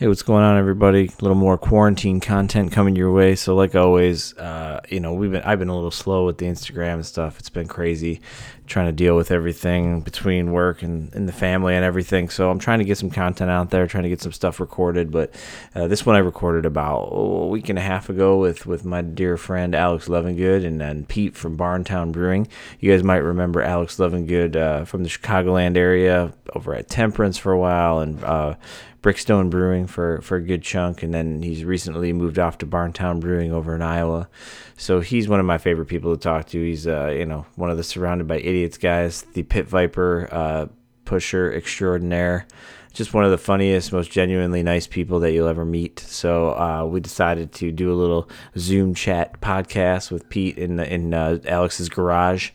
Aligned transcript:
Hey, 0.00 0.08
what's 0.08 0.22
going 0.22 0.42
on, 0.42 0.56
everybody? 0.56 1.08
A 1.08 1.22
little 1.22 1.36
more 1.36 1.58
quarantine 1.58 2.20
content 2.20 2.72
coming 2.72 2.96
your 2.96 3.12
way. 3.12 3.34
So, 3.34 3.54
like 3.54 3.74
always, 3.74 4.34
uh, 4.38 4.80
you 4.88 4.98
know, 4.98 5.12
we've 5.12 5.30
been 5.30 5.42
I've 5.42 5.58
been 5.58 5.68
a 5.68 5.74
little 5.74 5.90
slow 5.90 6.24
with 6.24 6.38
the 6.38 6.46
Instagram 6.46 6.94
and 6.94 7.04
stuff. 7.04 7.38
It's 7.38 7.50
been 7.50 7.68
crazy 7.68 8.22
trying 8.66 8.86
to 8.86 8.92
deal 8.92 9.14
with 9.14 9.30
everything 9.30 10.00
between 10.00 10.52
work 10.52 10.82
and, 10.82 11.12
and 11.14 11.28
the 11.28 11.32
family 11.32 11.74
and 11.74 11.84
everything. 11.84 12.30
So, 12.30 12.50
I'm 12.50 12.58
trying 12.58 12.78
to 12.78 12.86
get 12.86 12.96
some 12.96 13.10
content 13.10 13.50
out 13.50 13.68
there, 13.68 13.86
trying 13.86 14.04
to 14.04 14.08
get 14.08 14.22
some 14.22 14.32
stuff 14.32 14.58
recorded. 14.58 15.10
But 15.10 15.34
uh, 15.74 15.86
this 15.86 16.06
one 16.06 16.16
I 16.16 16.20
recorded 16.20 16.64
about 16.64 17.10
a 17.12 17.46
week 17.48 17.68
and 17.68 17.78
a 17.78 17.82
half 17.82 18.08
ago 18.08 18.38
with 18.38 18.64
with 18.64 18.86
my 18.86 19.02
dear 19.02 19.36
friend 19.36 19.74
Alex 19.74 20.08
Levengood 20.08 20.64
and 20.64 20.80
then 20.80 21.04
Pete 21.04 21.36
from 21.36 21.58
Barntown 21.58 22.10
Brewing. 22.10 22.48
You 22.78 22.90
guys 22.90 23.04
might 23.04 23.18
remember 23.18 23.60
Alex 23.60 23.98
Levengood 23.98 24.56
uh, 24.56 24.86
from 24.86 25.02
the 25.02 25.10
Chicagoland 25.10 25.76
area 25.76 26.32
over 26.54 26.74
at 26.74 26.88
Temperance 26.88 27.36
for 27.36 27.52
a 27.52 27.58
while 27.58 28.00
and 28.00 28.24
uh, 28.24 28.54
Brickstone 29.02 29.48
Brewing 29.48 29.86
for, 29.86 30.20
for 30.20 30.36
a 30.36 30.42
good 30.42 30.62
chunk, 30.62 31.02
and 31.02 31.14
then 31.14 31.42
he's 31.42 31.64
recently 31.64 32.12
moved 32.12 32.38
off 32.38 32.58
to 32.58 32.66
Barntown 32.66 33.18
Brewing 33.20 33.52
over 33.52 33.74
in 33.74 33.80
Iowa. 33.80 34.28
So 34.76 35.00
he's 35.00 35.28
one 35.28 35.40
of 35.40 35.46
my 35.46 35.58
favorite 35.58 35.86
people 35.86 36.14
to 36.14 36.20
talk 36.20 36.46
to. 36.48 36.62
He's 36.62 36.86
uh, 36.86 37.14
you 37.16 37.24
know 37.24 37.46
one 37.56 37.70
of 37.70 37.76
the 37.76 37.84
surrounded 37.84 38.26
by 38.26 38.38
idiots 38.38 38.76
guys, 38.78 39.22
the 39.34 39.42
pit 39.42 39.66
viper 39.66 40.28
uh, 40.30 40.66
pusher 41.04 41.52
extraordinaire. 41.52 42.46
Just 42.92 43.14
one 43.14 43.24
of 43.24 43.30
the 43.30 43.38
funniest, 43.38 43.92
most 43.92 44.10
genuinely 44.10 44.64
nice 44.64 44.88
people 44.88 45.20
that 45.20 45.30
you'll 45.30 45.46
ever 45.46 45.64
meet. 45.64 46.00
So 46.00 46.58
uh, 46.58 46.84
we 46.84 46.98
decided 46.98 47.52
to 47.52 47.70
do 47.70 47.92
a 47.92 47.94
little 47.94 48.28
Zoom 48.58 48.94
chat 48.94 49.40
podcast 49.40 50.10
with 50.10 50.28
Pete 50.28 50.58
in 50.58 50.80
in 50.80 51.14
uh, 51.14 51.38
Alex's 51.46 51.88
garage 51.88 52.50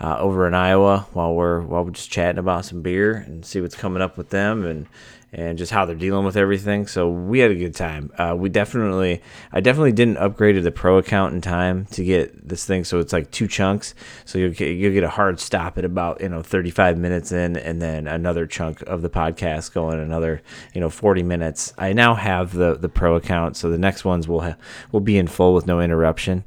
uh, 0.00 0.18
over 0.18 0.46
in 0.46 0.54
Iowa 0.54 1.06
while 1.12 1.34
we're 1.34 1.60
while 1.62 1.84
we're 1.84 1.92
just 1.92 2.10
chatting 2.10 2.38
about 2.38 2.64
some 2.64 2.82
beer 2.82 3.14
and 3.14 3.46
see 3.46 3.60
what's 3.60 3.76
coming 3.76 4.02
up 4.02 4.18
with 4.18 4.30
them 4.30 4.66
and 4.66 4.86
and 5.36 5.58
just 5.58 5.70
how 5.70 5.84
they're 5.84 5.94
dealing 5.94 6.24
with 6.24 6.34
everything. 6.34 6.86
So 6.86 7.10
we 7.10 7.40
had 7.40 7.50
a 7.50 7.54
good 7.54 7.74
time. 7.74 8.10
Uh, 8.16 8.34
we 8.36 8.48
definitely, 8.48 9.20
I 9.52 9.60
definitely 9.60 9.92
didn't 9.92 10.16
upgrade 10.16 10.54
to 10.54 10.62
the 10.62 10.72
pro 10.72 10.96
account 10.96 11.34
in 11.34 11.42
time 11.42 11.84
to 11.90 12.02
get 12.02 12.48
this 12.48 12.64
thing. 12.64 12.84
So 12.84 13.00
it's 13.00 13.12
like 13.12 13.30
two 13.30 13.46
chunks. 13.46 13.94
So 14.24 14.38
you'll 14.38 14.54
get, 14.54 14.70
you'll 14.70 14.94
get 14.94 15.04
a 15.04 15.10
hard 15.10 15.38
stop 15.38 15.76
at 15.76 15.84
about, 15.84 16.22
you 16.22 16.30
know, 16.30 16.42
35 16.42 16.96
minutes 16.96 17.32
in 17.32 17.58
and 17.58 17.82
then 17.82 18.06
another 18.06 18.46
chunk 18.46 18.80
of 18.82 19.02
the 19.02 19.10
podcast 19.10 19.74
going 19.74 20.00
another, 20.00 20.40
you 20.72 20.80
know, 20.80 20.88
40 20.88 21.22
minutes. 21.22 21.74
I 21.76 21.92
now 21.92 22.14
have 22.14 22.54
the, 22.54 22.74
the 22.74 22.88
pro 22.88 23.14
account. 23.14 23.58
So 23.58 23.68
the 23.68 23.76
next 23.76 24.06
ones 24.06 24.26
will, 24.26 24.40
ha- 24.40 24.56
will 24.90 25.00
be 25.00 25.18
in 25.18 25.26
full 25.26 25.52
with 25.52 25.66
no 25.66 25.82
interruption. 25.82 26.44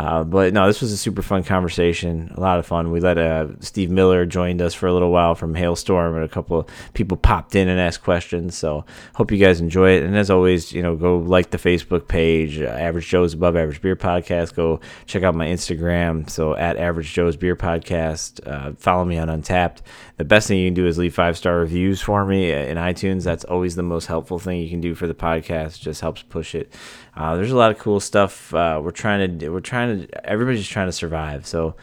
Uh, 0.00 0.24
but 0.24 0.54
no, 0.54 0.66
this 0.66 0.80
was 0.80 0.92
a 0.92 0.96
super 0.96 1.20
fun 1.20 1.44
conversation. 1.44 2.32
A 2.34 2.40
lot 2.40 2.58
of 2.58 2.64
fun. 2.64 2.90
We 2.90 3.00
let 3.00 3.18
uh, 3.18 3.48
Steve 3.60 3.90
Miller 3.90 4.24
joined 4.24 4.62
us 4.62 4.72
for 4.72 4.86
a 4.86 4.94
little 4.94 5.10
while 5.10 5.34
from 5.34 5.54
Hailstorm, 5.54 6.14
and 6.14 6.24
a 6.24 6.28
couple 6.28 6.60
of 6.60 6.66
people 6.94 7.18
popped 7.18 7.54
in 7.54 7.68
and 7.68 7.78
asked 7.78 8.02
questions. 8.02 8.56
So 8.56 8.86
hope 9.14 9.30
you 9.30 9.36
guys 9.36 9.60
enjoy 9.60 9.90
it. 9.90 10.02
And 10.02 10.16
as 10.16 10.30
always, 10.30 10.72
you 10.72 10.82
know, 10.82 10.96
go 10.96 11.18
like 11.18 11.50
the 11.50 11.58
Facebook 11.58 12.08
page, 12.08 12.58
uh, 12.62 12.64
Average 12.64 13.08
Joe's 13.08 13.34
Above 13.34 13.56
Average 13.56 13.82
Beer 13.82 13.94
Podcast. 13.94 14.54
Go 14.54 14.80
check 15.04 15.22
out 15.22 15.34
my 15.34 15.48
Instagram. 15.48 16.30
So 16.30 16.56
at 16.56 16.78
Average 16.78 17.12
Joe's 17.12 17.36
Beer 17.36 17.54
Podcast. 17.54 18.40
Uh, 18.48 18.72
follow 18.78 19.04
me 19.04 19.18
on 19.18 19.28
Untappd. 19.28 19.80
The 20.20 20.24
best 20.24 20.48
thing 20.48 20.58
you 20.58 20.66
can 20.66 20.74
do 20.74 20.86
is 20.86 20.98
leave 20.98 21.14
five 21.14 21.38
star 21.38 21.56
reviews 21.56 22.02
for 22.02 22.26
me 22.26 22.52
in 22.52 22.76
iTunes. 22.76 23.24
That's 23.24 23.42
always 23.44 23.74
the 23.74 23.82
most 23.82 24.04
helpful 24.04 24.38
thing 24.38 24.60
you 24.60 24.68
can 24.68 24.82
do 24.82 24.94
for 24.94 25.06
the 25.06 25.14
podcast. 25.14 25.80
Just 25.80 26.02
helps 26.02 26.20
push 26.20 26.54
it. 26.54 26.74
Uh, 27.16 27.36
there's 27.36 27.52
a 27.52 27.56
lot 27.56 27.70
of 27.70 27.78
cool 27.78 28.00
stuff. 28.00 28.52
Uh, 28.52 28.82
we're 28.84 28.90
trying 28.90 29.38
to 29.38 29.48
we're 29.48 29.60
trying 29.60 30.06
to 30.06 30.28
everybody's 30.28 30.68
trying 30.68 30.88
to 30.88 30.92
survive. 30.92 31.46
So 31.46 31.74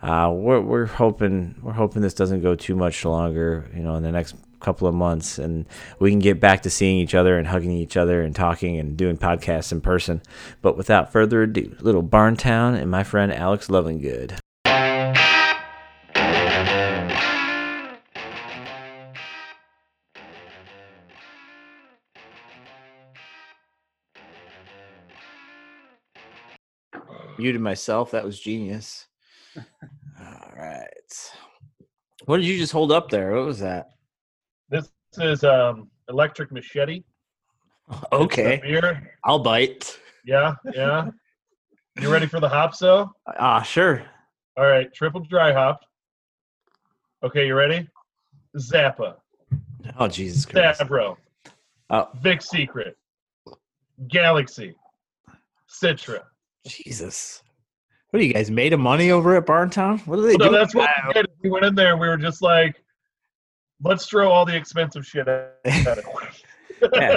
uh, 0.00 0.32
we're 0.34 0.62
we're 0.62 0.86
hoping 0.86 1.54
we're 1.60 1.74
hoping 1.74 2.00
this 2.00 2.14
doesn't 2.14 2.40
go 2.40 2.54
too 2.54 2.74
much 2.74 3.04
longer. 3.04 3.70
You 3.76 3.82
know, 3.82 3.96
in 3.96 4.02
the 4.02 4.10
next 4.10 4.36
couple 4.60 4.88
of 4.88 4.94
months, 4.94 5.38
and 5.38 5.66
we 5.98 6.08
can 6.08 6.18
get 6.18 6.40
back 6.40 6.62
to 6.62 6.70
seeing 6.70 6.96
each 6.96 7.14
other 7.14 7.36
and 7.36 7.46
hugging 7.46 7.72
each 7.72 7.98
other 7.98 8.22
and 8.22 8.34
talking 8.34 8.78
and 8.78 8.96
doing 8.96 9.18
podcasts 9.18 9.70
in 9.70 9.82
person. 9.82 10.22
But 10.62 10.78
without 10.78 11.12
further 11.12 11.42
ado, 11.42 11.76
little 11.80 12.02
Barntown 12.02 12.74
and 12.74 12.90
my 12.90 13.04
friend 13.04 13.30
Alex 13.30 13.68
Lovingood. 13.68 14.38
Muted 27.42 27.60
myself. 27.60 28.10
That 28.12 28.24
was 28.24 28.38
genius. 28.38 29.06
All 29.56 30.52
right. 30.56 31.30
What 32.26 32.36
did 32.38 32.46
you 32.46 32.56
just 32.56 32.72
hold 32.72 32.92
up 32.92 33.10
there? 33.10 33.34
What 33.34 33.46
was 33.46 33.58
that? 33.60 33.90
This 34.68 34.88
is 35.18 35.44
um 35.44 35.90
electric 36.08 36.52
machete. 36.52 37.02
Okay. 38.12 38.60
Beer. 38.62 39.16
I'll 39.24 39.40
bite. 39.40 39.98
Yeah, 40.24 40.54
yeah. 40.72 41.08
you 42.00 42.08
ready 42.10 42.26
for 42.26 42.40
the 42.40 42.48
hops 42.48 42.78
though? 42.78 43.10
Ah, 43.26 43.62
sure. 43.62 44.04
All 44.56 44.66
right, 44.66 44.92
triple 44.94 45.20
dry 45.20 45.52
hopped. 45.52 45.84
Okay, 47.24 47.46
you 47.46 47.54
ready? 47.54 47.86
Zappa, 48.56 49.16
Oh 49.98 50.08
Jesus 50.08 50.44
Christ. 50.44 50.80
Sabro, 50.80 51.16
Oh 51.90 52.08
Vic 52.20 52.42
Secret, 52.42 52.96
Galaxy, 54.08 54.74
Citra. 55.68 56.20
Jesus. 56.66 57.42
What 58.10 58.20
are 58.20 58.24
you 58.24 58.32
guys 58.32 58.50
made 58.50 58.72
of 58.72 58.80
money 58.80 59.10
over 59.10 59.36
at 59.36 59.46
Barntown? 59.46 60.06
What 60.06 60.18
are 60.18 60.22
they 60.22 60.32
No, 60.36 60.46
doing? 60.46 60.52
that's 60.52 60.74
what 60.74 60.90
we 61.08 61.12
did. 61.14 61.26
We 61.42 61.50
went 61.50 61.64
in 61.64 61.74
there 61.74 61.96
we 61.96 62.08
were 62.08 62.16
just 62.18 62.42
like, 62.42 62.82
let's 63.82 64.06
throw 64.06 64.30
all 64.30 64.44
the 64.44 64.54
expensive 64.54 65.06
shit 65.06 65.28
at 65.28 65.56
it. 65.64 66.04
Yeah. 66.92 67.16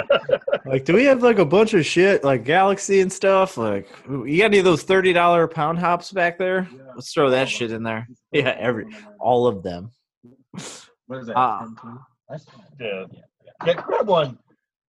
Like, 0.64 0.84
do 0.84 0.94
we 0.94 1.04
have 1.04 1.22
like 1.22 1.38
a 1.38 1.44
bunch 1.44 1.74
of 1.74 1.84
shit 1.84 2.24
like 2.24 2.44
Galaxy 2.44 3.00
and 3.00 3.12
stuff? 3.12 3.56
Like, 3.56 3.88
you 4.08 4.38
got 4.38 4.46
any 4.46 4.58
of 4.58 4.64
those 4.64 4.84
thirty 4.84 5.12
dollar 5.12 5.46
pound 5.48 5.78
hops 5.78 6.12
back 6.12 6.38
there? 6.38 6.68
Let's 6.94 7.12
throw 7.12 7.30
that 7.30 7.48
shit 7.48 7.72
in 7.72 7.82
there. 7.82 8.06
Yeah, 8.32 8.56
every 8.58 8.86
all 9.20 9.46
of 9.46 9.62
them. 9.62 9.90
What 11.06 11.18
is 11.20 11.26
that? 11.26 11.58
10 11.60 11.76
too? 11.82 11.98
That's 12.28 12.46
Yeah. 12.80 13.04
Yeah, 13.66 13.72
grab 13.74 14.06
one. 14.08 14.38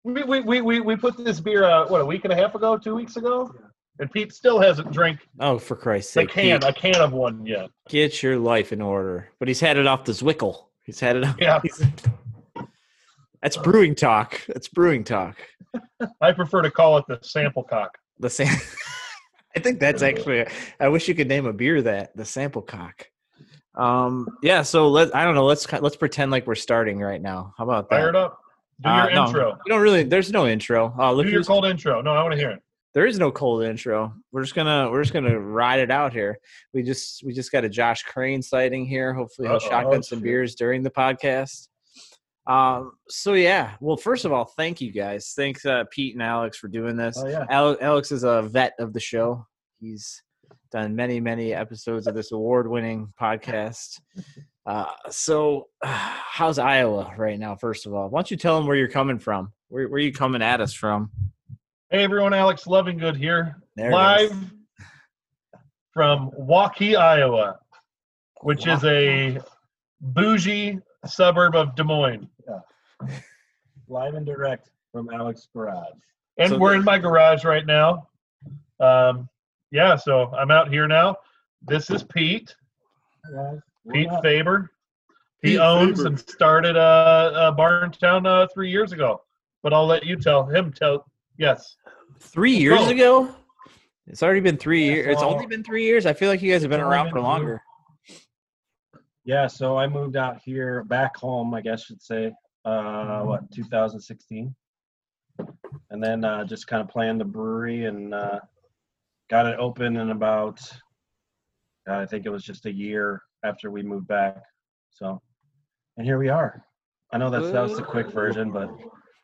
We, 0.04 0.22
we, 0.24 0.40
we, 0.40 0.60
we, 0.60 0.80
we 0.80 0.96
put 0.96 1.16
this 1.16 1.40
beer 1.40 1.64
uh, 1.64 1.88
what 1.88 2.00
a 2.00 2.06
week 2.06 2.24
and 2.24 2.32
a 2.32 2.36
half 2.36 2.54
ago, 2.54 2.76
two 2.78 2.94
weeks 2.94 3.16
ago, 3.16 3.52
and 3.98 4.10
Pete 4.10 4.32
still 4.32 4.58
hasn't 4.60 4.90
drank 4.92 5.20
Oh, 5.40 5.58
for 5.58 5.76
Christ's 5.76 6.12
sake! 6.12 6.30
a 6.30 6.32
can 6.32 6.60
Pete, 6.60 6.68
a 6.68 6.72
can 6.72 6.96
of 6.96 7.12
one 7.12 7.44
yet. 7.46 7.70
get 7.88 8.22
your 8.22 8.38
life 8.38 8.72
in 8.72 8.80
order. 8.82 9.28
But 9.38 9.48
he's 9.48 9.60
had 9.60 9.76
it 9.76 9.86
off 9.86 10.04
the 10.04 10.12
Zwickel. 10.12 10.64
He's 10.84 11.00
had 11.00 11.16
it 11.16 11.24
off. 11.24 11.36
Yeah. 11.40 11.60
That's 13.42 13.56
brewing 13.56 13.94
talk. 13.94 14.40
That's 14.48 14.68
brewing 14.68 15.04
talk. 15.04 15.36
I 16.20 16.32
prefer 16.32 16.62
to 16.62 16.70
call 16.70 16.96
it 16.98 17.04
the 17.06 17.18
sample 17.22 17.62
cock. 17.62 17.96
The 18.18 18.30
sam. 18.30 18.56
I 19.56 19.60
think 19.60 19.78
that's 19.80 20.02
actually. 20.02 20.46
I 20.80 20.88
wish 20.88 21.06
you 21.08 21.14
could 21.14 21.28
name 21.28 21.46
a 21.46 21.52
beer 21.52 21.80
that 21.82 22.16
the 22.16 22.24
sample 22.24 22.62
cock. 22.62 23.08
Um. 23.74 24.26
Yeah. 24.42 24.62
So 24.62 24.88
let. 24.88 25.14
I 25.14 25.24
don't 25.24 25.34
know. 25.34 25.44
Let's 25.44 25.70
let's 25.72 25.96
pretend 25.96 26.30
like 26.30 26.46
we're 26.46 26.54
starting 26.54 26.98
right 26.98 27.20
now. 27.20 27.54
How 27.56 27.64
about 27.64 27.88
that? 27.90 27.96
Fire 27.96 28.08
it 28.08 28.16
up. 28.16 28.38
Do 28.82 28.88
Uh, 28.90 29.04
your 29.04 29.14
no, 29.14 29.26
intro. 29.26 29.58
We 29.64 29.68
don't 29.70 29.80
really. 29.82 30.02
There's 30.02 30.30
no 30.32 30.46
intro. 30.46 30.94
Oh, 30.98 31.12
look 31.14 31.26
Do 31.26 31.32
your 31.32 31.44
cold 31.44 31.64
intro. 31.66 32.00
No, 32.02 32.12
I 32.12 32.22
want 32.22 32.32
to 32.32 32.38
hear 32.38 32.50
it. 32.50 32.62
There 32.96 33.04
is 33.04 33.18
no 33.18 33.30
cold 33.30 33.62
intro. 33.62 34.14
We're 34.32 34.42
just 34.42 34.54
gonna 34.54 34.90
we're 34.90 35.02
just 35.02 35.12
gonna 35.12 35.38
ride 35.38 35.80
it 35.80 35.90
out 35.90 36.14
here. 36.14 36.38
We 36.72 36.82
just 36.82 37.22
we 37.22 37.34
just 37.34 37.52
got 37.52 37.62
a 37.62 37.68
Josh 37.68 38.02
Crane 38.04 38.40
sighting 38.40 38.86
here. 38.86 39.12
Hopefully 39.12 39.48
he'll 39.48 39.58
shotgun 39.58 40.02
some 40.02 40.20
beers 40.20 40.54
during 40.54 40.82
the 40.82 40.90
podcast. 40.90 41.68
Um. 42.46 42.92
So 43.10 43.34
yeah. 43.34 43.74
Well, 43.82 43.98
first 43.98 44.24
of 44.24 44.32
all, 44.32 44.46
thank 44.46 44.80
you 44.80 44.92
guys. 44.92 45.34
Thanks, 45.36 45.66
uh, 45.66 45.84
Pete 45.90 46.14
and 46.14 46.22
Alex, 46.22 46.56
for 46.56 46.68
doing 46.68 46.96
this. 46.96 47.18
Oh, 47.22 47.28
yeah. 47.28 47.44
Ale- 47.50 47.76
Alex 47.82 48.12
is 48.12 48.24
a 48.24 48.40
vet 48.40 48.72
of 48.78 48.94
the 48.94 49.00
show. 49.00 49.46
He's 49.78 50.22
done 50.72 50.96
many 50.96 51.20
many 51.20 51.52
episodes 51.52 52.06
of 52.06 52.14
this 52.14 52.32
award 52.32 52.66
winning 52.66 53.12
podcast. 53.20 54.00
Uh, 54.64 54.86
so, 55.10 55.66
how's 55.82 56.58
Iowa 56.58 57.12
right 57.18 57.38
now? 57.38 57.56
First 57.56 57.84
of 57.84 57.92
all, 57.92 58.08
why 58.08 58.20
don't 58.20 58.30
you 58.30 58.38
tell 58.38 58.56
them 58.56 58.66
where 58.66 58.76
you're 58.76 58.88
coming 58.88 59.18
from? 59.18 59.52
Where, 59.68 59.86
where 59.86 59.98
are 59.98 60.00
you 60.00 60.14
coming 60.14 60.40
at 60.40 60.62
us 60.62 60.72
from? 60.72 61.10
Hey 61.90 62.02
everyone, 62.02 62.34
Alex 62.34 62.64
Lovingood 62.64 63.16
here, 63.16 63.56
There 63.76 63.92
live 63.92 64.32
from 65.92 66.30
Waukee, 66.32 66.96
Iowa, 66.96 67.60
which 68.42 68.66
is 68.66 68.84
a 68.84 69.40
bougie 70.00 70.80
suburb 71.06 71.54
of 71.54 71.74
Des 71.76 71.84
Moines. 71.84 72.28
live 73.88 74.14
and 74.14 74.26
direct 74.26 74.70
from 74.92 75.10
Alex 75.12 75.48
Garage. 75.54 75.86
And 76.38 76.50
So 76.50 76.58
we're 76.58 76.72
the- 76.72 76.78
in 76.80 76.84
my 76.84 76.98
garage 76.98 77.44
right 77.44 77.64
now. 77.64 78.08
Um, 78.80 79.28
yeah, 79.70 79.94
so 79.96 80.34
I'm 80.34 80.50
out 80.50 80.68
here 80.70 80.88
now. 80.88 81.16
This 81.62 81.88
is 81.90 82.02
Pete, 82.02 82.54
Hi, 83.34 83.58
Pete 83.92 84.08
up? 84.08 84.22
Faber. 84.22 84.70
He 85.42 85.52
Pete 85.52 85.60
owns 85.60 85.98
Faber. 85.98 86.08
and 86.08 86.18
started 86.20 86.76
a 86.76 86.80
uh, 86.80 87.56
Barntown 87.56 88.26
uh, 88.26 88.48
three 88.52 88.70
years 88.70 88.90
ago. 88.92 89.22
But 89.62 89.72
I'll 89.72 89.86
let 89.86 90.04
you 90.04 90.16
tell 90.16 90.44
him. 90.44 90.72
Tell 90.72 91.06
yes. 91.38 91.76
Three 92.20 92.56
years 92.56 92.80
Go. 92.80 92.88
ago? 92.88 93.34
It's 94.06 94.22
already 94.22 94.40
been 94.40 94.56
three 94.56 94.86
Yeah, 94.86 94.94
years. 94.94 95.06
It's 95.14 95.22
only 95.22 95.46
been 95.46 95.64
three 95.64 95.84
years. 95.84 96.06
I 96.06 96.12
feel 96.12 96.28
like 96.28 96.40
you 96.42 96.52
guys 96.52 96.62
have 96.62 96.70
been 96.70 96.80
around 96.80 97.06
been 97.06 97.14
for 97.14 97.20
longer. 97.20 97.62
Yeah, 99.24 99.48
so 99.48 99.76
I 99.76 99.88
moved 99.88 100.16
out 100.16 100.40
here 100.44 100.84
back 100.84 101.16
home, 101.16 101.52
I 101.52 101.60
guess 101.60 101.90
you'd 101.90 102.00
say, 102.00 102.32
uh, 102.64 103.22
what, 103.22 103.50
2016? 103.52 104.54
and 105.90 106.02
then 106.02 106.24
uh, 106.24 106.44
just 106.44 106.66
kind 106.66 106.82
of 106.82 106.88
planned 106.88 107.20
the 107.20 107.24
brewery 107.24 107.84
and 107.84 108.14
uh, 108.14 108.40
got 109.30 109.46
it 109.46 109.58
open 109.58 109.96
in 109.96 110.10
about 110.10 110.60
uh, 111.88 111.98
I 111.98 112.06
think 112.06 112.26
it 112.26 112.30
was 112.30 112.42
just 112.42 112.66
a 112.66 112.72
year 112.72 113.22
after 113.44 113.70
we 113.70 113.82
moved 113.82 114.08
back. 114.08 114.42
So, 114.90 115.20
and 115.96 116.06
here 116.06 116.18
we 116.18 116.28
are. 116.28 116.64
I 117.12 117.18
know 117.18 117.30
that's 117.30 117.52
that 117.52 117.62
was 117.62 117.76
the 117.76 117.82
quick 117.82 118.10
version, 118.10 118.50
but 118.50 118.70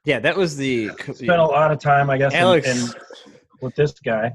Yeah, 0.04 0.18
that 0.20 0.36
was 0.36 0.56
the 0.56 0.88
spent 1.14 1.30
a 1.30 1.44
lot 1.44 1.70
of 1.70 1.78
time, 1.78 2.10
I 2.10 2.18
guess, 2.18 2.34
Alex. 2.34 2.66
in, 2.68 2.90
with 3.60 3.74
this 3.76 3.92
guy. 3.92 4.32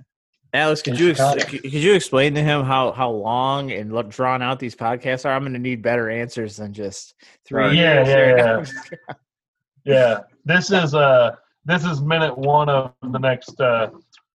Alex, 0.54 0.82
could 0.82 0.94
in 0.94 1.00
you 1.00 1.10
ex- 1.12 1.44
could 1.46 1.74
you 1.74 1.94
explain 1.94 2.34
to 2.36 2.42
him 2.42 2.64
how 2.64 2.92
how 2.94 3.10
long 3.10 3.72
and 3.72 3.92
lo- 3.92 4.04
drawn 4.04 4.42
out 4.42 4.60
these 4.60 4.76
podcasts 4.76 5.26
are? 5.26 5.34
I'm 5.34 5.42
going 5.44 5.52
to 5.54 5.60
need 5.60 5.82
better 5.82 6.10
answers 6.10 6.56
than 6.56 6.72
just 6.74 7.16
three 7.46 7.64
Right. 7.64 7.76
Yeah, 7.76 8.08
yeah, 8.08 8.64
yeah. 9.08 9.14
Yeah, 9.86 10.20
this 10.46 10.72
is 10.72 10.94
uh 10.94 11.36
this 11.66 11.84
is 11.86 12.02
minute 12.02 12.38
one 12.38 12.70
of 12.70 12.94
the 13.02 13.20
next 13.20 13.60
uh, 13.60 13.90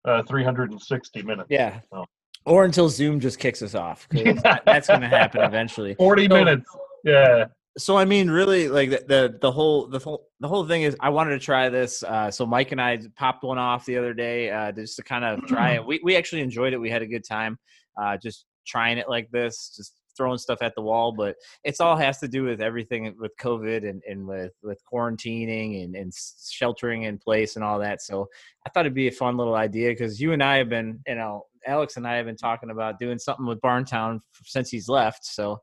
uh 0.06 0.24
360 0.24 1.22
minutes. 1.24 1.48
yeah. 1.50 1.80
Oh. 1.92 2.06
Or 2.46 2.66
until 2.66 2.90
Zoom 2.90 3.20
just 3.20 3.38
kicks 3.38 3.62
us 3.62 3.76
off. 3.76 4.08
'cause 4.10 4.24
that- 4.44 4.64
that's 4.66 4.88
going 4.88 5.02
to 5.02 5.08
happen 5.08 5.42
eventually. 5.42 5.94
40 5.96 6.28
So- 6.28 6.36
minutes. 6.36 6.70
Yeah. 7.04 7.46
So 7.78 7.98
I 7.98 8.06
mean, 8.06 8.30
really, 8.30 8.68
like 8.68 8.90
the 8.90 9.04
the, 9.08 9.38
the 9.42 9.52
whole 9.52 9.88
the 9.88 10.00
whole 10.00 10.28
the 10.40 10.48
whole 10.48 10.66
thing 10.66 10.82
is, 10.82 10.96
I 11.00 11.10
wanted 11.10 11.32
to 11.32 11.40
try 11.40 11.70
this. 11.70 12.04
Uh, 12.04 12.32
so 12.32 12.46
Mike 12.46 12.72
and 12.72 12.82
I 12.82 13.00
popped 13.16 13.44
one 13.44 13.58
off 13.58 13.86
the 13.86 13.98
other 13.98 14.14
day, 14.14 14.50
uh, 14.50 14.72
just 14.72 14.96
to 14.98 15.04
kind 15.04 15.24
of 15.24 15.46
try 15.46 15.74
it. 15.74 15.86
We 15.86 16.00
we 16.04 16.16
actually 16.16 16.42
enjoyed 16.42 16.74
it. 16.74 16.78
We 16.78 16.90
had 16.90 17.02
a 17.02 17.08
good 17.08 17.24
time, 17.24 17.58
uh, 18.02 18.18
just 18.18 18.46
trying 18.66 18.98
it 18.98 19.08
like 19.08 19.30
this, 19.32 19.74
just 19.78 19.94
throwing 20.18 20.38
stuff 20.38 20.60
at 20.62 20.74
the 20.76 20.82
wall. 20.82 21.12
But 21.12 21.36
it's 21.64 21.80
all 21.80 21.96
has 21.96 22.20
to 22.20 22.28
do 22.28 22.44
with 22.44 22.60
everything 22.60 23.16
with 23.20 23.32
COVID 23.40 23.88
and, 23.88 24.02
and 24.10 24.28
with 24.28 24.52
with 24.64 24.82
quarantining 24.92 25.84
and 25.84 25.96
and 25.96 26.12
sheltering 26.50 27.04
in 27.04 27.18
place 27.20 27.56
and 27.56 27.64
all 27.64 27.80
that. 27.80 28.02
So 28.02 28.28
I 28.66 28.70
thought 28.70 28.86
it'd 28.86 28.94
be 28.94 29.08
a 29.08 29.12
fun 29.12 29.38
little 29.38 29.56
idea 29.56 29.90
because 29.90 30.20
you 30.20 30.34
and 30.34 30.44
I 30.44 30.58
have 30.58 30.70
been, 30.70 31.00
you 31.08 31.16
know, 31.16 31.46
Alex 31.66 31.98
and 31.98 32.08
I 32.08 32.16
have 32.16 32.26
been 32.26 32.38
talking 32.38 32.72
about 32.72 33.00
doing 33.00 33.20
something 33.20 33.46
with 33.46 33.62
Barntown 33.62 34.20
since 34.44 34.70
he's 34.70 34.90
left. 34.90 35.26
So 35.26 35.60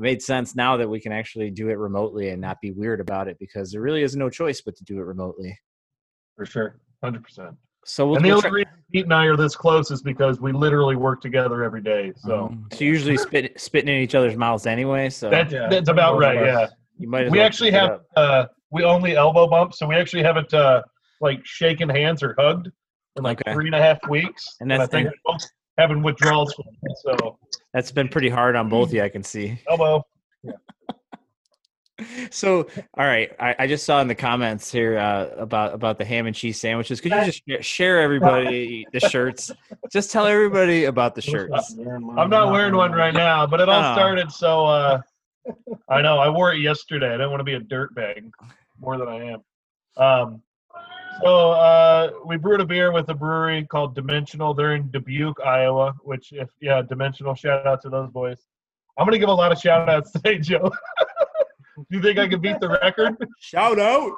made 0.00 0.22
sense 0.22 0.54
now 0.56 0.76
that 0.76 0.88
we 0.88 1.00
can 1.00 1.12
actually 1.12 1.50
do 1.50 1.68
it 1.68 1.74
remotely 1.78 2.30
and 2.30 2.40
not 2.40 2.60
be 2.60 2.70
weird 2.72 3.00
about 3.00 3.28
it 3.28 3.38
because 3.38 3.70
there 3.72 3.80
really 3.80 4.02
is 4.02 4.16
no 4.16 4.28
choice 4.30 4.60
but 4.60 4.74
to 4.76 4.84
do 4.84 4.98
it 4.98 5.02
remotely. 5.02 5.56
For 6.36 6.46
sure. 6.46 6.80
100%. 7.04 7.56
So 7.84 8.06
we'll, 8.06 8.16
and 8.16 8.24
the 8.24 8.28
we'll 8.28 8.36
only 8.38 8.42
try- 8.48 8.50
reason 8.50 8.72
Pete 8.92 9.04
and 9.04 9.14
I 9.14 9.24
are 9.26 9.36
this 9.36 9.56
close 9.56 9.90
is 9.90 10.02
because 10.02 10.40
we 10.40 10.52
literally 10.52 10.96
work 10.96 11.20
together 11.20 11.62
every 11.64 11.80
day. 11.82 12.12
So 12.16 12.46
Um, 12.46 12.66
so 12.72 12.84
usually 12.84 13.16
spit 13.16 13.58
spitting 13.60 13.94
in 13.94 14.02
each 14.02 14.14
other's 14.14 14.36
mouths 14.36 14.66
anyway. 14.66 15.08
So 15.10 15.30
that's, 15.30 15.52
Yeah, 15.52 15.68
that's 15.70 15.88
about 15.88 16.18
right. 16.18 16.36
Yeah. 16.44 16.66
you 16.98 17.08
might. 17.08 17.30
We 17.30 17.38
well 17.38 17.46
actually 17.46 17.70
have, 17.72 18.00
uh, 18.16 18.46
we 18.70 18.84
only 18.84 19.16
elbow 19.16 19.46
bump. 19.48 19.74
So 19.74 19.86
we 19.86 19.94
actually 19.96 20.22
haven't, 20.22 20.52
uh, 20.52 20.82
like 21.20 21.40
shaken 21.44 21.88
hands 21.88 22.22
or 22.22 22.34
hugged 22.38 22.68
in 23.16 23.22
like 23.22 23.40
Okay. 23.40 23.52
three 23.54 23.66
and 23.66 23.74
a 23.74 23.78
half 23.80 23.98
weeks. 24.08 24.56
And 24.60 24.72
I 24.72 24.78
that's- 24.78 24.90
think 24.90 25.08
we're 25.08 25.32
both 25.32 25.42
having 25.80 26.02
withdrawals 26.02 26.52
from 26.54 26.64
it. 26.82 26.96
So 27.02 27.38
That's 27.72 27.90
been 27.90 28.08
pretty 28.08 28.28
hard 28.28 28.54
on 28.56 28.68
both 28.68 28.88
of 28.90 28.94
you. 28.94 29.02
I 29.02 29.08
can 29.08 29.22
see. 29.22 29.58
elbow. 29.68 30.04
So, 32.30 32.66
all 32.94 33.04
right, 33.04 33.30
I, 33.38 33.54
I 33.58 33.66
just 33.66 33.84
saw 33.84 34.00
in 34.00 34.08
the 34.08 34.14
comments 34.14 34.72
here 34.72 34.96
uh, 34.98 35.28
about 35.36 35.74
about 35.74 35.98
the 35.98 36.04
ham 36.06 36.26
and 36.26 36.34
cheese 36.34 36.58
sandwiches. 36.58 36.98
Could 36.98 37.12
you 37.12 37.24
just 37.26 37.42
share- 37.46 37.62
share 37.62 38.00
everybody 38.00 38.86
the 38.90 39.00
shirts? 39.00 39.50
Just 39.92 40.10
tell 40.10 40.26
everybody 40.26 40.84
about 40.84 41.14
the 41.14 41.20
shirts. 41.20 41.76
I'm 42.16 42.30
not 42.30 42.52
wearing 42.52 42.74
one 42.74 42.92
right 42.92 43.12
now, 43.12 43.46
but 43.46 43.60
it 43.60 43.68
all 43.68 43.92
Oh. 43.92 43.94
started 43.94 44.32
so 44.32 44.64
uh 44.64 45.00
I 45.90 46.00
know 46.00 46.16
I 46.16 46.30
wore 46.30 46.54
it 46.54 46.60
yesterday. 46.60 47.08
I 47.08 47.12
didn't 47.18 47.30
want 47.32 47.40
to 47.40 47.44
be 47.44 47.54
a 47.54 47.60
dirt 47.60 47.94
bag 47.94 48.30
more 48.78 48.96
than 48.96 49.08
I 49.08 49.32
am. 49.32 49.42
Um 50.02 50.42
so 51.22 51.52
uh 51.52 52.10
we 52.24 52.36
brewed 52.36 52.60
a 52.60 52.64
beer 52.64 52.92
with 52.92 53.08
a 53.08 53.14
brewery 53.14 53.64
called 53.66 53.94
Dimensional. 53.94 54.54
They're 54.54 54.74
in 54.74 54.90
Dubuque, 54.90 55.40
Iowa, 55.40 55.94
which 56.02 56.32
if 56.32 56.48
yeah, 56.60 56.82
Dimensional, 56.82 57.34
shout 57.34 57.66
out 57.66 57.82
to 57.82 57.90
those 57.90 58.10
boys. 58.10 58.46
I'm 58.98 59.06
gonna 59.06 59.18
give 59.18 59.28
a 59.28 59.34
lot 59.34 59.52
of 59.52 59.58
shout 59.58 59.88
outs 59.88 60.10
today, 60.12 60.38
Joe. 60.38 60.70
Do 61.76 61.84
you 61.90 62.02
think 62.02 62.18
I 62.18 62.28
can 62.28 62.40
beat 62.40 62.60
the 62.60 62.68
record? 62.68 63.16
Shout 63.38 63.78
out, 63.78 64.12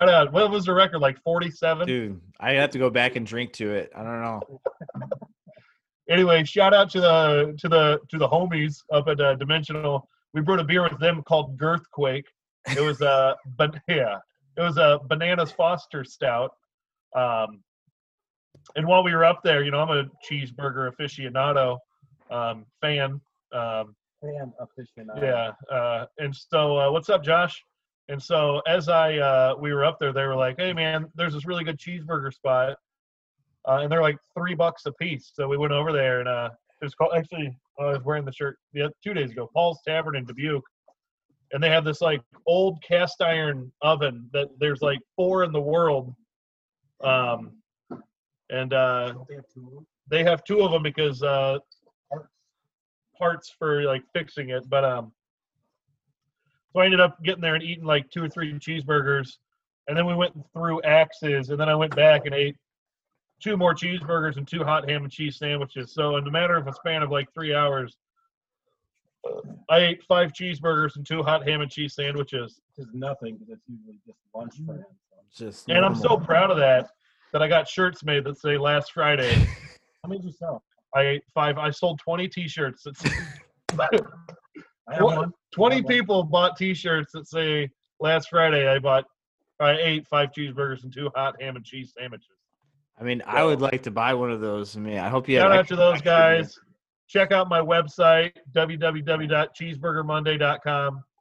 Shout 0.00 0.10
out. 0.10 0.32
What 0.32 0.50
was 0.50 0.66
the 0.66 0.74
record? 0.74 1.00
Like 1.00 1.22
47? 1.22 1.86
dude! 1.86 2.20
I 2.38 2.52
have 2.52 2.70
to 2.70 2.78
go 2.78 2.90
back 2.90 3.16
and 3.16 3.26
drink 3.26 3.52
to 3.54 3.72
it. 3.72 3.90
I 3.96 4.02
don't 4.02 4.20
know. 4.20 4.60
anyway, 6.10 6.44
shout 6.44 6.74
out 6.74 6.90
to 6.90 7.00
the 7.00 7.54
to 7.58 7.68
the 7.68 8.00
to 8.10 8.18
the 8.18 8.28
homies 8.28 8.82
up 8.92 9.08
at 9.08 9.20
uh, 9.20 9.36
Dimensional. 9.36 10.08
We 10.34 10.42
brewed 10.42 10.60
a 10.60 10.64
beer 10.64 10.82
with 10.82 10.98
them 10.98 11.22
called 11.22 11.56
Girthquake. 11.56 12.24
It 12.76 12.80
was 12.80 13.00
a 13.00 13.36
but 13.56 13.76
yeah, 13.88 14.18
it 14.56 14.60
was 14.60 14.78
a 14.78 15.00
bananas 15.08 15.52
Foster 15.52 16.04
stout. 16.04 16.52
Um, 17.14 17.62
and 18.74 18.86
while 18.86 19.04
we 19.04 19.14
were 19.14 19.24
up 19.24 19.42
there, 19.44 19.62
you 19.62 19.70
know, 19.70 19.80
I'm 19.80 19.90
a 19.90 20.04
cheeseburger 20.28 20.90
aficionado 20.92 21.78
um, 22.30 22.66
fan. 22.80 23.20
Um, 23.52 23.94
Fan 24.22 24.52
aficionado. 24.60 25.22
yeah. 25.22 25.52
Uh, 25.74 26.06
and 26.18 26.34
so, 26.34 26.78
uh, 26.78 26.90
what's 26.90 27.10
up, 27.10 27.22
Josh? 27.22 27.62
And 28.08 28.22
so, 28.22 28.60
as 28.66 28.88
I 28.88 29.18
uh, 29.18 29.54
we 29.60 29.72
were 29.72 29.84
up 29.84 29.98
there, 29.98 30.12
they 30.12 30.24
were 30.24 30.36
like, 30.36 30.56
"Hey, 30.58 30.72
man, 30.72 31.06
there's 31.14 31.34
this 31.34 31.46
really 31.46 31.64
good 31.64 31.78
cheeseburger 31.78 32.32
spot," 32.32 32.76
uh, 33.68 33.80
and 33.82 33.90
they're 33.92 34.02
like 34.02 34.16
three 34.34 34.54
bucks 34.54 34.86
a 34.86 34.92
piece. 34.92 35.32
So 35.34 35.48
we 35.48 35.56
went 35.56 35.72
over 35.72 35.92
there, 35.92 36.20
and 36.20 36.28
uh, 36.28 36.50
it 36.80 36.84
was 36.84 36.94
called. 36.94 37.12
Actually, 37.14 37.56
I 37.78 37.84
was 37.84 38.04
wearing 38.04 38.24
the 38.24 38.32
shirt 38.32 38.58
the 38.72 38.90
two 39.04 39.12
days 39.12 39.32
ago. 39.32 39.50
Paul's 39.52 39.80
Tavern 39.86 40.16
in 40.16 40.24
Dubuque, 40.24 40.64
and 41.52 41.62
they 41.62 41.70
have 41.70 41.84
this 41.84 42.00
like 42.00 42.22
old 42.46 42.82
cast 42.82 43.22
iron 43.22 43.72
oven 43.82 44.28
that 44.32 44.48
there's 44.58 44.82
like 44.82 45.00
four 45.14 45.44
in 45.44 45.52
the 45.52 45.60
world. 45.60 46.14
Um, 47.02 47.52
and 48.50 48.72
uh, 48.72 49.14
they 49.28 49.34
have 49.34 49.44
two 49.52 49.66
of 49.66 49.74
them? 49.74 49.86
they 50.08 50.24
have 50.24 50.44
two 50.44 50.60
of 50.60 50.70
them 50.70 50.82
because 50.82 51.22
uh 51.22 51.58
parts 53.18 53.54
for 53.58 53.82
like 53.84 54.02
fixing 54.12 54.50
it 54.50 54.68
but 54.68 54.84
um 54.84 55.12
so 56.72 56.80
i 56.80 56.84
ended 56.84 57.00
up 57.00 57.22
getting 57.22 57.40
there 57.40 57.54
and 57.54 57.64
eating 57.64 57.84
like 57.84 58.08
two 58.10 58.24
or 58.24 58.28
three 58.28 58.52
cheeseburgers 58.54 59.38
and 59.88 59.96
then 59.96 60.06
we 60.06 60.14
went 60.14 60.34
through 60.52 60.80
axes 60.82 61.50
and 61.50 61.58
then 61.58 61.68
i 61.68 61.74
went 61.74 61.94
back 61.96 62.26
and 62.26 62.34
ate 62.34 62.56
two 63.40 63.56
more 63.56 63.74
cheeseburgers 63.74 64.36
and 64.36 64.46
two 64.46 64.62
hot 64.62 64.88
ham 64.88 65.02
and 65.02 65.12
cheese 65.12 65.38
sandwiches 65.38 65.92
so 65.94 66.16
in 66.16 66.24
the 66.24 66.30
matter 66.30 66.56
of 66.56 66.66
a 66.66 66.72
span 66.72 67.02
of 67.02 67.10
like 67.10 67.32
three 67.32 67.54
hours 67.54 67.96
i 69.70 69.78
ate 69.78 70.02
five 70.04 70.32
cheeseburgers 70.32 70.96
and 70.96 71.06
two 71.06 71.22
hot 71.22 71.46
ham 71.46 71.60
and 71.60 71.70
cheese 71.70 71.94
sandwiches 71.94 72.60
Which 72.76 72.86
is 72.86 72.94
nothing 72.94 73.36
because 73.36 73.54
it's 73.54 73.62
usually 73.68 73.98
just 74.06 74.18
lunch 74.34 74.54
for 74.66 74.74
him. 74.74 74.84
Just 75.34 75.68
and 75.68 75.84
i'm 75.84 75.94
so 75.94 76.16
proud 76.16 76.50
of 76.50 76.56
that 76.58 76.88
that 77.32 77.42
i 77.42 77.48
got 77.48 77.68
shirts 77.68 78.04
made 78.04 78.24
that 78.24 78.38
say 78.38 78.56
last 78.58 78.92
friday 78.92 79.32
How 80.02 80.08
many 80.08 80.20
did 80.20 80.26
you 80.28 80.32
sell? 80.32 80.62
i 80.94 81.02
ate 81.02 81.22
five 81.34 81.58
i 81.58 81.70
sold 81.70 81.98
20 82.00 82.28
t-shirts 82.28 82.82
that 82.84 82.96
say 82.98 83.10
I 84.88 84.94
have 84.94 85.02
What? 85.02 85.16
one. 85.16 85.32
20 85.52 85.82
people 85.82 86.22
bought 86.22 86.56
T-shirts 86.56 87.12
that 87.12 87.26
say 87.26 87.68
last 87.98 88.28
Friday 88.28 88.68
I 88.68 88.78
bought, 88.78 89.04
I 89.58 89.70
ate 89.72 90.06
five 90.06 90.30
cheeseburgers 90.36 90.84
and 90.84 90.92
two 90.92 91.10
hot 91.14 91.34
ham 91.40 91.56
and 91.56 91.64
cheese 91.64 91.92
sandwiches. 91.98 92.28
I 93.00 93.02
mean, 93.04 93.22
I 93.26 93.42
would 93.42 93.60
like 93.60 93.82
to 93.84 93.90
buy 93.90 94.14
one 94.14 94.30
of 94.30 94.40
those. 94.40 94.76
I 94.76 94.80
mean, 94.80 94.98
I 94.98 95.08
hope 95.08 95.28
you 95.28 95.38
Shout 95.38 95.50
have. 95.50 95.60
out 95.60 95.68
to 95.68 95.76
those 95.76 96.00
guys. 96.02 96.58
Check 97.08 97.32
out 97.32 97.48
my 97.48 97.60
website 97.60 98.32
www.cheeseburgermonday.com. 98.52 101.04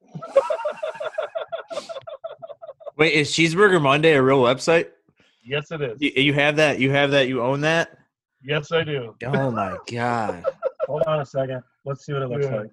Wait, 2.98 3.14
is 3.14 3.32
Cheeseburger 3.32 3.82
Monday 3.82 4.14
a 4.14 4.22
real 4.22 4.42
website? 4.42 4.88
Yes, 5.44 5.70
it 5.72 5.82
is. 5.82 6.02
You, 6.02 6.12
you 6.16 6.34
have 6.34 6.56
that? 6.56 6.80
You 6.80 6.92
have 6.92 7.12
that? 7.12 7.28
You 7.28 7.42
own 7.42 7.62
that? 7.62 7.98
Yes, 8.42 8.72
I 8.72 8.84
do. 8.84 9.16
Oh 9.26 9.52
my 9.52 9.76
god! 9.92 10.44
Hold 10.88 11.04
on 11.04 11.20
a 11.20 11.26
second. 11.26 11.62
Let's 11.84 12.06
see 12.06 12.14
what 12.14 12.22
it 12.22 12.30
looks 12.30 12.46
Yeah. 12.46 12.56
like. 12.58 12.72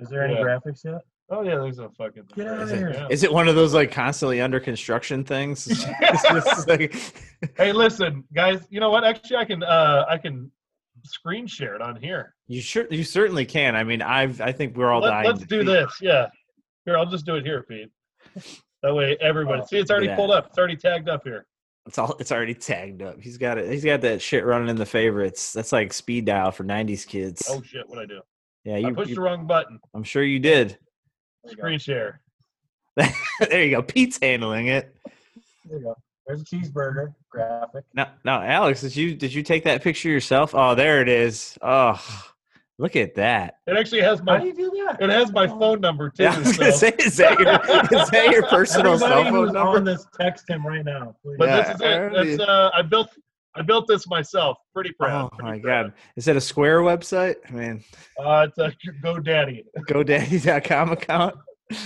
Is 0.00 0.08
there 0.10 0.22
any 0.24 0.34
Yeah. 0.34 0.42
graphics 0.42 0.84
yet? 0.84 1.00
Oh 1.30 1.42
yeah, 1.42 1.56
there's 1.56 1.78
a 1.78 1.88
fucking. 1.90 2.24
Get 2.36 2.46
out 2.46 2.60
of 2.60 2.68
Is 2.68 2.72
it- 2.72 2.78
here. 2.78 2.90
Yeah. 2.92 3.06
Is 3.10 3.22
it 3.24 3.32
one 3.32 3.48
of 3.48 3.54
those 3.56 3.72
like 3.74 3.90
constantly 3.90 4.40
under 4.40 4.60
construction 4.60 5.24
things? 5.24 5.84
Like- 6.68 6.94
Hey, 7.56 7.72
listen, 7.72 8.24
guys. 8.34 8.60
You 8.70 8.80
know 8.80 8.90
what? 8.90 9.04
Actually, 9.04 9.36
I 9.38 9.44
can 9.44 9.62
uh 9.62 10.04
I 10.08 10.18
can 10.18 10.50
screen 11.06 11.46
share 11.46 11.74
it 11.74 11.82
on 11.82 11.96
here. 11.96 12.34
you 12.46 12.60
sure? 12.60 12.86
You 12.90 13.04
certainly 13.04 13.44
can. 13.46 13.74
I 13.76 13.84
mean, 13.84 14.02
I've. 14.02 14.40
I 14.40 14.52
think 14.52 14.76
we're 14.76 14.90
all 14.90 15.00
Let, 15.00 15.10
dying. 15.10 15.32
us 15.32 15.40
do 15.42 15.64
this. 15.64 15.90
Yeah. 16.00 16.26
Here, 16.84 16.96
I'll 16.96 17.06
just 17.06 17.26
do 17.26 17.34
it 17.36 17.44
here, 17.44 17.62
Pete. 17.64 17.90
That 18.82 18.94
way, 18.94 19.16
everybody. 19.20 19.62
Oh, 19.62 19.66
See, 19.66 19.78
it's 19.78 19.90
already 19.90 20.06
yeah. 20.06 20.16
pulled 20.16 20.30
up. 20.30 20.46
It's 20.48 20.58
already 20.58 20.76
tagged 20.76 21.08
up 21.08 21.22
here. 21.24 21.46
It's 21.86 21.98
all. 21.98 22.16
It's 22.20 22.30
already 22.32 22.54
tagged 22.54 23.02
up. 23.02 23.20
He's 23.20 23.38
got 23.38 23.58
it. 23.58 23.70
He's 23.70 23.84
got 23.84 24.00
that 24.02 24.20
shit 24.20 24.44
running 24.44 24.68
in 24.68 24.76
the 24.76 24.86
favorites. 24.86 25.52
That's 25.52 25.72
like 25.72 25.92
speed 25.92 26.24
dial 26.26 26.50
for 26.50 26.64
'90s 26.64 27.06
kids. 27.06 27.42
Oh 27.48 27.62
shit! 27.62 27.88
What 27.88 27.98
I 27.98 28.06
do? 28.06 28.20
yeah, 28.64 28.74
I 28.74 28.78
you. 28.78 28.94
pushed 28.94 29.10
you- 29.10 29.14
the 29.16 29.20
wrong 29.20 29.46
button. 29.46 29.78
I'm 29.94 30.02
sure 30.04 30.22
you 30.22 30.38
did. 30.38 30.78
There 31.44 31.50
you 31.52 31.56
go. 31.56 31.62
Screen 31.62 31.78
share. 31.78 32.20
there 32.96 33.64
you 33.64 33.70
go. 33.70 33.82
Pete's 33.82 34.18
handling 34.20 34.68
it. 34.68 34.94
There 35.64 35.78
you 35.78 35.84
go. 35.84 35.96
There's 36.26 36.40
a 36.42 36.44
cheeseburger 36.44 37.14
graphic. 37.30 37.84
No, 37.94 38.06
now, 38.24 38.42
Alex, 38.42 38.80
did 38.80 38.96
you 38.96 39.14
did 39.14 39.32
you 39.32 39.42
take 39.42 39.64
that 39.64 39.82
picture 39.82 40.08
yourself? 40.08 40.54
Oh, 40.54 40.74
there 40.74 41.00
it 41.02 41.08
is. 41.08 41.56
Oh, 41.62 42.00
Look 42.78 42.94
at 42.94 43.14
that. 43.14 43.54
It 43.66 43.74
actually 43.74 44.02
has 44.02 44.20
my. 44.22 44.32
How 44.36 44.44
my 44.44 44.50
do 44.50 44.62
you 44.62 44.70
do 44.70 44.84
that? 44.86 45.00
it 45.02 45.08
has 45.08 45.32
my 45.32 45.46
phone 45.46 45.80
number 45.80 46.10
too. 46.10 46.24
Yeah, 46.24 46.34
I 46.34 46.38
was 46.40 46.58
gonna 46.58 46.72
so- 46.72 46.76
say, 46.78 46.92
is 46.98 47.16
that 47.16 47.38
your, 47.38 48.00
is 48.02 48.10
that 48.10 48.30
your 48.30 48.42
personal 48.48 48.92
Everybody 48.94 49.12
cell 49.14 49.24
phone 49.24 49.32
who's 49.44 49.52
number? 49.52 49.78
on 49.78 49.84
this, 49.84 50.06
text 50.20 50.50
him 50.50 50.66
right 50.66 50.84
now. 50.84 51.16
please. 51.22 51.36
But 51.38 51.48
Yeah, 51.48 51.56
this 51.62 51.74
is 51.76 51.80
I 51.82 51.86
it. 51.86 51.96
already- 52.12 52.36
That's 52.36 52.48
uh, 52.48 52.70
I 52.74 52.82
built 52.82 53.08
I 53.54 53.62
built 53.62 53.86
this 53.88 54.06
myself. 54.06 54.58
Pretty 54.74 54.92
proud. 54.92 55.30
Oh 55.32 55.36
pretty 55.38 55.58
my 55.58 55.62
proud. 55.62 55.84
god. 55.84 55.92
Is 56.16 56.26
that 56.26 56.36
a 56.36 56.40
Square 56.42 56.80
website? 56.80 57.36
I 57.48 57.52
mean, 57.52 57.82
Uh, 58.22 58.46
it's 58.50 58.58
a 58.58 58.70
GoDaddy. 59.02 59.64
GoDaddy.com 59.88 60.92
account. 60.92 61.34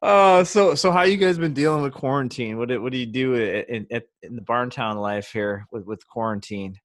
Uh, 0.00 0.44
so 0.44 0.74
so 0.74 0.92
how 0.92 1.02
you 1.02 1.16
guys 1.16 1.38
been 1.38 1.54
dealing 1.54 1.82
with 1.82 1.92
quarantine? 1.92 2.56
What 2.56 2.68
do, 2.68 2.80
what 2.80 2.92
do 2.92 2.98
you 2.98 3.06
do 3.06 3.34
in, 3.34 3.86
in 3.90 4.02
in 4.22 4.36
the 4.36 4.42
Barntown 4.42 4.96
life 4.96 5.32
here 5.32 5.66
with 5.72 5.84
with 5.86 6.06
quarantine? 6.06 6.76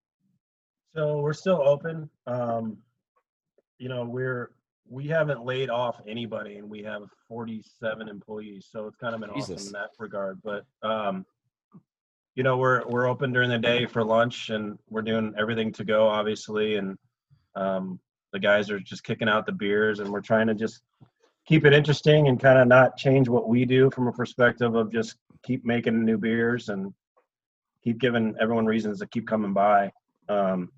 So 0.95 1.19
we're 1.19 1.33
still 1.33 1.61
open. 1.63 2.09
Um, 2.25 2.77
you 3.77 3.87
know, 3.89 4.03
we're 4.03 4.51
we 4.89 5.07
haven't 5.07 5.45
laid 5.45 5.69
off 5.69 6.01
anybody, 6.07 6.57
and 6.57 6.69
we 6.69 6.83
have 6.83 7.03
47 7.27 8.07
employees. 8.07 8.67
So 8.71 8.87
it's 8.87 8.97
kind 8.97 9.13
of 9.13 9.21
been 9.21 9.29
awesome 9.29 9.57
in 9.57 9.71
that 9.73 9.89
regard. 9.99 10.39
But 10.43 10.65
um, 10.81 11.25
you 12.35 12.43
know, 12.43 12.57
we're 12.57 12.83
we're 12.87 13.07
open 13.07 13.31
during 13.31 13.49
the 13.49 13.59
day 13.59 13.85
for 13.85 14.03
lunch, 14.03 14.49
and 14.49 14.77
we're 14.89 15.03
doing 15.03 15.33
everything 15.37 15.71
to 15.73 15.83
go, 15.83 16.07
obviously. 16.07 16.77
And 16.77 16.97
um, 17.55 17.99
the 18.31 18.39
guys 18.39 18.71
are 18.71 18.79
just 18.79 19.03
kicking 19.03 19.29
out 19.29 19.45
the 19.45 19.51
beers, 19.51 19.99
and 19.99 20.09
we're 20.09 20.21
trying 20.21 20.47
to 20.47 20.55
just 20.55 20.81
keep 21.45 21.65
it 21.65 21.73
interesting 21.73 22.27
and 22.27 22.39
kind 22.39 22.59
of 22.59 22.67
not 22.67 22.97
change 22.97 23.27
what 23.27 23.49
we 23.49 23.65
do 23.65 23.89
from 23.91 24.07
a 24.07 24.11
perspective 24.11 24.75
of 24.75 24.91
just 24.91 25.15
keep 25.43 25.65
making 25.65 26.03
new 26.05 26.17
beers 26.17 26.69
and 26.69 26.93
keep 27.83 27.99
giving 27.99 28.33
everyone 28.39 28.65
reasons 28.65 28.99
to 28.99 29.07
keep 29.07 29.27
coming 29.27 29.53
by. 29.53 29.91
Um, 30.29 30.69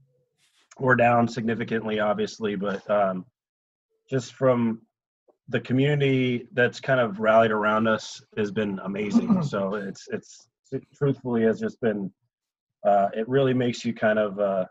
we're 0.79 0.95
down 0.95 1.27
significantly, 1.27 1.99
obviously, 1.99 2.55
but 2.55 2.89
um, 2.89 3.25
just 4.09 4.33
from 4.33 4.81
the 5.49 5.59
community 5.61 6.47
that's 6.53 6.79
kind 6.79 6.99
of 6.99 7.19
rallied 7.19 7.51
around 7.51 7.87
us 7.87 8.21
has 8.37 8.51
been 8.51 8.79
amazing. 8.83 9.41
So 9.43 9.75
it's 9.75 10.07
it's 10.11 10.47
it 10.71 10.83
truthfully 10.93 11.43
has 11.43 11.59
just 11.59 11.79
been 11.79 12.11
uh, 12.85 13.09
it 13.13 13.27
really 13.29 13.53
makes 13.53 13.85
you 13.85 13.93
kind 13.93 14.19
of 14.19 14.39
uh, 14.39 14.65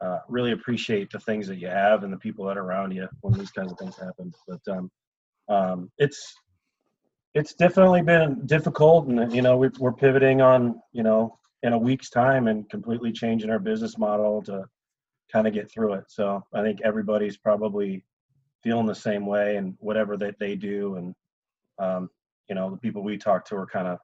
uh, 0.00 0.18
really 0.28 0.52
appreciate 0.52 1.10
the 1.10 1.20
things 1.20 1.46
that 1.48 1.56
you 1.56 1.68
have 1.68 2.04
and 2.04 2.12
the 2.12 2.18
people 2.18 2.44
that 2.46 2.56
are 2.56 2.64
around 2.64 2.92
you 2.92 3.08
when 3.20 3.34
these 3.34 3.50
kinds 3.50 3.72
of 3.72 3.78
things 3.78 3.96
happen. 3.96 4.32
But 4.46 4.60
um, 4.68 4.90
um, 5.48 5.90
it's 5.98 6.34
it's 7.34 7.54
definitely 7.54 8.02
been 8.02 8.46
difficult, 8.46 9.06
and 9.08 9.32
you 9.32 9.42
know 9.42 9.56
we're, 9.56 9.72
we're 9.78 9.92
pivoting 9.92 10.40
on 10.40 10.80
you 10.92 11.02
know 11.02 11.38
in 11.62 11.72
a 11.72 11.78
week's 11.78 12.10
time 12.10 12.46
and 12.48 12.68
completely 12.70 13.12
changing 13.12 13.50
our 13.50 13.58
business 13.58 13.98
model 13.98 14.42
to 14.42 14.64
kind 15.32 15.46
of 15.46 15.52
get 15.52 15.70
through 15.70 15.94
it. 15.94 16.04
So 16.08 16.42
I 16.54 16.62
think 16.62 16.80
everybody's 16.82 17.36
probably 17.36 18.04
feeling 18.62 18.86
the 18.86 18.94
same 18.94 19.26
way 19.26 19.56
and 19.56 19.74
whatever 19.78 20.16
that 20.16 20.38
they 20.38 20.54
do. 20.56 20.96
And, 20.96 21.14
um, 21.78 22.10
you 22.48 22.54
know, 22.54 22.70
the 22.70 22.76
people 22.76 23.02
we 23.02 23.18
talk 23.18 23.44
to 23.46 23.56
are 23.56 23.66
kind 23.66 23.88
of, 23.88 23.98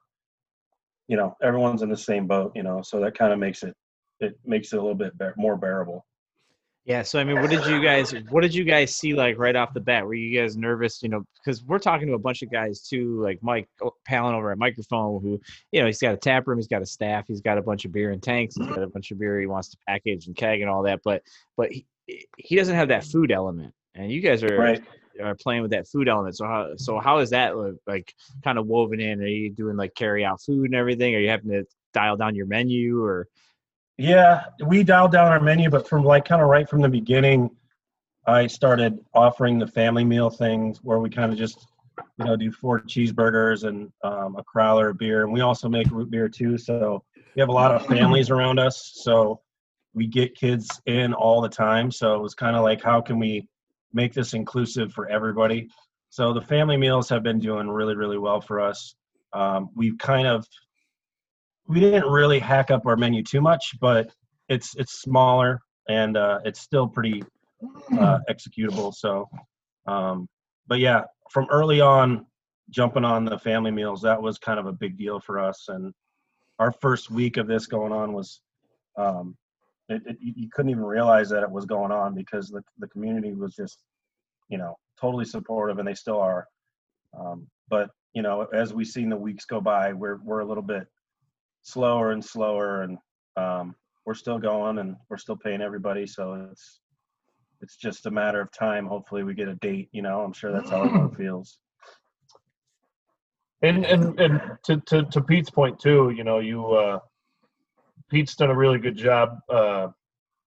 you 1.07 1.17
know, 1.17 1.35
everyone's 1.41 1.81
in 1.81 1.89
the 1.89 1.97
same 1.97 2.27
boat, 2.27 2.51
you 2.55 2.63
know, 2.63 2.81
so 2.81 2.99
that 2.99 3.17
kind 3.17 3.33
of 3.33 3.39
makes 3.39 3.63
it, 3.63 3.75
it 4.19 4.37
makes 4.45 4.71
it 4.71 4.77
a 4.77 4.81
little 4.81 4.95
bit 4.95 5.13
more 5.37 5.57
bearable. 5.57 6.05
Yeah. 6.85 7.01
So 7.01 7.19
I 7.19 7.23
mean, 7.23 7.41
what 7.41 7.49
did 7.49 7.65
you 7.65 7.81
guys 7.81 8.13
what 8.29 8.41
did 8.41 8.53
you 8.53 8.63
guys 8.63 8.95
see 8.95 9.13
like 9.13 9.39
right 9.39 9.55
off 9.55 9.73
the 9.73 9.79
bat? 9.79 10.05
Were 10.05 10.13
you 10.13 10.39
guys 10.39 10.55
nervous? 10.55 11.01
You 11.01 11.09
know, 11.09 11.25
because 11.43 11.63
we're 11.63 11.79
talking 11.79 12.07
to 12.07 12.13
a 12.13 12.19
bunch 12.19 12.43
of 12.43 12.51
guys 12.51 12.81
too, 12.81 13.19
like 13.23 13.41
Mike 13.41 13.67
oh, 13.81 13.95
Palin 14.05 14.35
over 14.35 14.51
at 14.51 14.59
Mikerphone, 14.59 15.19
who 15.21 15.41
you 15.71 15.79
know 15.79 15.87
he's 15.87 15.99
got 15.99 16.13
a 16.13 16.17
tap 16.17 16.45
room, 16.47 16.59
he's 16.59 16.67
got 16.67 16.83
a 16.83 16.85
staff, 16.85 17.25
he's 17.27 17.41
got 17.41 17.57
a 17.57 17.61
bunch 17.63 17.85
of 17.85 17.91
beer 17.91 18.11
and 18.11 18.21
tanks, 18.21 18.55
he's 18.55 18.67
got 18.67 18.83
a 18.83 18.87
bunch 18.87 19.09
of 19.09 19.17
beer 19.17 19.39
he 19.39 19.47
wants 19.47 19.69
to 19.69 19.77
package 19.87 20.27
and 20.27 20.35
keg 20.35 20.61
and 20.61 20.69
all 20.69 20.83
that, 20.83 21.01
but 21.03 21.23
but 21.57 21.71
he, 21.71 21.87
he 22.37 22.55
doesn't 22.55 22.75
have 22.75 22.89
that 22.89 23.03
food 23.03 23.31
element, 23.31 23.73
and 23.95 24.11
you 24.11 24.21
guys 24.21 24.43
are 24.43 24.55
Right. 24.55 24.83
are 25.23 25.35
playing 25.35 25.63
with 25.63 25.71
that 25.71 25.87
food 25.87 26.07
element. 26.07 26.37
So 26.37 26.45
how 26.45 26.75
so 26.77 26.99
how 26.99 27.17
is 27.17 27.31
that 27.31 27.55
like 27.87 28.13
kind 28.43 28.59
of 28.59 28.67
woven 28.67 28.99
in? 28.99 29.23
Are 29.23 29.27
you 29.27 29.49
doing 29.49 29.75
like 29.75 29.95
carry 29.95 30.23
out 30.23 30.39
food 30.39 30.65
and 30.65 30.75
everything? 30.75 31.15
Are 31.15 31.19
you 31.19 31.29
having 31.29 31.49
to 31.49 31.65
dial 31.93 32.15
down 32.15 32.35
your 32.35 32.45
menu 32.45 33.03
or? 33.03 33.27
Yeah, 33.97 34.43
we 34.65 34.83
dialed 34.83 35.13
down 35.13 35.31
our 35.31 35.39
menu, 35.39 35.69
but 35.69 35.87
from 35.87 36.03
like 36.03 36.25
kind 36.25 36.41
of 36.41 36.49
right 36.49 36.67
from 36.69 36.81
the 36.81 36.89
beginning, 36.89 37.49
I 38.27 38.47
started 38.47 38.99
offering 39.13 39.59
the 39.59 39.67
family 39.67 40.03
meal 40.03 40.29
things 40.29 40.79
where 40.83 40.99
we 40.99 41.09
kind 41.09 41.31
of 41.31 41.37
just, 41.37 41.67
you 42.17 42.25
know, 42.25 42.35
do 42.35 42.51
four 42.51 42.81
cheeseburgers 42.81 43.63
and 43.63 43.91
um, 44.03 44.35
a 44.35 44.43
crowler 44.43 44.89
of 44.89 44.97
beer, 44.97 45.23
and 45.23 45.31
we 45.31 45.41
also 45.41 45.69
make 45.69 45.89
root 45.91 46.11
beer 46.11 46.27
too. 46.27 46.57
So 46.57 47.03
we 47.35 47.39
have 47.39 47.49
a 47.49 47.53
lot 47.53 47.73
of 47.73 47.85
families 47.85 48.29
around 48.29 48.59
us, 48.59 48.91
so 48.95 49.41
we 49.93 50.07
get 50.07 50.35
kids 50.35 50.81
in 50.85 51.13
all 51.13 51.39
the 51.39 51.49
time. 51.49 51.89
So 51.89 52.15
it 52.15 52.21
was 52.21 52.35
kind 52.35 52.57
of 52.57 52.63
like, 52.63 52.83
how 52.83 52.99
can 52.99 53.17
we 53.17 53.47
make 53.93 54.13
this 54.13 54.33
inclusive 54.33 54.91
for 54.91 55.07
everybody? 55.07 55.69
So 56.09 56.33
the 56.33 56.41
family 56.41 56.75
meals 56.75 57.07
have 57.09 57.23
been 57.23 57.39
doing 57.39 57.69
really, 57.69 57.95
really 57.95 58.17
well 58.17 58.41
for 58.41 58.59
us. 58.59 58.93
Um, 59.31 59.69
we've 59.73 59.97
kind 59.97 60.27
of 60.27 60.45
we 61.67 61.79
didn't 61.79 62.09
really 62.09 62.39
hack 62.39 62.71
up 62.71 62.85
our 62.85 62.95
menu 62.95 63.23
too 63.23 63.41
much, 63.41 63.79
but 63.79 64.11
it's 64.49 64.75
it's 64.75 65.01
smaller 65.01 65.61
and 65.89 66.17
uh, 66.17 66.39
it's 66.45 66.59
still 66.59 66.87
pretty 66.87 67.23
uh, 67.99 68.19
executable. 68.29 68.93
So, 68.93 69.29
um, 69.87 70.27
but 70.67 70.79
yeah, 70.79 71.03
from 71.31 71.47
early 71.51 71.81
on, 71.81 72.25
jumping 72.69 73.05
on 73.05 73.25
the 73.25 73.37
family 73.37 73.71
meals 73.71 74.01
that 74.01 74.21
was 74.21 74.37
kind 74.37 74.59
of 74.59 74.65
a 74.65 74.73
big 74.73 74.97
deal 74.97 75.19
for 75.19 75.39
us. 75.39 75.65
And 75.67 75.93
our 76.59 76.71
first 76.71 77.11
week 77.11 77.37
of 77.37 77.47
this 77.47 77.67
going 77.67 77.91
on 77.91 78.13
was, 78.13 78.41
um, 78.97 79.35
it, 79.89 80.01
it, 80.05 80.17
you 80.19 80.33
you 80.35 80.49
couldn't 80.51 80.71
even 80.71 80.83
realize 80.83 81.29
that 81.29 81.43
it 81.43 81.51
was 81.51 81.65
going 81.65 81.91
on 81.91 82.15
because 82.15 82.49
the 82.49 82.63
the 82.79 82.87
community 82.87 83.33
was 83.33 83.55
just, 83.55 83.79
you 84.49 84.57
know, 84.57 84.75
totally 84.99 85.25
supportive, 85.25 85.79
and 85.79 85.87
they 85.87 85.93
still 85.93 86.19
are. 86.19 86.47
Um, 87.19 87.47
but 87.69 87.89
you 88.13 88.21
know, 88.21 88.47
as 88.53 88.73
we've 88.73 88.87
seen 88.87 89.09
the 89.09 89.17
weeks 89.17 89.45
go 89.45 89.61
by, 89.61 89.93
we're 89.93 90.19
we're 90.23 90.39
a 90.39 90.45
little 90.45 90.63
bit 90.63 90.87
slower 91.65 92.11
and 92.11 92.23
slower 92.23 92.83
and 92.83 92.97
um, 93.37 93.75
we're 94.05 94.13
still 94.13 94.37
going 94.37 94.77
and 94.77 94.95
we're 95.09 95.17
still 95.17 95.35
paying 95.35 95.61
everybody 95.61 96.05
so 96.05 96.47
it's 96.51 96.79
it's 97.61 97.75
just 97.75 98.05
a 98.05 98.11
matter 98.11 98.39
of 98.39 98.51
time 98.51 98.85
hopefully 98.85 99.23
we 99.23 99.33
get 99.33 99.47
a 99.47 99.55
date 99.55 99.89
you 99.91 100.01
know 100.01 100.21
i'm 100.21 100.31
sure 100.33 100.51
that's 100.51 100.69
how 100.69 100.83
everyone 100.83 101.13
feels 101.17 101.59
And 103.61 103.83
and 103.85 104.19
and 104.19 104.41
to, 104.65 104.77
to 104.81 105.05
to 105.05 105.21
Pete's 105.21 105.49
point 105.49 105.79
too, 105.79 106.13
you 106.15 106.23
know, 106.23 106.39
you 106.39 106.67
uh, 106.67 106.99
Pete's 108.11 108.35
done 108.35 108.51
a 108.51 108.55
really 108.55 108.77
good 108.77 108.95
job 108.95 109.39
uh, 109.49 109.87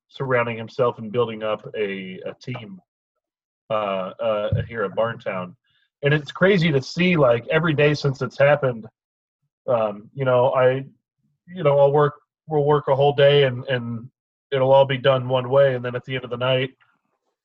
surrounding 0.09 0.57
himself 0.57 0.99
and 0.99 1.11
building 1.11 1.43
up 1.43 1.67
a, 1.77 2.21
a 2.27 2.35
team 2.41 2.81
uh, 3.71 4.13
uh, 4.21 4.63
here 4.69 4.85
at 4.85 4.93
Barntown, 4.93 5.57
and 6.03 6.15
it's 6.15 6.31
crazy 6.31 6.71
to 6.71 6.81
see 6.81 7.17
like 7.17 7.45
every 7.49 7.75
day 7.75 7.95
since 7.95 8.23
it's 8.23 8.39
happened. 8.39 8.87
Um, 9.67 10.11
you 10.15 10.25
know, 10.25 10.53
I, 10.55 10.85
you 11.55 11.63
know, 11.63 11.79
I'll 11.79 11.93
work. 11.93 12.15
We'll 12.47 12.65
work 12.65 12.89
a 12.89 12.97
whole 12.97 13.13
day, 13.13 13.45
and 13.45 13.65
and 13.67 14.09
it'll 14.51 14.73
all 14.73 14.87
be 14.87 14.99
done 14.99 15.29
one 15.29 15.49
way, 15.49 15.75
and 15.75 15.85
then 15.85 15.95
at 15.95 16.05
the 16.05 16.15
end 16.15 16.25
of 16.25 16.31
the 16.31 16.37
night, 16.37 16.71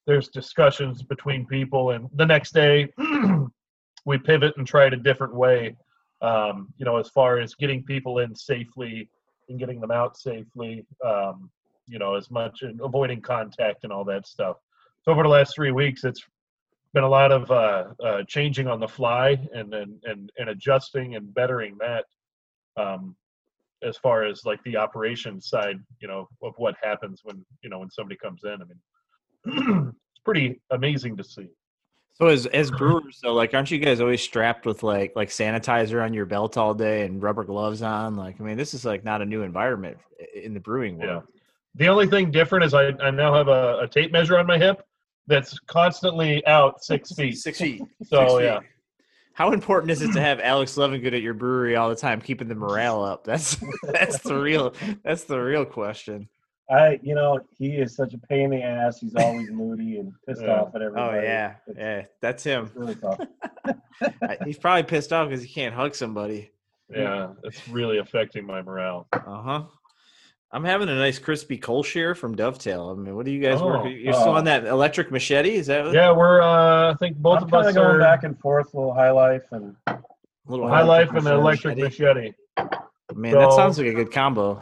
there's 0.08 0.30
discussions 0.30 1.04
between 1.04 1.46
people, 1.46 1.92
and 1.92 2.10
the 2.16 2.26
next 2.26 2.54
day. 2.54 2.92
we 4.06 4.18
pivot 4.18 4.54
and 4.58 4.68
try 4.68 4.86
it 4.86 4.94
a 4.94 4.98
different 4.98 5.34
way. 5.34 5.76
Um, 6.22 6.74
you 6.78 6.86
know, 6.86 6.98
as 6.98 7.10
far 7.10 7.40
as 7.40 7.56
getting 7.56 7.84
people 7.84 8.20
in 8.20 8.36
safely 8.36 9.10
and 9.50 9.60
getting 9.60 9.82
them 9.82 9.92
out 9.92 10.18
safely. 10.18 10.86
Um, 11.06 11.50
you 11.88 12.00
know, 12.00 12.16
as 12.16 12.32
much 12.32 12.62
and 12.62 12.80
avoiding 12.82 13.22
contact 13.22 13.84
and 13.84 13.92
all 13.92 14.06
that 14.06 14.28
stuff. 14.28 14.58
So 15.04 15.12
over 15.12 15.24
the 15.24 15.30
last 15.30 15.56
three 15.56 15.72
weeks, 15.72 16.04
it's 16.04 16.26
been 16.94 17.04
a 17.04 17.10
lot 17.10 17.32
of 17.32 17.52
uh, 17.52 17.86
uh, 18.04 18.24
changing 18.28 18.68
on 18.68 18.80
the 18.80 18.88
fly 18.88 19.40
and 19.54 19.74
and 19.74 20.02
and, 20.06 20.32
and 20.38 20.50
adjusting 20.50 21.16
and 21.16 21.34
bettering 21.34 21.78
that. 21.80 22.06
Um, 22.78 23.16
as 23.86 23.98
far 23.98 24.26
as 24.26 24.46
like 24.46 24.64
the 24.64 24.78
operation 24.78 25.42
side, 25.42 25.78
you 26.00 26.08
know, 26.08 26.28
of 26.42 26.54
what 26.58 26.76
happens 26.82 27.22
when 27.24 27.46
you 27.64 27.70
know 27.70 27.80
when 27.80 27.90
somebody 27.90 28.18
comes 28.18 28.42
in. 28.44 28.58
I 28.62 28.66
mean, 28.66 29.94
it's 30.16 30.22
pretty 30.24 30.62
amazing 30.72 31.18
to 31.18 31.24
see. 31.24 31.48
So 32.16 32.28
as 32.28 32.46
as 32.48 32.70
brewers 32.70 33.20
though, 33.24 33.34
like 33.34 33.54
aren't 33.54 33.72
you 33.72 33.80
guys 33.80 34.00
always 34.00 34.22
strapped 34.22 34.66
with 34.66 34.84
like 34.84 35.14
like 35.16 35.30
sanitizer 35.30 36.04
on 36.04 36.14
your 36.14 36.26
belt 36.26 36.58
all 36.58 36.74
day 36.74 37.06
and 37.06 37.22
rubber 37.22 37.44
gloves 37.44 37.82
on? 37.82 38.16
Like 38.16 38.40
I 38.40 38.44
mean, 38.44 38.58
this 38.58 38.74
is 38.74 38.86
like 38.86 39.04
not 39.04 39.22
a 39.22 39.26
new 39.26 39.42
environment 39.42 39.98
in 40.36 40.54
the 40.54 40.60
brewing 40.60 41.00
Yeah. 41.00 41.08
world. 41.08 41.24
The 41.76 41.88
only 41.88 42.06
thing 42.06 42.30
different 42.30 42.66
is 42.66 42.76
I, 42.76 42.90
I 43.02 43.10
now 43.10 43.34
have 43.34 43.48
a, 43.48 43.80
a 43.80 43.88
tape 43.88 44.12
measure 44.12 44.38
on 44.38 44.46
my 44.46 44.60
hip 44.60 44.84
that's 45.26 45.58
constantly 45.68 46.46
out 46.46 46.84
six 46.84 47.12
feet. 47.16 47.38
Six 47.38 47.58
feet. 47.60 47.82
So 48.04 48.38
Six 48.38 48.44
yeah, 48.44 48.60
feet. 48.60 48.70
How 49.34 49.52
important 49.52 49.92
is 49.92 50.02
it 50.02 50.14
to 50.14 50.22
have 50.22 50.40
Alex 50.40 50.76
Levingood 50.76 51.14
at 51.14 51.22
your 51.22 51.34
brewery 51.34 51.76
all 51.76 51.90
the 51.90 51.96
time, 51.96 52.22
keeping 52.22 52.48
the 52.48 52.56
morale 52.56 53.04
up? 53.04 53.24
That's 53.24 53.58
that's 53.84 54.20
the 54.20 54.36
real 54.40 54.74
that's 55.04 55.24
the 55.26 55.40
real 55.40 55.66
question. 55.66 56.30
i 56.70 57.00
you 57.04 57.14
know 57.16 57.40
he 57.58 57.76
is 57.76 57.96
such 57.96 58.14
a 58.14 58.18
pain 58.18 58.46
in 58.54 58.60
the 58.60 58.64
ass 58.64 59.00
he's 59.00 59.16
always 59.16 59.50
moody 59.52 59.98
and 59.98 60.14
pissed 60.28 60.42
Yeah. 60.44 60.62
off 60.62 60.76
at 60.76 60.82
everybody. 60.82 61.18
Oh 61.18 61.22
yeah, 61.22 61.56
it's, 61.68 61.78
yeah, 61.78 62.02
that's 62.22 62.44
him. 62.44 62.72
really 62.76 62.96
tough 62.96 63.20
He's 64.46 64.58
probably 64.58 64.84
pissed 64.84 65.12
off 65.14 65.30
because 65.30 65.44
he 65.44 65.52
can't 65.52 65.74
hug 65.76 65.94
somebody. 65.96 66.52
yeah, 66.90 67.30
it's 67.44 67.68
really 67.70 67.98
affecting 67.98 68.46
my 68.46 68.62
morale. 68.62 69.08
Uh 69.14 69.42
huh. 69.42 69.64
I'm 70.54 70.64
having 70.64 70.88
a 70.88 70.96
nice 70.96 71.18
crispy 71.18 71.58
Kolscher 71.58 72.16
from 72.16 72.36
Dovetail. 72.36 72.90
I 72.92 73.02
mean, 73.02 73.16
what 73.16 73.26
do 73.26 73.32
you 73.32 73.42
guys 73.42 73.60
Oh, 73.60 73.66
work? 73.66 73.86
You're 73.90 74.14
still 74.14 74.30
oh. 74.30 74.34
on 74.36 74.44
that 74.46 74.66
electric 74.66 75.12
machete? 75.12 75.56
Is 75.56 75.66
that 75.66 75.84
what- 75.84 75.94
Yeah, 75.96 76.12
we're 76.12 76.42
uh, 76.44 76.92
I 76.92 76.96
think 76.96 77.18
both 77.18 77.40
I'm 77.40 77.46
of 77.46 77.54
us 77.56 77.68
of 77.70 77.74
going 77.76 77.88
are 77.96 78.00
back 78.00 78.24
and 78.24 78.40
forth, 78.40 78.72
a 78.74 78.78
little 78.78 78.94
high 78.94 79.10
life 79.10 79.42
and 79.52 79.76
little 80.46 80.68
high 80.68 80.84
life 80.84 81.10
and 81.14 81.26
the 81.26 81.34
electric 81.34 81.78
electric 81.80 82.00
machete. 82.00 82.34
machete. 82.58 82.72
Man, 83.16 83.34
that 83.34 83.52
sounds 83.54 83.80
like 83.80 83.88
a 83.88 83.94
good 83.94 84.12
combo. 84.12 84.62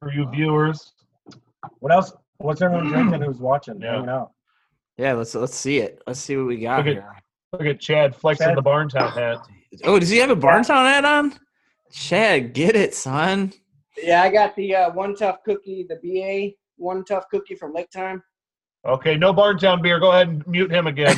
For 0.00 0.12
you 0.12 0.28
viewers, 0.30 0.92
what 1.80 1.90
else? 1.90 2.12
What's 2.36 2.60
everyone 2.60 2.86
drinking? 2.92 3.22
Who's 3.22 3.38
watching? 3.38 3.80
Yeah. 3.80 3.92
Hanging 3.94 4.08
out. 4.10 4.32
Yeah, 4.98 5.14
let's 5.14 5.34
let's 5.34 5.56
see 5.56 5.78
it. 5.78 6.02
Let's 6.06 6.20
see 6.20 6.36
what 6.36 6.46
we 6.46 6.58
got 6.58 6.78
Look 6.78 6.86
at- 6.88 6.92
here. 6.92 7.16
look 7.54 7.62
at 7.66 7.80
Chad 7.80 8.14
flexing 8.14 8.48
Chad- 8.48 8.58
the 8.58 8.62
Barntown 8.62 9.10
hat. 9.14 9.38
Oh, 9.84 9.98
does 9.98 10.10
he 10.10 10.18
have 10.18 10.30
a 10.30 10.36
Barntown 10.36 10.84
hat 10.84 11.04
on? 11.06 11.32
Chad, 11.92 12.52
get 12.52 12.76
it, 12.76 12.94
son. 12.94 13.52
Yeah, 14.02 14.22
I 14.22 14.30
got 14.30 14.54
the 14.56 14.74
uh, 14.74 14.90
one 14.92 15.14
tough 15.16 15.38
cookie, 15.44 15.86
the 15.88 15.96
BA 16.02 16.54
one 16.76 17.04
tough 17.04 17.24
cookie 17.30 17.54
from 17.56 17.72
Lake 17.72 17.90
Time. 17.90 18.22
Okay, 18.86 19.16
no 19.16 19.34
Barntown 19.34 19.82
beer. 19.82 19.98
Go 19.98 20.12
ahead 20.12 20.28
and 20.28 20.46
mute 20.46 20.70
him 20.70 20.86
again. 20.86 21.16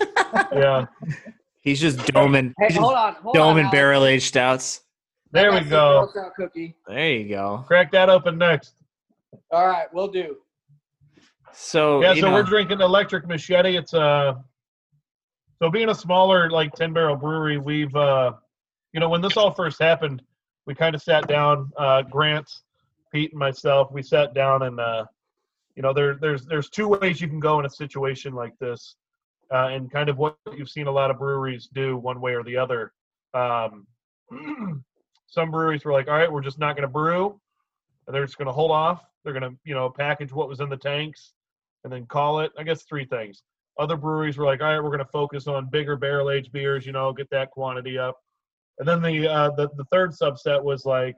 yeah, 0.52 0.86
He's 1.60 1.80
just 1.80 1.98
doming, 1.98 2.52
Hey, 2.58 2.68
he's 2.68 2.76
hold 2.76 2.94
on, 2.94 3.14
hold 3.16 3.36
on. 3.36 3.56
doming 3.56 3.60
Alex. 3.64 3.72
barrel 3.72 4.04
aged 4.06 4.26
stouts. 4.26 4.80
there 5.32 5.52
we 5.52 5.60
go. 5.60 5.68
Girl 6.00 6.08
Scout 6.08 6.32
cookie. 6.34 6.74
There 6.86 7.10
you 7.12 7.28
go. 7.28 7.64
Crack 7.66 7.92
that 7.92 8.08
open 8.08 8.38
next. 8.38 8.74
All 9.50 9.66
right, 9.66 9.86
we'll 9.92 10.08
do. 10.08 10.36
So 11.52 12.02
Yeah, 12.02 12.12
you 12.14 12.22
so 12.22 12.28
know, 12.28 12.34
we're 12.34 12.42
drinking 12.42 12.80
electric 12.80 13.26
machete. 13.26 13.76
It's 13.76 13.92
uh 13.94 14.34
so 15.60 15.70
being 15.70 15.88
a 15.90 15.94
smaller 15.94 16.50
like 16.50 16.72
ten 16.74 16.92
barrel 16.92 17.16
brewery, 17.16 17.58
we've 17.58 17.94
uh 17.94 18.32
you 18.94 19.00
know 19.00 19.10
when 19.10 19.20
this 19.20 19.36
all 19.36 19.50
first 19.50 19.78
happened, 19.78 20.22
we 20.66 20.74
kind 20.74 20.94
of 20.94 21.02
sat 21.02 21.28
down, 21.28 21.70
uh 21.76 22.00
Grant, 22.02 22.50
Pete 23.12 23.32
and 23.32 23.38
myself, 23.38 23.92
we 23.92 24.02
sat 24.02 24.32
down 24.32 24.62
and 24.62 24.80
uh 24.80 25.04
you 25.76 25.82
know 25.82 25.92
there 25.92 26.14
there's 26.14 26.46
there's 26.46 26.70
two 26.70 26.88
ways 26.88 27.20
you 27.20 27.28
can 27.28 27.40
go 27.40 27.60
in 27.60 27.66
a 27.66 27.70
situation 27.70 28.32
like 28.32 28.58
this. 28.58 28.96
Uh, 29.52 29.68
and 29.68 29.90
kind 29.92 30.08
of 30.08 30.16
what 30.16 30.36
you've 30.56 30.70
seen 30.70 30.86
a 30.86 30.90
lot 30.90 31.10
of 31.10 31.18
breweries 31.18 31.68
do 31.74 31.98
one 31.98 32.20
way 32.20 32.34
or 32.34 32.42
the 32.42 32.56
other. 32.56 32.92
Um, 33.34 33.86
some 35.26 35.50
breweries 35.50 35.84
were 35.84 35.92
like, 35.92 36.08
all 36.08 36.14
right, 36.14 36.32
we're 36.32 36.40
just 36.40 36.58
not 36.58 36.76
going 36.76 36.88
to 36.88 36.92
brew. 36.92 37.38
And 38.06 38.14
they're 38.14 38.24
just 38.24 38.38
going 38.38 38.46
to 38.46 38.52
hold 38.52 38.70
off. 38.70 39.02
They're 39.22 39.34
going 39.34 39.50
to, 39.50 39.56
you 39.64 39.74
know, 39.74 39.90
package 39.90 40.32
what 40.32 40.48
was 40.48 40.60
in 40.60 40.70
the 40.70 40.76
tanks 40.76 41.34
and 41.84 41.92
then 41.92 42.06
call 42.06 42.40
it. 42.40 42.52
I 42.58 42.62
guess 42.62 42.84
three 42.84 43.04
things. 43.04 43.42
Other 43.78 43.96
breweries 43.96 44.38
were 44.38 44.46
like, 44.46 44.60
all 44.60 44.68
right, 44.68 44.82
we're 44.82 44.90
going 44.90 44.98
to 45.00 45.04
focus 45.04 45.46
on 45.46 45.68
bigger 45.68 45.96
barrel 45.96 46.30
aged 46.30 46.52
beers, 46.52 46.86
you 46.86 46.92
know, 46.92 47.12
get 47.12 47.28
that 47.30 47.50
quantity 47.50 47.98
up. 47.98 48.16
And 48.78 48.88
then 48.88 49.02
the, 49.02 49.28
uh, 49.28 49.50
the 49.50 49.68
the 49.76 49.84
third 49.92 50.10
subset 50.10 50.62
was 50.62 50.84
like, 50.84 51.16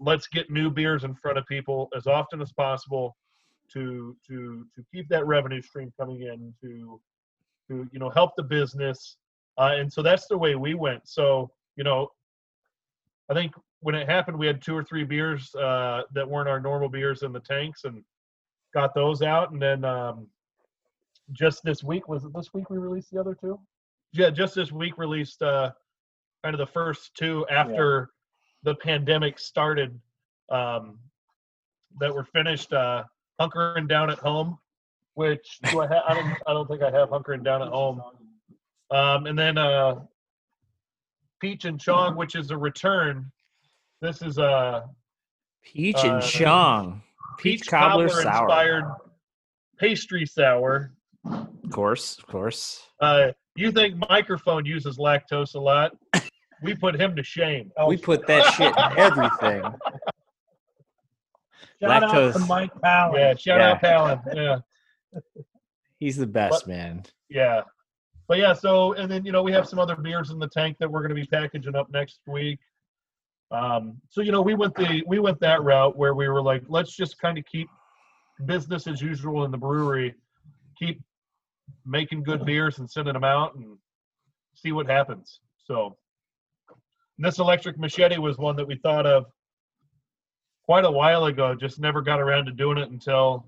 let's 0.00 0.26
get 0.28 0.50
new 0.50 0.70
beers 0.70 1.04
in 1.04 1.14
front 1.14 1.38
of 1.38 1.46
people 1.46 1.88
as 1.96 2.06
often 2.06 2.40
as 2.40 2.52
possible 2.52 3.16
to 3.72 4.16
to 4.26 4.66
to 4.74 4.84
keep 4.92 5.08
that 5.08 5.26
revenue 5.26 5.62
stream 5.62 5.92
coming 5.98 6.22
in 6.22 6.54
to 6.60 7.00
to 7.68 7.88
you 7.92 7.98
know 7.98 8.10
help 8.10 8.32
the 8.36 8.42
business. 8.42 9.16
Uh, 9.58 9.74
and 9.76 9.92
so 9.92 10.02
that's 10.02 10.26
the 10.28 10.38
way 10.38 10.54
we 10.54 10.74
went. 10.74 11.06
So 11.08 11.50
you 11.76 11.84
know, 11.84 12.10
I 13.30 13.34
think 13.34 13.52
when 13.80 13.94
it 13.94 14.08
happened, 14.08 14.38
we 14.38 14.46
had 14.46 14.60
two 14.60 14.76
or 14.76 14.82
three 14.82 15.04
beers 15.04 15.54
uh, 15.54 16.02
that 16.12 16.28
weren't 16.28 16.48
our 16.48 16.60
normal 16.60 16.88
beers 16.88 17.22
in 17.22 17.32
the 17.32 17.40
tanks, 17.40 17.84
and 17.84 18.02
got 18.74 18.94
those 18.94 19.22
out. 19.22 19.52
And 19.52 19.62
then 19.62 19.84
um, 19.84 20.26
just 21.32 21.62
this 21.64 21.84
week 21.84 22.08
was 22.08 22.24
it 22.24 22.32
this 22.34 22.52
week 22.54 22.70
we 22.70 22.78
released 22.78 23.10
the 23.12 23.20
other 23.20 23.36
two? 23.40 23.58
Yeah, 24.12 24.30
just 24.30 24.54
this 24.54 24.72
week 24.72 24.96
released 24.96 25.42
uh, 25.42 25.72
kind 26.42 26.54
of 26.54 26.58
the 26.58 26.66
first 26.66 27.14
two 27.14 27.46
after 27.50 28.10
the 28.62 28.74
pandemic 28.74 29.38
started. 29.38 29.98
Um, 30.50 30.98
that 32.00 32.14
were 32.14 32.24
finished. 32.24 32.72
Uh, 32.72 33.04
hunkering 33.40 33.88
down 33.88 34.10
at 34.10 34.18
home, 34.18 34.58
which 35.14 35.58
do 35.70 35.80
I 35.80 35.86
have? 35.86 36.02
I 36.08 36.14
don't. 36.14 36.34
I 36.46 36.52
don't 36.52 36.68
think 36.68 36.82
I 36.82 36.90
have 36.90 37.10
hunkering 37.10 37.44
down 37.44 37.62
at 37.62 37.68
home. 37.68 38.02
Um, 38.90 39.26
and 39.26 39.38
then 39.38 39.58
uh, 39.58 40.00
Peach 41.40 41.64
and 41.64 41.80
Chong, 41.80 42.16
which 42.16 42.34
is 42.34 42.50
a 42.50 42.56
return. 42.56 43.30
This 44.00 44.22
is 44.22 44.38
a 44.38 44.88
Peach 45.62 45.96
uh, 45.96 46.14
and 46.14 46.22
Chong. 46.22 47.02
Peach, 47.38 47.66
cobbler, 47.68 48.08
sour. 48.08 48.20
inspired 48.20 48.84
pastry 49.78 50.26
sour. 50.26 50.92
Of 51.24 51.70
course, 51.70 52.18
of 52.18 52.26
course. 52.26 52.82
Uh, 53.00 53.28
you 53.60 53.72
think 53.72 53.96
Mikerphone 53.96 54.66
uses 54.66 54.98
lactose 54.98 55.54
a 55.54 55.58
lot? 55.58 55.92
We 56.62 56.74
put 56.74 57.00
him 57.00 57.14
to 57.16 57.22
shame. 57.22 57.70
We 57.86 57.96
put 57.96 58.26
that 58.26 58.52
shit 58.54 58.76
in 58.76 58.98
everything. 58.98 59.62
Shout 61.80 62.02
out 62.02 62.10
to 62.12 62.16
lactose. 62.16 62.48
Mike 62.48 62.70
Palin. 62.82 63.20
Yeah, 63.20 63.34
shout 63.36 63.60
Yeah. 63.60 63.70
out 63.70 63.80
Palin. 63.80 64.20
Yeah. 64.34 64.58
He's 65.98 66.16
the 66.16 66.26
best, 66.26 66.66
man. 66.66 67.04
Yeah. 67.28 67.62
But 68.26 68.38
yeah, 68.38 68.52
so 68.52 68.92
and 68.94 69.10
then 69.10 69.24
you 69.24 69.32
know 69.32 69.42
we 69.42 69.52
have 69.52 69.66
some 69.68 69.78
other 69.78 69.96
beers 69.96 70.30
in 70.30 70.38
the 70.38 70.48
tank 70.48 70.76
that 70.80 70.90
we're 70.90 71.00
going 71.00 71.10
to 71.10 71.14
be 71.14 71.26
packaging 71.26 71.74
up 71.74 71.90
next 71.90 72.20
week. 72.26 72.58
Um, 73.50 73.96
so 74.10 74.20
you 74.20 74.30
know 74.32 74.42
we 74.42 74.54
went 74.54 74.74
the 74.74 75.02
we 75.06 75.18
went 75.18 75.40
that 75.40 75.62
route 75.62 75.96
where 75.96 76.14
we 76.14 76.28
were 76.28 76.42
like, 76.42 76.62
let's 76.68 76.94
just 76.94 77.18
kind 77.18 77.38
of 77.38 77.44
keep 77.46 77.68
business 78.44 78.86
as 78.86 79.00
usual 79.00 79.44
in 79.44 79.50
the 79.50 79.56
brewery, 79.56 80.14
keep 80.78 81.00
making 81.86 82.22
good 82.22 82.44
beers 82.44 82.78
and 82.78 82.90
sending 82.90 83.14
them 83.14 83.24
out 83.24 83.54
and 83.56 83.76
see 84.54 84.72
what 84.72 84.86
happens. 84.86 85.40
So 85.64 85.96
this 87.18 87.38
electric 87.38 87.78
machete 87.78 88.18
was 88.18 88.38
one 88.38 88.56
that 88.56 88.66
we 88.66 88.76
thought 88.76 89.06
of 89.06 89.26
quite 90.64 90.84
a 90.84 90.90
while 90.90 91.24
ago, 91.26 91.54
just 91.54 91.80
never 91.80 92.02
got 92.02 92.20
around 92.20 92.46
to 92.46 92.52
doing 92.52 92.78
it 92.78 92.90
until 92.90 93.46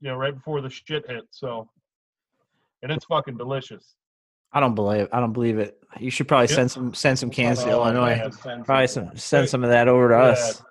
you 0.00 0.08
know 0.10 0.16
right 0.16 0.34
before 0.34 0.60
the 0.60 0.70
shit 0.70 1.08
hit. 1.08 1.24
So 1.30 1.68
and 2.82 2.92
it's 2.92 3.04
fucking 3.06 3.36
delicious. 3.36 3.94
I 4.52 4.60
don't 4.60 4.74
believe. 4.74 5.08
I 5.12 5.18
don't 5.20 5.32
believe 5.32 5.58
it. 5.58 5.76
You 5.98 6.10
should 6.10 6.28
probably 6.28 6.46
Yeah. 6.48 6.56
send 6.56 6.70
some 6.70 6.94
send 6.94 7.18
some 7.18 7.30
cans 7.30 7.64
to 7.64 7.70
Oh, 7.70 7.82
Illinois. 7.82 8.16
man. 8.44 8.64
Probably 8.64 8.86
some 8.86 9.16
send 9.16 9.48
some 9.48 9.64
of 9.64 9.70
that 9.70 9.88
over 9.88 10.08
to 10.10 10.14
Yeah. 10.14 10.22
us. 10.22 10.62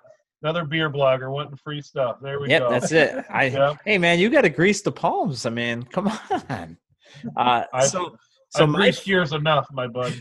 Another 0.44 0.66
beer 0.66 0.90
blogger 0.90 1.32
wanting 1.32 1.56
free 1.56 1.80
stuff. 1.80 2.18
There 2.20 2.38
we 2.38 2.50
Yep, 2.50 2.60
go. 2.60 2.68
that's 2.68 2.92
it. 2.92 3.24
I 3.30 3.44
Yep. 3.46 3.78
hey 3.86 3.96
man, 3.96 4.18
you 4.18 4.28
got 4.28 4.42
to 4.42 4.50
grease 4.50 4.82
the 4.82 4.92
palms. 4.92 5.46
I 5.46 5.50
mean, 5.50 5.84
come 5.84 6.08
on. 6.50 6.76
Uh, 7.34 7.64
I- 7.72 7.86
so 7.86 8.14
so 8.50 8.64
I've 8.64 8.68
my 8.68 8.90
enough, 9.32 9.66
my 9.72 9.86
bud. 9.86 10.12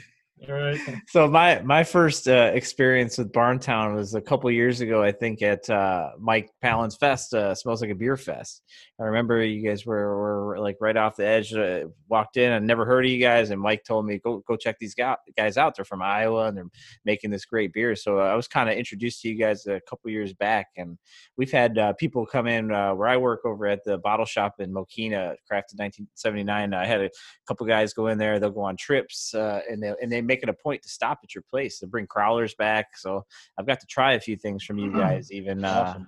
Right. 0.48 0.80
so 1.08 1.28
my 1.28 1.62
my 1.62 1.84
first 1.84 2.28
uh, 2.28 2.52
experience 2.54 3.18
with 3.18 3.32
Barntown 3.32 3.96
was 3.96 4.14
a 4.14 4.22
couple 4.22 4.52
years 4.52 4.82
ago. 4.82 5.02
I 5.02 5.12
think 5.12 5.42
at 5.42 5.70
uh, 5.70 6.12
Mike 6.20 6.50
Palin's 6.62 6.98
Fest, 6.98 7.34
uh, 7.34 7.56
smells 7.56 7.82
like 7.82 7.92
a 7.92 7.96
beer 7.96 8.18
fest. 8.18 8.62
I 9.00 9.04
remember 9.04 9.44
you 9.44 9.68
guys 9.68 9.86
were, 9.86 10.46
were 10.46 10.60
like 10.60 10.78
right 10.82 10.98
off 10.98 11.16
the 11.16 11.26
edge. 11.26 11.54
Uh, 11.54 11.86
walked 12.10 12.38
in, 12.38 12.52
I 12.52 12.60
never 12.60 12.86
heard 12.86 13.06
of 13.06 13.12
you 13.12 13.20
guys, 13.20 13.52
and 13.52 13.62
Mike 13.62 13.84
told 13.86 14.06
me 14.06 14.20
go 14.20 14.44
go 14.48 14.58
check 14.58 14.78
these 14.80 14.96
guys 14.96 15.58
out. 15.58 15.76
They're 15.76 15.86
from 15.86 16.02
Iowa 16.02 16.48
and 16.48 16.58
they're 16.58 16.70
making 17.06 17.32
this 17.32 17.46
great 17.46 17.72
beer. 17.72 17.96
So 17.96 18.20
I 18.20 18.36
was 18.36 18.48
kind 18.48 18.70
of 18.70 18.76
introduced 18.76 19.22
to 19.22 19.30
you 19.30 19.36
guys 19.36 19.66
a 19.66 19.80
couple 19.90 20.12
years 20.12 20.34
back, 20.34 20.68
and 20.76 20.98
we've 21.38 21.52
had 21.52 21.78
uh, 21.78 21.94
people 21.94 22.26
come 22.26 22.48
in 22.48 22.72
uh, 22.72 22.94
where 22.94 23.08
I 23.08 23.16
work 23.16 23.46
over 23.46 23.66
at 23.66 23.84
the 23.86 23.98
bottle 23.98 24.26
shop 24.26 24.56
in 24.60 24.74
Mokena, 24.74 25.36
crafted 25.50 25.80
1979. 25.80 26.74
I 26.74 26.86
had 26.86 27.02
a 27.02 27.10
couple 27.48 27.66
guys 27.66 27.94
go 27.94 28.08
in 28.08 28.18
there. 28.18 28.40
They'll 28.40 28.52
go 28.52 28.62
on 28.62 28.76
trips, 28.76 29.34
and 29.34 29.82
they 29.82 29.94
and 30.02 30.12
they 30.12 30.22
make 30.22 30.33
it 30.42 30.50
a 30.50 30.54
point 30.54 30.82
to 30.84 30.90
stop 30.90 31.20
at 31.24 31.36
your 31.36 31.44
place 31.50 31.80
to 31.80 31.88
bring 31.88 32.08
crawlers 32.08 32.56
back. 32.56 32.98
So 32.98 33.26
I've 33.58 33.68
got 33.68 33.80
to 33.82 33.88
try 33.88 34.14
a 34.14 34.20
few 34.20 34.36
things 34.36 34.64
from 34.64 34.80
you 34.80 34.92
guys. 34.92 35.32
Even 35.32 35.64
uh, 35.64 36.00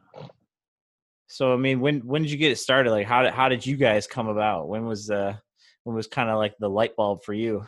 so, 1.28 1.54
I 1.54 1.58
mean, 1.58 1.80
when 1.80 2.00
when 2.00 2.22
did 2.22 2.32
you 2.32 2.38
get 2.38 2.52
it 2.52 2.58
started? 2.58 2.92
Like, 2.92 3.08
how 3.08 3.24
did 3.24 3.34
how 3.34 3.50
did 3.50 3.66
you 3.66 3.78
guys 3.78 4.08
come 4.08 4.28
about? 4.28 4.68
When 4.68 4.86
was 4.86 5.10
uh 5.10 5.36
when 5.84 5.96
was 5.96 6.08
kind 6.08 6.30
of 6.30 6.38
like 6.38 6.56
the 6.60 6.70
light 6.70 6.96
bulb 6.96 7.24
for 7.24 7.34
you? 7.34 7.66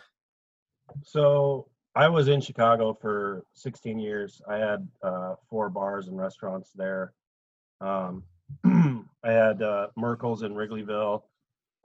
So 1.04 1.67
I 1.96 2.08
was 2.08 2.28
in 2.28 2.41
Chicago 2.41 2.93
for 2.93 3.43
16 3.56 4.00
years. 4.00 4.41
I 4.48 4.58
had 4.58 4.88
uh, 5.02 5.36
four 5.50 5.70
bars 5.70 6.08
and 6.08 6.17
restaurants 6.17 6.72
there. 6.76 7.13
Um, 7.82 8.24
I 8.65 9.32
had 9.32 9.62
uh, 9.62 9.88
Merkle's 9.98 10.43
in 10.43 10.54
Wrigleyville, 10.54 11.24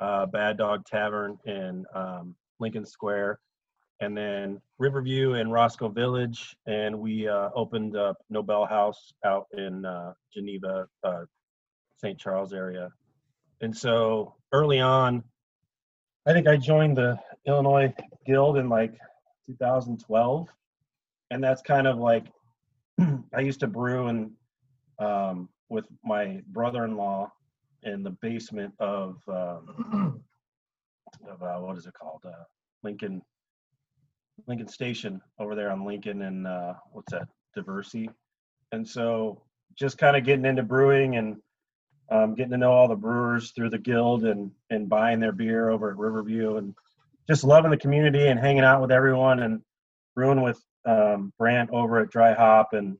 uh, 0.01 0.27
Bad 0.27 0.59
Dog 0.59 0.85
Tavern 0.87 1.39
in 1.47 1.85
um, 1.95 2.35
Lincoln 2.61 2.85
Square, 2.85 3.41
and 4.03 4.17
then 4.17 4.61
Riverview 4.79 5.35
and 5.35 5.53
Roscoe 5.53 5.89
Village. 5.89 6.57
And 6.67 6.99
we 6.99 7.29
uh, 7.29 7.51
opened 7.55 7.97
up 7.97 8.17
Nobel 8.29 8.67
House 8.67 9.13
out 9.25 9.47
in 9.57 9.85
uh, 9.85 10.13
Geneva, 10.35 10.87
uh, 11.05 11.25
St. 11.97 12.19
Charles 12.19 12.53
area. 12.53 12.91
And 13.61 13.77
so 13.77 14.35
early 14.53 14.81
on, 14.81 15.23
I 16.27 16.33
think 16.33 16.49
I 16.49 16.57
joined 16.57 16.97
the 16.97 17.17
Illinois 17.47 17.95
Guild 18.27 18.59
in 18.59 18.69
like 18.69 18.99
2012 19.47 20.49
and 21.33 21.43
that's 21.43 21.63
kind 21.63 21.87
of 21.87 21.99
like 21.99 22.27
i 23.35 23.41
used 23.41 23.61
to 23.61 23.67
brew 23.67 24.09
and 24.09 24.31
um, 24.99 25.49
with 25.69 25.87
my 26.05 26.41
brother-in-law 26.49 27.31
in 27.83 28.03
the 28.03 28.11
basement 28.23 28.73
of 28.79 29.17
um, 29.29 30.23
of 31.29 31.43
uh, 31.43 31.59
what 31.59 31.77
is 31.77 31.87
it 31.87 31.95
called 31.95 32.23
uh, 32.27 32.45
lincoln 32.83 33.23
lincoln 34.47 34.69
station 34.69 35.21
over 35.39 35.55
there 35.55 35.71
on 35.71 35.85
lincoln 35.85 36.23
and 36.23 36.47
uh, 36.47 36.75
what's 36.93 37.13
that 37.13 37.29
Diversey 37.57 38.09
and 38.73 38.87
so 38.89 39.43
just 39.79 39.99
kind 39.99 40.17
of 40.17 40.25
getting 40.25 40.45
into 40.45 40.63
brewing 40.63 41.17
and 41.17 41.37
um, 42.11 42.35
getting 42.35 42.53
to 42.53 42.59
know 42.59 42.73
all 42.73 42.89
the 42.89 42.95
brewers 42.95 43.53
through 43.53 43.71
the 43.71 43.79
guild 43.79 44.25
and 44.25 44.51
and 44.71 44.89
buying 44.89 45.21
their 45.21 45.33
beer 45.33 45.71
over 45.71 45.91
at 45.91 45.97
Riverview 45.97 46.57
and 46.57 46.75
just 47.29 47.45
loving 47.45 47.71
the 47.71 47.77
community 47.77 48.27
and 48.27 48.39
hanging 48.39 48.65
out 48.65 48.83
with 48.83 48.91
everyone 48.91 49.41
and 49.41 49.63
brewing 50.15 50.43
with 50.43 50.63
um, 50.85 51.33
Brant 51.39 51.71
over 51.71 52.01
at 52.01 52.11
Dry 52.11 52.35
Hop 52.35 52.73
and 52.73 52.97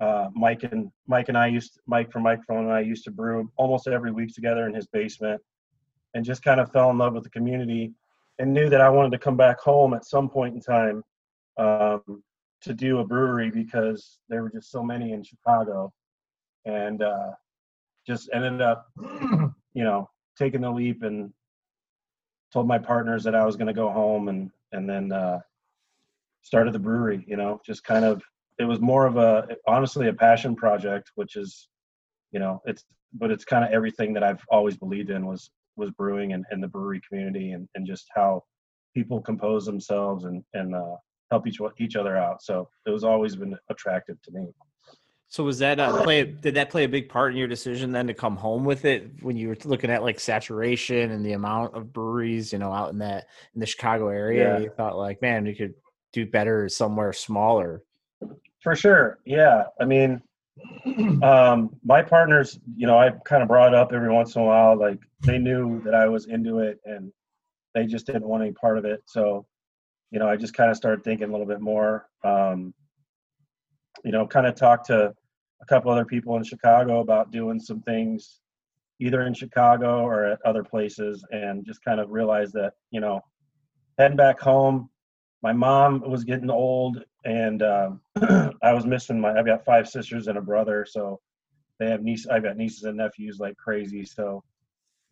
uh, 0.00 0.28
Mike 0.34 0.62
and 0.62 0.90
Mike 1.06 1.28
and 1.28 1.36
I 1.36 1.48
used 1.48 1.78
Mike 1.86 2.10
from 2.10 2.24
Mikerphone 2.24 2.60
and 2.60 2.72
I 2.72 2.80
used 2.80 3.04
to 3.04 3.10
brew 3.10 3.50
almost 3.56 3.88
every 3.88 4.12
week 4.12 4.34
together 4.34 4.66
in 4.66 4.74
his 4.74 4.86
basement 4.86 5.40
and 6.14 6.24
just 6.24 6.42
kind 6.42 6.60
of 6.60 6.72
fell 6.72 6.90
in 6.90 6.98
love 6.98 7.12
with 7.12 7.24
the 7.24 7.30
community 7.30 7.92
and 8.40 8.52
knew 8.52 8.68
that 8.68 8.80
I 8.80 8.88
wanted 8.88 9.12
to 9.12 9.18
come 9.18 9.36
back 9.36 9.60
home 9.60 9.94
at 9.94 10.04
some 10.04 10.28
point 10.28 10.54
in 10.54 10.60
time 10.60 11.04
um, 11.58 12.22
to 12.62 12.74
do 12.74 12.98
a 12.98 13.04
brewery 13.04 13.50
because 13.50 14.18
there 14.28 14.42
were 14.42 14.50
just 14.50 14.70
so 14.70 14.82
many 14.82 15.12
in 15.12 15.22
Chicago. 15.22 15.92
And 16.64 17.02
uh, 17.02 17.30
just 18.06 18.30
ended 18.32 18.60
up 18.60 18.88
you 19.72 19.84
know 19.84 20.08
taking 20.36 20.62
the 20.62 20.70
leap 20.70 21.02
and 21.02 21.32
told 22.52 22.66
my 22.66 22.78
partners 22.78 23.22
that 23.24 23.34
I 23.34 23.44
was 23.44 23.56
going 23.56 23.68
to 23.68 23.72
go 23.72 23.90
home 23.90 24.28
and 24.28 24.50
and 24.72 24.88
then 24.88 25.12
uh, 25.12 25.40
started 26.42 26.72
the 26.72 26.78
brewery 26.78 27.24
you 27.28 27.36
know 27.36 27.60
just 27.64 27.84
kind 27.84 28.04
of 28.04 28.22
it 28.58 28.64
was 28.64 28.80
more 28.80 29.06
of 29.06 29.16
a 29.16 29.46
honestly 29.66 30.08
a 30.08 30.12
passion 30.12 30.56
project 30.56 31.12
which 31.14 31.36
is 31.36 31.68
you 32.32 32.40
know 32.40 32.60
it's 32.64 32.84
but 33.12 33.30
it's 33.30 33.44
kind 33.44 33.64
of 33.64 33.70
everything 33.70 34.12
that 34.12 34.22
i've 34.22 34.44
always 34.50 34.76
believed 34.76 35.10
in 35.10 35.26
was 35.26 35.50
was 35.80 35.90
brewing 35.90 36.32
and, 36.34 36.44
and 36.50 36.62
the 36.62 36.68
brewery 36.68 37.00
community 37.08 37.52
and, 37.52 37.68
and 37.74 37.86
just 37.86 38.06
how 38.14 38.42
people 38.94 39.20
compose 39.20 39.64
themselves 39.64 40.24
and 40.24 40.44
and 40.54 40.74
uh, 40.74 40.96
help 41.30 41.46
each 41.46 41.58
each 41.78 41.96
other 41.96 42.16
out 42.16 42.42
so 42.42 42.68
it 42.86 42.90
was 42.90 43.04
always 43.04 43.34
been 43.36 43.56
attractive 43.68 44.16
to 44.22 44.30
me 44.32 44.46
So 45.32 45.44
was 45.44 45.60
that 45.60 45.78
uh, 45.78 46.02
play? 46.02 46.24
Did 46.24 46.54
that 46.54 46.70
play 46.70 46.82
a 46.82 46.88
big 46.88 47.08
part 47.08 47.30
in 47.30 47.38
your 47.38 47.46
decision 47.46 47.92
then 47.92 48.08
to 48.08 48.14
come 48.14 48.36
home 48.36 48.64
with 48.64 48.84
it 48.84 49.22
when 49.22 49.36
you 49.36 49.46
were 49.46 49.56
looking 49.64 49.88
at 49.88 50.02
like 50.02 50.18
saturation 50.18 51.12
and 51.12 51.24
the 51.24 51.34
amount 51.34 51.76
of 51.76 51.92
breweries, 51.92 52.52
you 52.52 52.58
know, 52.58 52.72
out 52.72 52.90
in 52.90 52.98
that 52.98 53.28
in 53.54 53.60
the 53.60 53.66
Chicago 53.66 54.08
area? 54.08 54.54
Yeah. 54.54 54.58
You 54.64 54.70
thought 54.76 54.96
like, 54.98 55.22
man, 55.22 55.44
we 55.44 55.54
could 55.54 55.74
do 56.12 56.26
better 56.26 56.68
somewhere 56.68 57.12
smaller. 57.12 57.84
For 58.60 58.74
sure. 58.74 59.20
Yeah. 59.24 59.66
I 59.80 59.84
mean, 59.84 60.20
um, 61.22 61.70
my 61.84 62.02
partners, 62.02 62.58
you 62.76 62.86
know, 62.86 62.98
I 62.98 63.10
kind 63.24 63.42
of 63.42 63.48
brought 63.48 63.74
up 63.74 63.92
every 63.92 64.12
once 64.12 64.34
in 64.34 64.42
a 64.42 64.44
while. 64.44 64.78
Like 64.78 64.98
they 65.22 65.38
knew 65.38 65.80
that 65.84 65.94
I 65.94 66.08
was 66.08 66.26
into 66.26 66.58
it 66.60 66.78
and 66.84 67.12
they 67.74 67.86
just 67.86 68.06
didn't 68.06 68.26
want 68.26 68.42
any 68.42 68.52
part 68.52 68.78
of 68.78 68.84
it. 68.84 69.02
So, 69.06 69.46
you 70.10 70.18
know, 70.18 70.28
I 70.28 70.36
just 70.36 70.54
kind 70.54 70.70
of 70.70 70.76
started 70.76 71.04
thinking 71.04 71.28
a 71.28 71.30
little 71.30 71.46
bit 71.46 71.60
more. 71.60 72.08
Um, 72.24 72.74
you 74.04 74.12
know, 74.12 74.26
kind 74.26 74.46
of 74.46 74.54
talked 74.54 74.86
to 74.86 75.12
a 75.60 75.66
couple 75.66 75.90
other 75.90 76.04
people 76.04 76.36
in 76.36 76.44
Chicago 76.44 77.00
about 77.00 77.30
doing 77.30 77.60
some 77.60 77.82
things 77.82 78.40
either 79.00 79.22
in 79.22 79.34
Chicago 79.34 80.02
or 80.04 80.24
at 80.26 80.38
other 80.44 80.62
places 80.62 81.24
and 81.30 81.64
just 81.64 81.82
kind 81.82 82.00
of 82.00 82.10
realized 82.10 82.52
that, 82.52 82.74
you 82.90 83.00
know, 83.00 83.20
heading 83.98 84.16
back 84.16 84.38
home, 84.40 84.90
my 85.42 85.52
mom 85.52 86.00
was 86.00 86.24
getting 86.24 86.50
old 86.50 87.02
and 87.24 87.62
um, 87.62 88.00
I 88.62 88.72
was 88.72 88.86
missing 88.86 89.20
my. 89.20 89.38
I've 89.38 89.46
got 89.46 89.64
five 89.64 89.88
sisters 89.88 90.26
and 90.26 90.38
a 90.38 90.42
brother, 90.42 90.86
so 90.88 91.20
they 91.78 91.90
have 91.90 92.02
niece. 92.02 92.26
I've 92.26 92.42
got 92.42 92.56
nieces 92.56 92.84
and 92.84 92.96
nephews 92.96 93.38
like 93.38 93.56
crazy. 93.56 94.04
So 94.04 94.42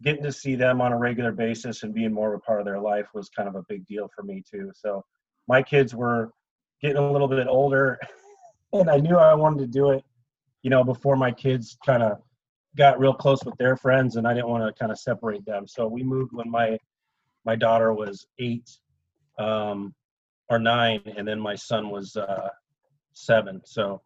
getting 0.02 0.22
to 0.22 0.32
see 0.32 0.54
them 0.54 0.80
on 0.80 0.92
a 0.92 0.98
regular 0.98 1.32
basis 1.32 1.82
and 1.82 1.94
being 1.94 2.12
more 2.12 2.32
of 2.32 2.38
a 2.38 2.42
part 2.42 2.60
of 2.60 2.66
their 2.66 2.80
life 2.80 3.08
was 3.14 3.28
kind 3.30 3.48
of 3.48 3.56
a 3.56 3.64
big 3.68 3.84
deal 3.86 4.08
for 4.14 4.22
me 4.22 4.42
too. 4.48 4.70
So 4.74 5.04
my 5.48 5.62
kids 5.62 5.94
were 5.94 6.30
getting 6.80 6.98
a 6.98 7.12
little 7.12 7.28
bit 7.28 7.46
older, 7.48 7.98
and 8.72 8.90
I 8.90 8.98
knew 8.98 9.16
I 9.16 9.34
wanted 9.34 9.60
to 9.60 9.66
do 9.66 9.90
it. 9.90 10.04
You 10.62 10.70
know, 10.70 10.84
before 10.84 11.16
my 11.16 11.30
kids 11.30 11.76
kind 11.84 12.02
of 12.02 12.18
got 12.76 12.98
real 12.98 13.14
close 13.14 13.44
with 13.44 13.56
their 13.58 13.76
friends, 13.76 14.16
and 14.16 14.26
I 14.26 14.34
didn't 14.34 14.48
want 14.48 14.64
to 14.64 14.78
kind 14.78 14.92
of 14.92 14.98
separate 14.98 15.44
them. 15.44 15.66
So 15.66 15.86
we 15.86 16.02
moved 16.02 16.32
when 16.32 16.50
my 16.50 16.78
my 17.44 17.56
daughter 17.56 17.92
was 17.92 18.26
eight. 18.38 18.68
Um, 19.38 19.94
or 20.50 20.58
nine, 20.58 21.00
and 21.16 21.26
then 21.26 21.40
my 21.40 21.54
son 21.54 21.90
was 21.90 22.16
uh, 22.16 22.48
seven. 23.12 23.60
So 23.64 24.00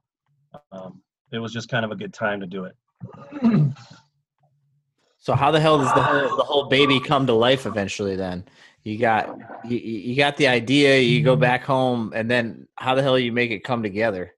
um, 0.72 1.02
it 1.32 1.38
was 1.38 1.52
just 1.52 1.68
kind 1.68 1.84
of 1.84 1.90
a 1.90 1.96
good 1.96 2.12
time 2.12 2.40
to 2.40 2.46
do 2.46 2.64
it. 2.64 2.76
So 5.18 5.34
how 5.34 5.52
the 5.52 5.60
hell 5.60 5.78
does 5.78 5.94
the 5.94 6.02
whole, 6.02 6.36
the 6.36 6.42
whole 6.42 6.64
baby 6.64 6.98
come 6.98 7.28
to 7.28 7.32
life 7.32 7.64
eventually? 7.64 8.16
Then 8.16 8.44
you 8.82 8.98
got 8.98 9.38
you, 9.64 9.78
you 9.78 10.16
got 10.16 10.36
the 10.36 10.48
idea, 10.48 10.98
you 10.98 11.22
go 11.22 11.36
back 11.36 11.62
home, 11.62 12.12
and 12.12 12.28
then 12.28 12.66
how 12.74 12.96
the 12.96 13.02
hell 13.02 13.16
you 13.16 13.30
make 13.30 13.52
it 13.52 13.62
come 13.62 13.84
together? 13.84 14.34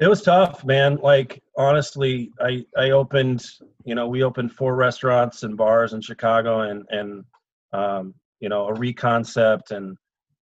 It 0.00 0.08
was 0.08 0.22
tough, 0.22 0.64
man. 0.64 0.96
Like 0.96 1.40
honestly, 1.56 2.32
I 2.40 2.64
I 2.76 2.90
opened, 2.90 3.46
you 3.84 3.94
know, 3.94 4.08
we 4.08 4.24
opened 4.24 4.50
four 4.52 4.74
restaurants 4.74 5.44
and 5.44 5.56
bars 5.56 5.92
in 5.92 6.00
Chicago, 6.00 6.62
and 6.62 6.84
and 6.90 7.24
um, 7.72 8.14
you 8.40 8.48
know 8.48 8.66
a 8.66 8.74
reconcept, 8.74 9.70
and 9.70 9.96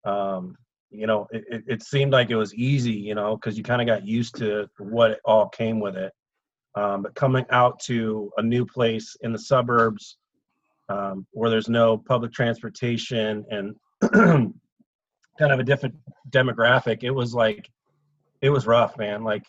um, 0.04 0.56
you 0.90 1.06
know 1.06 1.26
it, 1.30 1.44
it, 1.50 1.64
it 1.66 1.82
seemed 1.82 2.12
like 2.12 2.30
it 2.30 2.36
was 2.36 2.54
easy, 2.54 2.92
you 2.92 3.14
know, 3.14 3.36
because 3.36 3.56
you 3.56 3.64
kind 3.64 3.80
of 3.80 3.86
got 3.86 4.06
used 4.06 4.36
to 4.36 4.68
what 4.78 5.12
it 5.12 5.20
all 5.24 5.48
came 5.48 5.80
with 5.80 5.96
it. 5.96 6.12
Um, 6.74 7.02
but 7.02 7.14
coming 7.14 7.44
out 7.50 7.80
to 7.80 8.30
a 8.36 8.42
new 8.42 8.64
place 8.64 9.16
in 9.22 9.32
the 9.32 9.38
suburbs 9.38 10.18
um, 10.88 11.26
where 11.32 11.50
there's 11.50 11.68
no 11.68 11.98
public 11.98 12.32
transportation 12.32 13.44
and 13.50 13.74
kind 15.38 15.52
of 15.52 15.58
a 15.60 15.64
different 15.64 15.94
demographic, 16.30 17.02
it 17.02 17.10
was 17.10 17.34
like 17.34 17.68
it 18.40 18.50
was 18.50 18.66
rough, 18.66 18.96
man. 18.96 19.24
Like 19.24 19.44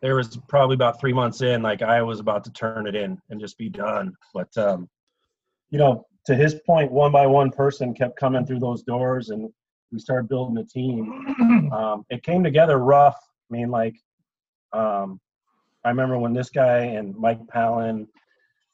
there 0.00 0.14
was 0.14 0.38
probably 0.48 0.74
about 0.74 1.00
three 1.00 1.12
months 1.12 1.42
in, 1.42 1.62
like 1.62 1.82
I 1.82 2.02
was 2.02 2.20
about 2.20 2.44
to 2.44 2.52
turn 2.52 2.86
it 2.86 2.94
in 2.94 3.20
and 3.30 3.40
just 3.40 3.58
be 3.58 3.68
done. 3.68 4.14
But 4.32 4.56
um, 4.56 4.88
you 5.70 5.78
know, 5.78 6.06
to 6.26 6.34
his 6.34 6.54
point, 6.66 6.90
one 6.90 7.12
by 7.12 7.26
one 7.26 7.50
person 7.50 7.94
kept 7.94 8.18
coming 8.18 8.46
through 8.46 8.60
those 8.60 8.82
doors, 8.82 9.30
and 9.30 9.50
we 9.92 9.98
started 9.98 10.28
building 10.28 10.56
a 10.58 10.64
team. 10.64 11.26
Um, 11.72 12.04
it 12.10 12.24
came 12.24 12.42
together 12.42 12.78
rough. 12.78 13.16
I 13.50 13.54
mean, 13.54 13.70
like 13.70 13.94
um, 14.72 15.20
I 15.84 15.88
remember 15.88 16.18
when 16.18 16.32
this 16.32 16.50
guy 16.50 16.78
and 16.78 17.16
Mike 17.16 17.40
Palin 17.48 18.08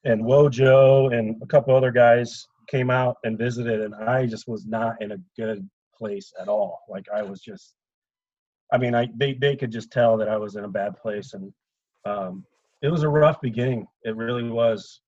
and 0.04 0.22
Wojo 0.22 1.16
and 1.16 1.40
a 1.42 1.46
couple 1.46 1.76
other 1.76 1.90
guys 1.90 2.46
came 2.68 2.90
out 2.90 3.16
and 3.24 3.38
visited, 3.38 3.82
and 3.82 3.94
I 3.94 4.26
just 4.26 4.48
was 4.48 4.66
not 4.66 5.00
in 5.02 5.12
a 5.12 5.18
good 5.36 5.68
place 5.96 6.32
at 6.40 6.48
all. 6.48 6.80
Like 6.88 7.06
I 7.14 7.22
was 7.22 7.40
just 7.40 7.74
I 8.72 8.78
mean, 8.78 8.94
I 8.94 9.08
they 9.14 9.34
they 9.34 9.56
could 9.56 9.70
just 9.70 9.92
tell 9.92 10.16
that 10.16 10.28
I 10.28 10.36
was 10.36 10.56
in 10.56 10.64
a 10.64 10.68
bad 10.68 10.96
place, 10.96 11.34
and 11.34 11.52
um, 12.04 12.44
it 12.82 12.88
was 12.88 13.02
a 13.02 13.08
rough 13.08 13.40
beginning. 13.40 13.86
It 14.02 14.16
really 14.16 14.48
was, 14.48 15.00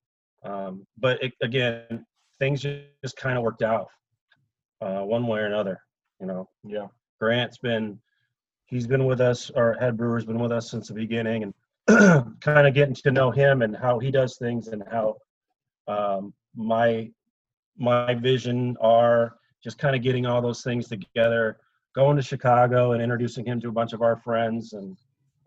um, 0.45 0.87
but 0.97 1.23
it, 1.23 1.33
again, 1.43 2.05
things 2.39 2.63
just 2.63 3.17
kind 3.17 3.37
of 3.37 3.43
worked 3.43 3.63
out 3.63 3.89
uh, 4.81 5.01
one 5.01 5.27
way 5.27 5.41
or 5.41 5.47
another. 5.47 5.81
You 6.21 6.27
know, 6.27 6.49
Yeah. 6.65 6.89
Grant's 7.21 7.59
been 7.59 8.01
he's 8.67 8.87
been 8.87 9.05
with 9.07 9.21
us. 9.21 9.51
Our 9.51 9.75
head 9.75 9.97
brewer's 9.97 10.25
been 10.25 10.39
with 10.39 10.53
us 10.53 10.71
since 10.71 10.89
the 10.89 10.95
beginning, 10.95 11.43
and 11.43 11.55
kind 12.41 12.67
of 12.67 12.75
getting 12.75 12.95
to 12.95 13.11
know 13.11 13.31
him 13.31 13.63
and 13.63 13.77
how 13.77 13.99
he 13.99 14.11
does 14.11 14.37
things 14.37 14.69
and 14.69 14.83
how 14.91 15.17
um, 15.87 16.33
my 16.55 17.11
my 17.77 18.15
vision 18.15 18.77
are 18.81 19.37
just 19.63 19.79
kind 19.79 19.97
of 19.97 20.03
getting 20.03 20.27
all 20.27 20.41
those 20.43 20.63
things 20.63 20.89
together 20.89 21.59
going 21.95 22.17
to 22.17 22.23
Chicago 22.23 22.93
and 22.93 23.03
introducing 23.03 23.45
him 23.45 23.61
to 23.61 23.69
a 23.69 23.73
bunch 23.73 23.93
of 23.93 24.03
our 24.03 24.17
friends 24.17 24.73
and 24.73 24.97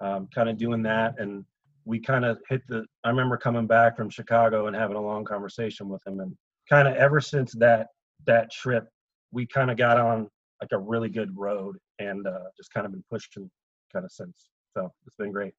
um, 0.02 0.28
kind 0.36 0.50
of 0.50 0.58
doing 0.58 0.82
that. 0.84 1.16
And 1.18 1.46
we 1.86 1.98
kind 2.00 2.26
of 2.26 2.40
hit 2.50 2.62
the, 2.68 2.86
I 3.06 3.10
remember 3.10 3.38
coming 3.38 3.68
back 3.68 3.96
from 3.96 4.10
Chicago 4.10 4.68
and 4.68 4.76
having 4.76 4.98
a 4.98 5.02
long 5.02 5.24
conversation 5.24 5.88
with 5.88 6.06
him. 6.06 6.20
And 6.20 6.36
kind 6.70 6.90
of 6.90 6.96
ever 6.96 7.22
since 7.22 7.54
that, 7.54 7.88
that 8.26 8.52
trip, 8.52 8.90
we 9.32 9.46
kind 9.46 9.72
of 9.72 9.78
got 9.78 9.98
on 9.98 10.30
like 10.62 10.72
a 10.72 10.78
really 10.80 11.10
good 11.10 11.36
road 11.38 11.78
and 12.00 12.26
uh, 12.28 12.40
just 12.56 12.72
kind 12.74 12.86
of 12.86 12.92
been 12.92 13.04
pushing 13.10 13.50
kind 13.92 14.06
of 14.06 14.12
since. 14.12 14.50
So 14.76 14.92
it's 15.06 15.16
been 15.16 15.32
great. 15.32 15.54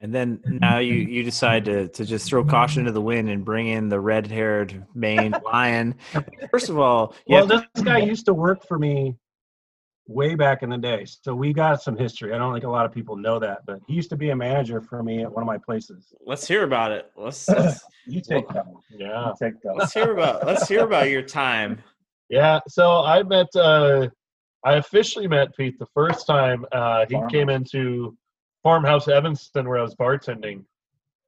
And 0.00 0.14
then 0.14 0.40
now 0.46 0.78
you 0.78 0.94
you 0.94 1.22
decide 1.22 1.64
to 1.66 1.88
to 1.88 2.04
just 2.04 2.26
throw 2.28 2.44
caution 2.44 2.84
to 2.84 2.92
the 2.92 3.00
wind 3.02 3.28
and 3.28 3.44
bring 3.44 3.68
in 3.68 3.88
the 3.88 4.00
red 4.00 4.26
haired 4.26 4.84
Maine 4.94 5.34
lion. 5.44 5.94
First 6.50 6.68
of 6.68 6.78
all, 6.78 7.14
you 7.26 7.36
Well, 7.36 7.46
have 7.46 7.62
to- 7.62 7.68
this 7.74 7.84
guy 7.84 7.98
used 7.98 8.26
to 8.26 8.34
work 8.34 8.66
for 8.66 8.78
me 8.78 9.16
way 10.06 10.34
back 10.34 10.64
in 10.64 10.70
the 10.70 10.78
day. 10.78 11.04
So 11.04 11.32
we 11.36 11.52
got 11.52 11.80
some 11.82 11.96
history. 11.96 12.32
I 12.32 12.38
don't 12.38 12.52
think 12.52 12.64
a 12.64 12.68
lot 12.68 12.84
of 12.84 12.90
people 12.90 13.14
know 13.16 13.38
that, 13.38 13.60
but 13.64 13.78
he 13.86 13.94
used 13.94 14.10
to 14.10 14.16
be 14.16 14.30
a 14.30 14.36
manager 14.36 14.80
for 14.80 15.04
me 15.04 15.22
at 15.22 15.30
one 15.30 15.40
of 15.42 15.46
my 15.46 15.58
places. 15.58 16.12
let's 16.26 16.48
hear 16.48 16.64
about 16.64 16.90
it. 16.90 17.12
Let's 17.16 17.48
let's, 17.56 17.84
You 18.08 18.20
take 18.20 18.48
that 18.48 18.66
one. 18.66 18.82
Yeah. 18.90 19.32
Take 19.40 19.60
that 19.62 19.68
one. 19.68 19.78
let's 19.78 19.92
hear 19.94 20.10
about 20.12 20.44
let's 20.46 20.66
hear 20.66 20.84
about 20.84 21.10
your 21.10 21.22
time. 21.22 21.78
Yeah. 22.32 22.60
So 22.68 23.02
I 23.02 23.24
met, 23.24 23.48
uh, 23.56 24.06
I 24.64 24.74
officially 24.74 25.26
met 25.26 25.56
Pete 25.56 25.78
the 25.78 25.86
first 25.86 26.26
time 26.26 26.66
uh, 26.72 27.06
he 27.06 27.14
Farmhouse. 27.14 27.30
came 27.32 27.48
into 27.48 28.16
Farmhouse 28.62 29.08
Evanston 29.08 29.68
where 29.68 29.78
I 29.78 29.82
was 29.82 29.94
bartending. 29.94 30.64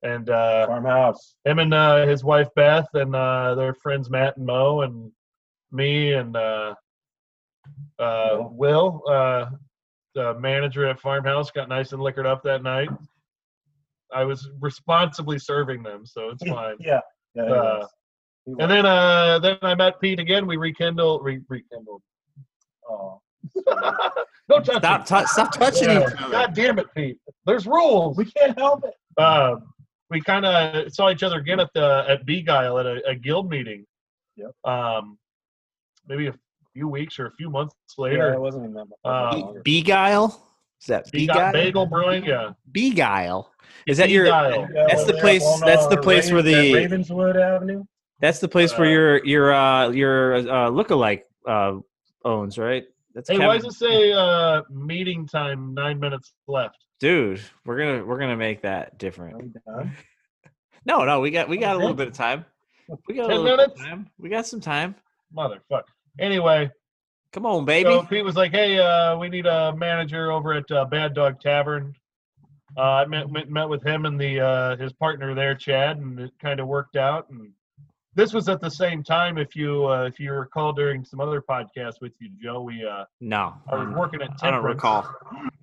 And 0.02 0.28
uh, 0.30 0.66
Farmhouse. 0.66 1.36
him 1.44 1.58
and 1.60 1.72
uh, 1.72 2.06
his 2.06 2.24
wife 2.24 2.48
Beth 2.56 2.88
and 2.94 3.14
uh, 3.14 3.54
their 3.54 3.72
friends 3.74 4.10
Matt 4.10 4.36
and 4.36 4.46
Mo 4.46 4.80
and 4.82 5.10
me 5.70 6.12
and 6.14 6.36
uh, 6.36 6.74
uh, 7.98 8.48
Will. 8.50 9.02
Uh, 9.08 9.46
uh, 10.14 10.34
manager 10.34 10.86
at 10.86 11.00
Farmhouse 11.00 11.50
got 11.50 11.70
nice 11.70 11.92
and 11.92 12.02
liquored 12.02 12.26
up 12.26 12.42
that 12.42 12.62
night. 12.62 12.90
I 14.14 14.24
was 14.24 14.50
responsibly 14.60 15.38
serving 15.38 15.82
them, 15.82 16.04
so 16.04 16.28
it's 16.28 16.46
fine. 16.46 16.76
Yeah. 16.80 17.00
yeah 17.34 17.44
Uh, 17.44 17.86
And 18.58 18.70
then 18.70 18.84
uh 18.84 19.38
then 19.38 19.56
I 19.62 19.74
met 19.74 20.00
Pete 20.00 20.18
again. 20.20 20.46
We 20.46 20.56
rekindled 20.58 21.24
re- 21.24 21.40
rekindled. 21.48 22.02
Was. 22.92 23.18
Don't 24.48 24.64
touch 24.64 24.76
Stop, 24.78 25.00
it. 25.02 25.06
tou- 25.06 25.26
stop 25.26 25.52
touching 25.52 25.88
Yeah. 25.88 26.00
each 26.08 26.14
other. 26.20 26.30
God 26.30 26.54
damn 26.54 26.78
it, 26.78 26.86
Pete. 26.94 27.18
There's 27.46 27.66
rules. 27.66 28.16
we 28.16 28.24
can't 28.26 28.56
help 28.58 28.84
it. 28.84 28.94
Uh, 29.16 29.56
we 30.10 30.20
kind 30.20 30.44
of 30.46 30.92
saw 30.92 31.10
each 31.10 31.22
other 31.22 31.38
again 31.38 31.58
at 31.60 31.70
the 31.74 32.04
at 32.08 32.26
Begyle 32.26 32.78
at 32.80 32.86
a, 32.86 33.08
a 33.10 33.14
guild 33.14 33.48
meeting. 33.50 33.84
Yep. 34.36 34.50
Um, 34.64 35.18
maybe 36.08 36.26
a 36.28 36.34
few 36.72 36.88
weeks 36.88 37.18
or 37.18 37.26
a 37.26 37.30
few 37.32 37.50
months 37.50 37.74
Yeah, 37.98 38.02
later. 38.04 38.32
it 38.34 38.40
wasn't 38.40 38.64
even 38.64 38.74
that 38.74 38.86
much. 38.86 38.98
Uh, 39.04 39.36
longer. 39.38 39.62
Begyle? 39.62 40.38
Is 40.80 40.86
that 40.88 41.10
Begyle, 41.12 41.28
Begyle? 41.34 41.52
Bagel 41.52 41.86
Brewing, 41.86 42.24
yeah. 42.24 42.52
Begyle. 42.72 43.46
Is 43.86 43.98
that 43.98 44.10
your? 44.10 44.26
Begyle. 44.26 44.68
That's 44.88 45.04
the 45.04 45.14
place- 45.14 45.44
on, 45.44 45.60
that's 45.60 45.86
the 45.88 45.98
uh, 45.98 46.02
place 46.02 46.30
where 46.30 46.42
the- 46.42 46.72
Ravenswood 46.74 47.36
Avenue. 47.36 47.84
That's 48.20 48.38
the 48.38 48.48
place 48.48 48.76
where 48.78 48.86
Uh, 48.86 49.22
your 49.24 49.24
your 49.26 49.52
uh 49.54 49.88
your 49.90 50.34
uh 50.36 50.70
lookalike 50.70 51.22
uh 51.46 51.78
owns, 52.24 52.58
right? 52.58 52.84
That's 53.14 53.28
Hey, 53.28 53.34
Kevin. 53.36 53.46
why 53.48 53.56
does 53.58 53.66
it 53.66 53.72
say 53.78 54.12
uh, 54.12 54.62
meeting 54.70 55.26
time 55.26 55.74
nine 55.74 56.00
minutes 56.00 56.32
left? 56.48 56.78
Dude, 57.00 57.40
we're 57.64 57.78
gonna 57.78 58.04
we're 58.04 58.18
gonna 58.18 58.36
make 58.36 58.62
that 58.62 58.98
different. 58.98 59.56
No, 60.84 61.04
no, 61.04 61.20
we 61.20 61.30
got 61.30 61.48
we 61.48 61.58
got 61.58 61.76
a 61.76 61.78
little 61.78 61.94
bit 61.94 62.08
of 62.08 62.14
time. 62.14 62.44
We 63.06 63.14
got 63.14 63.26
a 63.26 63.34
10 63.34 63.42
little 63.44 63.56
bit 63.56 63.68
of 63.70 63.76
minutes? 63.76 63.80
time. 63.80 64.10
We 64.18 64.28
got 64.28 64.46
some 64.46 64.60
time. 64.60 64.96
Motherfucker. 65.32 65.82
Anyway, 66.18 66.70
Come 67.32 67.46
on, 67.46 67.64
baby. 67.64 67.88
so 67.88 68.02
Pete 68.02 68.24
was 68.24 68.34
like, 68.34 68.50
"Hey, 68.50 68.78
uh, 68.78 69.16
we 69.16 69.28
need 69.28 69.46
a 69.46 69.74
manager 69.76 70.32
over 70.32 70.52
at 70.54 70.68
uh, 70.72 70.84
Bad 70.86 71.14
Dog 71.14 71.40
Tavern." 71.40 71.94
Uh, 72.76 72.80
I 72.80 73.04
met, 73.06 73.30
met 73.30 73.48
met 73.48 73.68
with 73.68 73.82
him 73.86 74.06
and 74.06 74.18
the 74.20 74.40
uh, 74.40 74.76
his 74.76 74.92
partner 74.94 75.34
there, 75.34 75.54
Chad, 75.54 75.98
and 75.98 76.18
it 76.18 76.32
kind 76.40 76.58
of 76.58 76.66
worked 76.66 76.96
out. 76.96 77.30
And 77.30 77.52
this 78.14 78.32
was 78.34 78.48
at 78.48 78.60
the 78.60 78.70
same 78.70 79.02
time, 79.02 79.38
if 79.38 79.56
you 79.56 79.86
uh, 79.86 80.04
if 80.04 80.20
you 80.20 80.32
recall, 80.32 80.72
during 80.72 81.04
some 81.04 81.20
other 81.20 81.40
podcast 81.40 82.00
with 82.00 82.12
you, 82.20 82.28
Joe, 82.42 82.60
we 82.62 82.84
uh, 82.84 83.04
no, 83.20 83.54
I 83.70 83.76
was 83.76 83.94
working 83.94 84.20
at 84.20 84.38
temperance. 84.38 84.42
I 84.42 84.50
don't 84.50 84.62
Temperance. 84.62 84.76
recall. 84.76 85.14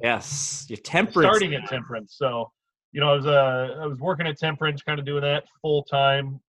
Yes, 0.01 0.65
your 0.69 0.77
temperance. 0.77 1.27
starting 1.27 1.53
at 1.53 1.67
Temperance. 1.69 2.15
So, 2.17 2.51
you 2.91 3.01
know, 3.01 3.11
I 3.11 3.15
was 3.15 3.25
uh, 3.27 3.77
I 3.81 3.85
was 3.85 3.99
working 3.99 4.25
at 4.25 4.37
Temperance, 4.39 4.81
kind 4.81 4.99
of 4.99 5.05
doing 5.05 5.21
that 5.21 5.43
full 5.61 5.83
time, 5.83 6.39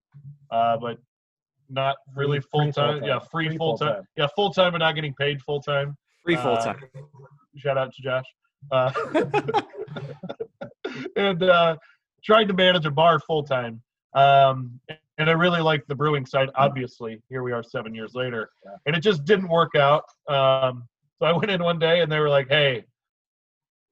uh, 0.51 0.79
but 0.79 0.99
not 1.69 1.97
really 2.17 2.41
full 2.41 2.73
time. 2.73 3.05
Yeah, 3.05 3.19
free, 3.19 3.49
Free 3.49 3.57
full 3.59 3.77
time. 3.77 4.03
Yeah, 4.17 4.27
full 4.35 4.53
time, 4.53 4.73
but 4.73 4.79
not 4.79 4.95
getting 4.95 5.15
paid 5.15 5.43
full 5.43 5.61
time. 5.61 5.97
free 6.25 6.37
full 6.37 6.53
uh, 6.55 6.65
time. 6.65 6.81
Shout 7.57 7.77
out 7.77 7.93
to 7.95 8.03
Josh. 8.03 8.25
Uh, 8.73 8.93
and 11.17 11.43
uh, 11.43 11.77
tried 12.25 12.49
to 12.49 12.55
manage 12.55 12.87
a 12.87 12.91
bar 12.91 13.21
full 13.21 13.43
time. 13.43 13.83
Um, 14.15 14.81
and 15.21 15.29
I 15.29 15.35
really 15.35 15.61
liked 15.61 15.87
the 15.89 15.95
brewing 15.95 16.25
side. 16.27 16.49
Obviously, 16.55 17.23
here 17.29 17.43
we 17.43 17.53
are 17.53 17.63
seven 17.63 17.95
years 17.95 18.15
later, 18.15 18.51
Yeah. 18.65 18.73
and 18.87 18.97
it 18.97 19.01
just 19.01 19.25
didn't 19.25 19.49
work 19.49 19.75
out. 19.77 20.05
Um, 20.29 20.89
so 21.19 21.27
I 21.27 21.33
went 21.37 21.51
in 21.51 21.63
one 21.63 21.79
day, 21.79 22.01
and 22.01 22.11
they 22.11 22.19
were 22.19 22.29
like, 22.29 22.49
"Hey, 22.49 22.85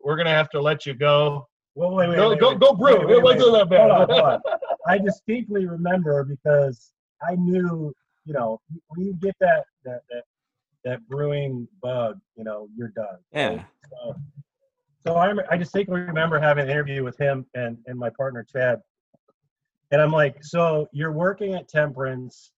we're 0.00 0.16
gonna 0.16 0.30
have 0.30 0.48
to 0.50 0.60
let 0.60 0.86
you 0.86 0.94
go. 0.94 1.46
Well, 1.74 1.94
wait, 1.94 2.08
wait, 2.08 2.16
go, 2.16 2.30
wait, 2.30 2.40
go, 2.40 2.50
wait. 2.50 2.60
go 2.60 2.72
brew. 2.74 2.98
Wait, 2.98 3.06
wait, 3.06 3.16
it 3.16 3.22
wasn't 3.22 3.52
wait. 3.52 3.58
that 3.58 3.70
bad." 3.70 3.90
Hold 3.90 4.10
on, 4.10 4.10
hold 4.10 4.24
on. 4.24 4.40
I 4.86 4.98
distinctly 4.98 5.66
remember 5.66 6.24
because 6.24 6.92
I 7.22 7.34
knew, 7.34 7.92
you 8.24 8.32
know, 8.32 8.60
when 8.88 9.06
you 9.06 9.14
get 9.14 9.36
that 9.40 9.64
that 9.84 10.00
that, 10.10 10.24
that 10.84 11.06
brewing 11.08 11.68
bug, 11.82 12.18
you 12.36 12.44
know, 12.44 12.68
you're 12.74 12.88
done. 12.88 13.18
Yeah. 13.32 13.64
So, 13.90 14.16
so 15.06 15.14
I, 15.14 15.26
rem- 15.28 15.46
I 15.50 15.56
distinctly 15.56 16.00
remember 16.00 16.38
having 16.38 16.64
an 16.64 16.70
interview 16.70 17.04
with 17.04 17.16
him 17.18 17.46
and, 17.54 17.78
and 17.86 17.98
my 17.98 18.10
partner 18.10 18.44
Chad, 18.44 18.80
and 19.90 20.00
I'm 20.02 20.12
like, 20.12 20.44
so 20.44 20.88
you're 20.92 21.12
working 21.12 21.54
at 21.54 21.68
Temperance, 21.68 22.52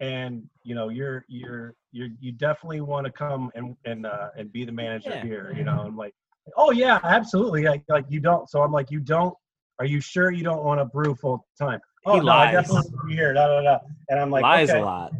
and 0.00 0.42
you 0.62 0.74
know 0.74 0.88
you're 0.88 1.24
you're 1.28 1.74
you're 1.92 2.08
you 2.20 2.32
definitely 2.32 2.80
want 2.80 3.06
to 3.06 3.12
come 3.12 3.50
and 3.54 3.76
and 3.84 4.06
uh, 4.06 4.28
and 4.36 4.52
be 4.52 4.64
the 4.64 4.72
manager 4.72 5.10
Yeah. 5.10 5.22
here, 5.22 5.54
you 5.56 5.64
know. 5.64 5.80
I'm 5.80 5.96
like, 5.96 6.14
oh 6.56 6.70
yeah, 6.72 6.98
absolutely. 7.04 7.64
Like, 7.64 7.82
like 7.88 8.06
you 8.08 8.20
don't. 8.20 8.48
So 8.48 8.62
I'm 8.62 8.72
like, 8.72 8.90
you 8.90 9.00
don't. 9.00 9.34
Are 9.78 9.84
you 9.86 10.00
sure 10.00 10.30
you 10.30 10.44
don't 10.44 10.62
want 10.64 10.80
to 10.80 10.84
brew 10.84 11.14
full 11.14 11.46
time? 11.60 11.80
Oh 12.06 12.20
He 12.20 12.26
no, 12.26 12.32
I 12.32 12.44
lies. 12.46 12.52
definitely 12.54 12.74
want 12.74 12.86
to 13.02 13.06
be 13.08 13.14
here. 13.14 13.32
Da, 13.32 13.46
da, 13.46 13.60
da. 13.62 13.78
And 14.08 14.20
I'm 14.20 14.30
like, 14.30 14.42
Lies 14.42 14.70
okay. 14.70 14.80
a 14.80 14.84
lot. 14.84 15.12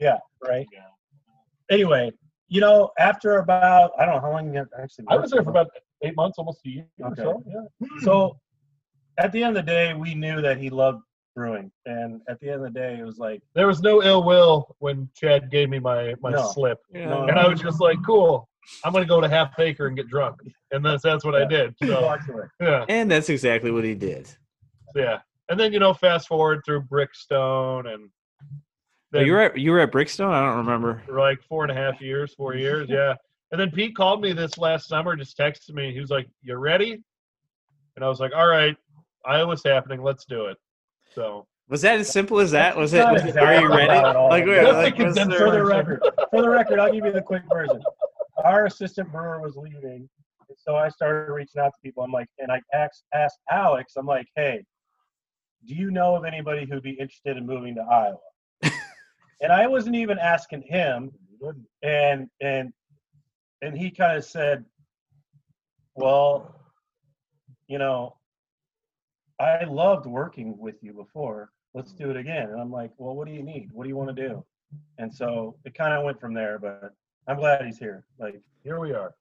Yeah, 0.00 0.18
right. 0.46 0.66
Yeah. 0.72 0.80
Anyway, 1.70 2.10
you 2.48 2.60
know, 2.60 2.90
after 2.98 3.38
about 3.38 3.92
I 3.98 4.04
don't 4.04 4.16
know 4.16 4.20
how 4.20 4.32
long 4.32 4.52
you 4.54 4.66
actually. 4.82 5.04
I 5.08 5.14
worked 5.14 5.22
was 5.22 5.30
there 5.30 5.40
for 5.40 5.44
for. 5.44 5.50
about 5.50 5.68
eight 6.02 6.16
months, 6.16 6.38
almost 6.38 6.60
a 6.66 6.68
year 6.68 6.86
Okay. 7.04 7.22
or 7.22 7.40
so. 7.40 7.44
Yeah. 7.46 7.88
So 8.00 8.36
at 9.20 9.32
the 9.32 9.42
end 9.42 9.56
of 9.56 9.64
the 9.66 9.70
day, 9.70 9.94
we 9.94 10.14
knew 10.14 10.40
that 10.42 10.58
he 10.58 10.70
loved 10.70 11.02
brewing, 11.36 11.70
and 11.86 12.20
at 12.28 12.40
the 12.40 12.48
end 12.50 12.64
of 12.64 12.72
the 12.72 12.78
day, 12.78 12.98
it 12.98 13.04
was 13.04 13.18
like, 13.18 13.40
There 13.54 13.66
was 13.66 13.80
no 13.82 14.02
ill 14.02 14.24
will 14.24 14.74
when 14.78 15.08
Chad 15.14 15.50
gave 15.50 15.68
me 15.68 15.78
my 15.78 16.14
my 16.20 16.30
No. 16.30 16.48
slip, 16.52 16.78
Yeah. 16.92 17.22
and 17.28 17.38
I 17.38 17.46
was 17.48 17.60
just 17.60 17.80
like, 17.80 17.98
"Cool, 18.04 18.48
I'm 18.84 18.92
gonna 18.92 19.04
go 19.06 19.20
to 19.20 19.28
Half 19.28 19.58
Acre 19.58 19.86
and 19.86 19.96
get 19.96 20.08
drunk," 20.08 20.40
and 20.72 20.84
that's 20.84 21.02
that's 21.02 21.24
what 21.24 21.34
I 21.34 21.44
did. 21.44 21.74
So 21.82 22.16
yeah, 22.60 22.84
And 22.88 23.10
that's 23.10 23.28
exactly 23.28 23.70
what 23.70 23.84
he 23.84 23.94
did. 23.94 24.28
yeah. 24.94 25.20
And 25.48 25.58
then 25.58 25.72
you 25.72 25.78
know, 25.80 25.92
fast 25.94 26.28
forward 26.28 26.62
through 26.64 26.82
Brickstone 26.82 27.92
and 27.92 28.10
Oh, 29.12 29.18
you 29.18 29.32
were 29.32 29.40
at 29.40 29.58
you 29.58 29.72
were 29.72 29.80
at 29.80 29.90
Brickstone. 29.90 30.30
I 30.30 30.40
don't 30.46 30.58
remember. 30.58 31.02
for 31.04 31.18
like 31.18 31.42
four 31.42 31.64
and 31.64 31.72
a 31.72 31.74
half 31.74 32.00
years, 32.00 32.32
four 32.34 32.54
years, 32.54 32.88
yeah. 32.88 33.14
And 33.50 33.60
then 33.60 33.72
Pete 33.72 33.96
called 33.96 34.20
me 34.22 34.32
this 34.32 34.56
last 34.58 34.86
summer, 34.88 35.16
just 35.16 35.36
texted 35.36 35.72
me. 35.74 35.92
He 35.92 35.98
was 35.98 36.10
like, 36.10 36.28
"You 36.42 36.54
ready?" 36.54 37.02
And 37.96 38.04
I 38.04 38.08
was 38.08 38.20
like, 38.20 38.32
"All 38.32 38.46
right, 38.46 38.76
Iowa's 39.26 39.62
happening. 39.64 40.02
Let's 40.02 40.24
do 40.24 40.46
it." 40.46 40.56
So 41.14 41.46
Was 41.68 41.82
that 41.82 41.98
as 42.00 42.08
simple 42.10 42.38
as 42.40 42.50
that? 42.52 42.76
Was 42.76 42.92
it? 42.94 43.04
Was, 43.10 43.22
exactly 43.22 43.56
are 43.56 43.60
you 43.60 43.68
ready? 43.68 43.98
about. 43.98 44.30
Like, 44.30 44.46
like, 44.46 44.98
was 44.98 45.14
there- 45.14 45.26
For 45.26 45.50
the 45.50 45.64
record, 45.64 46.00
for 46.30 46.42
the 46.42 46.48
record, 46.48 46.78
I'll 46.78 46.92
give 46.92 47.04
you 47.04 47.12
the 47.12 47.22
quick 47.22 47.42
version. 47.52 47.80
Our 48.44 48.66
assistant 48.66 49.10
brewer 49.12 49.40
was 49.40 49.56
leaving, 49.56 50.08
so 50.56 50.76
I 50.76 50.88
started 50.88 51.32
reaching 51.32 51.60
out 51.60 51.68
to 51.72 51.78
people. 51.82 52.02
I'm 52.02 52.12
like, 52.12 52.28
and 52.38 52.50
I 52.50 52.60
asked 52.72 53.04
asked 53.12 53.38
Alex, 53.50 53.94
I'm 53.96 54.06
like, 54.06 54.26
hey, 54.36 54.64
do 55.66 55.74
you 55.74 55.90
know 55.90 56.14
of 56.16 56.24
anybody 56.24 56.66
who'd 56.66 56.82
be 56.82 56.92
interested 56.92 57.36
in 57.36 57.46
moving 57.46 57.74
to 57.74 57.82
Iowa? 57.82 58.16
and 59.42 59.52
I 59.52 59.66
wasn't 59.66 59.96
even 59.96 60.18
asking 60.18 60.62
him, 60.62 61.10
and 61.82 62.28
and 62.40 62.72
and 63.62 63.76
he 63.76 63.90
kind 63.90 64.16
of 64.16 64.24
said, 64.24 64.64
well, 65.94 66.54
you 67.68 67.78
know, 67.78 68.16
I 69.40 69.64
loved 69.64 70.06
working 70.06 70.58
with 70.58 70.82
you 70.82 70.92
before. 70.92 71.50
Let's 71.72 71.92
do 71.92 72.04
it 72.04 72.08
mm-hmm. 72.10 72.18
again. 72.18 72.50
And 72.50 72.60
I'm 72.60 72.70
like, 72.70 72.90
well, 72.98 73.14
what 73.14 73.26
do 73.26 73.32
you 73.32 73.42
need? 73.42 73.70
What 73.72 73.84
do 73.84 73.88
you 73.88 73.96
want 73.96 74.14
to 74.14 74.28
do? 74.28 74.44
And 74.98 75.12
so 75.12 75.56
it 75.64 75.74
kind 75.74 75.94
of 75.94 76.04
went 76.04 76.20
from 76.20 76.34
there. 76.34 76.58
But 76.58 76.92
I'm 77.26 77.38
glad 77.38 77.64
he's 77.64 77.78
here. 77.78 78.04
Like 78.18 78.40
here 78.62 78.78
we 78.78 78.92
are. 78.92 79.14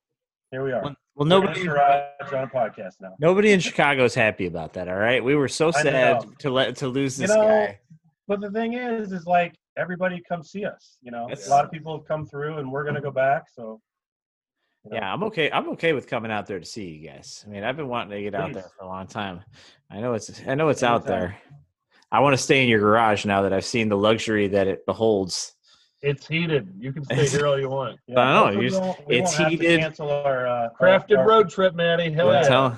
here 0.51 0.63
we 0.63 0.73
are. 0.73 0.83
Well, 0.83 0.95
We're 1.15 1.27
nobody 1.27 1.61
in 1.61 1.67
the 1.67 1.73
garage 1.73 2.33
on 2.33 2.43
a 2.43 2.47
podcast 2.47 2.95
now. 3.01 3.15
nobody 3.19 3.51
in 3.51 3.59
Chicago's 3.59 4.13
happy 4.13 4.45
about 4.45 4.73
that. 4.73 4.87
All 4.87 4.97
right, 4.97 5.23
we 5.23 5.35
were 5.35 5.47
so 5.47 5.71
sad 5.71 6.23
to 6.39 6.49
let 6.49 6.75
to 6.77 6.87
lose 6.87 7.19
You 7.19 7.27
this 7.27 7.35
know, 7.35 7.43
guy. 7.43 7.79
But 8.27 8.41
the 8.41 8.51
thing 8.51 8.73
is, 8.73 9.11
is 9.11 9.25
like 9.25 9.55
everybody 9.77 10.21
come 10.27 10.43
see 10.43 10.65
us. 10.65 10.97
You 11.01 11.11
know, 11.11 11.27
That's- 11.27 11.47
a 11.47 11.49
lot 11.49 11.65
of 11.65 11.71
people 11.71 11.97
have 11.97 12.07
come 12.07 12.25
through, 12.25 12.57
and 12.57 12.71
we're 12.71 12.83
gonna 12.83 13.01
go 13.01 13.11
back. 13.11 13.45
So 13.51 13.81
you 14.85 14.91
know, 14.91 14.97
Yeah, 14.97 15.13
I'm 15.13 15.23
okay. 15.23 15.51
I'm 15.51 15.69
okay 15.71 15.93
with 15.93 16.07
coming 16.07 16.31
out 16.31 16.47
there 16.47 16.59
to 16.59 16.65
see 16.65 16.87
you 16.87 17.09
guys. 17.09 17.43
I 17.45 17.49
mean, 17.49 17.63
I've 17.63 17.77
been 17.77 17.87
wanting 17.87 18.11
to 18.17 18.21
get 18.21 18.35
out 18.35 18.53
there 18.53 18.69
for 18.77 18.85
a 18.85 18.87
long 18.87 19.07
time. 19.07 19.41
I 19.91 19.99
know 19.99 20.13
it's 20.13 20.41
I 20.47 20.55
know 20.55 20.69
it's 20.69 20.83
out 20.83 21.05
there. 21.05 21.37
I 22.11 22.21
want 22.21 22.33
to 22.33 22.41
stay 22.41 22.63
in 22.63 22.69
your 22.69 22.79
garage 22.79 23.25
now 23.25 23.43
that 23.43 23.53
I've 23.53 23.65
seen 23.65 23.89
the 23.89 23.97
luxury 23.97 24.47
that 24.47 24.67
it 24.67 24.85
beholds. 24.85 25.53
It's 26.01 26.25
heated. 26.25 26.73
You 26.79 26.93
can 26.93 27.03
stay 27.03 27.27
here 27.27 27.45
all 27.47 27.59
you 27.59 27.69
want. 27.69 27.99
yeah, 28.07 28.19
I 28.19 28.33
know, 28.33 28.45
hopefully 28.45 28.69
just- 28.69 28.99
it's 29.09 29.39
won't 29.39 29.41
have 29.41 29.49
to 29.49 29.57
heated. 29.57 29.79
Cancel 29.81 30.09
our 30.09 30.47
uh, 30.47 30.69
Crafted 30.79 31.17
our, 31.17 31.27
road 31.27 31.49
trip, 31.49 31.75
Maddie. 31.75 32.11
Hell 32.11 32.31
yeah. 32.31 32.75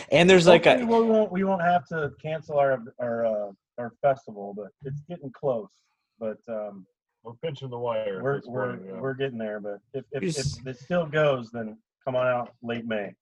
and 0.12 0.28
there's 0.28 0.46
like 0.46 0.66
a 0.66 0.78
we 0.78 0.84
won't 0.84 1.30
we 1.30 1.44
won't 1.44 1.62
have 1.62 1.86
to 1.88 2.10
cancel 2.20 2.58
our 2.58 2.82
our 2.98 3.26
uh, 3.26 3.52
our 3.78 3.92
festival, 4.02 4.54
but 4.56 4.68
it's 4.84 5.00
getting 5.08 5.30
close. 5.30 5.70
But 6.18 6.38
um, 6.48 6.84
We're 7.22 7.34
pinching 7.34 7.70
the 7.70 7.78
wire. 7.78 8.22
we're 8.22 8.40
we're 8.46 8.70
point, 8.70 8.82
yeah. 8.86 9.00
we're 9.00 9.14
getting 9.14 9.38
there. 9.38 9.60
But 9.60 9.80
if 9.94 10.04
if, 10.12 10.22
You 10.22 10.28
if 10.28 10.66
it 10.66 10.78
still 10.78 11.06
goes, 11.06 11.50
then 11.50 11.76
come 12.04 12.16
on 12.16 12.26
out 12.26 12.54
late 12.62 12.86
May. 12.86 13.14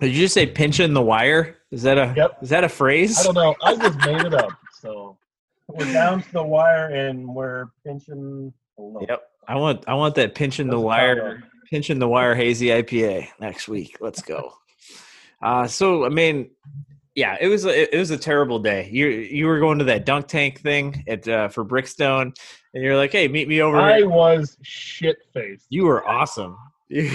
Did 0.00 0.12
you 0.14 0.22
just 0.22 0.34
say 0.34 0.46
pinching 0.46 0.94
the 0.94 1.02
wire? 1.02 1.58
Is 1.70 1.82
that 1.82 1.98
a 1.98 2.12
Yep. 2.16 2.38
is 2.42 2.48
that 2.50 2.64
a 2.64 2.68
phrase? 2.68 3.18
I 3.18 3.24
don't 3.24 3.34
know. 3.34 3.54
I 3.62 3.76
just 3.76 3.98
made 4.06 4.20
it 4.24 4.34
up. 4.34 4.50
So 4.80 5.18
We're 5.68 5.92
down 5.92 6.22
to 6.22 6.32
the 6.32 6.42
wire 6.42 6.88
and 6.88 7.34
we're 7.34 7.66
pinching 7.84 8.52
below. 8.76 9.04
Yep. 9.08 9.22
I 9.48 9.56
want 9.56 9.84
I 9.88 9.94
want 9.94 10.14
that 10.16 10.34
pinching 10.34 10.66
the 10.66 10.76
That's 10.76 10.82
a 10.82 10.86
wire 10.86 11.42
pinching 11.70 11.98
the 11.98 12.08
wire 12.08 12.34
hazy 12.34 12.66
IPA 12.66 13.28
next 13.40 13.68
week. 13.68 13.96
Let's 14.00 14.22
go. 14.22 14.54
Uh 15.40 15.66
so 15.66 16.04
I 16.04 16.08
mean 16.08 16.50
yeah, 17.14 17.36
it 17.40 17.48
was 17.48 17.64
a, 17.66 17.94
it 17.94 17.98
was 17.98 18.10
a 18.10 18.16
terrible 18.16 18.58
day. 18.58 18.88
You 18.90 19.06
you 19.08 19.46
were 19.46 19.58
going 19.60 19.78
to 19.78 19.84
that 19.84 20.06
dunk 20.06 20.28
tank 20.28 20.60
thing 20.60 21.04
at 21.06 21.26
uh, 21.28 21.48
for 21.48 21.64
Brickstone 21.64 22.34
and 22.74 22.82
you're 22.82 22.96
like, 22.96 23.12
"Hey, 23.12 23.28
meet 23.28 23.48
me 23.48 23.60
over 23.60 23.78
I 23.78 23.98
here." 23.98 24.08
was 24.08 24.56
shit 24.62 25.16
faced. 25.34 25.66
You 25.68 25.84
were 25.84 26.06
awesome. 26.08 26.56
you 26.88 27.10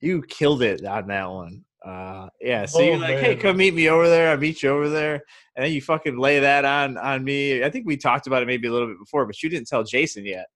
you 0.00 0.22
killed 0.22 0.62
it 0.62 0.84
on 0.84 1.06
that 1.08 1.30
one. 1.30 1.64
Uh, 1.84 2.28
yeah. 2.40 2.66
So 2.66 2.80
you're 2.80 2.96
Oh, 2.96 2.98
like, 2.98 3.18
hey, 3.18 3.36
come 3.36 3.56
meet 3.56 3.74
me 3.74 3.88
over 3.88 4.08
there. 4.08 4.30
I 4.32 4.36
meet 4.36 4.62
you 4.62 4.70
over 4.70 4.88
there, 4.88 5.14
and 5.56 5.64
then 5.64 5.72
you 5.72 5.80
fucking 5.80 6.18
lay 6.18 6.40
that 6.40 6.64
on 6.64 6.96
on 6.98 7.24
me. 7.24 7.64
I 7.64 7.70
think 7.70 7.86
we 7.86 7.96
talked 7.96 8.26
about 8.26 8.42
it 8.42 8.46
maybe 8.46 8.68
a 8.68 8.72
little 8.72 8.88
bit 8.88 8.98
before, 8.98 9.26
but 9.26 9.42
you 9.42 9.48
didn't 9.48 9.68
tell 9.68 9.82
Jason 9.84 10.24
yet. 10.26 10.46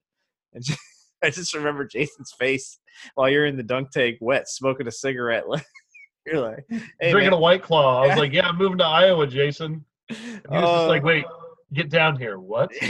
And 0.53 0.65
just, 0.65 0.79
I 1.23 1.31
just 1.31 1.55
remember 1.55 1.87
Jason's 1.87 2.33
face 2.39 2.79
while 3.15 3.29
you're 3.31 3.47
in 3.47 3.57
the 3.57 3.63
dunk 3.63 3.91
tank, 3.91 4.19
wet, 4.21 4.49
smoking 4.49 4.87
a 4.87 4.93
cigarette. 4.93 5.45
you're 6.27 6.41
like, 6.41 6.65
hey, 6.69 7.11
Drinking 7.11 7.31
man. 7.31 7.33
a 7.35 7.39
white 7.39 7.63
claw. 7.63 8.03
I 8.03 8.09
was 8.09 8.17
like, 8.19 8.33
"Yeah, 8.33 8.49
I'm 8.49 8.57
moving 8.57 8.79
to 8.79 8.85
Iowa, 8.85 9.27
Jason." 9.27 9.85
And 10.09 10.19
he 10.19 10.57
was 10.57 10.71
just 10.71 10.89
like, 10.89 11.03
"Wait, 11.05 11.25
get 11.73 11.89
down 11.91 12.17
here." 12.17 12.39
What? 12.39 12.71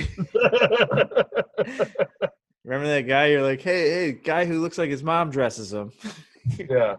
Remember 2.64 2.86
that 2.88 3.02
guy? 3.06 3.26
You're 3.26 3.42
like, 3.42 3.60
hey, 3.60 3.90
hey, 3.90 4.12
guy 4.12 4.44
who 4.46 4.60
looks 4.60 4.78
like 4.78 4.88
his 4.90 5.02
mom 5.02 5.30
dresses 5.30 5.72
him. 5.72 5.92
yeah. 6.58 6.96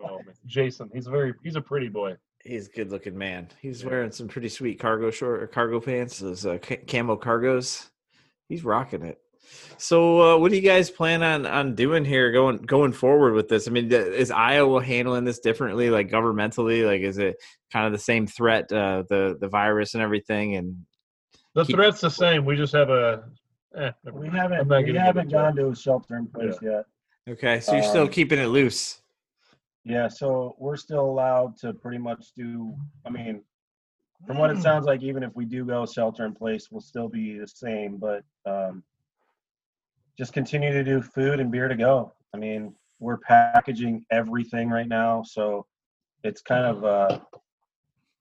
Oh, 0.00 0.16
man. 0.18 0.34
Jason, 0.46 0.90
he's 0.92 1.06
a 1.06 1.10
very 1.10 1.32
he's 1.42 1.56
a 1.56 1.60
pretty 1.60 1.88
boy. 1.88 2.16
He's 2.44 2.66
a 2.68 2.70
good 2.70 2.90
looking 2.90 3.16
man. 3.16 3.48
He's 3.60 3.82
Yeah. 3.82 3.90
wearing 3.90 4.10
some 4.10 4.28
pretty 4.28 4.48
sweet 4.50 4.78
cargo 4.78 5.10
short 5.10 5.42
or 5.42 5.46
cargo 5.46 5.80
pants, 5.80 6.18
those 6.18 6.44
uh, 6.44 6.58
camo 6.58 7.16
cargos. 7.16 7.88
He's 8.48 8.64
rocking 8.64 9.02
it. 9.04 9.18
So, 9.78 10.20
uh, 10.34 10.38
what 10.38 10.50
do 10.50 10.56
you 10.56 10.62
guys 10.62 10.90
plan 10.90 11.22
on 11.22 11.44
on 11.46 11.74
doing 11.74 12.04
here 12.04 12.30
going 12.32 12.58
going 12.58 12.92
forward 12.92 13.34
with 13.34 13.48
this? 13.48 13.66
I 13.66 13.70
mean, 13.70 13.90
is 13.92 14.30
Iowa 14.30 14.82
handling 14.84 15.24
this 15.24 15.40
differently, 15.40 15.90
like 15.90 16.08
governmentally? 16.10 16.86
Like, 16.86 17.00
is 17.02 17.18
it 17.18 17.36
kind 17.72 17.86
of 17.86 17.92
the 17.92 17.98
same 17.98 18.26
threat, 18.26 18.70
uh, 18.72 19.02
the 19.08 19.36
the 19.40 19.48
virus 19.48 19.94
and 19.94 20.02
everything? 20.02 20.56
And 20.56 20.86
The 21.54 21.64
Keep- 21.64 21.76
threat's 21.76 22.00
the 22.00 22.10
same. 22.10 22.44
We 22.44 22.56
just 22.56 22.72
have 22.74 22.90
a. 22.90 23.24
Eh, 23.76 23.90
We 24.12 24.28
haven't 24.28 24.68
we 24.68 24.94
haven't 24.94 25.30
gone 25.30 25.56
to 25.56 25.70
a 25.70 25.76
shelter 25.76 26.16
in 26.16 26.26
place 26.28 26.56
yet. 26.62 26.84
okay, 27.28 27.58
so 27.60 27.72
you're 27.74 27.82
still 27.82 28.02
Um, 28.04 28.08
keeping 28.10 28.38
it 28.38 28.46
loose. 28.48 29.00
Yeah, 29.84 30.06
so 30.08 30.54
we're 30.58 30.76
still 30.76 31.04
allowed 31.04 31.56
to 31.58 31.72
pretty 31.74 31.98
much 31.98 32.32
do. 32.36 32.76
I 33.04 33.10
mean, 33.10 33.42
from 34.26 34.38
what 34.38 34.50
it 34.50 34.58
Mm. 34.58 34.62
sounds 34.62 34.86
like, 34.86 35.02
even 35.02 35.22
if 35.24 35.34
we 35.34 35.44
do 35.44 35.64
go 35.64 35.84
shelter 35.86 36.24
in 36.24 36.34
place, 36.34 36.70
we'll 36.70 36.80
still 36.82 37.08
be 37.08 37.38
the 37.38 37.48
same. 37.48 37.96
But 37.96 38.22
um, 38.46 38.84
just 40.18 40.32
continue 40.32 40.72
to 40.72 40.84
do 40.84 41.00
food 41.02 41.40
and 41.40 41.50
beer 41.50 41.68
to 41.68 41.76
go. 41.76 42.12
I 42.34 42.38
mean, 42.38 42.74
we're 43.00 43.18
packaging 43.18 44.04
everything 44.10 44.68
right 44.70 44.88
now, 44.88 45.22
so 45.22 45.66
it's 46.24 46.40
kind 46.42 46.64
of 46.64 46.84
uh, 46.84 47.18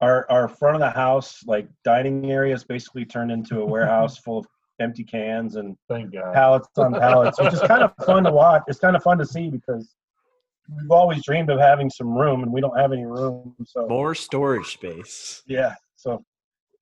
our 0.02 0.30
our 0.32 0.48
front 0.48 0.76
of 0.76 0.82
the 0.82 0.90
house, 0.90 1.44
like 1.46 1.68
dining 1.84 2.32
area, 2.32 2.54
is 2.54 2.64
basically 2.64 3.06
turned 3.06 3.32
into 3.32 3.62
a 3.62 3.66
warehouse 3.66 4.18
full 4.26 4.40
of 4.40 4.48
empty 4.80 5.04
cans 5.04 5.56
and 5.58 5.78
Thank 5.88 6.12
God. 6.14 6.34
pallets 6.34 6.68
on 6.78 6.94
pallets, 6.94 7.40
which 7.40 7.54
is 7.54 7.60
kind 7.62 7.84
of 7.84 7.94
fun 8.06 8.24
to 8.24 8.32
watch. 8.32 8.64
It's 8.68 8.80
kind 8.80 8.96
of 8.96 9.04
fun 9.04 9.18
to 9.20 9.26
see 9.26 9.50
because 9.50 9.94
we've 10.76 10.90
always 10.92 11.24
dreamed 11.24 11.50
of 11.52 11.60
having 11.60 11.90
some 11.90 12.18
room, 12.18 12.42
and 12.44 12.52
we 12.52 12.62
don't 12.62 12.78
have 12.78 12.92
any 12.92 13.06
room. 13.06 13.56
So 13.66 13.86
More 13.88 14.16
storage 14.16 14.74
space. 14.74 15.44
yeah, 15.46 15.76
so 15.96 16.24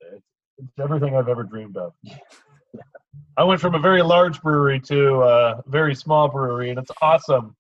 It's 0.02 0.24
everything 0.80 1.16
I've 1.16 1.28
ever 1.28 1.44
dreamed 1.44 1.76
of. 1.78 1.94
I 3.38 3.44
went 3.44 3.62
from 3.62 3.76
a 3.76 3.80
very 3.80 4.02
large 4.02 4.42
brewery 4.42 4.80
to 4.82 5.22
a 5.24 5.64
very 5.68 5.96
small 5.96 6.28
brewery, 6.28 6.70
and 6.72 6.80
it's 6.80 6.92
awesome. 7.02 7.56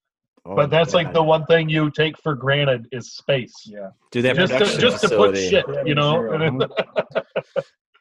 Oh 0.45 0.55
but 0.55 0.69
my 0.69 0.77
that's 0.77 0.93
like 0.93 1.13
the 1.13 1.21
one 1.23 1.45
thing 1.45 1.69
you 1.69 1.91
take 1.91 2.17
for 2.17 2.33
granted 2.33 2.87
is 2.91 3.11
space. 3.13 3.53
yeah. 3.65 3.89
do 4.11 4.21
that 4.21 4.35
Just 4.35 4.53
to, 4.75 4.77
just 4.81 5.01
to 5.03 5.09
put 5.09 5.37
shit, 5.37 5.65
you 5.85 5.95
know. 5.95 6.67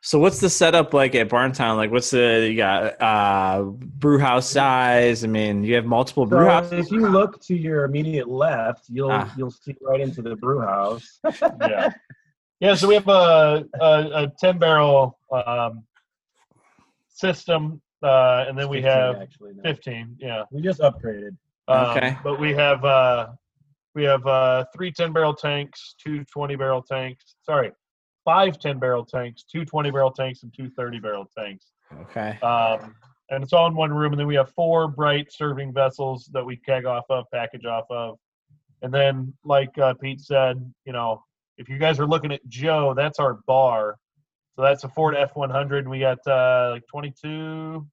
So 0.00 0.20
what's 0.20 0.38
the 0.38 0.48
setup 0.48 0.94
like 0.94 1.16
at 1.16 1.28
Barntown? 1.28 1.76
Like 1.76 1.90
what's 1.90 2.10
the 2.10 2.46
you 2.48 2.56
got 2.56 3.02
uh 3.02 3.62
brew 3.64 4.18
house 4.18 4.48
size? 4.48 5.24
I 5.24 5.26
mean, 5.26 5.64
you 5.64 5.74
have 5.74 5.86
multiple 5.86 6.24
brew 6.24 6.44
So 6.44 6.48
houses. 6.48 6.86
if 6.86 6.92
you 6.92 7.08
look 7.08 7.40
to 7.42 7.56
your 7.56 7.84
immediate 7.84 8.28
left, 8.28 8.84
you'll 8.88 9.10
Ah. 9.10 9.34
you'll 9.36 9.50
see 9.50 9.74
right 9.82 10.00
into 10.00 10.22
the 10.22 10.36
brew 10.36 10.60
house. 10.60 11.18
yeah, 11.42 11.90
yeah. 12.60 12.74
So 12.76 12.86
we 12.86 12.94
have 12.94 13.08
a 13.08 13.64
a, 13.80 13.84
a 14.14 14.32
ten 14.38 14.58
barrel 14.58 15.18
um, 15.32 15.82
system, 17.18 17.80
uh, 18.02 18.44
and 18.48 18.56
then 18.58 18.68
we 18.68 18.78
15 18.78 18.90
have 18.92 19.16
actually 19.16 19.52
now. 19.54 19.62
fifteen. 19.62 20.16
Yeah. 20.18 20.44
We 20.50 20.60
just 20.62 20.80
upgraded. 20.80 21.36
Um, 21.66 21.96
Okay. 21.96 22.16
But 22.24 22.40
we 22.40 22.52
have 22.54 22.84
uh, 22.84 23.28
we 23.94 24.04
have 24.04 24.26
uh, 24.26 24.64
three 24.74 24.92
10 24.92 25.12
barrel 25.12 25.34
tanks, 25.34 25.94
two 26.02 26.24
20 26.24 26.56
barrel 26.56 26.82
tanks. 26.82 27.34
Sorry, 27.42 27.72
five 28.24 28.58
10 28.58 28.78
barrel 28.78 29.04
tanks, 29.04 29.42
two 29.42 29.64
20 29.64 29.90
barrel 29.90 30.10
tanks, 30.10 30.42
and 30.44 30.54
two 30.54 30.70
30 30.70 31.00
barrel 31.00 31.28
tanks. 31.36 31.66
Okay. 32.02 32.38
Um, 32.40 32.94
and 33.30 33.42
it's 33.42 33.52
all 33.52 33.66
in 33.66 33.74
one 33.74 33.92
room. 33.92 34.12
And 34.12 34.20
then 34.20 34.26
we 34.26 34.36
have 34.36 34.50
four 34.52 34.88
bright 34.88 35.32
serving 35.32 35.72
vessels 35.74 36.30
that 36.32 36.44
we 36.44 36.56
keg 36.56 36.86
off 36.86 37.04
of, 37.10 37.24
package 37.32 37.66
off 37.66 37.84
of. 37.90 38.18
And 38.82 38.94
then, 38.94 39.34
like 39.44 39.76
uh, 39.78 39.94
Pete 39.94 40.20
said, 40.20 40.56
you 40.86 40.92
know, 40.92 41.22
if 41.58 41.68
you 41.68 41.78
guys 41.78 41.98
are 41.98 42.06
looking 42.06 42.32
at 42.32 42.46
Joe, 42.48 42.94
that's 42.94 43.18
our 43.18 43.34
bar. 43.46 43.96
So 44.58 44.64
that's 44.64 44.82
a 44.82 44.88
Ford 44.88 45.14
F100. 45.14 45.88
We 45.88 46.00
got 46.00 46.18
uh, 46.26 46.70
like 46.72 46.86
22, 46.88 47.86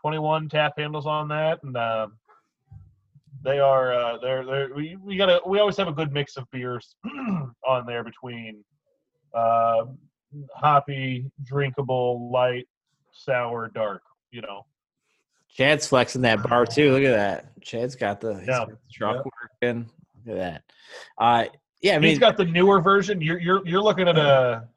21 0.00 0.48
tap 0.48 0.72
handles 0.78 1.04
on 1.04 1.28
that. 1.28 1.62
And 1.62 1.76
um 1.76 2.14
they 3.42 3.58
are, 3.58 3.92
uh, 3.92 4.18
they're, 4.18 4.44
they're, 4.44 4.74
we, 4.74 4.96
we 5.02 5.16
got 5.16 5.26
to, 5.26 5.40
we 5.46 5.58
always 5.60 5.76
have 5.76 5.88
a 5.88 5.92
good 5.92 6.12
mix 6.12 6.36
of 6.36 6.50
beers 6.50 6.96
on 7.66 7.86
there 7.86 8.04
between 8.04 8.62
uh, 9.32 9.84
hoppy, 10.54 11.30
drinkable, 11.44 12.30
light, 12.30 12.68
sour, 13.12 13.70
dark, 13.74 14.02
you 14.30 14.42
know. 14.42 14.66
Chad's 15.48 15.86
flexing 15.86 16.22
that 16.22 16.42
bar 16.42 16.66
too. 16.66 16.92
Look 16.92 17.02
at 17.02 17.12
that. 17.12 17.60
Chad's 17.62 17.94
got 17.94 18.20
the, 18.20 18.34
Yeah. 18.40 18.46
got 18.46 18.68
the 18.68 18.78
truck 18.92 19.24
working. 19.62 19.90
Look 20.26 20.36
at 20.36 20.38
that. 20.38 20.62
Uh 21.18 21.44
yeah, 21.82 21.92
I 21.92 21.96
I 21.96 21.98
mean 21.98 22.10
he's 22.10 22.18
got 22.18 22.38
the 22.38 22.44
newer 22.46 22.80
version. 22.80 23.20
You're 23.20 23.38
you're 23.38 23.66
you're 23.66 23.82
looking 23.82 24.06
at 24.08 24.18
a 24.18 24.68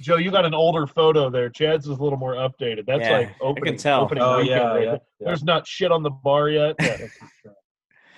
Joe. 0.00 0.16
You 0.16 0.30
got 0.30 0.44
an 0.44 0.54
older 0.54 0.86
photo 0.86 1.30
there. 1.30 1.48
Chad's 1.50 1.86
is 1.86 1.98
a 1.98 2.02
little 2.02 2.18
more 2.18 2.34
updated. 2.34 2.86
That's 2.86 3.02
Yeah, 3.02 3.18
like 3.18 3.28
I 3.28 3.34
opening. 3.40 3.64
can 3.74 3.76
tell. 3.76 4.02
Opening 4.02 4.22
Oh, 4.24 4.38
weekend 4.38 4.48
yeah, 4.50 4.66
right 4.66 4.84
yeah, 4.84 4.92
yeah. 4.92 4.98
There's 5.20 5.44
not 5.44 5.66
shit 5.66 5.90
on 5.92 6.02
the 6.02 6.10
bar 6.10 6.48
yet. 6.48 6.76
Yeah. 6.80 7.52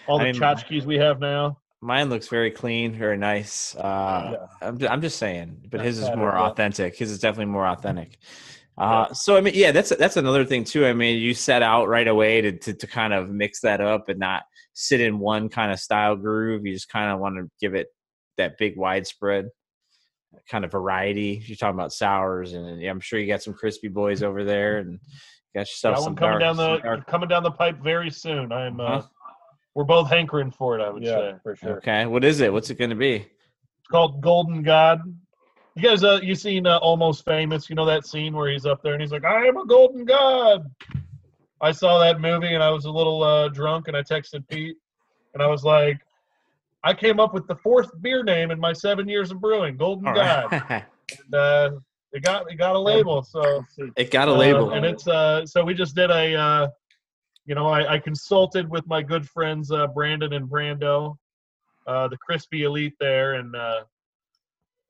All 0.08 0.18
the 0.18 0.24
I 0.24 0.32
mean- 0.32 0.40
tchotchkes 0.40 0.84
we 0.84 0.96
have 0.96 1.20
now. 1.20 1.58
mine 1.80 2.10
looks 2.10 2.26
very 2.28 2.50
clean, 2.50 2.92
very 2.92 3.16
nice. 3.16 3.74
Uh 3.76 4.30
Yeah. 4.32 4.68
I'm, 4.68 4.78
I'm 4.88 5.00
just 5.00 5.18
saying, 5.18 5.56
but 5.70 5.78
Not 5.78 5.86
his 5.86 5.98
is 5.98 6.08
more 6.16 6.36
authentic. 6.36 6.96
His 6.96 7.10
is 7.10 7.18
definitely 7.20 7.52
more 7.52 7.66
authentic. 7.68 8.18
Uh, 8.78 9.12
so 9.12 9.36
I 9.36 9.42
mean, 9.42 9.52
yeah, 9.54 9.70
that's 9.70 9.90
that's 9.96 10.16
another 10.16 10.44
thing 10.46 10.64
too. 10.64 10.86
I 10.86 10.92
mean, 10.94 11.20
you 11.20 11.34
set 11.34 11.62
out 11.62 11.88
right 11.88 12.08
away 12.08 12.40
to, 12.40 12.52
to 12.52 12.72
to 12.72 12.86
kind 12.86 13.12
of 13.12 13.28
mix 13.28 13.60
that 13.60 13.80
up 13.82 14.08
and 14.08 14.18
not 14.18 14.44
sit 14.72 15.00
in 15.00 15.18
one 15.18 15.48
kind 15.50 15.70
of 15.70 15.78
style 15.78 16.16
groove. 16.16 16.64
You 16.66 16.72
just 16.72 16.88
kind 16.88 17.10
of 17.12 17.20
want 17.20 17.36
to 17.36 17.50
give 17.60 17.74
it 17.74 17.88
that 18.38 18.56
big 18.58 18.76
widespread 18.78 19.48
kind 20.48 20.64
of 20.64 20.70
variety. 20.72 21.42
You're 21.46 21.56
talking 21.56 21.78
about 21.78 21.92
sours, 21.92 22.52
and 22.52 22.80
yeah, 22.80 22.90
I'm 22.90 23.00
sure 23.00 23.18
you 23.18 23.26
got 23.26 23.42
some 23.42 23.54
crispy 23.54 23.88
boys 23.88 24.22
over 24.22 24.44
there, 24.44 24.78
and 24.78 24.92
you 24.92 24.98
got 25.54 25.60
yourself 25.60 25.96
Got 25.96 26.04
some 26.04 26.16
coming 26.16 26.38
dark, 26.38 26.40
down 26.40 26.56
the 26.56 26.78
dark- 26.78 27.06
coming 27.06 27.28
down 27.28 27.42
the 27.42 27.50
pipe 27.50 27.78
very 27.82 28.10
soon. 28.10 28.52
I'm. 28.52 28.80
Uh, 28.80 28.84
Uh-huh. 28.84 29.08
We're 29.74 29.84
both 29.84 30.10
hankering 30.10 30.50
for 30.50 30.78
it. 30.78 30.82
I 30.82 30.90
would 30.90 31.02
Yeah, 31.02 31.16
say. 31.16 31.34
for 31.42 31.56
sure. 31.56 31.76
Okay, 31.78 32.04
what 32.04 32.24
is 32.24 32.40
it? 32.42 32.52
What's 32.52 32.68
it 32.68 32.76
going 32.76 32.90
to 32.90 32.96
be? 32.96 33.14
It's 33.14 33.88
called 33.90 34.20
Golden 34.20 34.62
God. 34.62 35.00
You 35.76 35.82
guys, 35.88 36.04
uh, 36.04 36.20
you 36.22 36.34
seen 36.34 36.66
uh, 36.66 36.76
Almost 36.76 37.24
Famous? 37.24 37.70
You 37.70 37.76
know 37.76 37.86
that 37.86 38.04
scene 38.06 38.34
where 38.36 38.50
he's 38.50 38.66
up 38.66 38.82
there 38.82 38.92
and 38.92 39.00
he's 39.00 39.12
like, 39.12 39.24
"I 39.24 39.46
am 39.46 39.56
a 39.56 39.64
golden 39.64 40.04
god." 40.04 40.70
I 41.62 41.72
saw 41.72 41.98
that 42.00 42.20
movie 42.20 42.52
and 42.52 42.62
I 42.62 42.68
was 42.68 42.84
a 42.84 42.90
little 42.90 43.22
uh, 43.22 43.48
drunk 43.48 43.88
and 43.88 43.96
I 43.96 44.02
texted 44.02 44.46
Pete 44.48 44.76
and 45.32 45.42
I 45.42 45.46
was 45.46 45.64
like, 45.64 46.00
"I 46.84 46.94
came 46.94 47.20
up 47.20 47.34
with 47.34 47.46
the 47.46 47.56
fourth 47.56 47.90
beer 48.00 48.22
name 48.22 48.50
in 48.50 48.58
my 48.58 48.72
seven 48.72 49.08
years 49.08 49.30
of 49.30 49.40
brewing, 49.40 49.76
Golden 49.76 50.08
All 50.08 50.14
God." 50.14 50.52
right. 50.52 50.84
And, 51.26 51.34
uh, 51.34 51.70
it 52.12 52.22
got 52.22 52.50
it 52.50 52.56
got 52.56 52.76
a 52.76 52.78
label, 52.78 53.22
so 53.22 53.64
it 53.96 54.10
got 54.10 54.28
a 54.28 54.32
uh, 54.32 54.36
label. 54.36 54.72
and 54.72 54.84
it's 54.84 55.06
uh, 55.08 55.44
so 55.46 55.64
we 55.64 55.74
just 55.74 55.94
did 55.94 56.10
a, 56.10 56.34
uh, 56.34 56.68
you 57.46 57.54
know, 57.54 57.66
I, 57.66 57.94
I 57.94 57.98
consulted 57.98 58.68
with 58.68 58.86
my 58.86 59.02
good 59.02 59.28
friends 59.28 59.70
uh, 59.70 59.86
Brandon 59.86 60.34
and 60.34 60.48
Brando, 60.48 61.16
uh, 61.86 62.08
the 62.08 62.16
Crispy 62.18 62.64
Elite 62.64 62.94
there, 63.00 63.34
and 63.34 63.56
uh, 63.56 63.80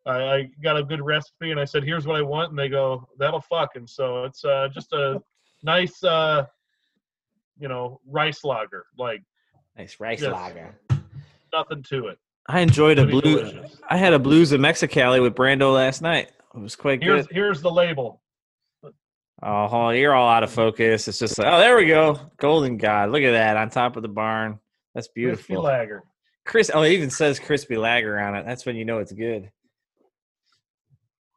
I, 0.04 0.34
I 0.34 0.50
got 0.62 0.76
a 0.76 0.82
good 0.82 1.00
recipe, 1.00 1.52
and 1.52 1.60
I 1.60 1.64
said, 1.64 1.84
"Here's 1.84 2.06
what 2.06 2.16
I 2.16 2.22
want," 2.22 2.50
and 2.50 2.58
they 2.58 2.68
go, 2.68 3.08
"That'll 3.18 3.40
fuck." 3.40 3.76
And 3.76 3.88
so 3.88 4.24
it's 4.24 4.44
uh, 4.44 4.68
just 4.72 4.92
a 4.92 5.22
nice, 5.62 6.02
uh, 6.02 6.46
you 7.58 7.68
know, 7.68 8.00
rice 8.06 8.42
lager, 8.44 8.86
like 8.98 9.22
nice 9.76 10.00
rice 10.00 10.20
yes. 10.20 10.32
lager. 10.32 10.74
Nothing 11.52 11.82
to 11.84 12.08
it. 12.08 12.18
I 12.48 12.60
enjoyed 12.60 12.98
a 12.98 13.06
blue. 13.06 13.20
delicious. 13.20 13.80
I 13.88 13.96
had 13.96 14.12
a 14.12 14.18
blues 14.18 14.52
of 14.52 14.60
Mexicali 14.60 15.22
with 15.22 15.34
Brando 15.34 15.72
last 15.74 16.02
night. 16.02 16.30
It 16.54 16.60
was 16.60 16.76
quite 16.76 17.02
Here's 17.02 17.26
good. 17.26 17.34
here's 17.34 17.62
the 17.62 17.70
label. 17.70 18.20
Oh, 19.42 19.90
you're 19.90 20.14
all 20.14 20.28
out 20.28 20.44
of 20.44 20.50
focus. 20.52 21.08
It's 21.08 21.18
just 21.18 21.38
like, 21.38 21.48
oh, 21.48 21.58
there 21.58 21.76
we 21.76 21.86
go, 21.86 22.18
Golden 22.36 22.76
God. 22.76 23.10
Look 23.10 23.22
at 23.22 23.32
that 23.32 23.56
on 23.56 23.70
top 23.70 23.96
of 23.96 24.02
the 24.02 24.08
barn. 24.08 24.60
That's 24.94 25.08
Crispy 25.08 25.20
beautiful. 25.20 25.62
lager. 25.62 26.02
Chris, 26.44 26.70
oh, 26.72 26.82
it 26.82 26.92
even 26.92 27.10
says 27.10 27.38
crispy 27.38 27.76
lager 27.76 28.18
on 28.20 28.34
it. 28.34 28.44
That's 28.44 28.66
when 28.66 28.76
you 28.76 28.84
know 28.84 28.98
it's 28.98 29.12
good. 29.12 29.50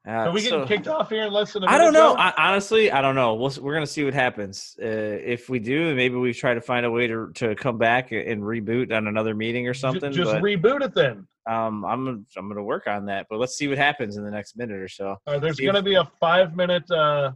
Uh, 0.08 0.12
Are 0.12 0.32
we 0.32 0.42
getting 0.42 0.62
so- 0.62 0.68
kicked 0.68 0.88
off 0.88 1.10
here 1.10 1.24
in 1.24 1.34
less 1.34 1.54
than 1.54 1.64
a 1.64 1.66
minute? 1.66 1.76
I 1.76 1.84
don't 1.84 1.94
know. 1.94 2.16
I, 2.16 2.32
honestly, 2.38 2.92
I 2.92 3.02
don't 3.02 3.16
know. 3.16 3.34
We'll, 3.34 3.52
we're 3.60 3.74
gonna 3.74 3.88
see 3.88 4.04
what 4.04 4.14
happens. 4.14 4.78
Uh, 4.80 4.86
if 4.86 5.50
we 5.50 5.58
do, 5.58 5.96
maybe 5.96 6.16
we 6.16 6.32
try 6.34 6.54
to 6.54 6.62
find 6.62 6.86
a 6.86 6.92
way 6.92 7.08
to 7.08 7.32
to 7.36 7.56
come 7.56 7.78
back 7.80 8.12
and 8.12 8.44
reboot 8.44 8.96
on 8.96 9.08
another 9.08 9.34
meeting 9.34 9.68
or 9.68 9.74
something. 9.74 10.12
Just 10.12 10.32
but 10.32 10.44
reboot 10.44 10.84
it 10.84 10.94
then. 10.94 11.28
um, 11.50 11.84
I'm 11.86 12.26
I'm 12.38 12.48
gonna 12.48 12.62
work 12.64 12.86
on 12.88 13.08
that. 13.08 13.26
But 13.32 13.40
let's 13.40 13.56
see 13.58 13.68
what 13.68 13.80
happens 13.80 14.16
in 14.18 14.24
the 14.24 14.30
next 14.32 14.56
minute 14.58 14.80
or 14.80 14.88
so. 14.88 15.16
There's 15.26 15.60
going 15.60 15.74
to 15.74 15.82
be 15.82 15.96
a 15.96 16.06
five 16.20 16.56
minute 16.56 16.84
uh, 16.92 17.32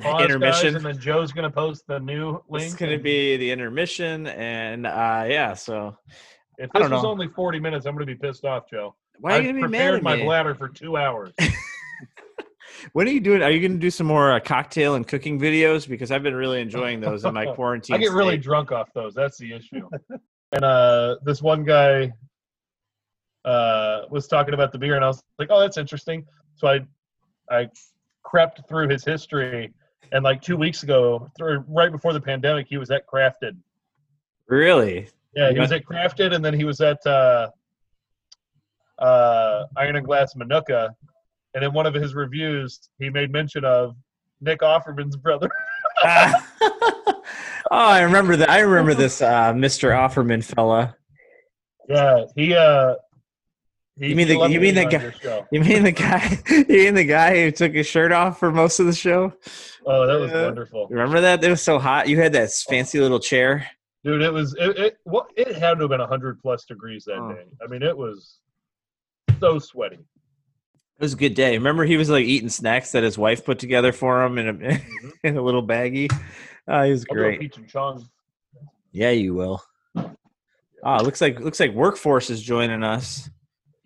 pause, 0.00 0.12
guys, 0.12 0.24
intermission. 0.24 0.76
and 0.76 0.84
then 0.86 0.98
Joe's 0.98 1.30
going 1.30 1.48
to 1.48 1.54
post 1.54 1.84
the 1.86 1.98
new 2.00 2.42
link. 2.48 2.64
It's 2.64 2.74
gonna 2.74 2.98
be 2.98 3.36
the 3.36 3.50
intermission, 3.50 4.28
and 4.28 4.86
uh, 4.86 5.26
yeah. 5.28 5.52
So 5.52 5.96
If 6.56 6.70
I 6.74 6.78
this 6.78 6.88
don't 6.88 6.90
was 6.92 7.02
know. 7.02 7.10
only 7.10 7.28
40 7.28 7.60
minutes, 7.60 7.84
I'm 7.84 7.94
going 7.94 8.06
to 8.06 8.14
be 8.14 8.18
pissed 8.18 8.46
off, 8.46 8.64
Joe. 8.70 8.94
why 9.20 9.36
are 9.36 9.42
you 9.42 9.48
gonna 9.52 9.66
be 9.66 9.72
mad 9.72 9.90
prepared 9.92 10.02
my 10.02 10.16
bladder 10.24 10.54
for 10.54 10.68
two 10.70 10.96
hours. 10.96 11.34
When 12.92 13.06
are 13.06 13.10
you 13.10 13.20
doing? 13.20 13.42
Are 13.42 13.50
you 13.50 13.66
gonna 13.66 13.80
do 13.80 13.90
some 13.90 14.06
more 14.06 14.32
uh, 14.32 14.40
cocktail 14.40 14.94
and 14.94 15.06
cooking 15.06 15.40
videos? 15.40 15.88
Because 15.88 16.10
I've 16.10 16.22
been 16.22 16.34
really 16.34 16.60
enjoying 16.60 17.00
those 17.00 17.24
in 17.24 17.34
my 17.34 17.46
quarantine. 17.46 17.96
I 17.96 17.98
get 17.98 18.12
really 18.12 18.36
drunk 18.36 18.72
off 18.72 18.92
those. 18.92 19.14
That's 19.14 19.38
the 19.38 19.52
issue. 19.52 19.88
and 20.52 20.64
uh, 20.64 21.16
this 21.24 21.42
one 21.42 21.64
guy 21.64 22.12
uh, 23.44 24.02
was 24.10 24.26
talking 24.26 24.54
about 24.54 24.72
the 24.72 24.78
beer, 24.78 24.96
and 24.96 25.04
I 25.04 25.08
was 25.08 25.22
like, 25.38 25.48
"Oh, 25.50 25.60
that's 25.60 25.76
interesting." 25.76 26.26
So 26.56 26.68
I, 26.68 26.80
I 27.50 27.68
crept 28.22 28.68
through 28.68 28.88
his 28.88 29.04
history, 29.04 29.72
and 30.12 30.24
like 30.24 30.40
two 30.40 30.56
weeks 30.56 30.82
ago, 30.82 31.30
through, 31.36 31.64
right 31.68 31.90
before 31.90 32.12
the 32.12 32.20
pandemic, 32.20 32.66
he 32.68 32.78
was 32.78 32.90
at 32.90 33.06
Crafted. 33.06 33.56
really. 34.46 35.08
Yeah, 35.34 35.50
he 35.50 35.58
was 35.58 35.72
at 35.72 35.84
Crafted, 35.84 36.32
and 36.34 36.44
then 36.44 36.54
he 36.54 36.64
was 36.64 36.80
at 36.80 37.04
uh, 37.06 37.50
uh, 38.98 39.64
Iron 39.76 39.96
and 39.96 40.06
Glass 40.06 40.34
Mokena. 40.34 40.90
And 41.54 41.62
in 41.64 41.72
one 41.72 41.86
of 41.86 41.94
his 41.94 42.14
reviews, 42.14 42.88
he 42.98 43.10
made 43.10 43.30
mention 43.32 43.64
of 43.64 43.96
Nick 44.40 44.60
Offerman's 44.60 45.16
brother. 45.16 45.48
Ah. 46.02 46.48
oh, 46.60 47.14
I 47.70 48.02
remember 48.02 48.34
that. 48.36 48.50
I 48.50 48.60
remember 48.60 48.94
this 48.94 49.22
uh, 49.22 49.52
Mr. 49.54 49.90
Offerman 49.96 50.44
fella. 50.44 50.96
Yeah, 51.88 52.24
he. 52.34 52.52
Uh, 52.52 52.96
he 53.96 54.08
You 54.08 54.16
mean 54.16 54.26
the- 54.28 54.48
you 54.48 54.60
mean 54.60 54.74
the 54.74 54.84
guy- 54.86 55.46
You 55.52 55.60
mean 55.60 55.84
the 55.84 55.92
guy? 55.92 56.38
You 56.48 56.64
mean 56.66 56.94
the 56.94 57.04
guy 57.04 57.44
who 57.44 57.52
took 57.52 57.72
his 57.72 57.86
shirt 57.86 58.10
off 58.10 58.40
for 58.40 58.50
most 58.50 58.80
of 58.80 58.86
the 58.86 58.92
show? 58.92 59.32
Oh, 59.86 60.06
that 60.08 60.18
was 60.18 60.32
Yeah. 60.32 60.46
wonderful, 60.46 60.88
Remember 60.90 61.20
that? 61.20 61.42
It 61.44 61.48
was 61.48 61.62
so 61.62 61.78
hot. 61.78 62.08
You 62.08 62.20
had 62.20 62.32
that 62.32 62.50
fancy 62.68 62.98
little 62.98 63.20
chair. 63.20 63.66
dude. 64.02 64.20
It 64.20 64.32
was 64.32 64.54
it. 64.58 64.76
It, 64.76 64.98
what, 65.04 65.28
it 65.36 65.54
had 65.56 65.74
to 65.74 65.82
have 65.82 65.90
been 65.90 66.00
hundred 66.00 66.42
plus 66.42 66.64
degrees 66.64 67.04
that 67.04 67.18
Oh. 67.18 67.32
day. 67.32 67.44
I 67.64 67.68
mean, 67.68 67.82
it 67.84 67.96
was 67.96 68.40
so 69.38 69.60
sweaty. 69.60 70.00
It 70.98 71.02
was 71.02 71.14
a 71.14 71.16
good 71.16 71.34
day. 71.34 71.56
Remember, 71.56 71.84
he 71.84 71.96
was 71.96 72.08
like 72.08 72.24
eating 72.24 72.48
snacks 72.48 72.92
that 72.92 73.02
his 73.02 73.18
wife 73.18 73.44
put 73.44 73.58
together 73.58 73.92
for 73.92 74.22
him 74.24 74.38
in 74.38 74.48
a 74.48 74.80
in 75.28 75.36
a 75.36 75.42
little 75.42 75.66
baggie. 75.66 76.10
Oh, 76.68 76.82
he 76.84 76.92
was 76.92 77.04
I'll 77.10 77.16
great. 77.16 77.40
Cheech 77.40 77.56
and 77.56 77.68
Chong. 77.68 78.08
Yeah, 78.92 79.10
you 79.10 79.34
will. 79.34 79.62
Ah, 80.84 81.00
looks 81.00 81.20
like 81.20 81.40
looks 81.40 81.58
like 81.58 81.72
workforce 81.72 82.30
is 82.30 82.42
joining 82.42 82.84
us. 82.84 83.28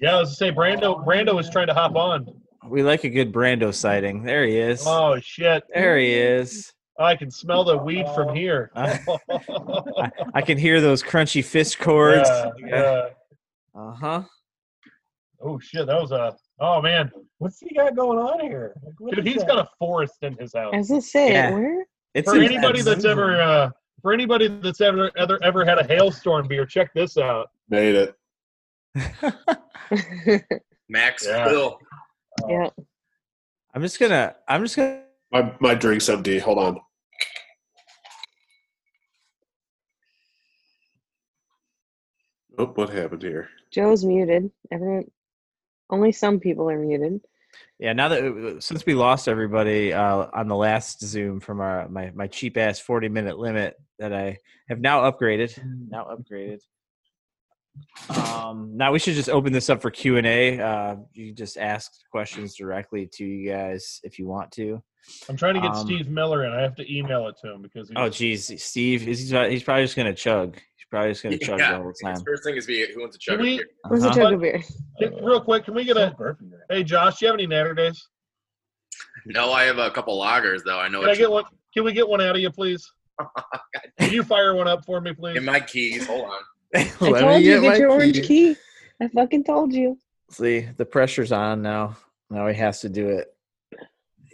Yeah, 0.00 0.16
I 0.16 0.20
was 0.20 0.30
to 0.30 0.34
say 0.36 0.50
Brando. 0.50 1.04
Brando 1.04 1.34
was 1.34 1.48
trying 1.48 1.68
to 1.68 1.74
hop 1.74 1.96
on. 1.96 2.26
We 2.66 2.82
like 2.82 3.04
a 3.04 3.08
good 3.08 3.32
Brando 3.32 3.72
sighting. 3.72 4.22
There 4.22 4.44
he 4.44 4.58
is. 4.58 4.82
Oh 4.86 5.18
shit! 5.20 5.62
There 5.72 5.96
he 5.98 6.12
is. 6.12 6.72
I 6.98 7.14
can 7.14 7.30
smell 7.30 7.64
the 7.64 7.78
weed 7.78 8.06
from 8.14 8.34
here. 8.34 8.70
I, 8.76 8.98
I 10.34 10.42
can 10.42 10.58
hear 10.58 10.80
those 10.80 11.02
crunchy 11.02 11.44
fist 11.44 11.78
chords. 11.78 12.28
yeah, 12.28 12.50
yeah. 12.66 13.06
Uh 13.74 13.92
huh. 13.92 14.22
Oh 15.40 15.58
shit, 15.60 15.86
that 15.86 16.00
was 16.00 16.10
a. 16.10 16.36
Oh 16.60 16.82
man, 16.82 17.10
What's 17.38 17.60
he 17.60 17.72
got 17.74 17.94
going 17.94 18.18
on 18.18 18.40
here? 18.40 18.74
Like, 18.84 18.94
what 18.98 19.14
dude, 19.14 19.24
he's 19.26 19.36
that? 19.36 19.46
got 19.46 19.58
a 19.58 19.68
forest 19.78 20.14
in 20.22 20.36
his 20.38 20.52
house. 20.54 20.72
As 20.74 20.90
I 20.90 20.98
say, 20.98 21.32
Yeah. 21.32 21.50
where? 21.52 21.84
It's 22.14 22.28
For 22.28 22.36
anybody 22.38 22.82
that's 22.82 23.04
ever, 23.04 23.40
uh, 23.40 23.70
for 24.02 24.12
anybody 24.12 24.48
that's 24.48 24.80
ever, 24.80 25.10
ever, 25.16 25.38
ever 25.44 25.64
had 25.64 25.78
a 25.78 25.84
hailstorm 25.84 26.48
beer, 26.48 26.66
check 26.66 26.92
this 26.94 27.16
out. 27.16 27.48
Made 27.68 27.94
it. 27.94 28.14
Max 30.88 31.26
Yeah. 31.26 31.44
Bill. 31.48 31.78
yeah. 32.48 32.70
I'm 33.74 33.82
just 33.82 34.00
gonna. 34.00 34.34
I'm 34.48 34.64
just 34.64 34.76
gonna. 34.76 35.02
My 35.30 35.54
my 35.60 35.74
drink's 35.74 36.08
empty. 36.08 36.38
Hold 36.40 36.58
on. 36.58 36.80
Oh, 42.58 42.66
what 42.66 42.90
happened 42.90 43.22
here? 43.22 43.48
Joe's 43.70 44.04
muted. 44.04 44.50
Everyone, 44.72 45.04
only 45.90 46.12
some 46.12 46.40
people 46.40 46.70
are 46.70 46.78
muted. 46.78 47.20
Yeah. 47.78 47.92
Now 47.92 48.08
that 48.08 48.56
since 48.60 48.84
we 48.84 48.94
lost 48.94 49.28
everybody 49.28 49.92
uh, 49.92 50.26
on 50.32 50.48
the 50.48 50.56
last 50.56 51.00
Zoom 51.00 51.40
from 51.40 51.60
our 51.60 51.88
my 51.88 52.10
my 52.14 52.26
cheap 52.26 52.56
ass 52.56 52.78
40 52.78 53.08
minute 53.08 53.38
limit 53.38 53.76
that 53.98 54.12
I 54.12 54.38
have 54.68 54.80
now 54.80 55.10
upgraded. 55.10 55.58
Now 55.88 56.06
upgraded. 56.06 56.60
Um, 58.34 58.76
now 58.76 58.92
we 58.92 58.98
should 58.98 59.14
just 59.14 59.28
open 59.28 59.52
this 59.52 59.70
up 59.70 59.80
for 59.80 59.90
Q 59.90 60.16
and 60.16 60.26
A. 60.26 60.60
Uh, 60.60 60.96
you 61.12 61.28
can 61.28 61.36
just 61.36 61.56
ask 61.56 61.92
questions 62.10 62.56
directly 62.56 63.08
to 63.14 63.24
you 63.24 63.50
guys 63.50 64.00
if 64.02 64.18
you 64.18 64.26
want 64.26 64.50
to. 64.52 64.82
I'm 65.28 65.36
trying 65.36 65.54
to 65.54 65.60
get 65.60 65.70
Um, 65.70 65.86
Steve 65.86 66.08
Miller, 66.08 66.42
and 66.42 66.54
I 66.54 66.60
have 66.60 66.74
to 66.76 66.92
email 66.94 67.28
it 67.28 67.36
to 67.42 67.52
him 67.52 67.62
because 67.62 67.88
he's, 67.88 67.96
Oh, 67.96 68.08
geez, 68.08 68.62
Steve, 68.62 69.08
is 69.08 69.20
he's, 69.20 69.30
he's 69.30 69.62
probably 69.62 69.84
just 69.84 69.96
gonna 69.96 70.14
chug. 70.14 70.58
He's 70.88 70.90
probably 70.90 71.10
just 71.10 71.22
gonna 71.22 71.38
chug 71.38 71.58
the 71.58 71.66
whole 71.76 71.88
His 71.88 71.98
time. 71.98 72.24
first 72.24 72.44
thing 72.44 72.56
is 72.56 72.66
be 72.66 72.86
who 72.94 73.00
wants 73.02 73.18
to 73.18 73.30
Can 73.30 73.36
chug 73.38 73.40
a 73.40 73.42
we- 73.42 73.56
beer? 73.58 73.66
Where's 73.88 74.02
the 74.02 74.08
Uh-huh. 74.08 74.16
chug 74.18 74.32
of 74.32 74.40
beer? 74.40 74.62
Real 75.22 75.40
quick. 75.42 75.64
Can 75.66 75.74
we 75.74 75.84
get 75.84 75.98
a? 75.98 76.16
Hey, 76.70 76.82
Josh, 76.82 77.18
do 77.18 77.26
you 77.26 77.30
have 77.30 77.38
any 77.38 77.46
natter 77.46 77.74
days? 77.74 78.08
No, 79.26 79.52
I 79.52 79.64
have 79.64 79.76
a 79.78 79.90
couple 79.90 80.16
loggers 80.16 80.62
though. 80.64 80.78
I 80.78 80.88
know. 80.88 81.00
Can 81.02 81.10
I 81.10 81.14
get 81.14 81.30
one? 81.30 81.44
Can 81.74 81.84
we 81.84 81.92
get 81.92 82.08
one 82.08 82.22
out 82.22 82.36
of 82.36 82.40
you, 82.40 82.50
please? 82.50 82.90
Can 83.98 84.12
you 84.12 84.22
fire 84.24 84.54
one 84.54 84.66
up 84.66 84.84
for 84.86 85.00
me, 85.02 85.12
please? 85.12 85.36
in 85.36 85.44
my 85.44 85.60
keys. 85.60 86.06
Hold 86.06 86.24
on. 86.24 86.40
I 86.74 86.84
told 86.84 87.42
you, 87.42 87.60
get 87.60 87.78
your 87.78 87.90
orange 87.90 88.22
key. 88.26 88.56
I 89.02 89.08
fucking 89.08 89.44
told 89.44 89.74
you. 89.74 89.98
See, 90.30 90.60
the 90.76 90.86
pressure's 90.86 91.32
on 91.32 91.60
now. 91.60 91.96
Now 92.30 92.46
he 92.48 92.54
has 92.54 92.80
to 92.80 92.88
do 92.88 93.08
it. 93.08 93.28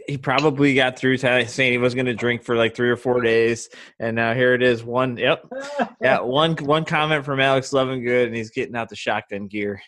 He 0.07 0.19
probably 0.19 0.75
got 0.75 0.99
through 0.99 1.17
saying 1.19 1.49
he 1.73 1.79
was 1.79 1.95
going 1.95 2.07
to 2.07 2.15
drink 2.15 2.43
for 2.43 2.57
like 2.57 2.75
three 2.75 2.91
or 2.91 2.97
four 2.97 3.21
days, 3.21 3.71
and 3.99 4.17
now 4.17 4.35
here 4.35 4.53
it 4.55 4.63
is. 4.63 4.85
One, 4.85 5.17
yep, 5.17 5.45
yeah, 6.01 6.21
one 6.21 6.57
one 6.57 6.85
comment 6.85 7.25
from 7.25 7.41
Alex 7.41 7.71
Lovingood, 7.71 8.27
and 8.27 8.37
he's 8.37 8.51
getting 8.51 8.77
out 8.77 8.89
the 8.89 8.97
shotgun 8.97 9.47
gear. 9.47 9.81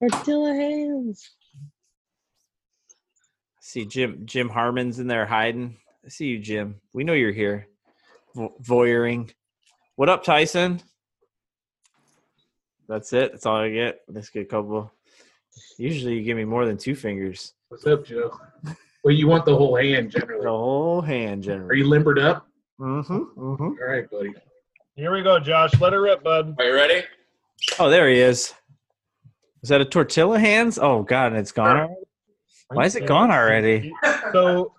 Tortilla 0.00 0.54
hands. 0.54 1.30
See 3.60 3.84
Jim 3.84 4.22
Jim 4.24 4.48
Harmon's 4.48 4.98
in 4.98 5.06
there 5.06 5.26
hiding. 5.26 5.76
I 6.04 6.08
see 6.08 6.26
you, 6.26 6.40
Jim. 6.40 6.80
We 6.92 7.04
know 7.04 7.12
you're 7.12 7.30
here, 7.30 7.68
Vo- 8.34 8.54
voyeuring. 8.60 9.32
What 9.94 10.08
up, 10.08 10.24
Tyson? 10.24 10.82
That's 12.88 13.12
it. 13.12 13.32
That's 13.32 13.46
all 13.46 13.56
I 13.56 13.70
get. 13.70 14.00
Let's 14.08 14.28
get 14.30 14.42
a 14.42 14.46
couple. 14.46 14.92
Usually, 15.78 16.14
you 16.14 16.24
give 16.24 16.36
me 16.36 16.44
more 16.44 16.66
than 16.66 16.76
two 16.76 16.96
fingers. 16.96 17.52
What's 17.72 17.86
up, 17.86 18.04
Joe? 18.04 18.38
Well, 19.02 19.14
you 19.14 19.26
want 19.26 19.46
the 19.46 19.56
whole 19.56 19.74
hand 19.76 20.10
generally. 20.10 20.44
The 20.44 20.50
whole 20.50 21.00
hand, 21.00 21.42
generally. 21.42 21.70
Are 21.70 21.74
you 21.74 21.88
limbered 21.88 22.18
up? 22.18 22.46
Mm-hmm. 22.78 23.14
mm-hmm. 23.14 23.62
All 23.62 23.76
right, 23.88 24.10
buddy. 24.10 24.34
Here 24.94 25.10
we 25.10 25.22
go, 25.22 25.40
Josh. 25.40 25.72
Let 25.80 25.94
her 25.94 26.02
rip, 26.02 26.22
bud. 26.22 26.54
Are 26.58 26.64
you 26.66 26.74
ready? 26.74 27.02
Oh, 27.78 27.88
there 27.88 28.10
he 28.10 28.20
is. 28.20 28.52
Is 29.62 29.70
that 29.70 29.80
a 29.80 29.86
tortilla 29.86 30.38
hands? 30.38 30.78
Oh 30.78 31.02
God, 31.02 31.32
and 31.32 31.38
it's 31.38 31.50
gone. 31.50 31.96
Why 32.68 32.84
is 32.84 32.94
it 32.94 33.06
gone 33.06 33.30
already? 33.30 33.90
So, 34.34 34.74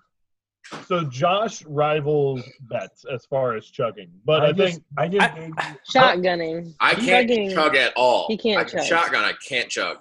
so 0.86 1.04
Josh 1.04 1.64
rivals 1.66 2.42
Betts 2.70 3.04
as 3.12 3.24
far 3.26 3.54
as 3.54 3.66
chugging, 3.66 4.10
but 4.24 4.42
I, 4.42 4.52
think 4.52 4.82
I 4.96 5.08
just 5.08 5.22
I- 5.22 5.28
gave 5.38 5.50
Shotgunning. 5.94 6.74
I 6.80 6.94
can't 6.94 7.28
Chugging. 7.28 7.50
chug 7.50 7.76
at 7.76 7.92
all. 7.96 8.26
He 8.28 8.36
can't 8.36 8.60
I 8.60 8.64
can 8.64 8.78
chug. 8.78 8.86
shotgun. 8.86 9.24
I 9.24 9.32
can't 9.46 9.68
chug. 9.68 9.98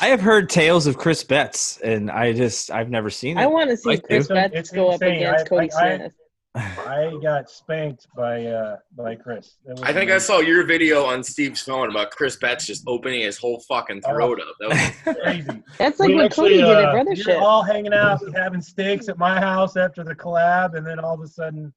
I 0.00 0.06
have 0.06 0.20
heard 0.20 0.48
tales 0.48 0.86
of 0.86 0.96
Chris 0.96 1.22
Betts, 1.24 1.78
and 1.82 2.10
I 2.10 2.32
just 2.32 2.70
I've 2.70 2.90
never 2.90 3.10
seen 3.10 3.38
it. 3.38 3.42
I 3.42 3.46
want 3.46 3.70
to 3.70 3.76
see 3.76 3.90
Like 3.90 4.04
Chris. 4.04 4.28
Betts 4.28 4.54
It's 4.54 4.70
go 4.70 4.90
up 4.90 5.02
against 5.02 5.46
I- 5.46 5.48
Cody 5.48 5.72
I- 5.72 5.92
I- 5.92 5.96
Smith. 5.96 6.12
I 6.56 7.16
got 7.22 7.48
spanked 7.48 8.08
by 8.16 8.44
uh 8.46 8.76
by 8.96 9.14
Chris. 9.14 9.54
I 9.82 9.92
think 9.92 10.10
I 10.10 10.18
saw 10.18 10.40
your 10.40 10.66
video 10.66 11.04
on 11.04 11.22
Steve's 11.22 11.62
phone 11.62 11.90
about 11.90 12.10
Chris 12.10 12.36
Betts 12.36 12.66
just 12.66 12.82
opening 12.88 13.20
his 13.20 13.38
whole 13.38 13.60
fucking 13.68 14.02
throat 14.02 14.40
up. 14.40 14.56
That 14.58 14.68
was 15.04 15.16
crazy. 15.22 15.62
That's 15.78 16.00
like 16.00 16.08
We 16.08 16.16
when 16.16 16.24
actually, 16.26 16.50
Cody 16.60 16.62
did 16.62 16.64
uh, 16.64 16.92
at 16.96 17.06
We 17.06 17.12
Brothership. 17.14 17.26
were 17.36 17.40
all 17.40 17.62
hanging 17.62 17.92
out, 17.94 18.20
having 18.34 18.60
steaks 18.60 19.08
at 19.08 19.16
my 19.16 19.38
house 19.38 19.76
after 19.76 20.02
the 20.02 20.14
collab, 20.14 20.74
and 20.76 20.84
then 20.84 20.98
all 20.98 21.14
of 21.14 21.20
a 21.20 21.28
sudden, 21.28 21.72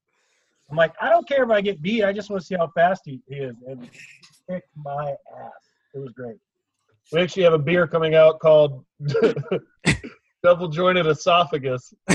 I'm 0.70 0.76
like, 0.76 0.92
I 1.00 1.08
don't 1.08 1.28
care 1.28 1.44
if 1.44 1.50
I 1.50 1.60
get 1.60 1.80
beat. 1.80 2.02
I 2.02 2.12
just 2.12 2.28
want 2.28 2.42
to 2.42 2.46
see 2.46 2.56
how 2.56 2.66
fast 2.74 3.02
he, 3.04 3.20
he 3.28 3.36
is. 3.36 3.54
And 3.68 3.80
he 3.84 3.90
kicked 4.50 4.68
my 4.76 5.10
ass. 5.10 5.52
It 5.94 5.98
was 6.00 6.10
great. 6.10 6.36
we 7.12 7.20
actually 7.20 7.44
have 7.44 7.52
a 7.52 7.58
beer 7.58 7.86
coming 7.86 8.16
out 8.16 8.40
called 8.40 8.84
Double 10.42 10.66
Jointed 10.68 11.06
Esophagus. 11.06 11.94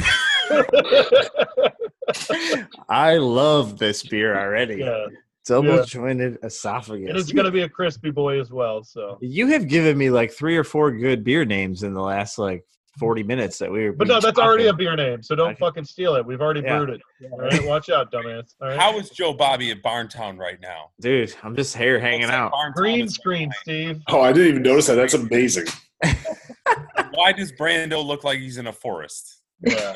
I 2.89 3.17
love 3.17 3.77
this 3.77 4.03
beer 4.03 4.37
already. 4.39 4.77
yeah, 4.77 5.05
Double 5.45 5.77
Yeah. 5.77 5.83
jointed 5.85 6.35
and 6.35 6.37
esophagus. 6.43 7.11
it's 7.21 7.31
gonna 7.31 7.51
be 7.51 7.61
a 7.61 7.69
crispy 7.69 8.11
boy 8.11 8.39
as 8.39 8.51
well. 8.51 8.83
So 8.83 9.17
You 9.21 9.47
have 9.47 9.67
given 9.67 9.97
me 9.97 10.09
like 10.09 10.31
three 10.31 10.57
or 10.57 10.63
four 10.63 10.91
good 10.91 11.23
beer 11.23 11.45
names 11.45 11.83
in 11.83 11.93
the 11.93 12.01
last 12.01 12.37
like 12.37 12.63
40 12.99 13.23
minutes 13.23 13.57
that 13.59 13.71
we 13.71 13.85
were. 13.85 13.93
But 13.93 14.07
no, 14.07 14.15
we 14.15 14.21
that's 14.21 14.39
already 14.39 14.67
a 14.67 14.73
beer 14.73 14.95
name, 14.95 15.23
so 15.23 15.35
don't 15.35 15.51
Okay. 15.51 15.59
fucking 15.59 15.85
steal 15.85 16.15
it. 16.15 16.25
We've 16.25 16.41
already 16.41 16.61
Yeah. 16.61 16.77
brewed 16.77 16.89
it. 16.89 17.01
All 17.31 17.39
right, 17.39 17.63
watch 17.65 17.89
out, 17.89 18.11
dumbass. 18.11 18.53
All 18.61 18.67
right. 18.67 18.77
How 18.77 18.97
is 18.97 19.09
Joe 19.11 19.33
Bobby 19.33 19.71
at 19.71 19.81
Barntown 19.81 20.37
right 20.37 20.59
now? 20.61 20.89
dude. 20.99 21.33
I'm 21.43 21.55
just 21.55 21.77
here 21.77 21.99
hanging 21.99 22.23
Looks 22.23 22.33
out. 22.33 22.51
Barntown 22.51 22.73
Green 22.73 23.05
is- 23.05 23.13
screen, 23.13 23.51
Steve. 23.61 24.01
Oh, 24.09 24.21
I 24.21 24.33
didn't 24.33 24.49
even 24.49 24.63
notice 24.63 24.87
that. 24.87 24.95
That's 24.95 25.13
amazing. 25.13 25.65
Why 27.13 27.31
does 27.31 27.51
Brando 27.53 28.05
look 28.05 28.23
like 28.23 28.39
he's 28.39 28.57
in 28.57 28.67
a 28.67 28.73
forest? 28.73 29.38
Yeah. 29.61 29.95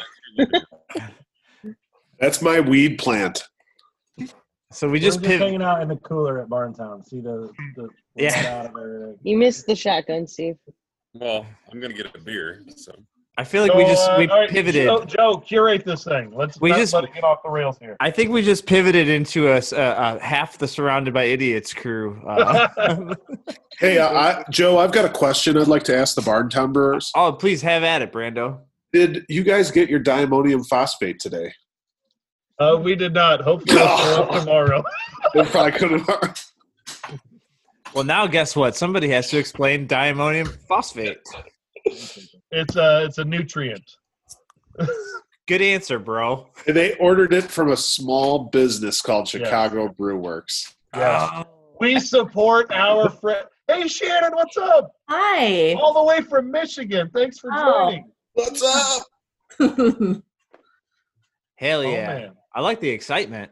That's 2.20 2.42
my 2.42 2.60
weed 2.60 2.98
plant. 3.00 3.44
So 4.72 4.90
we 4.90 5.00
just 5.00 5.22
just 5.22 5.32
hanging 5.40 5.62
out 5.62 5.82
in 5.82 5.88
the 5.88 5.98
cooler 5.98 6.42
at 6.42 6.50
Barntown. 6.50 7.06
See 7.08 7.20
the 7.22 7.52
the 7.76 7.90
Yeah. 8.16 8.70
out 8.74 8.76
of. 8.82 9.16
You 9.22 9.38
missed 9.38 9.68
the 9.68 9.76
shotgun, 9.76 10.26
Steve. 10.28 10.56
Well, 11.14 11.46
I'm 11.72 11.80
gonna 11.80 11.94
get 11.94 12.16
a 12.16 12.20
beer. 12.20 12.64
So 12.76 12.92
I 13.38 13.44
feel 13.44 13.62
like 13.64 13.74
we 13.76 13.84
just 13.86 14.10
uh, 14.10 14.16
we 14.18 14.28
all 14.30 14.40
right, 14.42 14.50
pivoted. 14.50 14.86
Joe, 14.86 15.06
Joe, 15.06 15.38
curate 15.38 15.86
this 15.86 16.04
thing. 16.04 16.32
Let's 16.34 16.60
We 16.62 16.70
not 16.70 16.78
just- 16.80 16.94
let 16.94 17.04
it 17.04 17.14
get 17.14 17.24
off 17.24 17.40
the 17.44 17.50
rails 17.50 17.78
here. 17.80 17.98
I 18.00 18.10
think 18.12 18.32
we 18.32 18.42
just 18.42 18.66
pivoted 18.66 19.08
into 19.10 19.48
a, 19.50 19.58
s- 19.58 19.72
a- 19.74 20.18
a 20.20 20.24
half 20.24 20.58
the 20.58 20.68
surrounded 20.68 21.14
by 21.14 21.24
idiots 21.26 21.74
crew. 21.74 22.22
Uh, 22.28 23.16
Hey, 23.80 23.98
uh, 23.98 24.08
I, 24.14 24.44
Joe, 24.52 24.78
I've 24.78 24.92
got 24.92 25.04
a 25.04 25.10
question 25.10 25.58
I'd 25.58 25.68
like 25.68 25.82
to 25.86 25.98
ask 25.98 26.14
the 26.16 26.22
Barntown 26.22 26.72
Brewers. 26.72 27.12
oh, 27.16 27.34
please 27.34 27.62
have 27.64 27.84
at 27.84 28.04
it, 28.04 28.14
Brando. 28.14 28.60
Did 28.94 29.26
you 29.28 29.44
guys 29.44 29.72
get 29.72 29.90
your 29.90 30.00
diammonium 30.00 30.64
phosphate 30.64 31.20
today? 31.20 31.52
Uh, 32.60 32.80
we 32.82 32.96
did 32.96 33.14
not. 33.14 33.42
Hopefully, 33.42 33.82
it'll 33.82 33.98
show 33.98 34.24
up 34.24 34.40
tomorrow. 34.46 34.84
They 35.34 35.44
probably 35.46 35.72
could 35.72 35.92
have. 36.02 36.46
Well, 37.96 38.04
now 38.04 38.28
guess 38.28 38.56
what? 38.56 38.76
Somebody 38.76 39.10
has 39.10 39.30
to 39.32 39.38
explain 39.40 39.88
diammonium 39.88 40.48
phosphate. 40.68 41.18
It's 41.86 42.76
a 42.76 43.06
it's 43.06 43.18
a 43.18 43.26
nutrient. 43.26 43.84
Good 45.48 45.62
answer, 45.62 45.98
bro. 46.00 46.48
And 46.68 46.76
they 46.76 46.96
ordered 46.96 47.34
it 47.34 47.44
from 47.46 47.72
a 47.72 47.78
small 47.78 48.46
business 48.46 49.02
called 49.02 49.32
Yeah. 49.34 49.44
Chicago 49.46 49.90
Brew 49.90 50.18
Werks. 50.20 50.76
Yes. 50.96 51.46
We 51.80 52.00
support 52.00 52.72
our 52.72 53.10
friend. 53.10 53.46
Hey, 53.68 53.88
Shannon, 53.88 54.32
what's 54.36 54.56
up? 54.58 54.92
Hi. 55.10 55.74
All 55.74 55.94
the 55.94 56.04
way 56.04 56.22
from 56.22 56.52
Michigan. 56.52 57.10
Thanks 57.14 57.40
for 57.40 57.50
Oh. 57.54 57.90
joining. 57.90 58.12
What's 58.34 58.62
up? 58.64 59.04
Hell 61.58 61.80
Oh, 61.80 61.82
yeah! 61.82 62.08
man. 62.08 62.32
I 62.56 62.62
like 62.62 62.80
the 62.80 62.90
excitement. 62.90 63.52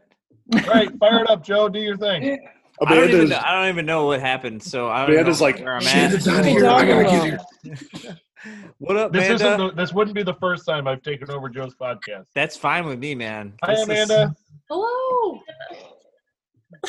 All 0.54 0.60
right, 0.60 0.88
fire 0.98 1.22
it 1.24 1.30
up, 1.30 1.42
Joe. 1.44 1.68
Do 1.68 1.78
your 1.78 1.96
thing. 1.96 2.38
I 2.84 2.94
don't, 2.94 2.98
even 3.04 3.10
Amanda's, 3.14 3.30
know, 3.30 3.40
I 3.44 3.52
don't 3.60 3.68
even 3.68 3.86
know 3.86 4.06
what 4.06 4.20
happened. 4.20 4.62
So 4.62 4.88
I 4.88 5.02
don't 5.06 5.12
Amanda's 5.14 5.40
know 5.40 5.46
like, 5.46 5.58
where 5.60 5.74
I'm 5.74 5.80
Shannon's 5.82 6.26
at. 6.26 6.34
not 6.34 6.44
here. 6.44 6.66
I 6.66 6.84
gotta 6.84 7.04
get 7.04 7.78
here. 8.02 8.18
What 8.78 8.96
up, 8.96 9.12
This 9.12 9.30
isn't. 9.30 9.46
Amanda? 9.46 9.68
The, 9.68 9.76
this 9.80 9.92
wouldn't 9.92 10.16
be 10.16 10.24
the 10.24 10.34
first 10.34 10.66
time 10.66 10.88
I've 10.88 11.00
taken 11.02 11.30
over 11.30 11.48
Joe's 11.48 11.76
podcast. 11.76 12.24
That's 12.34 12.56
fine 12.56 12.84
with 12.86 12.98
me, 12.98 13.14
man. 13.14 13.52
Hi, 13.62 13.76
This 13.76 13.82
is- 13.82 14.10
Amanda. 14.10 14.34
Hello. 14.68 15.40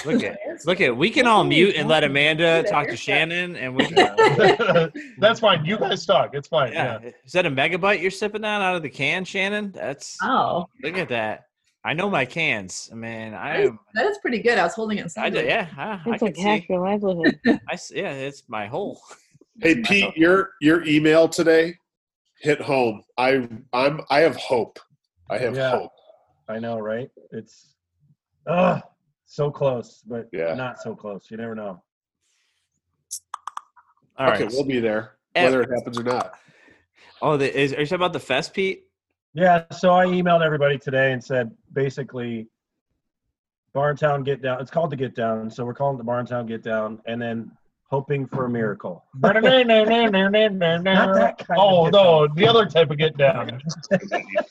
Look 0.05 0.23
at 0.23 0.38
look 0.65 0.81
at. 0.81 0.95
We 0.95 1.09
can 1.09 1.27
all 1.27 1.43
mute 1.43 1.75
and 1.75 1.88
let 1.88 2.03
Amanda 2.03 2.63
talk 2.63 2.88
to 2.88 2.95
Shannon, 2.97 3.55
and 3.55 3.75
we. 3.75 3.86
That's 5.17 5.39
fine. 5.39 5.65
You 5.65 5.77
guys 5.77 6.05
talk. 6.05 6.31
It's 6.34 6.47
fine. 6.47 6.73
Yeah. 6.73 6.99
Yeah. 7.03 7.11
Is 7.25 7.31
that 7.34 7.45
a 7.45 7.51
megabyte 7.51 8.01
you're 8.01 8.11
sipping 8.11 8.43
on 8.43 8.61
out 8.61 8.75
of 8.75 8.81
the 8.84 8.89
can, 8.89 9.25
Shannon? 9.25 9.71
That's 9.71 10.17
Oh, 10.21 10.65
look 10.84 10.97
at 10.97 11.09
that. 11.09 11.45
I 11.86 11.93
know 11.93 12.09
my 12.09 12.23
cans. 12.25 12.89
I 12.91 12.95
mean, 12.95 13.34
I 13.34 13.53
that 13.57 13.59
is, 13.61 13.69
am. 13.69 13.79
that 13.95 14.05
is 14.05 14.17
pretty 14.19 14.39
good. 14.41 14.57
I 14.57 14.63
was 14.63 14.73
holding 14.73 14.97
it 14.99 15.01
I 15.01 15.03
inside. 15.03 15.36
yeah, 15.36 15.67
I, 15.77 15.84
I 15.84 16.01
That's 16.05 16.19
can 16.19 16.25
like 16.27 16.38
half 16.38 16.59
see. 16.61 16.65
your 16.69 16.79
livelihood. 16.79 17.39
I 17.45 17.73
s 17.73 17.91
yeah, 17.93 18.11
it's 18.13 18.43
my 18.47 18.67
whole. 18.67 19.01
Hey 19.61 19.81
Pete, 19.81 20.15
your 20.15 20.51
your 20.61 20.84
email 20.86 21.27
today 21.27 21.75
hit 22.39 22.61
home. 22.61 23.03
I 23.17 23.47
I'm 23.73 24.01
I 24.09 24.19
have 24.21 24.36
hope. 24.38 24.79
I 25.29 25.38
have 25.38 25.55
Yeah. 25.55 25.71
hope. 25.71 25.91
I 26.47 26.57
know, 26.59 26.79
right? 26.79 27.09
It's 27.31 27.75
uh 28.47 28.79
so 29.34 29.49
close, 29.49 30.03
but 30.05 30.29
Yeah. 30.31 30.53
not 30.53 30.79
so 30.79 30.95
close. 30.95 31.31
You 31.31 31.38
never 31.38 31.55
know. 31.55 31.81
All 34.15 34.27
right. 34.27 34.39
okay, 34.39 34.55
we'll 34.55 34.63
be 34.63 34.79
there, 34.79 35.13
Eh. 35.34 35.43
whether 35.43 35.63
it 35.63 35.71
happens 35.71 35.97
or 35.99 36.03
not. 36.03 36.38
Oh, 37.19 37.36
the, 37.36 37.59
is, 37.59 37.73
are 37.73 37.79
you 37.79 37.86
talking 37.88 37.95
about 37.95 38.13
the 38.13 38.19
fest, 38.19 38.53
Pete? 38.53 38.86
Yeah, 39.34 39.65
so 39.71 39.91
I 39.91 40.05
emailed 40.05 40.45
everybody 40.45 40.77
today 40.77 41.13
and 41.13 41.23
said 41.23 41.49
basically 41.71 42.47
Barntown 43.73 44.23
Get 44.23 44.43
Down. 44.43 44.61
It's 44.61 44.69
called 44.69 44.91
the 44.91 44.95
Get 44.95 45.15
Down, 45.15 45.49
so 45.49 45.65
we're 45.65 45.73
calling 45.73 45.95
it 45.95 45.97
the 45.97 46.03
Barntown 46.03 46.47
Get 46.47 46.61
Down, 46.61 47.01
and 47.07 47.19
then 47.19 47.51
hoping 47.89 48.27
for 48.27 48.45
a 48.45 48.49
miracle. 48.49 49.03
Not 49.19 49.34
that 51.15 51.38
kind 51.39 51.59
oh 51.59 51.86
get 51.86 51.93
no, 51.93 52.27
the 52.36 52.47
other 52.47 52.67
type 52.67 52.91
of 52.91 52.99
get 52.99 53.17
down. 53.17 53.59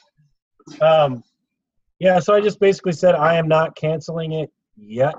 um, 0.81 1.23
yeah, 2.01 2.19
so 2.19 2.35
I 2.35 2.41
just 2.41 2.59
basically 2.59 2.93
said 2.93 3.15
I 3.15 3.37
am 3.37 3.47
not 3.47 3.77
canceling 3.77 4.33
it 4.33 4.51
yet, 4.77 5.17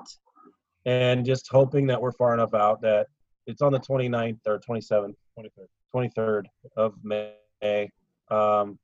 and 0.85 1.25
just 1.25 1.49
hoping 1.49 1.87
that 1.87 2.01
we're 2.01 2.11
far 2.11 2.33
enough 2.33 2.53
out 2.53 2.81
that 2.81 3.07
it's 3.45 3.61
on 3.61 3.71
the 3.71 3.79
29th 3.79 4.39
or 4.47 4.59
27th, 4.59 5.15
23rd, 5.37 5.67
23rd 5.93 6.43
of 6.77 6.93
May. 7.03 7.89
Um, 8.29 8.79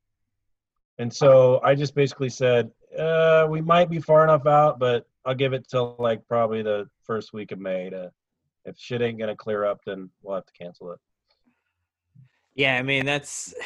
and 0.97 1.13
so 1.13 1.61
I 1.63 1.75
just 1.75 1.95
basically 1.95 2.29
said 2.29 2.69
uh, 2.97 3.47
we 3.49 3.61
might 3.61 3.89
be 3.89 3.99
far 3.99 4.23
enough 4.23 4.45
out, 4.45 4.79
but 4.79 5.05
I'll 5.25 5.35
give 5.35 5.53
it 5.53 5.67
till 5.69 5.95
like 5.99 6.25
probably 6.27 6.61
the 6.61 6.89
first 7.03 7.33
week 7.33 7.51
of 7.51 7.59
May 7.59 7.89
to. 7.89 8.11
If 8.65 8.77
shit 8.77 9.01
ain't 9.01 9.17
gonna 9.17 9.35
clear 9.35 9.65
up, 9.65 9.79
then 9.85 10.09
we'll 10.21 10.35
have 10.35 10.45
to 10.45 10.53
cancel 10.53 10.91
it. 10.91 10.99
Yeah, 12.55 12.75
I 12.75 12.83
mean 12.83 13.05
that's. 13.05 13.53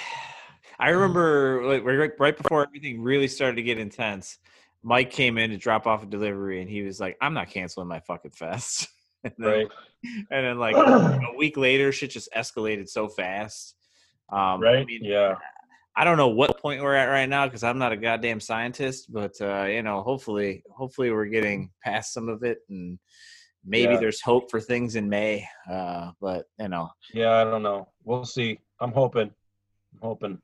I 0.80 0.90
remember 0.90 1.80
like 1.80 2.20
right 2.20 2.36
before 2.36 2.64
everything 2.64 3.02
really 3.02 3.28
started 3.28 3.56
to 3.58 3.64
get 3.64 3.78
intense. 3.78 4.40
Mike 4.84 5.12
came 5.12 5.38
in 5.38 5.50
to 5.52 5.58
drop 5.58 5.88
off 5.88 6.04
a 6.04 6.06
delivery, 6.06 6.62
and 6.62 6.70
he 6.70 6.82
was 6.84 7.00
like, 7.00 7.18
"I'm 7.22 7.34
not 7.34 7.50
canceling 7.50 7.88
my 7.88 8.02
fucking 8.02 8.32
fest." 8.32 8.88
and 9.24 9.34
then, 9.38 9.48
Right. 9.50 9.68
And 10.32 10.46
then 10.46 10.60
like 10.60 10.76
a 10.76 11.20
week 11.38 11.56
later, 11.58 11.92
shit 11.92 12.12
just 12.12 12.30
escalated 12.36 12.90
so 12.90 13.08
fast. 13.08 13.76
Um, 14.32 14.40
I 14.40 14.56
Right? 14.58 14.86
mean, 14.86 15.04
Yeah. 15.04 15.36
I 15.96 16.04
don't 16.06 16.18
know 16.18 16.30
what 16.30 16.60
point 16.60 16.82
we're 16.82 16.96
at 16.96 17.06
right 17.06 17.30
now 17.30 17.46
because 17.46 17.64
I'm 17.64 17.78
not 17.78 17.92
a 17.92 17.98
goddamn 17.98 18.40
scientist, 18.40 19.14
but 19.14 19.34
uh, 19.40 19.66
you 19.66 19.84
know, 19.84 20.02
hopefully, 20.02 20.64
hopefully 20.70 21.12
we're 21.12 21.28
getting 21.28 21.70
past 21.84 22.14
some 22.14 22.28
of 22.30 22.44
it, 22.44 22.58
and 22.70 22.98
maybe 23.64 23.94
Yeah. 23.94 24.00
there's 24.00 24.20
hope 24.20 24.50
for 24.52 24.60
things 24.60 24.96
in 24.96 25.08
May. 25.08 25.48
Uh, 25.72 26.12
but 26.20 26.46
you 26.60 26.68
know, 26.68 26.90
Yeah, 27.14 27.34
I 27.36 27.44
don't 27.44 27.62
know. 27.64 27.90
We'll 28.04 28.26
see. 28.26 28.60
I'm 28.82 28.92
hoping. 28.92 29.30
I'm 29.94 30.00
hoping. 30.02 30.42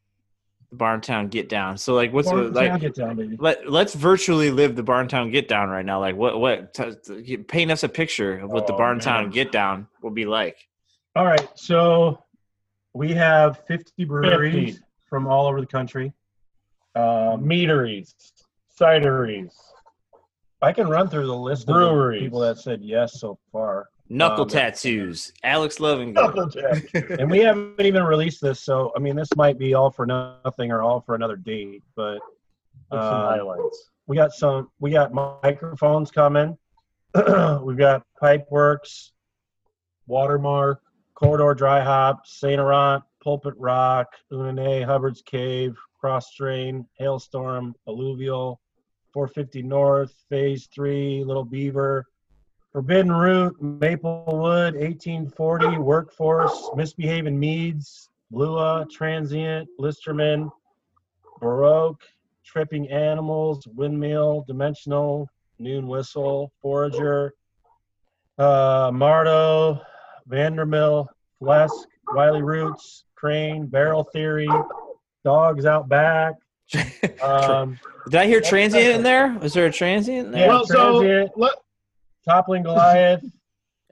The 0.71 0.77
Barntown 0.77 1.29
get 1.29 1.49
down. 1.49 1.77
So 1.77 1.93
like, 1.95 2.13
what's 2.13 2.27
Barntown 2.29 2.53
like? 2.53 2.81
get 2.81 2.95
down, 2.95 3.15
baby. 3.15 3.37
Let 3.39 3.69
Let's 3.69 3.93
virtually 3.95 4.51
live 4.51 4.75
the 4.75 4.83
Barntown 4.83 5.31
get 5.31 5.47
down 5.47 5.69
right 5.69 5.85
now. 5.85 5.99
Like, 5.99 6.15
what 6.15 6.39
what? 6.39 6.73
T- 6.73 6.93
t- 7.23 7.37
paint 7.37 7.71
us 7.71 7.83
a 7.83 7.89
picture 7.89 8.39
of 8.39 8.51
what 8.51 8.67
the 8.67 8.73
Oh, 8.73 8.77
Barntown 8.77 9.23
man. 9.23 9.29
get 9.31 9.51
down 9.51 9.87
will 10.01 10.11
be 10.11 10.25
like. 10.25 10.57
All 11.15 11.25
right, 11.25 11.47
so 11.55 12.23
we 12.93 13.11
have 13.13 13.65
50 13.67 14.05
breweries 14.05 14.73
50. 14.75 14.85
from 15.09 15.27
all 15.27 15.47
over 15.47 15.59
the 15.59 15.67
country. 15.67 16.13
Um, 16.95 17.47
Meaderies, 17.47 18.13
cideries. 18.79 19.53
I 20.61 20.71
can 20.73 20.87
run 20.87 21.07
through 21.07 21.25
the 21.27 21.35
list 21.35 21.63
of 21.63 21.67
the 21.67 21.73
Breweries. 21.73 22.21
people 22.21 22.39
that 22.41 22.57
said 22.57 22.81
yes 22.83 23.19
so 23.19 23.39
far, 23.51 23.89
Knuckle 24.09 24.43
Um, 24.43 24.49
tattoos. 24.49 25.31
Alex 25.43 25.79
Loving. 25.79 26.15
And 26.17 27.29
we 27.29 27.39
haven't 27.39 27.79
even 27.79 28.03
released 28.03 28.41
this. 28.41 28.61
So 28.61 28.91
I 28.95 28.99
mean, 28.99 29.15
this 29.15 29.29
might 29.35 29.57
be 29.57 29.75
all 29.75 29.91
for 29.91 30.05
nothing 30.05 30.71
or 30.71 30.81
all 30.81 31.01
for 31.01 31.15
another 31.15 31.35
date. 31.35 31.83
But 31.95 32.15
With 32.91 32.99
some 32.99 32.99
um, 32.99 33.11
highlights. 33.25 33.89
we 34.07 34.15
got 34.17 34.31
some. 34.33 34.69
We 34.79 34.91
got 34.91 35.11
Mikerphone's 35.11 36.11
coming. 36.11 36.57
We've 37.63 37.77
got 37.77 38.03
Pipeworks, 38.21 39.11
Watermark, 40.07 40.81
Corridor 41.15 41.53
Dry 41.53 41.81
Hop, 41.81 42.25
Saint 42.25 42.59
Laurent, 42.59 43.03
Pulpit 43.23 43.53
Rock, 43.57 44.07
Une 44.31 44.47
Année, 44.47 44.81
Hubbard's 44.81 45.21
Cave, 45.21 45.75
Cross 45.99 46.33
Train, 46.33 46.85
Hailstorm, 46.97 47.75
Alluvial, 47.87 48.59
450 49.13 49.63
North, 49.63 50.13
Phase 50.29 50.67
3, 50.73 51.23
Little 51.25 51.43
Beaver, 51.43 52.05
Forbidden 52.71 53.11
Root, 53.11 53.59
Maplewood, 53.61 54.75
1840, 54.75 55.77
Workforce, 55.79 56.69
Misbehaving 56.75 57.39
Meads, 57.39 58.09
Lua, 58.31 58.85
Transient, 58.91 59.67
Listermann, 59.79 60.51
Baroque, 61.39 62.03
Tripping 62.45 62.89
Animals, 62.89 63.67
Windmill, 63.67 64.43
Dimensional, 64.47 65.27
Noon 65.57 65.87
Whistle, 65.87 66.51
Forager, 66.61 67.33
uh, 68.37 68.91
Mardo, 68.91 69.81
Vandermill, 70.29 71.07
Flesk, 71.41 71.85
Wiley 72.13 72.43
Roots, 72.43 73.05
Crane, 73.15 73.65
Barrel 73.65 74.03
Theory, 74.03 74.49
Dogs 75.23 75.65
Out 75.65 75.89
Back. 75.89 76.35
Um, 77.21 77.77
Did 78.09 78.15
I 78.15 78.27
hear 78.27 78.39
transient 78.39 78.95
in 78.95 79.03
there? 79.03 79.37
Was 79.41 79.53
there 79.53 79.65
a 79.65 79.71
transient 79.71 80.27
in 80.27 80.31
there? 80.31 80.41
Yeah, 80.43 80.47
well, 80.47 80.65
so 80.65 81.01
Transient. 81.01 81.31
let, 81.35 81.53
Toppling 82.29 82.61
Goliath. 82.61 83.23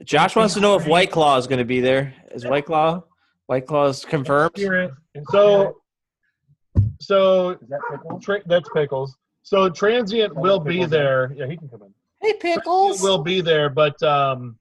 Josh 0.03 0.35
wants 0.35 0.53
to 0.53 0.59
know 0.59 0.75
if 0.75 0.85
White 0.85 1.09
Claw 1.09 1.37
is 1.37 1.47
going 1.47 1.57
to 1.57 1.65
be 1.65 1.79
there. 1.81 2.13
Is 2.31 2.45
White 2.45 2.67
Claw? 2.67 3.01
White 3.47 3.65
Claw 3.65 3.87
is 3.87 4.05
confirmed. 4.05 4.51
Spirit. 4.55 4.91
so 5.31 5.77
so 6.99 7.51
Is 7.51 7.69
that 7.69 7.79
pickle? 7.89 8.19
tra- 8.19 8.43
that's 8.45 8.69
pickles. 8.75 9.17
So 9.41 9.69
transient 9.69 10.35
will 10.35 10.59
be 10.59 10.73
Pickles. 10.73 10.91
there. 10.91 11.33
Yeah, 11.35 11.47
he 11.47 11.57
can 11.57 11.67
come 11.67 11.81
in. 11.81 11.93
Hey, 12.21 12.33
Transient 12.39 13.01
will 13.01 13.23
be 13.23 13.41
there, 13.41 13.71
but 13.71 14.01
um, 14.03 14.59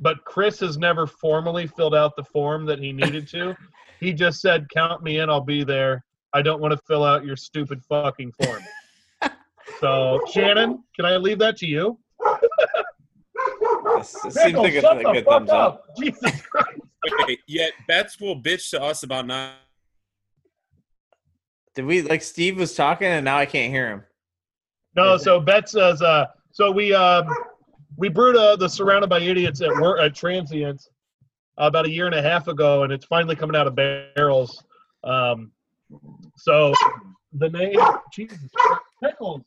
but 0.00 0.22
Chris 0.24 0.60
has 0.60 0.78
never 0.78 1.08
formally 1.08 1.66
filled 1.66 1.94
out 1.96 2.14
the 2.14 2.22
form 2.24 2.64
that 2.66 2.78
he 2.78 2.92
needed 2.92 3.26
to. 3.28 3.56
he 4.00 4.12
just 4.12 4.40
said, 4.40 4.68
"Count 4.72 5.02
me 5.02 5.18
in. 5.18 5.28
I'll 5.30 5.40
be 5.40 5.64
there. 5.64 6.04
I 6.32 6.42
don't 6.42 6.60
want 6.60 6.70
to 6.72 6.78
fill 6.86 7.02
out 7.02 7.24
your 7.24 7.36
stupid 7.36 7.82
fucking 7.88 8.32
form." 8.40 8.62
so 9.80 10.20
Shannon, 10.32 10.84
can 10.94 11.06
I 11.06 11.16
leave 11.16 11.40
that 11.40 11.56
to 11.56 11.66
you? 11.66 11.98
It 14.00 14.06
seems 14.06 14.36
like 14.36 14.44
Pickles, 14.44 14.66
a, 14.68 14.80
shut 14.80 14.96
a 14.96 15.02
the 15.02 15.12
good 15.12 15.24
thumbs 15.24 15.50
up. 15.50 15.56
up. 15.56 15.84
Jesus 15.98 16.40
Christ. 16.42 16.80
Wait, 17.26 17.40
yet 17.46 17.72
Betts 17.86 18.20
will 18.20 18.40
bitch 18.40 18.70
to 18.70 18.82
us 18.82 19.02
about 19.02 19.26
not. 19.26 19.52
Did 21.74 21.84
we 21.84 22.02
like 22.02 22.22
Steve 22.22 22.58
was 22.58 22.74
talking 22.74 23.06
and 23.06 23.24
now 23.24 23.36
I 23.36 23.46
can't 23.46 23.72
hear 23.72 23.88
him? 23.88 24.02
No, 24.96 25.18
so 25.18 25.38
Bet 25.38 25.68
says, 25.68 26.00
uh, 26.00 26.26
so 26.52 26.70
we 26.70 26.94
um, 26.94 27.28
we 27.96 28.08
brewed 28.08 28.36
uh, 28.36 28.56
the 28.56 28.68
Surrounded 28.68 29.08
by 29.08 29.20
Idiots 29.20 29.60
at 29.60 29.70
work 29.80 30.00
at 30.00 30.14
Transient 30.14 30.88
about 31.58 31.86
a 31.86 31.90
year 31.90 32.06
and 32.06 32.14
a 32.14 32.22
half 32.22 32.48
ago, 32.48 32.82
and 32.82 32.92
it's 32.92 33.04
finally 33.04 33.36
coming 33.36 33.56
out 33.56 33.66
of 33.66 33.74
barrels. 33.74 34.64
Um, 35.04 35.52
so 36.38 36.72
the 37.34 37.50
name, 37.50 37.78
Jesus, 38.12 38.38
Christ, 38.54 38.80
pickles. 39.02 39.42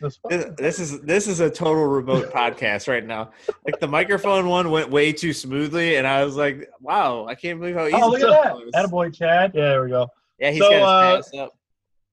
This, 0.00 0.78
is 0.78 1.00
this 1.02 1.26
is 1.26 1.40
a 1.40 1.50
total 1.50 1.86
remote 1.86 2.32
podcast 2.32 2.88
right 2.88 3.04
now. 3.04 3.32
Like 3.66 3.80
the 3.80 3.88
microphone 3.88 4.48
one 4.48 4.70
went 4.70 4.90
way 4.90 5.12
too 5.12 5.32
smoothly, 5.34 5.96
and 5.96 6.06
I 6.06 6.24
was 6.24 6.36
like, 6.36 6.70
"Wow, 6.80 7.26
I 7.26 7.34
can't 7.34 7.60
believe 7.60 7.76
how 7.76 7.86
easy." 7.86 7.96
Oh, 7.96 8.08
look 8.08 8.22
at 8.22 8.30
that 8.30 8.54
was. 8.54 8.72
Attaboy, 8.74 9.14
Chad. 9.14 9.52
Yeah, 9.54 9.60
there 9.62 9.84
we 9.84 9.90
go. 9.90 10.08
Yeah, 10.38 10.50
he's 10.52 10.60
So, 10.60 10.70
got 10.70 10.82
uh, 10.82 11.16
his 11.16 11.28
pants 11.28 11.38
up. 11.38 11.58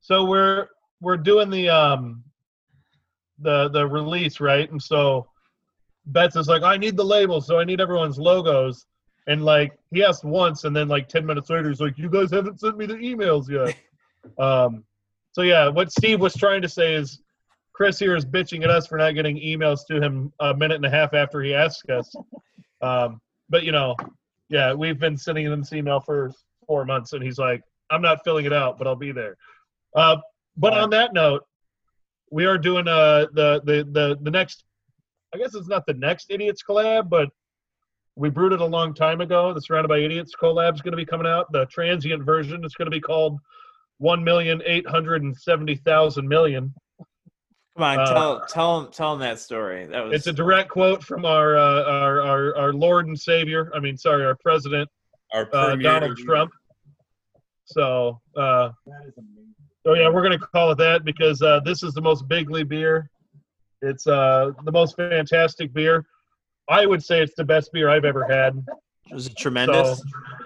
So 0.02 0.26
we're 0.26 0.68
we're 1.00 1.18
doing 1.18 1.50
the 1.50 1.70
um 1.70 2.24
the 3.40 3.70
the 3.70 3.88
release 3.88 4.40
right, 4.40 4.70
and 4.70 4.82
so 4.82 5.28
Betts 6.08 6.36
is 6.36 6.48
like, 6.48 6.64
I 6.64 6.78
need 6.78 6.98
the 6.98 7.06
labels, 7.06 7.48
so 7.48 7.60
I 7.60 7.64
need 7.64 7.82
everyone's 7.82 8.18
logos. 8.18 8.86
And 9.28 9.44
like 9.44 9.78
he 9.92 10.04
asked 10.04 10.24
once, 10.24 10.64
and 10.64 10.76
then 10.76 10.88
like 10.88 11.10
ten 11.10 11.26
minutes 11.26 11.50
later, 11.50 11.70
he's 11.70 11.82
like, 11.82 11.98
"You 11.98 12.10
guys 12.10 12.32
haven't 12.32 12.60
sent 12.60 12.78
me 12.78 12.86
the 12.86 12.96
emails 12.96 13.50
yet." 13.50 13.76
um, 14.40 14.84
so 15.34 15.42
yeah, 15.42 15.68
what 15.68 15.92
Steve 15.92 16.22
was 16.22 16.34
trying 16.34 16.62
to 16.62 16.70
say 16.70 16.96
is, 16.96 17.22
Chris 17.78 18.00
here 18.00 18.16
is 18.16 18.26
bitching 18.26 18.64
at 18.64 18.72
us 18.72 18.88
for 18.88 18.98
not 18.98 19.14
getting 19.14 19.38
emails 19.38 19.86
to 19.86 20.02
him 20.02 20.34
a 20.40 20.52
minute 20.52 20.78
and 20.78 20.86
a 20.86 20.90
half 20.90 21.14
after 21.14 21.44
he 21.44 21.54
asked 21.54 21.90
us. 21.90 22.14
Um, 22.80 23.20
but 23.50 23.64
you 23.64 23.72
know, 23.72 23.96
yeah, 24.50 24.72
we've 24.72 25.00
been 25.00 25.18
sending 25.18 25.48
him 25.48 25.60
this 25.60 25.74
email 25.74 26.00
for 26.00 26.32
four 26.68 26.86
months, 26.86 27.14
and 27.14 27.24
he's 27.24 27.40
like, 27.40 27.64
"I'm 27.90 28.04
not 28.04 28.20
filling 28.24 28.46
it 28.46 28.54
out, 28.54 28.78
but 28.78 28.86
I'll 28.86 28.96
be 28.96 29.12
there." 29.12 29.36
Uh, 29.96 30.18
but 30.58 30.74
on 30.74 30.92
that 30.92 31.12
note, 31.12 31.44
we 32.30 32.46
are 32.46 32.60
doing 32.60 32.88
uh, 32.88 33.26
the, 33.34 33.64
the 33.66 33.84
the 33.92 34.18
the 34.22 34.30
next. 34.30 34.64
I 35.34 35.40
guess 35.40 35.56
it's 35.56 35.68
not 35.68 35.88
the 35.88 35.96
next 35.96 36.30
Idiots 36.30 36.62
collab, 36.62 37.10
but 37.10 37.30
we 38.16 38.30
brewed 38.30 38.54
it 38.54 38.62
a 38.62 38.66
long 38.66 38.94
time 38.94 39.22
ago. 39.22 39.56
The 39.56 39.62
Surrounded 39.62 39.90
by 39.90 39.98
Idiots 39.98 40.34
collab 40.40 40.76
is 40.76 40.82
going 40.84 40.92
to 40.92 40.98
be 40.98 41.06
coming 41.06 41.26
out. 41.26 41.52
The 41.52 41.66
transient 41.66 42.24
version 42.24 42.64
is 42.64 42.76
going 42.76 42.86
to 42.86 42.96
be 42.96 43.02
called 43.02 43.40
one 43.98 44.24
million 44.24 44.62
eight 44.68 44.88
hundred 44.88 45.24
and 45.24 45.36
seventy 45.36 45.78
thousand 45.78 46.28
million. 46.28 46.76
Come 47.78 47.84
on, 47.84 48.00
uh, 48.00 48.06
tell 48.12 48.46
tell 48.48 48.80
him 48.82 48.92
tell 48.92 49.14
him 49.14 49.20
that 49.20 49.40
story. 49.40 49.86
That 49.86 50.06
was 50.06 50.14
It's 50.16 50.26
a 50.28 50.34
direct 50.34 50.70
quote 50.70 51.04
from 51.04 51.26
our 51.26 51.56
uh, 51.56 51.84
our, 51.84 52.22
our 52.24 52.58
our 52.58 52.74
Lord 52.74 53.06
and 53.06 53.20
Savior. 53.20 53.72
I 53.76 53.80
mean, 53.80 53.96
sorry, 53.96 54.26
our 54.26 54.36
President 54.36 54.90
Our 55.32 55.48
uh, 55.54 55.76
Donald 55.76 56.18
Trump. 56.18 56.50
So, 57.66 58.20
uh, 58.36 58.70
so 59.86 59.94
yeah, 59.94 60.10
we're 60.10 60.24
gonna 60.24 60.40
call 60.40 60.72
it 60.72 60.80
that 60.80 61.04
because 61.06 61.40
uh, 61.44 61.60
this 61.66 61.84
is 61.84 61.94
the 61.94 62.02
most 62.02 62.28
bigly 62.28 62.64
beer. 62.64 63.12
It's 63.84 64.08
uh, 64.08 64.54
the 64.64 64.72
most 64.72 64.96
fantastic 64.96 65.72
beer. 65.72 66.04
I 66.68 66.88
would 66.88 67.04
say 67.04 67.22
it's 67.22 67.36
the 67.36 67.44
best 67.44 67.72
beer 67.74 67.90
I've 67.90 68.06
ever 68.06 68.24
had. 68.28 68.58
it 69.10 69.14
was 69.14 69.30
tremendous, 69.36 70.00
So, 70.00 70.04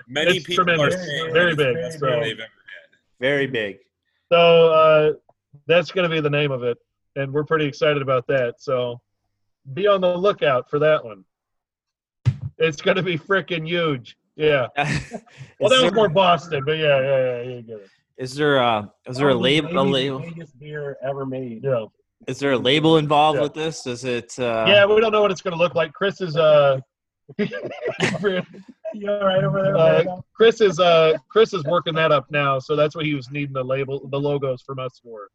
Many 0.10 0.36
it's 0.38 0.46
people 0.46 0.66
tremendous. 0.66 0.96
are 0.96 1.04
saying 1.06 1.34
Very 1.34 1.56
big, 1.56 1.76
best 1.76 2.00
so- 2.00 2.08
beer 2.08 2.36
very 3.22 3.48
big. 3.48 3.78
so 4.32 4.74
uh, 4.74 5.14
that's 5.68 5.92
gonna 5.92 6.10
be 6.10 6.20
the 6.20 6.30
name 6.30 6.52
of 6.52 6.64
it, 6.64 6.78
and 7.16 7.32
we're 7.34 7.44
pretty 7.44 7.66
excited 7.66 8.02
about 8.02 8.26
that. 8.28 8.56
So, 8.62 9.00
be 9.74 9.88
on 9.88 10.02
the 10.02 10.16
lookout 10.18 10.70
for 10.70 10.80
that 10.80 11.04
one. 11.04 11.24
It's 12.58 12.82
gonna 12.82 13.04
be 13.04 13.18
freaking 13.18 13.68
huge. 13.68 14.18
Yeah. 14.36 14.68
Well, 15.60 15.72
is, 15.72 15.78
that 15.80 15.84
was 15.86 15.94
more 15.94 16.10
Boston, 16.10 16.64
but 16.66 16.78
yeah, 16.80 17.00
yeah, 17.02 17.42
yeah, 17.44 17.50
you 17.56 17.62
get 17.62 17.78
it. 17.82 17.90
is 18.18 18.34
there 18.34 18.62
uh 18.64 18.86
is 19.08 19.18
there 19.18 19.30
a 19.30 19.36
label 19.36 19.78
a 19.78 19.82
label 19.84 20.20
the 20.20 20.26
biggest 20.32 20.58
beer 20.60 20.98
ever 21.04 21.24
made. 21.26 21.64
Yeah. 21.64 21.86
is 22.28 22.40
there 22.40 22.54
a 22.54 22.58
label 22.58 22.98
involved 22.98 23.38
Yeah. 23.38 23.44
with 23.44 23.54
this? 23.54 23.86
Is 23.86 24.04
it 24.06 24.38
uh 24.40 24.66
yeah, 24.68 24.86
we 24.88 25.00
don't 25.02 25.12
know 25.12 25.22
what 25.22 25.30
it's 25.32 25.42
going 25.42 25.52
to 25.56 25.58
look 25.60 25.76
like. 25.76 25.94
Chris 25.94 26.20
is 26.22 26.36
uh, 26.38 26.80
You 28.94 29.10
all 29.10 29.24
right 29.26 29.44
over 29.44 29.62
there? 29.62 29.78
uh 29.78 30.04
Chris 30.34 30.62
is 30.62 30.80
uh 30.80 31.14
Chris 31.30 31.54
is 31.54 31.64
working 31.66 31.94
that 31.96 32.12
up 32.12 32.30
now, 32.32 32.58
so 32.60 32.76
that's 32.76 32.96
what 32.96 33.06
he 33.06 33.14
was 33.14 33.30
needing 33.32 33.54
the 33.54 33.64
label, 33.64 34.08
the 34.10 34.20
logos 34.20 34.62
from 34.64 34.80
us 34.80 35.00
for. 35.04 35.30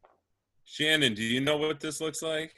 Shannon, 0.67 1.15
do 1.15 1.23
you 1.23 1.41
know 1.41 1.57
what 1.57 1.79
this 1.81 2.01
looks 2.01 2.23
like? 2.23 2.53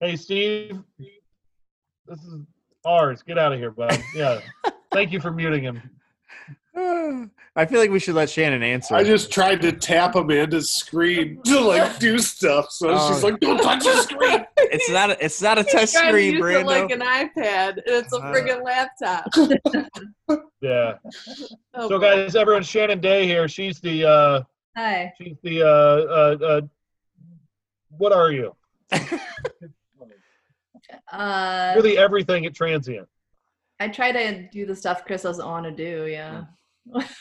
Hey, 0.00 0.16
Steve, 0.16 0.80
this 0.98 2.18
is 2.20 2.40
ours. 2.84 3.22
Get 3.22 3.38
out 3.38 3.52
of 3.52 3.58
here, 3.58 3.70
bud. 3.70 3.98
Yeah, 4.14 4.40
thank 4.92 5.12
you 5.12 5.20
for 5.20 5.30
muting 5.30 5.62
him. 5.62 5.80
I 7.56 7.66
feel 7.66 7.78
like 7.78 7.90
we 7.90 8.00
should 8.00 8.16
let 8.16 8.28
Shannon 8.28 8.62
answer. 8.62 8.96
I 8.96 9.04
just 9.04 9.30
tried 9.30 9.62
to 9.62 9.70
tap 9.72 10.16
Amanda's 10.16 10.70
screen 10.70 11.40
to 11.44 11.60
like 11.60 11.98
do 11.98 12.18
stuff, 12.18 12.70
so 12.70 12.88
Oh. 12.90 13.12
she's 13.12 13.22
like, 13.22 13.38
"Don't 13.40 13.58
touch 13.62 13.84
the 13.84 13.94
screen." 14.02 14.44
it's 14.56 14.90
not 14.90 15.10
a, 15.10 15.24
it's 15.24 15.40
not 15.40 15.58
a 15.58 15.62
touch 15.64 15.92
trying 15.92 16.06
to 16.06 16.08
screen, 16.08 16.34
use 16.34 16.54
it 16.56 16.66
like 16.66 16.90
an 16.90 17.00
iPad. 17.00 17.74
and 17.76 17.82
It's 17.86 18.12
a 18.12 18.16
Uh. 18.16 18.60
laptop. 18.64 19.26
Yeah. 20.60 20.94
Oh, 21.74 21.88
So, 21.88 21.98
guys, 21.98 22.34
everyone, 22.34 22.62
Shannon 22.64 23.00
Day 23.00 23.26
here. 23.26 23.46
She's 23.48 23.80
the 23.80 24.04
uh, 24.08 24.42
Hi. 24.76 25.12
she's 25.20 25.36
the 25.42 25.62
uh, 25.62 25.66
uh, 25.68 26.36
uh, 26.44 26.60
what 27.98 28.12
are 28.12 28.30
you? 28.32 28.54
Uh, 31.10 31.72
You're 31.74 31.82
the 31.82 31.96
everything 31.98 32.44
at 32.46 32.54
Transient. 32.54 33.08
I 33.80 33.88
try 33.88 34.12
to 34.12 34.48
do 34.48 34.66
the 34.66 34.74
stuff 34.76 35.04
Chris 35.04 35.22
doesn't 35.22 35.44
want 35.44 35.64
to 35.64 35.70
do. 35.72 36.06
Yeah. 36.10 36.44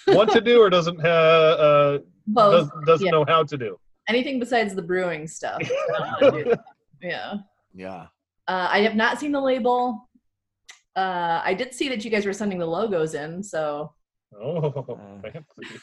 Want 0.07 0.31
to 0.31 0.41
do 0.41 0.61
or 0.61 0.69
doesn't 0.69 0.99
uh, 1.03 1.07
uh, 1.07 1.97
Both. 2.27 2.69
does, 2.71 2.85
doesn't 2.85 3.05
yeah. 3.05 3.11
know 3.11 3.25
how 3.27 3.43
to 3.43 3.57
do. 3.57 3.79
Anything 4.07 4.39
besides 4.39 4.75
the 4.75 4.81
brewing 4.81 5.27
stuff. 5.27 5.61
I 5.61 6.19
don't 6.19 6.31
wanna 6.33 6.43
do. 6.43 6.53
Yeah. 7.01 7.35
yeah. 7.73 8.07
Uh, 8.47 8.67
I 8.69 8.81
have 8.81 8.95
not 8.95 9.19
seen 9.19 9.31
the 9.31 9.41
label. 9.41 10.09
Uh, 10.95 11.41
I 11.43 11.53
did 11.53 11.73
see 11.73 11.89
that 11.89 12.03
you 12.05 12.11
guys 12.11 12.25
were 12.25 12.33
sending 12.33 12.59
the 12.59 12.65
logos 12.67 13.13
in, 13.13 13.41
so 13.43 13.93
Oh, 14.39 14.67
Uh, 14.67 15.21
fancy. 15.21 15.79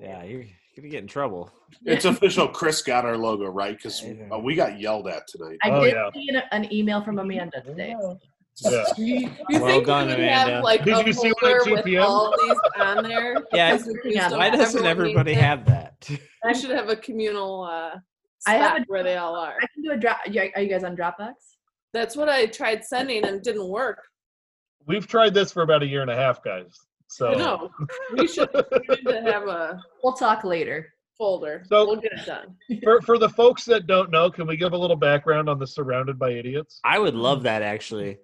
Yeah, 0.00 0.22
you're 0.24 0.44
gonna 0.76 0.88
get 0.88 1.02
in 1.02 1.06
trouble. 1.06 1.50
It's 1.84 2.04
official. 2.04 2.48
Chris 2.48 2.82
got 2.82 3.04
our 3.04 3.16
logo 3.16 3.46
right 3.46 3.76
because 3.76 4.02
uh, 4.32 4.38
we 4.38 4.54
got 4.54 4.78
yelled 4.80 5.08
at 5.08 5.26
tonight. 5.28 5.58
I 5.62 5.70
Oh, 5.70 5.84
did 5.84 5.94
yeah. 5.94 6.10
see 6.12 6.28
an, 6.30 6.42
an 6.52 6.72
email 6.72 7.02
from 7.02 7.18
Amanda 7.18 7.60
today. 7.62 7.94
Yeah. 8.62 8.84
You, 8.96 9.14
you 9.48 9.60
Well 9.60 9.66
think 9.66 9.86
done, 9.86 10.08
you 10.08 10.14
would 10.14 10.20
Amanda. 10.20 10.54
have 10.54 10.64
like 10.64 10.84
Did 10.84 10.94
a 10.94 11.06
you 11.06 11.12
see 11.12 11.32
one 11.40 11.52
at 11.52 11.58
folder 11.58 11.64
2 11.64 11.70
with 11.72 11.84
p.m.? 11.84 12.02
all 12.04 12.32
these 12.40 12.58
on 12.80 13.02
there? 13.04 13.36
Yeah, 13.52 13.72
Because 13.76 13.96
we 14.04 14.14
yeah, 14.14 14.26
still- 14.28 14.38
Why 14.38 14.50
doesn't 14.50 14.84
everyone 14.84 15.10
everybody 15.10 15.30
needs 15.32 15.40
have 15.42 15.64
that? 15.66 16.08
I 16.44 16.52
should 16.52 16.70
have 16.70 16.88
a 16.88 16.94
communal 16.96 17.64
uh, 17.64 17.98
I 18.46 18.54
have 18.54 18.82
a- 18.82 18.84
where 18.86 19.02
they 19.02 19.16
all 19.16 19.34
are. 19.34 19.54
I 19.60 19.66
can 19.74 19.82
do 19.82 19.90
a 19.90 19.96
drop. 19.96 20.18
yeah, 20.30 20.46
Are 20.54 20.62
you 20.62 20.68
guys 20.68 20.84
on 20.84 20.96
Dropbox? 20.96 21.32
That's 21.92 22.14
what 22.16 22.28
I 22.28 22.46
tried 22.46 22.84
sending 22.84 23.24
and 23.24 23.42
didn't 23.42 23.68
work. 23.68 23.98
We've 24.86 25.06
tried 25.06 25.34
this 25.34 25.50
for 25.50 25.62
about 25.62 25.82
a 25.82 25.86
year 25.86 26.02
and 26.02 26.10
a 26.10 26.16
half, 26.16 26.42
guys. 26.44 26.78
So 27.14 27.28
I 27.28 27.34
know. 27.36 27.70
We 28.18 28.26
should 28.26 28.48
we 28.52 28.96
need 28.96 29.04
to 29.06 29.22
have 29.22 29.46
a 29.46 29.80
We'll 30.02 30.14
talk 30.14 30.42
later. 30.42 30.92
folder. 31.16 31.62
So- 31.68 31.86
we'll 31.86 31.96
get 32.00 32.12
it 32.12 32.26
done. 32.26 32.56
for 32.82 33.00
for 33.02 33.18
the 33.18 33.28
folks 33.28 33.64
that 33.66 33.86
don't 33.86 34.10
know, 34.10 34.30
can 34.30 34.46
we 34.48 34.56
give 34.56 34.72
a 34.72 34.76
little 34.76 34.96
background 34.96 35.48
on 35.48 35.58
the 35.60 35.66
Surrounded 35.66 36.18
by 36.18 36.30
Idiots? 36.32 36.80
I 36.84 36.98
would 36.98 37.14
love 37.14 37.44
that 37.44 37.62
actually. 37.62 38.18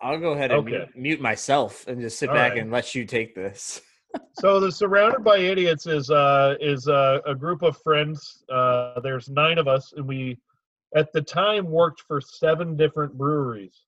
I'll 0.00 0.18
go 0.18 0.32
ahead 0.32 0.50
and 0.50 0.60
Okay. 0.60 0.70
mute, 0.78 0.96
mute 0.96 1.20
myself 1.20 1.86
and 1.86 2.00
just 2.00 2.18
sit 2.18 2.28
All 2.28 2.34
back 2.34 2.52
right. 2.52 2.60
and 2.62 2.70
let 2.72 2.94
you 2.94 3.04
take 3.04 3.34
this. 3.34 3.80
So 4.40 4.60
the 4.60 4.72
Surrounded 4.72 5.22
by 5.22 5.36
Idiots 5.38 5.86
is 5.86 6.10
uh 6.10 6.54
is 6.58 6.88
uh, 6.88 7.18
a 7.26 7.34
group 7.34 7.60
of 7.62 7.76
friends. 7.82 8.44
Uh, 8.50 8.98
there's 9.00 9.28
nine 9.28 9.58
of 9.58 9.68
us, 9.68 9.92
and 9.94 10.06
we 10.08 10.38
at 10.94 11.12
the 11.12 11.20
time 11.20 11.66
worked 11.70 12.00
for 12.08 12.20
seven 12.22 12.76
different 12.76 13.12
breweries. 13.18 13.82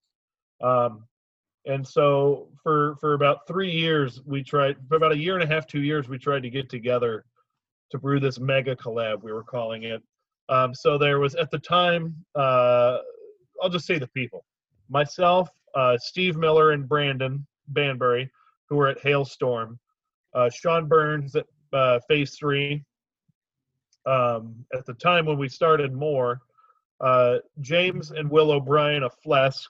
Um, 0.63 1.05
and 1.69 1.87
so 1.87 2.49
for 2.63 2.97
for 2.97 3.15
about 3.15 3.47
three 3.47 3.71
years, 3.71 4.21
we 4.27 4.43
tried 4.43 4.77
for 4.89 4.97
about 4.97 5.13
a 5.13 5.19
year 5.19 5.35
and 5.35 5.45
a 5.45 5.47
half, 5.47 5.67
two 5.67 5.83
years, 5.83 6.09
we 6.09 6.19
tried 6.19 6.43
to 6.43 6.51
get 6.51 6.69
together 6.69 7.25
to 7.91 7.99
brew 7.99 8.19
this 8.19 8.41
mega 8.41 8.75
collab. 8.75 9.23
We 9.23 9.33
were 9.33 9.45
calling 9.45 9.85
it. 9.85 10.03
Um, 10.49 10.75
so 10.75 10.99
there 10.99 11.21
was 11.21 11.35
at 11.37 11.51
the 11.51 11.59
time, 11.59 12.15
uh, 12.35 12.99
I'll 13.63 13.71
just 13.71 13.87
say 13.87 13.99
the 13.99 14.09
people, 14.09 14.45
myself, 14.89 15.49
uh, 15.75 15.97
Steve 15.99 16.37
Miller, 16.37 16.73
and 16.73 16.89
Brandon 16.89 17.47
Banbury, 17.69 18.31
who 18.69 18.77
were 18.77 18.89
at 18.89 19.01
Hailstorm 19.01 19.79
uh, 20.35 20.51
Sean 20.51 20.87
Burns 20.87 21.35
at 21.37 21.47
uh, 21.73 22.01
phase 22.09 22.37
three. 22.37 22.85
Um, 24.07 24.65
at 24.73 24.87
the 24.87 24.95
time 24.95 25.27
when 25.27 25.39
we 25.39 25.49
started 25.49 25.93
more, 25.93 26.41
uh, 27.01 27.39
James 27.61 28.11
and 28.11 28.31
Will 28.31 28.51
O'Brien 28.51 29.03
of 29.03 29.13
Flesk, 29.25 29.67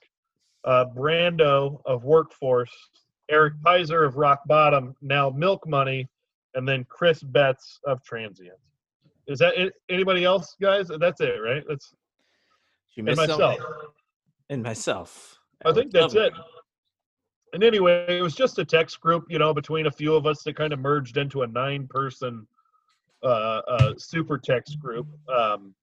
uh, 0.64 0.86
Brando 0.94 1.80
of 1.86 2.04
Workforce, 2.04 2.72
Eric 3.30 3.54
Pizer 3.64 4.06
of 4.06 4.16
Rock 4.16 4.40
Bottom, 4.46 4.94
now 5.00 5.30
Milk 5.30 5.66
Money, 5.66 6.08
and 6.54 6.66
then 6.68 6.84
Chris 6.88 7.22
Betts 7.22 7.78
of 7.84 8.02
Transient. 8.02 8.58
Is 9.26 9.38
that 9.40 9.56
it? 9.56 9.74
Anybody 9.90 10.24
else, 10.24 10.56
guys? 10.60 10.88
That's 10.88 11.20
it, 11.20 11.36
right? 11.44 11.62
That's 11.68 11.94
You 12.96 13.06
and 13.06 13.16
myself. 13.16 13.58
And 14.48 14.62
myself. 14.62 15.38
I 15.64 15.72
think 15.72 15.92
that's 15.92 16.14
it. 16.14 16.32
And 17.52 17.62
anyway, 17.62 18.04
it 18.08 18.22
was 18.22 18.34
just 18.34 18.58
a 18.58 18.64
text 18.64 19.00
group, 19.00 19.24
you 19.28 19.38
know, 19.38 19.54
between 19.54 19.86
a 19.86 19.90
few 19.90 20.14
of 20.14 20.26
us 20.26 20.42
that 20.42 20.56
kind 20.56 20.72
of 20.72 20.80
merged 20.80 21.16
into 21.16 21.42
a 21.42 21.46
nine-person 21.46 22.46
uh, 23.22 23.26
uh, 23.26 23.94
super 23.96 24.36
text 24.36 24.78
group. 24.78 25.06
Um, 25.28 25.74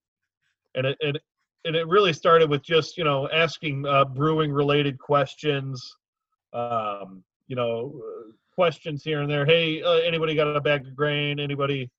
and 0.76 0.88
it, 0.88 0.98
it 1.00 1.18
and 1.66 1.76
it 1.76 1.88
really 1.88 2.14
started 2.14 2.50
with 2.50 2.62
just 2.64 2.98
you 2.98 3.04
know 3.04 3.28
asking 3.30 3.86
uh, 3.86 4.06
brewing-related 4.06 4.98
questions, 5.00 5.96
um, 6.54 7.24
you 7.48 7.56
know, 7.56 7.94
uh, 7.98 8.32
questions 8.54 9.04
here 9.04 9.22
and 9.22 9.30
there. 9.30 9.46
Hey, 9.46 9.82
uh, 9.82 9.94
anybody 9.94 10.36
got 10.36 10.48
a 10.56 10.62
bag 10.62 10.86
of 10.88 10.96
grain? 10.96 11.40
Anybody, 11.40 11.90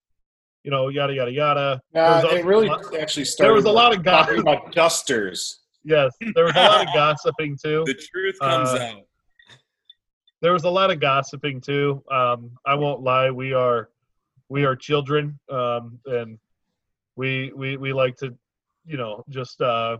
you 0.64 0.70
know, 0.70 0.88
yada 0.88 1.12
yada 1.14 1.30
yada. 1.32 1.80
There 1.92 2.04
Uh, 2.04 2.22
was 2.22 2.32
it 2.32 2.44
really 2.44 2.68
a 2.68 2.70
lot- 2.72 2.94
actually 2.96 3.24
started. 3.24 3.48
there 3.48 3.54
was 3.54 3.64
a 3.66 3.70
lot 3.70 3.94
of 3.96 4.02
talking 4.04 4.42
gossip. 4.42 4.60
about 4.62 4.72
dusters. 4.72 5.60
Yes, 5.84 6.12
there 6.34 6.44
was 6.44 6.54
a 6.56 6.58
lot 6.60 6.86
of 6.88 6.94
gossiping 6.94 7.56
too. 7.62 7.82
The 7.86 7.94
truth 7.94 8.38
comes 8.40 8.70
Uh, 8.70 8.92
out. 8.94 9.02
there 10.42 10.52
was 10.52 10.64
a 10.64 10.70
lot 10.70 10.90
of 10.90 11.00
gossiping 11.00 11.60
too. 11.60 12.02
Um, 12.10 12.50
I 12.64 12.74
won't 12.74 13.02
lie, 13.02 13.30
we 13.30 13.52
are 13.52 13.90
we 14.48 14.64
are 14.64 14.76
children, 14.76 15.38
um, 15.50 15.98
and 16.06 16.38
we 17.16 17.52
we 17.54 17.76
we 17.76 17.92
like 17.92 18.16
to, 18.18 18.36
you 18.86 18.96
know, 18.96 19.24
just 19.28 19.60
uh, 19.60 19.98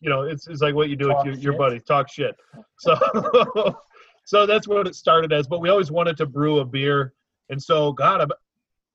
you 0.00 0.10
know, 0.10 0.22
it's 0.22 0.48
it's 0.48 0.60
like 0.60 0.74
what 0.74 0.88
you 0.88 0.96
do 0.96 1.08
Talk 1.08 1.24
with 1.24 1.40
your, 1.40 1.52
your 1.52 1.58
buddies, 1.58 1.84
talk 1.84 2.10
shit. 2.10 2.34
So 2.78 2.96
so 4.24 4.46
that's 4.46 4.66
what 4.66 4.86
it 4.86 4.94
started 4.94 5.32
as. 5.32 5.46
But 5.46 5.60
we 5.60 5.68
always 5.68 5.90
wanted 5.90 6.16
to 6.18 6.26
brew 6.26 6.58
a 6.58 6.64
beer, 6.64 7.12
and 7.48 7.62
so 7.62 7.92
God, 7.92 8.30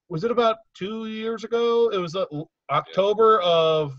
was 0.09 0.23
it 0.23 0.31
about 0.31 0.57
two 0.75 1.07
years 1.07 1.43
ago? 1.43 1.89
It 1.89 1.97
was 1.97 2.15
uh, 2.15 2.25
October 2.69 3.39
of 3.41 3.93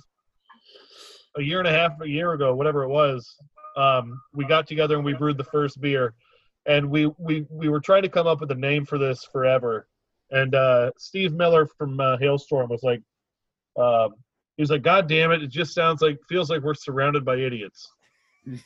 a 1.37 1.43
year 1.43 1.59
and 1.59 1.69
a 1.69 1.73
half, 1.73 2.01
a 2.01 2.09
year 2.09 2.33
ago, 2.33 2.55
whatever 2.55 2.83
it 2.83 2.89
was. 2.89 3.37
Um, 3.77 4.21
we 4.35 4.45
got 4.45 4.67
together 4.67 4.97
and 4.97 5.05
we 5.05 5.15
brewed 5.15 5.39
the 5.39 5.45
first 5.45 5.81
beer, 5.81 6.15
and 6.67 6.91
we 6.91 7.07
we 7.19 7.47
we 7.51 7.69
were 7.69 7.81
trying 7.81 8.03
to 8.03 8.09
come 8.09 8.27
up 8.27 8.41
with 8.41 8.51
a 8.51 8.57
name 8.57 8.85
for 8.85 8.99
this 8.99 9.25
forever. 9.25 9.89
And 10.31 10.55
uh, 10.55 10.91
Steve 10.99 11.33
Miller 11.33 11.67
from 11.67 11.99
uh, 12.01 12.19
Hailstorm 12.19 12.69
was 12.69 12.83
like, 12.83 13.01
um, 13.79 14.15
he 14.59 14.63
was 14.63 14.71
like, 14.71 14.83
"God 14.83 15.09
damn 15.09 15.31
it! 15.33 15.43
It 15.43 15.49
just 15.51 15.73
sounds 15.73 16.03
like 16.03 16.19
feels 16.29 16.51
like 16.51 16.61
we're 16.63 16.75
surrounded 16.75 17.25
by 17.25 17.37
idiots." 17.37 17.91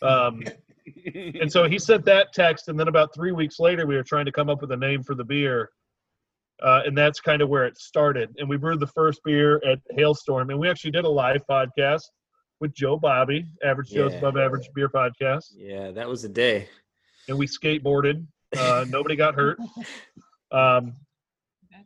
Um, 0.02 0.42
and 1.14 1.52
so 1.52 1.68
he 1.68 1.78
sent 1.78 2.04
that 2.06 2.32
text, 2.32 2.66
and 2.68 2.80
then 2.80 2.88
about 2.88 3.14
three 3.14 3.30
weeks 3.32 3.60
later, 3.60 3.86
we 3.86 3.94
were 3.94 4.02
trying 4.02 4.24
to 4.24 4.32
come 4.32 4.48
up 4.48 4.60
with 4.60 4.72
a 4.72 4.76
name 4.76 5.02
for 5.04 5.14
the 5.14 5.22
beer, 5.24 5.70
uh, 6.62 6.80
and 6.86 6.96
that's 6.98 7.20
kind 7.20 7.42
of 7.42 7.48
where 7.48 7.66
it 7.66 7.78
started. 7.78 8.34
And 8.38 8.48
we 8.48 8.56
brewed 8.56 8.80
the 8.80 8.86
first 8.88 9.20
beer 9.24 9.60
at 9.64 9.78
Hailstorm, 9.90 10.50
and 10.50 10.58
we 10.58 10.68
actually 10.68 10.90
did 10.92 11.04
a 11.04 11.08
live 11.10 11.42
podcast 11.48 12.02
with 12.60 12.74
Joe 12.74 12.96
Bobby, 12.96 13.44
Average 13.62 13.90
Joe's 13.90 14.12
Yeah. 14.12 14.18
Above 14.18 14.36
Average 14.38 14.68
Beer 14.74 14.88
Podcast, 14.88 15.52
Yeah, 15.56 15.90
that 15.90 16.08
was 16.08 16.24
a 16.24 16.28
day. 16.28 16.68
and 17.28 17.36
we 17.38 17.46
skateboarded. 17.46 18.24
Uh, 18.56 18.84
nobody 18.88 19.14
got 19.16 19.34
hurt. 19.34 19.58
Um, 20.52 20.96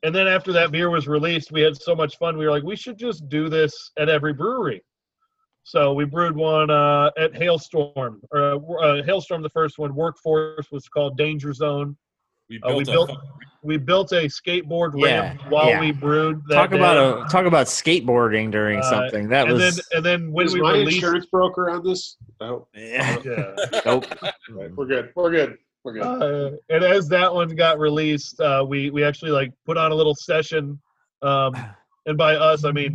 and 0.02 0.14
then 0.14 0.26
after 0.26 0.52
that 0.52 0.70
beer 0.72 0.90
was 0.90 1.06
released, 1.08 1.52
we 1.52 1.60
had 1.60 1.76
so 1.80 1.94
much 1.94 2.16
fun. 2.18 2.36
We 2.36 2.44
were 2.46 2.50
like, 2.50 2.62
we 2.62 2.76
should 2.76 2.98
just 2.98 3.28
do 3.28 3.48
this 3.48 3.90
at 3.98 4.08
every 4.08 4.32
brewery. 4.32 4.82
So 5.64 5.92
we 5.94 6.04
brewed 6.04 6.36
one 6.36 6.70
uh, 6.70 7.10
at 7.18 7.34
Hailstorm. 7.34 8.20
Uh, 8.34 8.56
uh, 8.56 9.02
Hailstorm, 9.02 9.42
the 9.42 9.50
first 9.50 9.78
one. 9.78 9.94
Workforce 9.94 10.70
was 10.70 10.88
called 10.88 11.16
Danger 11.16 11.52
Zone. 11.52 11.96
We 12.48 12.60
Uh, 12.62 12.76
we 12.76 12.84
built, 12.84 13.08
built 13.08 13.10
a, 13.10 13.16
we 13.64 13.76
built 13.76 14.12
a 14.12 14.26
skateboard 14.28 14.92
Yeah, 14.96 15.20
ramp 15.20 15.40
while 15.48 15.68
yeah. 15.70 15.80
we 15.80 15.90
brewed. 15.90 16.40
That 16.48 16.54
Talk 16.54 16.72
about 16.72 16.96
a 16.96 17.28
talk 17.28 17.46
about 17.46 17.66
skateboarding 17.66 18.52
during 18.52 18.78
Uh, 18.78 18.82
something. 18.82 19.28
That 19.28 19.48
and 19.48 19.54
was 19.54 19.76
then 19.76 19.84
and 19.96 20.04
then 20.06 20.32
when 20.32 20.46
Is 20.46 20.54
we 20.54 20.60
my 20.60 20.72
released, 20.74 20.98
insurance 20.98 21.26
broker 21.26 21.68
on 21.70 21.82
this? 21.82 22.16
Oh, 22.40 22.68
yeah. 22.72 23.18
yeah. 23.24 23.80
Nope. 23.84 24.04
right, 24.50 24.76
we're 24.76 24.86
good. 24.86 25.10
We're 25.16 25.30
good. 25.32 25.58
We're 25.86 25.92
good. 25.92 26.02
Uh, 26.02 26.56
and 26.68 26.82
as 26.82 27.08
that 27.10 27.32
one 27.32 27.48
got 27.54 27.78
released, 27.78 28.40
uh, 28.40 28.64
we 28.68 28.90
we 28.90 29.04
actually 29.04 29.30
like 29.30 29.52
put 29.64 29.76
on 29.76 29.92
a 29.92 29.94
little 29.94 30.16
session, 30.16 30.80
um, 31.22 31.54
and 32.06 32.18
by 32.18 32.34
us 32.34 32.64
I 32.64 32.72
mean 32.72 32.92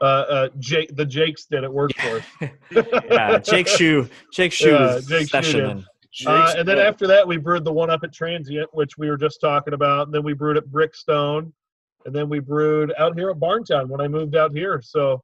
uh, 0.00 0.04
uh, 0.04 0.48
Jake 0.58 0.96
the 0.96 1.06
Jakes 1.06 1.44
did 1.44 1.62
at 1.62 1.72
Workforce. 1.72 2.24
yeah, 2.72 3.38
Jake 3.38 3.68
Shoe, 3.68 4.08
Jake 4.32 4.50
Shoe 4.50 4.72
Yeah, 4.72 4.96
was 4.96 5.06
Jake 5.06 5.28
Shoe 5.30 5.42
did. 5.42 5.44
sessioning. 5.44 5.84
Uh, 6.26 6.54
and 6.58 6.66
then 6.66 6.78
after 6.78 7.06
that, 7.06 7.26
we 7.26 7.36
brewed 7.36 7.64
the 7.64 7.72
one 7.72 7.88
up 7.88 8.02
at 8.02 8.12
Transient, 8.12 8.68
which 8.72 8.98
we 8.98 9.08
were 9.08 9.16
just 9.16 9.40
talking 9.40 9.74
about. 9.74 10.08
And 10.08 10.14
then 10.14 10.24
we 10.24 10.32
brewed 10.32 10.56
at 10.56 10.66
Brickstone, 10.66 11.52
and 12.04 12.14
then 12.14 12.28
we 12.28 12.40
brewed 12.40 12.92
out 12.98 13.16
here 13.16 13.30
at 13.30 13.36
Barntown 13.36 13.88
when 13.88 14.00
I 14.00 14.08
moved 14.08 14.34
out 14.34 14.50
here. 14.50 14.82
So, 14.82 15.22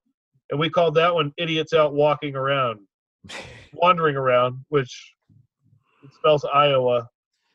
and 0.51 0.61
we 0.61 0.71
called 0.71 0.95
that 0.95 1.13
one 1.13 1.33
"Idiots 1.39 1.73
Out 1.73 1.93
Walking 1.93 2.37
Around," 2.37 2.79
wandering 3.73 4.15
around, 4.15 4.65
which 4.69 5.13
it 6.11 6.15
spells 6.17 6.45
Iowa. 6.45 7.09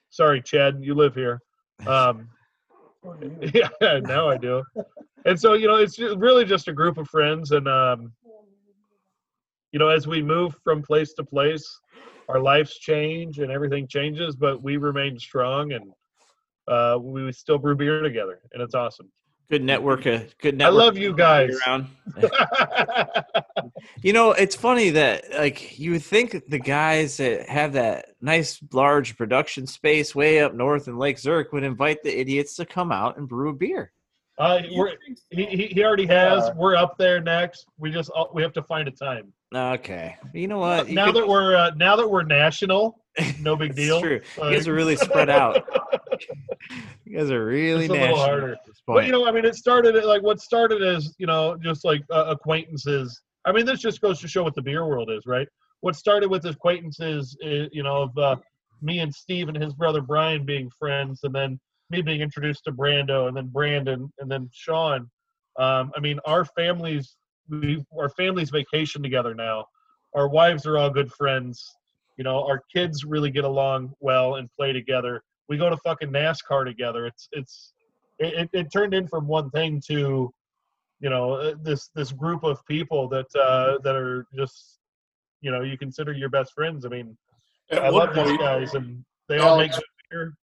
Sorry, 0.09 0.41
Chad, 0.41 0.77
you 0.81 0.95
live 0.95 1.13
here. 1.13 1.41
Um, 1.87 2.29
yeah, 3.53 3.99
now 4.01 4.29
I 4.29 4.37
do. 4.37 4.63
And 5.25 5.39
so, 5.39 5.53
you 5.53 5.67
know, 5.67 5.75
it's 5.75 5.99
really 5.99 6.45
just 6.45 6.67
a 6.67 6.73
group 6.73 6.97
of 6.97 7.07
friends. 7.07 7.51
And, 7.51 7.67
um, 7.67 8.11
you 9.71 9.79
know, 9.79 9.89
as 9.89 10.07
we 10.07 10.21
move 10.21 10.55
from 10.63 10.81
place 10.81 11.13
to 11.13 11.23
place, 11.23 11.79
our 12.29 12.39
lives 12.39 12.77
change 12.77 13.39
and 13.39 13.51
everything 13.51 13.87
changes, 13.87 14.35
but 14.35 14.63
we 14.63 14.77
remain 14.77 15.19
strong 15.19 15.73
and 15.73 15.91
uh, 16.67 16.97
we 16.99 17.31
still 17.31 17.59
brew 17.59 17.75
beer 17.75 18.01
together. 18.01 18.39
And 18.53 18.63
it's 18.63 18.73
awesome. 18.73 19.11
Good 19.49 19.63
network. 19.63 20.07
Uh, 20.07 20.21
good 20.41 20.57
network. 20.57 20.73
I 20.81 20.85
love 20.85 20.97
you 20.97 21.13
guys. 21.13 21.51
Around. 21.67 21.87
You 24.01 24.13
know, 24.13 24.31
it's 24.31 24.55
funny 24.55 24.91
that 24.91 25.23
like 25.33 25.79
you 25.79 25.91
would 25.91 26.03
think 26.03 26.47
the 26.47 26.59
guys 26.59 27.17
that 27.17 27.47
have 27.49 27.73
that 27.73 28.09
nice 28.21 28.59
large 28.71 29.17
production 29.17 29.65
space 29.67 30.13
way 30.13 30.39
up 30.41 30.53
north 30.53 30.87
in 30.87 30.97
Lake 30.97 31.17
Zurich 31.19 31.51
would 31.53 31.63
invite 31.63 32.03
the 32.03 32.15
idiots 32.19 32.55
to 32.55 32.65
come 32.65 32.91
out 32.91 33.17
and 33.17 33.27
brew 33.27 33.49
a 33.49 33.53
beer. 33.53 33.91
uh, 34.37 34.61
we're, 34.73 34.93
he, 35.29 35.45
he 35.45 35.67
he 35.67 35.83
already 35.83 36.05
has. 36.07 36.51
We're 36.55 36.75
up 36.75 36.97
there 36.97 37.19
next. 37.21 37.67
We 37.77 37.91
just 37.91 38.11
uh, 38.15 38.25
we 38.33 38.41
have 38.43 38.53
to 38.53 38.63
find 38.63 38.87
a 38.87 38.91
time. 38.91 39.31
Okay, 39.55 40.17
you 40.33 40.47
know 40.47 40.59
what? 40.59 40.89
You 40.89 40.95
now 40.95 41.05
could- 41.05 41.15
that 41.15 41.27
we're 41.27 41.55
uh, 41.55 41.71
now 41.77 41.95
that 41.95 42.09
we're 42.09 42.23
national, 42.23 42.99
no 43.39 43.55
big 43.55 43.73
deal. 43.81 44.01
true. 44.01 44.19
Like- 44.37 44.51
You 44.51 44.57
guys 44.57 44.67
are 44.67 44.73
really 44.81 44.95
spread 44.97 45.29
out. 45.29 45.63
You 47.05 47.17
guys 47.17 47.31
are 47.31 47.45
really 47.45 47.85
It's 47.85 47.89
a 47.89 47.93
little 47.93 48.07
national 48.07 48.25
harder. 48.25 48.57
But 48.87 49.05
you 49.05 49.11
know, 49.11 49.25
I 49.27 49.31
mean, 49.31 49.45
it 49.45 49.55
started 49.55 49.95
at 49.95 50.05
like 50.05 50.21
what 50.23 50.39
started 50.41 50.81
as 50.83 51.13
you 51.17 51.27
know 51.27 51.55
just 51.57 51.85
like 51.85 52.03
uh, 52.11 52.25
acquaintances. 52.27 53.21
I 53.45 53.51
mean, 53.51 53.65
this 53.65 53.79
just 53.79 54.01
goes 54.01 54.19
to 54.21 54.27
show 54.27 54.43
what 54.43 54.55
the 54.55 54.61
beer 54.61 54.85
world 54.87 55.09
is, 55.11 55.23
right? 55.25 55.47
What 55.81 55.95
started 55.95 56.29
with 56.29 56.45
acquaintances, 56.45 57.37
is, 57.41 57.69
you 57.71 57.83
know, 57.83 58.03
of 58.03 58.17
uh, 58.17 58.35
me 58.81 58.99
and 58.99 59.13
Steve 59.13 59.49
and 59.49 59.61
his 59.61 59.73
brother 59.73 60.01
Brian 60.01 60.45
being 60.45 60.69
friends, 60.79 61.19
and 61.23 61.33
then 61.33 61.59
me 61.91 62.01
being 62.01 62.21
introduced 62.21 62.63
to 62.65 62.71
Brando, 62.71 63.27
and 63.27 63.37
then 63.37 63.47
Brandon, 63.47 64.11
and 64.19 64.29
then 64.31 64.49
Sean. 64.51 65.09
Um, 65.59 65.91
I 65.95 65.99
mean, 66.01 66.19
our 66.25 66.43
families, 66.43 67.15
we 67.49 67.83
our 67.97 68.09
families 68.09 68.49
vacation 68.49 69.01
together 69.03 69.33
now. 69.35 69.65
Our 70.13 70.27
wives 70.27 70.65
are 70.65 70.77
all 70.77 70.89
good 70.89 71.11
friends. 71.11 71.75
You 72.17 72.23
know, 72.23 72.43
our 72.45 72.61
kids 72.73 73.03
really 73.03 73.29
get 73.29 73.43
along 73.43 73.93
well 73.99 74.35
and 74.35 74.49
play 74.51 74.71
together. 74.73 75.23
We 75.49 75.57
go 75.57 75.69
to 75.69 75.77
fucking 75.77 76.09
NASCAR 76.11 76.65
together. 76.65 77.05
It's 77.05 77.27
it's 77.31 77.73
it, 78.19 78.33
it, 78.33 78.49
it 78.53 78.71
turned 78.71 78.93
in 78.93 79.07
from 79.07 79.27
one 79.27 79.49
thing 79.51 79.81
to 79.87 80.33
you 81.01 81.09
know 81.09 81.33
uh, 81.33 81.55
this 81.61 81.89
this 81.93 82.11
group 82.13 82.43
of 82.43 82.65
people 82.65 83.09
that 83.09 83.25
uh 83.35 83.77
that 83.83 83.95
are 83.95 84.25
just 84.33 84.79
you 85.41 85.51
know 85.51 85.61
you 85.61 85.77
consider 85.77 86.13
your 86.13 86.29
best 86.29 86.53
friends 86.53 86.85
i 86.85 86.89
mean 86.89 87.17
At 87.69 87.79
i 87.83 87.91
one 87.91 88.05
love 88.07 88.15
these 88.15 88.25
point- 88.27 88.39
guys 88.39 88.73
and 88.75 89.03
they 89.27 89.39
all 89.39 89.57
make 89.57 89.73
good 89.73 89.83
beer 90.09 90.33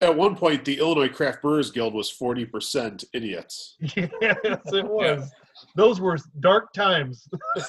At 0.00 0.14
one 0.16 0.36
point, 0.36 0.64
the 0.64 0.78
Illinois 0.78 1.08
Craft 1.08 1.42
Brewers 1.42 1.72
Guild 1.72 1.92
was 1.92 2.08
forty 2.08 2.44
percent 2.44 3.02
idiots. 3.12 3.76
yes 3.96 4.06
it 4.22 4.86
was 4.86 5.32
those 5.74 6.00
were 6.00 6.16
dark 6.40 6.72
times 6.72 7.28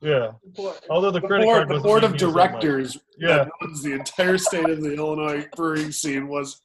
yeah 0.00 0.30
although 0.88 1.10
the, 1.10 1.20
The 1.20 1.26
credit 1.26 1.44
board, 1.44 1.66
card 1.66 1.76
the 1.78 1.82
board 1.82 2.04
of 2.04 2.12
used 2.12 2.24
that 2.24 2.26
much. 2.32 2.34
directors 2.60 2.98
Yeah. 3.18 3.36
that 3.38 3.48
runs 3.60 3.82
the 3.82 3.92
entire 3.92 4.38
state 4.38 4.68
of 4.68 4.80
the 4.80 4.94
Illinois 4.94 5.46
brewing 5.56 5.90
scene 5.92 6.28
was 6.28 6.60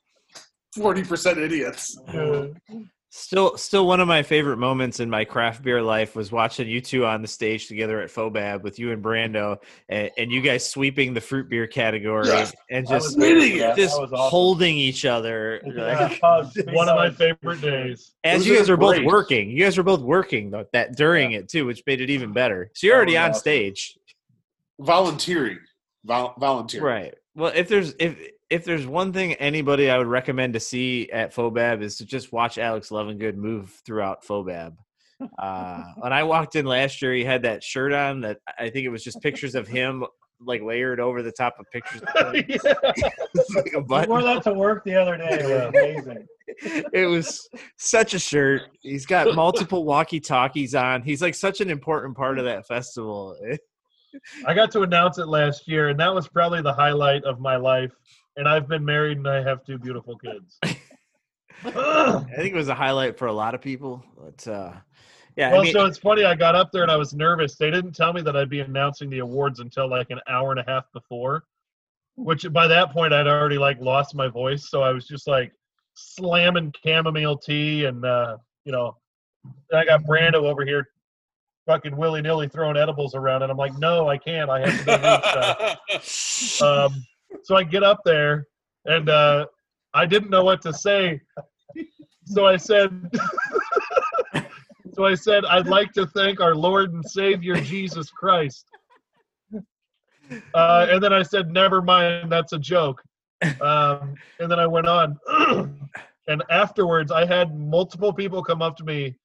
forty 0.75 1.03
percent 1.03 1.37
idiots. 1.39 1.97
Yeah. 2.13 2.45
Still, 3.15 3.57
still 3.57 3.85
one 3.85 3.99
of 3.99 4.07
my 4.07 4.23
favorite 4.23 4.57
moments 4.57 4.99
in 4.99 5.07
my 5.07 5.23
craft 5.23 5.61
beer 5.61 5.83
life 5.83 6.15
was 6.15 6.31
watching 6.31 6.67
you 6.67 6.81
two 6.81 7.05
on 7.05 7.21
the 7.21 7.27
stage 7.27 7.67
together 7.67 8.01
at 8.01 8.09
Fobab 8.09 8.63
with 8.63 8.79
you 8.79 8.91
and 8.91 9.03
Brando, 9.03 9.57
and, 9.87 10.09
and 10.17 10.31
you 10.31 10.41
guys 10.41 10.67
sweeping 10.67 11.13
the 11.13 11.21
fruit 11.21 11.47
beer 11.47 11.67
category 11.67 12.27
Yeah. 12.27 12.49
and 12.71 12.87
I 12.87 12.95
was 12.95 13.03
just 13.13 13.19
there 13.19 13.75
just 13.75 14.01
was 14.01 14.11
awesome. 14.11 14.31
holding 14.31 14.75
each 14.75 15.05
other. 15.05 15.61
like- 15.63 16.19
One 16.23 16.89
of 16.89 16.95
my 16.95 17.11
favorite 17.15 17.61
days. 17.61 18.13
as 18.23 18.47
you 18.47 18.57
guys 18.57 18.67
were 18.67 18.77
both 18.77 19.03
working, 19.03 19.51
you 19.51 19.63
guys 19.63 19.77
were 19.77 19.83
both 19.83 20.01
working 20.01 20.49
though, 20.49 20.65
that 20.73 20.97
during 20.97 21.33
it 21.33 21.47
too, 21.47 21.67
which 21.67 21.83
made 21.85 22.01
it 22.01 22.09
even 22.09 22.33
better. 22.33 22.71
So 22.73 22.87
you're 22.87 22.95
already 22.95 23.15
on 23.15 23.29
awesome. 23.29 23.39
stage, 23.41 23.95
Volunteering. 24.79 25.59
Vol- 26.03 26.33
volunteering. 26.39 26.83
right? 26.85 27.13
Well, 27.35 27.51
if 27.53 27.67
there's 27.67 27.93
if 27.99 28.17
if 28.53 28.63
there's 28.63 28.85
one 28.85 29.11
thing 29.11 29.33
anybody 29.33 29.89
I 29.89 29.97
would 29.97 30.05
recommend 30.05 30.53
to 30.53 30.59
see 30.59 31.09
at 31.11 31.33
Fobab 31.33 31.81
is 31.81 31.97
to 31.97 32.05
just 32.05 32.31
watch 32.31 32.59
Alex 32.59 32.89
Lovingood 32.89 33.35
move 33.35 33.81
throughout 33.83 34.23
Fobab. 34.23 34.75
Uh, 35.39 35.83
when 35.97 36.13
I 36.13 36.21
walked 36.21 36.55
in 36.55 36.67
last 36.67 37.01
year, 37.01 37.13
he 37.13 37.23
had 37.23 37.41
that 37.43 37.63
shirt 37.63 37.93
on 37.93 38.21
that 38.21 38.37
I 38.59 38.69
think 38.69 38.85
it 38.85 38.89
was 38.89 39.03
just 39.03 39.19
pictures 39.21 39.55
of 39.55 39.67
him 39.67 40.05
like 40.39 40.61
layered 40.61 40.99
over 40.99 41.23
the 41.23 41.31
top 41.31 41.55
of 41.59 41.65
pictures. 41.71 42.01
Of 42.15 42.35
him. 42.35 42.45
It's 43.35 43.55
like 43.55 43.73
a 43.73 43.79
I 43.79 43.81
button. 43.81 44.09
wore 44.11 44.21
that 44.21 44.43
to 44.43 44.53
work 44.53 44.83
the 44.83 44.95
other 44.95 45.17
day. 45.17 45.39
It 45.41 45.43
was 45.43 46.05
amazing. 46.05 46.27
it 46.93 47.07
was 47.07 47.49
such 47.77 48.13
a 48.13 48.19
shirt. 48.19 48.61
He's 48.81 49.07
got 49.07 49.33
multiple 49.33 49.83
walkie 49.83 50.19
talkies 50.19 50.75
on. 50.75 51.01
He's 51.01 51.23
like 51.23 51.33
such 51.33 51.59
an 51.59 51.71
important 51.71 52.15
part 52.15 52.37
of 52.37 52.45
that 52.45 52.67
festival. 52.67 53.35
I 54.45 54.53
got 54.53 54.71
to 54.73 54.81
announce 54.81 55.17
it 55.17 55.27
last 55.27 55.67
year, 55.67 55.89
and 55.89 55.99
that 55.99 56.13
was 56.13 56.27
probably 56.27 56.61
the 56.61 56.73
highlight 56.73 57.23
of 57.23 57.39
my 57.39 57.55
life. 57.55 57.91
And 58.35 58.47
I've 58.47 58.67
been 58.67 58.83
married, 58.83 59.17
and 59.17 59.27
I 59.27 59.43
have 59.43 59.63
two 59.63 59.77
beautiful 59.77 60.17
kids. 60.17 60.57
I 61.65 62.23
think 62.35 62.53
it 62.53 62.55
was 62.55 62.69
a 62.69 62.75
highlight 62.75 63.17
for 63.17 63.27
a 63.27 63.33
lot 63.33 63.53
of 63.55 63.61
people. 63.61 64.03
But 64.17 64.47
uh, 64.47 64.73
yeah, 65.35 65.51
well, 65.51 65.61
I 65.61 65.63
mean, 65.63 65.73
so 65.73 65.85
it's 65.85 65.97
funny. 65.97 66.25
I 66.25 66.35
got 66.35 66.55
up 66.55 66.71
there 66.71 66.83
and 66.83 66.91
I 66.91 66.97
was 66.97 67.13
nervous. 67.13 67.55
They 67.55 67.71
didn't 67.71 67.93
tell 67.93 68.13
me 68.13 68.21
that 68.21 68.35
I'd 68.35 68.49
be 68.49 68.59
announcing 68.59 69.09
the 69.09 69.19
awards 69.19 69.59
until 69.59 69.89
like 69.89 70.09
an 70.09 70.19
hour 70.27 70.51
and 70.51 70.59
a 70.59 70.63
half 70.67 70.85
before, 70.93 71.43
which 72.15 72.51
by 72.51 72.67
that 72.67 72.91
point 72.91 73.13
I'd 73.13 73.27
already 73.27 73.57
like 73.57 73.79
lost 73.79 74.15
my 74.15 74.27
voice. 74.27 74.69
So 74.69 74.83
I 74.83 74.91
was 74.91 75.07
just 75.07 75.27
like 75.27 75.53
slamming 75.95 76.73
chamomile 76.83 77.37
tea, 77.37 77.85
and 77.85 78.03
uh, 78.05 78.37
you 78.65 78.71
know, 78.71 78.97
I 79.73 79.85
got 79.85 80.03
Brando 80.03 80.43
over 80.43 80.65
here, 80.65 80.89
fucking 81.65 81.95
willy 81.95 82.21
nilly 82.21 82.47
throwing 82.47 82.77
edibles 82.77 83.15
around, 83.15 83.41
and 83.41 83.51
I'm 83.51 83.57
like, 83.57 83.77
no, 83.77 84.07
I 84.09 84.17
can't. 84.17 84.49
I 84.49 84.67
have 84.67 84.79
to 84.79 85.89
be 85.89 85.97
reached. 85.97 86.61
um, 86.61 87.03
so 87.43 87.55
I 87.55 87.63
get 87.63 87.83
up 87.83 88.01
there, 88.05 88.47
and 88.85 89.09
uh, 89.09 89.45
I 89.93 90.05
didn't 90.05 90.29
know 90.29 90.43
what 90.43 90.61
to 90.63 90.73
say. 90.73 91.21
So 92.25 92.45
I 92.45 92.57
said, 92.57 93.09
so 94.93 95.05
I 95.05 95.15
said, 95.15 95.45
I'd 95.45 95.67
like 95.67 95.91
to 95.93 96.07
thank 96.07 96.39
our 96.39 96.55
Lord 96.55 96.93
and 96.93 97.03
Savior 97.05 97.55
Jesus 97.55 98.09
Christ. 98.09 98.65
Uh, 100.55 100.87
and 100.89 101.03
then 101.03 101.13
I 101.13 101.21
said, 101.21 101.51
never 101.51 101.81
mind, 101.81 102.31
that's 102.31 102.53
a 102.53 102.57
joke. 102.57 103.03
Um, 103.61 104.15
and 104.39 104.49
then 104.49 104.57
I 104.57 104.65
went 104.65 104.87
on. 104.87 105.19
and 106.27 106.43
afterwards, 106.49 107.11
I 107.11 107.25
had 107.25 107.55
multiple 107.59 108.13
people 108.13 108.41
come 108.41 108.61
up 108.61 108.75
to 108.77 108.83
me 108.83 109.15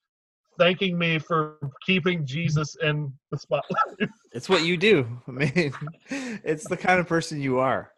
thanking 0.58 0.98
me 0.98 1.18
for 1.18 1.56
keeping 1.86 2.26
Jesus 2.26 2.76
in 2.82 3.12
the 3.30 3.38
spotlight. 3.38 4.10
it's 4.32 4.48
what 4.48 4.64
you 4.64 4.76
do. 4.76 5.06
I 5.26 5.30
mean, 5.30 5.72
it's 6.10 6.68
the 6.68 6.76
kind 6.76 7.00
of 7.00 7.06
person 7.06 7.40
you 7.40 7.58
are. 7.58 7.92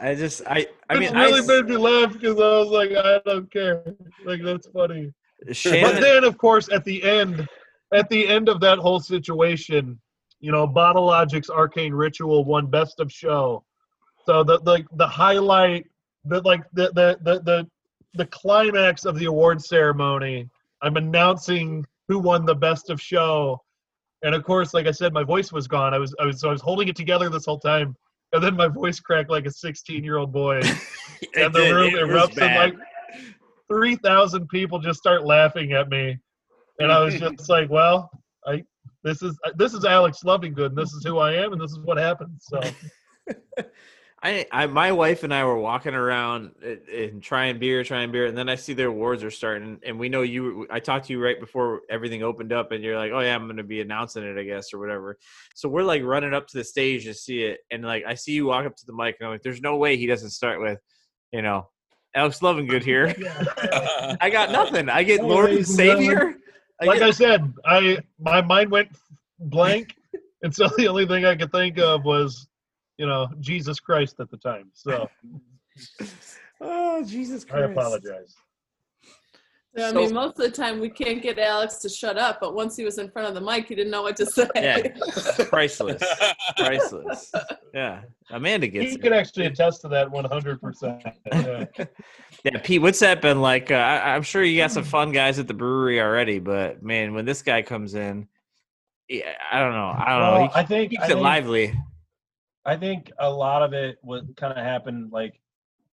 I 0.00 0.14
just, 0.14 0.42
I, 0.46 0.66
I 0.90 0.98
mean, 0.98 1.14
it 1.14 1.14
really 1.14 1.40
I, 1.40 1.46
made 1.46 1.66
me 1.68 1.76
laugh 1.76 2.12
because 2.12 2.36
I 2.36 2.58
was 2.58 2.68
like, 2.68 2.90
I 2.92 3.20
don't 3.24 3.50
care. 3.52 3.84
Like 4.24 4.42
that's 4.42 4.66
funny. 4.68 5.12
But 5.46 6.00
then, 6.00 6.24
of 6.24 6.38
course, 6.38 6.68
at 6.70 6.84
the 6.84 7.02
end, 7.02 7.48
at 7.92 8.08
the 8.08 8.26
end 8.26 8.48
of 8.48 8.60
that 8.60 8.78
whole 8.78 9.00
situation, 9.00 10.00
you 10.40 10.50
know, 10.50 10.66
Bottle 10.66 11.06
Logic's 11.06 11.50
Arcane 11.50 11.94
Ritual 11.94 12.44
won 12.44 12.66
Best 12.66 13.00
of 13.00 13.10
Show. 13.12 13.64
So 14.26 14.42
the 14.44 14.60
the 14.60 14.84
the 14.96 15.06
highlight, 15.06 15.86
the 16.24 16.40
like 16.42 16.62
the 16.72 16.90
the 16.94 17.18
the 17.22 17.40
the, 17.40 17.70
the 18.14 18.26
climax 18.26 19.04
of 19.04 19.18
the 19.18 19.26
award 19.26 19.62
ceremony, 19.62 20.48
I'm 20.82 20.96
announcing 20.96 21.86
who 22.08 22.18
won 22.18 22.44
the 22.44 22.54
Best 22.54 22.90
of 22.90 23.00
Show, 23.00 23.60
and 24.22 24.34
of 24.34 24.44
course, 24.44 24.74
like 24.74 24.86
I 24.86 24.90
said, 24.90 25.12
my 25.12 25.24
voice 25.24 25.52
was 25.52 25.66
gone. 25.66 25.94
I 25.94 25.98
was 25.98 26.14
I 26.20 26.26
was 26.26 26.40
so 26.40 26.48
I 26.48 26.52
was 26.52 26.60
holding 26.60 26.88
it 26.88 26.96
together 26.96 27.28
this 27.28 27.46
whole 27.46 27.58
time, 27.58 27.96
and 28.32 28.42
then 28.42 28.56
my 28.56 28.68
voice 28.68 29.00
cracked 29.00 29.30
like 29.30 29.46
a 29.46 29.50
16 29.50 30.02
year 30.02 30.18
old 30.18 30.32
boy, 30.32 30.56
and 31.36 31.52
the 31.54 31.60
did. 31.60 31.74
room 31.74 31.94
erupts 31.94 32.40
and 32.40 32.56
like 32.56 32.74
three 33.68 33.96
thousand 33.96 34.48
people 34.48 34.78
just 34.78 34.98
start 34.98 35.24
laughing 35.24 35.72
at 35.72 35.88
me, 35.88 36.18
and 36.78 36.90
I 36.90 37.02
was 37.02 37.18
just 37.18 37.48
like, 37.48 37.70
"Well, 37.70 38.10
I 38.46 38.64
this 39.04 39.22
is 39.22 39.38
this 39.56 39.74
is 39.74 39.84
Alex 39.84 40.20
Lovingood, 40.24 40.66
and 40.66 40.76
this 40.76 40.92
is 40.92 41.04
who 41.04 41.18
I 41.18 41.32
am, 41.34 41.52
and 41.52 41.60
this 41.60 41.72
is 41.72 41.80
what 41.80 41.98
happens." 41.98 42.46
So 42.48 42.60
I, 44.24 44.46
I, 44.52 44.66
my 44.68 44.92
wife 44.92 45.24
and 45.24 45.34
I 45.34 45.44
were 45.44 45.58
walking 45.58 45.94
around 45.94 46.52
and- 46.64 46.88
and 46.88 47.22
trying 47.22 47.58
beer, 47.58 47.82
trying 47.82 48.12
beer, 48.12 48.26
and 48.26 48.38
then 48.38 48.48
I 48.48 48.54
see 48.54 48.72
their 48.72 48.86
awards 48.88 49.24
are 49.24 49.32
starting, 49.32 49.80
and 49.84 49.98
we 49.98 50.08
know 50.08 50.22
you. 50.22 50.66
I 50.70 50.78
talked 50.78 51.06
to 51.06 51.12
you 51.12 51.20
right 51.22 51.40
before 51.40 51.80
everything 51.90 52.22
opened 52.22 52.52
up, 52.52 52.70
and 52.70 52.84
you're 52.84 52.96
like, 52.96 53.10
"Oh 53.10 53.18
yeah, 53.18 53.34
I'm 53.34 53.46
going 53.46 53.56
to 53.56 53.64
be 53.64 53.80
announcing 53.80 54.22
it, 54.22 54.38
I 54.38 54.44
guess, 54.44 54.72
or 54.72 54.78
whatever." 54.78 55.18
So 55.56 55.68
we're 55.68 55.82
like 55.82 56.04
running 56.04 56.34
up 56.34 56.46
to 56.48 56.58
the 56.58 56.62
stage 56.64 57.04
to 57.04 57.14
see 57.14 57.42
it, 57.42 57.60
and 57.72 57.82
like 57.84 58.04
I 58.06 58.14
see 58.14 58.32
you 58.32 58.46
walk 58.46 58.64
up 58.64 58.76
to 58.76 58.86
the 58.86 58.92
mic, 58.94 59.16
and 59.18 59.26
I'm 59.26 59.32
like, 59.34 59.42
"There's 59.42 59.60
no 59.60 59.76
way 59.76 59.96
he 59.96 60.06
doesn't 60.06 60.30
start 60.30 60.60
with, 60.60 60.78
you 61.32 61.42
know, 61.42 61.68
Alex 62.14 62.38
Lovingood 62.38 62.84
here." 62.84 63.12
I 64.20 64.30
got 64.30 64.52
nothing. 64.52 64.88
I 64.88 65.02
get 65.02 65.24
Lord 65.24 65.50
and 65.50 65.66
Savior. 65.66 66.36
I 66.80 66.84
like 66.84 67.00
get- 67.00 67.08
I 67.08 67.10
said, 67.10 67.52
I 67.64 67.98
my 68.20 68.40
mind 68.40 68.70
went 68.70 68.88
blank, 69.40 69.96
and 70.44 70.54
so 70.54 70.68
the 70.76 70.86
only 70.86 71.06
thing 71.06 71.24
I 71.24 71.34
could 71.34 71.50
think 71.50 71.78
of 71.78 72.04
was, 72.04 72.46
you 72.98 73.06
know, 73.06 73.28
Jesus 73.40 73.80
Christ 73.80 74.16
at 74.20 74.30
the 74.30 74.36
time. 74.38 74.70
So 74.74 75.08
oh 76.60 77.02
Jesus 77.04 77.44
Christ! 77.44 77.68
I 77.68 77.72
apologize. 77.72 78.34
Yeah, 79.74 79.86
I 79.86 79.90
So- 79.92 79.94
mean, 80.00 80.12
most 80.12 80.38
of 80.38 80.44
the 80.44 80.50
time 80.50 80.80
we 80.80 80.90
can't 80.90 81.22
get 81.22 81.38
Alex 81.38 81.76
to 81.78 81.88
shut 81.88 82.18
up, 82.18 82.40
but 82.42 82.54
once 82.54 82.76
he 82.76 82.84
was 82.84 82.98
in 82.98 83.10
front 83.10 83.28
of 83.28 83.34
the 83.34 83.40
mic, 83.40 83.68
he 83.68 83.74
didn't 83.74 83.90
know 83.90 84.02
what 84.02 84.16
to 84.16 84.26
say. 84.26 84.46
Yeah, 84.54 84.82
priceless, 85.48 86.02
priceless. 86.58 87.32
Yeah, 87.72 88.02
Amanda 88.30 88.66
gets 88.68 88.90
He 88.90 88.94
it. 88.96 89.00
could 89.02 89.14
actually 89.14 89.46
attest 89.46 89.80
to 89.80 89.88
that 89.88 90.10
100. 90.10 90.60
percent 90.60 91.02
Yeah, 92.44 92.58
Pete, 92.62 92.82
what's 92.82 92.98
that 92.98 93.22
been 93.22 93.40
like? 93.40 93.70
Uh, 93.70 93.76
I, 93.76 94.14
I'm 94.14 94.22
sure 94.22 94.42
you 94.44 94.58
got 94.60 94.72
some 94.72 94.84
fun 94.84 95.10
guys 95.10 95.38
at 95.38 95.48
the 95.48 95.54
brewery 95.54 96.02
already, 96.02 96.38
but 96.38 96.82
man, 96.82 97.14
when 97.14 97.24
this 97.24 97.40
guy 97.40 97.62
comes 97.62 97.94
in, 97.94 98.28
yeah, 99.08 99.32
I 99.50 99.58
don't 99.60 99.72
know. 99.72 99.94
I 99.96 100.10
don't 100.10 100.20
know. 100.20 100.32
Well, 100.32 100.48
He 100.48 100.54
I 100.54 100.64
think 100.66 100.90
keeps 100.90 101.02
I 101.02 101.06
it 101.06 101.08
think, 101.10 101.20
lively. 101.20 101.74
I 102.64 102.76
think 102.76 103.10
a 103.18 103.30
lot 103.30 103.62
of 103.62 103.72
it 103.72 103.98
was 104.02 104.22
kind 104.36 104.56
of 104.56 104.64
happened 104.64 105.12
like 105.12 105.40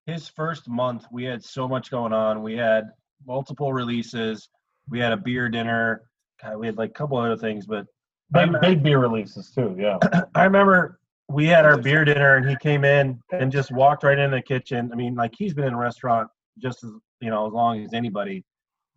his 0.06 0.30
first 0.30 0.70
month. 0.70 1.06
We 1.12 1.24
had 1.24 1.44
so 1.44 1.68
much 1.68 1.92
going 1.92 2.14
on. 2.14 2.42
We 2.42 2.56
had 2.56 2.86
multiple 3.26 3.74
releases. 3.74 4.50
We 4.90 5.00
had 5.00 5.12
a 5.12 5.18
beer 5.18 5.50
dinner. 5.50 6.04
God, 6.42 6.58
we 6.58 6.68
had 6.68 6.78
like 6.78 6.92
a 6.92 6.94
couple 6.94 7.18
other 7.18 7.38
things, 7.38 7.66
but 7.66 7.86
Big, 8.34 8.52
big 8.62 8.84
beer 8.84 9.00
releases 9.00 9.52
too. 9.52 9.76
Yeah. 9.78 9.98
I 10.36 10.44
remember 10.44 11.00
we 11.30 11.46
had 11.46 11.66
our 11.66 11.78
beer 11.78 12.04
dinner 12.04 12.36
and 12.36 12.50
he 12.50 12.56
came 12.58 12.84
in 12.84 13.20
and 13.32 13.52
just 13.52 13.72
walked 13.72 14.04
right 14.04 14.18
in 14.18 14.32
the 14.32 14.42
kitchen. 14.42 14.90
I 14.92 14.96
mean, 14.96 15.16
like 15.16 15.34
he's 15.38 15.54
been 15.54 15.66
in 15.66 15.74
a 15.74 15.78
restaurant 15.78 16.30
just 16.58 16.84
as 16.84 16.92
you 17.22 17.30
know 17.30 17.48
as 17.48 17.54
long 17.54 17.84
as 17.84 17.94
anybody, 17.94 18.44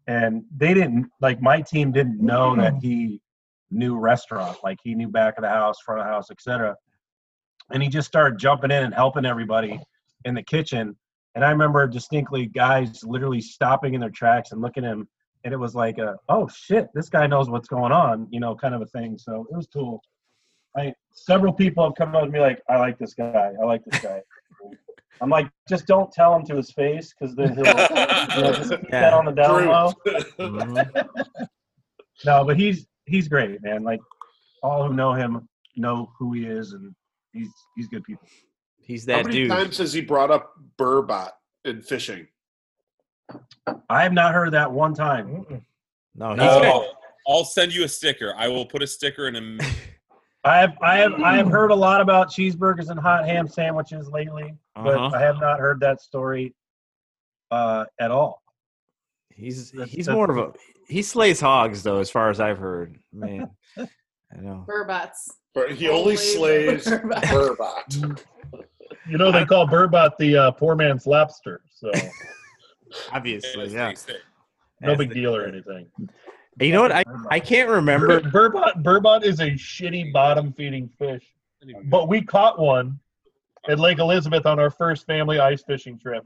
and 0.07 0.45
they 0.57 0.75
didn't 0.75 1.09
like 1.21 1.41
my 1.43 1.61
team 1.61 1.93
didn't 1.93 2.21
know 2.21 2.57
that 2.57 2.75
mm. 2.75 2.83
he 2.83 3.21
knew 3.71 3.99
restaurant. 3.99 4.59
Like 4.64 4.79
he 4.83 4.95
knew 4.95 5.09
back 5.09 5.37
of 5.37 5.43
the 5.43 5.51
house, 5.51 5.77
front 5.85 6.01
of 6.01 6.07
the 6.07 6.12
house, 6.12 6.31
etc. 6.31 6.77
And 7.73 7.83
he 7.83 7.89
just 7.89 8.07
started 8.09 8.39
jumping 8.39 8.71
in 8.71 8.85
and 8.85 8.95
helping 8.95 9.25
everybody 9.25 9.81
in 10.25 10.35
the 10.35 10.43
kitchen. 10.43 10.97
And 11.35 11.45
I 11.45 11.51
remember 11.51 11.87
distinctly 11.87 12.47
guys 12.47 13.03
literally 13.05 13.41
stopping 13.41 13.95
in 13.95 14.01
their 14.01 14.11
tracks 14.11 14.53
and 14.53 14.62
looking 14.62 14.85
at 14.85 14.93
him. 14.93 15.09
And 15.45 15.53
it 15.53 15.59
was 15.59 15.75
like, 15.75 15.99
a, 15.99 16.17
oh 16.29 16.49
shit, 16.49 16.89
this 16.95 17.09
guy 17.09 17.27
knows 17.27 17.49
what's 17.49 17.69
going 17.69 17.93
on, 17.93 18.27
you 18.31 18.41
know, 18.41 18.55
kind 18.55 18.75
of 18.75 18.83
a 18.83 18.87
thing. 18.87 19.19
So 19.19 19.47
it 19.51 19.57
was 19.57 19.69
cool. 19.73 20.03
I 20.77 20.93
several 21.12 21.53
people 21.53 21.85
have 21.85 21.95
come 21.97 22.14
up 22.14 22.25
to 22.25 22.31
me 22.31 22.41
like, 22.41 22.61
I 22.69 22.77
like 22.77 22.99
this 22.99 23.14
guy. 23.14 23.53
I 23.61 23.64
like 23.64 23.83
this 23.85 24.01
guy. 24.01 24.21
I'm 25.21 25.31
like, 25.31 25.49
just 25.69 25.87
don't 25.87 26.12
tell 26.12 26.35
him 26.37 26.45
to 26.47 26.57
his 26.57 26.71
face 26.71 27.14
because 27.19 27.35
then 27.35 27.55
he'll, 27.55 27.64
you 27.64 28.43
know, 28.43 28.53
just 28.53 28.71
keep 28.81 28.91
that 28.91 29.14
on 29.14 29.25
the 29.25 29.33
down 29.33 29.67
low. 29.67 29.93
Mhm. 30.39 31.09
No, 32.25 32.45
but 32.45 32.59
he's 32.59 32.87
he's 33.05 33.29
great, 33.29 33.62
man. 33.62 33.83
Like 33.83 34.01
all 34.62 34.89
who 34.89 34.95
know 34.95 35.12
him 35.12 35.47
know 35.77 36.11
who 36.19 36.33
he 36.33 36.47
is, 36.47 36.73
and 36.73 36.95
he's 37.37 37.51
he's 37.76 37.89
good 37.89 38.03
people. 38.05 38.26
He's 38.80 39.05
that 39.07 39.12
How 39.16 39.22
that 39.22 39.28
many 39.28 39.41
dude. 39.43 39.51
times 39.51 39.78
has 39.78 39.93
he 39.93 40.01
brought 40.01 40.30
up 40.30 40.53
Burbot 40.78 41.30
in 41.64 41.82
fishing? 41.82 42.26
I 43.89 44.03
have 44.03 44.12
not 44.12 44.32
heard 44.34 44.53
that 44.53 44.70
one 44.70 44.95
time. 44.95 45.45
No, 46.14 46.30
he's 46.30 46.39
No. 46.39 46.61
got, 46.61 46.87
I'll 47.28 47.45
send 47.45 47.74
you 47.74 47.84
a 47.84 47.89
sticker. 47.89 48.32
I 48.37 48.47
will 48.49 48.64
put 48.66 48.82
a 48.82 48.87
sticker 48.87 49.26
in 49.28 49.37
a. 49.37 49.64
I 50.45 50.59
have 50.61 50.78
I 50.80 50.97
have 50.99 51.14
I 51.14 51.37
have 51.37 51.49
heard 51.49 51.72
a 51.72 51.74
lot 51.74 52.01
about 52.01 52.28
cheeseburgers 52.28 52.89
and 52.91 53.01
hot 53.01 53.24
ham 53.26 53.49
sandwiches 53.49 54.09
lately, 54.09 54.55
but 54.76 54.95
Uh-huh. 54.95 55.16
I 55.16 55.20
have 55.20 55.41
not 55.41 55.59
heard 55.59 55.80
that 55.80 56.01
story 56.01 56.55
uh, 57.51 57.84
at 58.01 58.12
all. 58.12 58.43
He's 59.34 59.72
That's- 59.72 59.91
he's 59.91 60.07
that's- 60.07 60.14
more 60.16 60.30
of 60.30 60.39
a 60.39 60.53
he 60.89 61.03
slays 61.03 61.41
hogs 61.41 61.82
though, 61.82 61.99
as 61.99 62.11
far 62.11 62.30
as 62.30 62.39
I've 62.39 62.59
heard. 62.59 63.01
Man, 63.12 63.51
I 63.76 63.87
know. 64.41 64.64
Burbots. 64.68 65.28
But 65.57 65.73
he 65.73 65.89
only 65.89 66.01
Only 66.03 66.17
slays 66.19 66.85
Burbot. 66.87 67.23
Burbot. 67.25 68.23
You 69.09 69.17
know 69.17 69.33
they 69.33 69.47
call 69.47 69.67
Burbot 69.67 70.19
the 70.19 70.37
uh, 70.37 70.51
poor 70.51 70.77
man's 70.77 71.07
lobster, 71.07 71.63
so 71.75 71.91
Obviously, 73.13 73.63
As 73.65 73.73
yeah. 73.73 73.93
no 74.83 74.93
As 74.93 74.99
big 74.99 75.15
deal 75.15 75.35
or 75.35 75.47
anything. 75.47 75.87
You 76.61 76.73
know 76.73 76.83
what? 76.83 76.93
I 76.93 77.05
I 77.31 77.41
can't 77.41 77.71
remember. 77.71 78.21
Burbot 78.21 78.83
Burbot 78.83 79.25
is 79.25 79.41
a 79.41 79.53
shitty 79.53 80.13
bottom 80.13 80.53
feeding 80.53 80.91
fish, 80.99 81.25
but 81.85 82.07
we 82.07 82.21
caught 82.21 82.59
one 82.59 83.01
at 83.67 83.79
Lake 83.79 83.99
Elizabeth 83.99 84.45
on 84.45 84.61
our 84.61 84.71
first 84.71 85.07
family 85.07 85.39
ice 85.41 85.63
fishing 85.63 85.99
trip. 85.99 86.23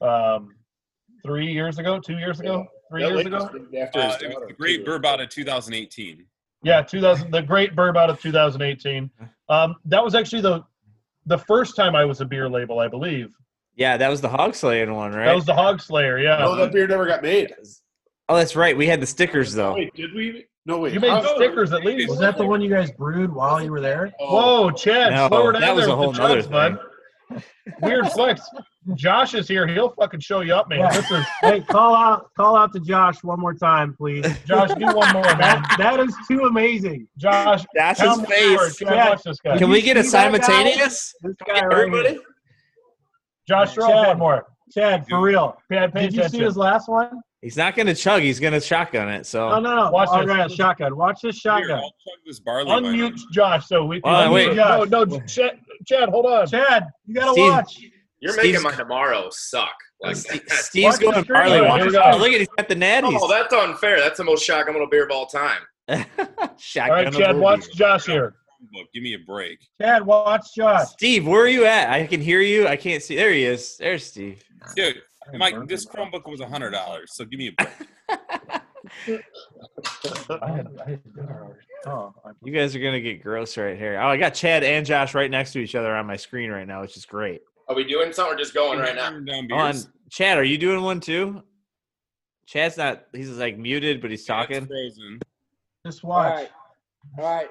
Um, 0.00 0.54
three 1.22 1.52
years 1.52 1.78
ago, 1.78 2.00
two 2.00 2.16
years 2.16 2.40
ago, 2.40 2.66
three 2.88 3.02
That 3.02 3.12
years 3.12 3.26
ago. 3.26 3.44
After 3.78 3.98
Uh, 4.00 4.16
it 4.22 4.34
was 4.34 4.46
the 4.48 4.54
Great. 4.54 4.86
Burbot 4.86 5.22
of 5.22 5.28
2018. 5.28 6.24
Yeah, 6.62 6.82
2000, 6.82 7.30
the 7.30 7.40
Great 7.42 7.74
Burbot 7.74 8.08
of 8.10 8.20
2018. 8.20 9.10
Um, 9.48 9.76
that 9.86 10.04
was 10.04 10.14
actually 10.14 10.42
the 10.42 10.62
the 11.26 11.38
first 11.38 11.76
time 11.76 11.94
I 11.94 12.04
was 12.04 12.20
a 12.20 12.24
beer 12.24 12.48
label, 12.48 12.78
I 12.80 12.88
believe. 12.88 13.34
Yeah, 13.76 13.96
that 13.96 14.08
was 14.08 14.20
the 14.20 14.28
hog 14.28 14.54
slaying 14.54 14.92
one, 14.94 15.12
right? 15.12 15.26
That 15.26 15.34
was 15.36 15.46
the 15.46 15.54
Hog 15.54 15.80
Slayer. 15.80 16.18
Yeah, 16.18 16.38
No, 16.38 16.56
that 16.56 16.72
beer 16.72 16.86
never 16.86 17.06
got 17.06 17.22
made. 17.22 17.54
oh, 18.28 18.36
that's 18.36 18.56
right. 18.56 18.76
We 18.76 18.86
had 18.86 19.00
the 19.00 19.06
stickers 19.06 19.54
though. 19.54 19.74
Wait, 19.74 19.94
did 19.94 20.12
we? 20.14 20.46
No, 20.66 20.78
wait. 20.78 20.92
you 20.92 21.00
made 21.00 21.10
how- 21.10 21.34
stickers 21.36 21.72
at 21.72 21.84
least. 21.84 22.08
Was 22.10 22.18
that 22.18 22.36
the 22.36 22.44
one 22.46 22.60
you 22.60 22.68
guys 22.68 22.90
brewed 22.90 23.32
while 23.32 23.62
you 23.62 23.70
were 23.70 23.80
there? 23.80 24.12
Oh, 24.20 24.64
Whoa, 24.64 24.70
Chad, 24.72 25.12
No, 25.12 25.28
slow 25.28 25.46
her 25.46 25.52
down 25.52 25.60
that 25.62 25.74
was 25.74 25.86
there 25.86 25.94
a 25.94 25.96
whole 25.96 26.12
the 26.12 26.18
nother 26.18 26.42
chugs, 26.42 26.50
bud. 27.30 27.42
Weird 27.80 28.08
flex. 28.10 28.42
Josh 28.94 29.34
is 29.34 29.46
here. 29.46 29.66
He'll 29.66 29.90
fucking 29.90 30.20
show 30.20 30.40
you 30.40 30.54
up, 30.54 30.68
man. 30.68 30.78
Yeah. 30.80 30.90
This 30.90 31.10
is 31.10 31.24
Hey, 31.42 31.60
call 31.60 31.94
out, 31.94 32.30
call 32.36 32.56
out 32.56 32.72
to 32.72 32.80
Josh 32.80 33.22
one 33.22 33.38
more 33.38 33.52
time, 33.54 33.94
please. 33.94 34.24
Josh. 34.46 34.70
Do 34.70 34.86
one 34.86 35.12
more, 35.12 35.22
man. 35.22 35.38
That 35.38 35.74
that 35.78 36.00
is 36.00 36.16
too 36.26 36.44
amazing. 36.44 37.06
Josh, 37.18 37.64
That's 37.74 38.00
his 38.00 38.20
face. 38.22 38.76
Chad, 38.78 38.88
Yeah. 38.90 39.08
watch 39.10 39.22
this 39.22 39.38
guy. 39.40 39.58
Can 39.58 39.68
we 39.68 39.82
get 39.82 39.96
a 39.98 40.02
see 40.02 40.12
that 40.12 40.32
guy? 40.32 40.40
simultaneous? 40.40 41.14
This 41.22 41.34
Can 41.44 41.54
guy 41.54 41.66
right 41.66 41.72
everybody? 41.72 42.08
here. 42.14 42.20
Josh, 43.46 43.74
throw 43.74 43.84
up 43.84 43.90
Chad. 43.90 44.08
one 44.08 44.18
more. 44.18 44.46
Chad, 44.72 45.06
for 45.08 45.20
real. 45.20 45.56
Pay, 45.68 45.86
pay 45.92 46.02
Did 46.08 46.14
you 46.14 46.28
see 46.28 46.38
his 46.40 46.56
last 46.56 46.88
one? 46.88 47.20
He's 47.42 47.56
not 47.56 47.74
gonna 47.74 47.94
chug. 47.94 48.22
He's 48.22 48.38
gonna 48.40 48.60
shotgun 48.60 49.08
it. 49.08 49.26
So 49.26 49.48
no, 49.48 49.60
no, 49.60 49.74
no. 49.76 49.90
Watch 49.90 50.08
All 50.10 50.20
this. 50.20 50.28
right, 50.28 50.50
shotgun. 50.50 50.96
Watch 50.96 51.20
this 51.22 51.36
Here, 51.40 51.52
shotgun. 51.52 51.78
I'll 51.78 51.82
chug 51.82 52.18
this 52.26 52.38
barley. 52.40 52.70
Unmute 52.70 53.18
Josh 53.32 53.66
so 53.66 53.84
we 53.84 54.00
can. 54.00 54.12
Hold 54.12 54.24
on, 54.24 54.30
unmute 54.30 54.34
wait. 54.48 54.54
Josh. 54.56 54.88
No, 54.90 55.04
no, 55.04 55.20
Chad, 55.26 55.58
Chad, 55.86 56.08
hold 56.10 56.26
on. 56.26 56.46
Chad, 56.46 56.86
you 57.06 57.14
gotta 57.14 57.40
watch. 57.40 57.80
You're 58.20 58.32
Steve's- 58.34 58.62
making 58.62 58.62
my 58.62 58.72
tomorrow 58.74 59.28
suck. 59.30 59.74
Like 60.02 60.16
Steve's 60.48 60.98
going 60.98 61.22
to 61.22 61.30
barley 61.30 61.52
Here 61.58 61.64
wine. 61.68 61.82
we 61.82 61.88
oh, 61.88 61.92
go. 61.92 62.02
Oh, 62.14 62.16
look 62.16 62.32
at 62.32 62.38
he's 62.40 62.48
got 62.48 62.68
the 62.68 62.74
natties. 62.74 63.18
Oh, 63.20 63.28
that's 63.28 63.52
unfair. 63.52 64.00
That's 64.00 64.16
the 64.16 64.24
most 64.24 64.44
shotgun 64.44 64.74
beer 64.90 65.04
of 65.04 65.10
all 65.10 65.26
time. 65.26 65.60
All 65.88 66.04
Shotgun 66.56 66.90
right, 66.96 67.04
Chad, 67.12 67.14
ability. 67.22 67.40
watch 67.40 67.72
Josh 67.74 68.06
here. 68.06 68.36
Look, 68.74 68.86
give 68.94 69.02
me 69.02 69.14
a 69.14 69.18
break. 69.26 69.58
Chad, 69.80 70.06
watch 70.06 70.54
Josh. 70.54 70.86
Steve, 70.90 71.26
where 71.26 71.42
are 71.42 71.48
you 71.48 71.64
at? 71.64 71.90
I 71.90 72.06
can 72.06 72.20
hear 72.20 72.40
you. 72.40 72.68
I 72.68 72.76
can't 72.76 73.02
see. 73.02 73.16
There 73.16 73.32
he 73.32 73.44
is. 73.44 73.76
There's 73.78 74.06
Steve. 74.06 74.42
Dude, 74.76 75.02
Mike, 75.34 75.66
this 75.66 75.84
Chromebook 75.86 76.30
was 76.30 76.40
hundred 76.42 76.70
dollars, 76.70 77.10
so 77.14 77.24
give 77.24 77.38
me 77.38 77.48
a 77.48 77.52
break. 77.64 77.70
I 80.42 80.50
had, 80.50 80.68
I 80.86 80.90
had. 80.90 81.00
Oh, 81.86 82.14
You 82.44 82.52
guys 82.52 82.74
are 82.76 82.80
gonna 82.80 83.00
get 83.00 83.22
gross 83.22 83.56
right 83.56 83.76
here. 83.76 83.98
Oh, 84.00 84.08
I 84.08 84.16
got 84.16 84.34
Chad 84.34 84.62
and 84.62 84.84
Josh 84.86 85.14
right 85.14 85.30
next 85.30 85.52
to 85.54 85.58
each 85.58 85.74
other 85.74 85.94
on 85.94 86.06
my 86.06 86.16
screen 86.16 86.50
right 86.50 86.66
now, 86.66 86.82
which 86.82 86.96
is 86.96 87.04
great. 87.06 87.40
Are 87.70 87.76
we 87.76 87.84
doing 87.84 88.12
something 88.12 88.34
or 88.34 88.36
just 88.36 88.52
going 88.52 88.80
right 88.80 88.96
now? 88.96 89.14
On. 89.56 89.74
Chad, 90.10 90.36
are 90.36 90.42
you 90.42 90.58
doing 90.58 90.82
one 90.82 90.98
too? 90.98 91.40
Chad's 92.44 92.76
not. 92.76 93.04
He's 93.14 93.30
like 93.30 93.58
muted, 93.58 94.00
but 94.02 94.10
he's 94.10 94.24
talking. 94.24 94.66
frozen. 94.66 95.20
just 95.86 96.04
All 96.04 96.10
All 96.10 96.18
watch. 96.18 96.34
right. 96.34 96.50
All 97.20 97.24
right. 97.36 97.48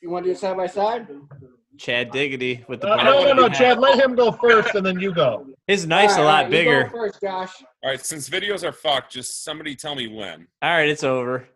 You 0.00 0.10
want 0.10 0.24
to 0.24 0.28
do 0.30 0.32
it 0.36 0.38
side 0.38 0.56
by 0.56 0.68
side? 0.68 1.08
Chad 1.78 2.12
Diggity 2.12 2.64
with 2.68 2.80
the. 2.80 2.92
Uh, 2.92 3.02
no, 3.02 3.24
no, 3.24 3.32
no, 3.32 3.48
Chad, 3.48 3.80
let 3.80 3.98
him 3.98 4.14
go 4.14 4.30
first, 4.30 4.76
and 4.76 4.86
then 4.86 5.00
you 5.00 5.12
go. 5.12 5.44
His 5.66 5.84
knife's 5.84 6.14
All 6.16 6.22
a 6.22 6.26
lot 6.26 6.44
right, 6.44 6.52
you 6.52 6.58
go 6.64 6.70
bigger. 6.82 6.90
first, 6.92 7.20
Josh. 7.20 7.60
All 7.82 7.90
right, 7.90 8.00
since 8.06 8.30
videos 8.30 8.62
are 8.62 8.70
fucked, 8.70 9.12
just 9.12 9.42
somebody 9.42 9.74
tell 9.74 9.96
me 9.96 10.06
when. 10.06 10.46
All 10.62 10.70
right, 10.70 10.88
it's 10.88 11.02
over. 11.02 11.48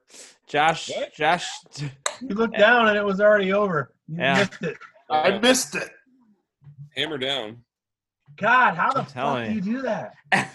Josh, 0.49 0.91
What? 0.91 1.14
Josh, 1.14 1.47
You 1.79 2.29
looked 2.31 2.59
down 2.59 2.89
and 2.89 2.97
it 2.97 3.05
was 3.05 3.20
already 3.20 3.53
over. 3.53 3.93
You 4.09 4.16
Yeah. 4.18 4.39
missed 4.39 4.62
it. 4.62 4.76
I 5.09 5.39
missed 5.39 5.74
it. 5.76 5.91
Hammer 6.97 7.18
down. 7.18 7.59
God, 8.39 8.74
how 8.74 8.93
the 8.93 9.01
I'm 9.01 9.05
fuck 9.05 9.14
telling 9.14 9.49
do 9.49 9.70
you 9.70 9.76
you. 9.76 9.76
do 9.78 9.82
that? 9.82 10.14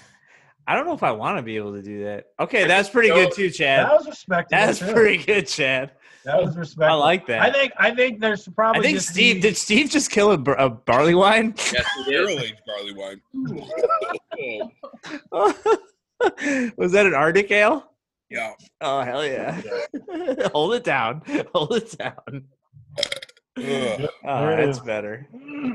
I 0.65 0.75
don't 0.75 0.85
know 0.85 0.93
if 0.93 1.03
I 1.03 1.11
want 1.11 1.37
to 1.37 1.43
be 1.43 1.57
able 1.57 1.73
to 1.73 1.81
do 1.81 2.05
that. 2.05 2.27
Okay, 2.39 2.65
that's 2.65 2.89
pretty 2.89 3.09
good 3.09 3.33
too, 3.33 3.49
Chad. 3.49 3.85
That 3.85 3.97
was 3.97 4.07
respectable. 4.07 4.47
That's 4.65 4.79
too. 4.79 4.93
pretty 4.93 5.23
good, 5.23 5.45
Chad. 5.47 5.91
That 6.23 6.41
was 6.41 6.55
respectful. 6.55 6.85
I 6.85 7.05
like 7.05 7.27
that. 7.27 7.41
I 7.41 7.51
think. 7.51 7.73
I 7.77 7.93
think 7.93 8.21
there's 8.21 8.47
probably. 8.47 8.79
I 8.79 8.83
think 8.83 8.95
just 8.97 9.09
Steve 9.09 9.35
the- 9.41 9.49
did. 9.49 9.57
Steve 9.57 9.89
just 9.89 10.09
kill 10.09 10.31
a, 10.31 10.39
a 10.53 10.69
barley 10.69 11.15
wine. 11.15 11.53
Yes, 11.73 11.85
we 11.97 12.03
did. 12.05 12.25
Barrel 12.25 12.39
aged 12.39 12.61
barley 12.65 12.93
wine. 12.93 13.21
Was 16.77 16.93
that 16.93 17.05
an 17.05 17.13
Arctic 17.13 17.51
ale? 17.51 17.89
yeah. 18.29 18.53
Oh 18.79 19.01
hell 19.01 19.25
yeah! 19.25 19.61
Hold 20.53 20.75
it 20.75 20.85
down. 20.85 21.21
Hold 21.53 21.73
it 21.75 21.97
down. 21.97 22.45
Ugh. 23.57 24.09
Oh, 24.25 24.47
that's 24.55 24.79
better. 24.79 25.27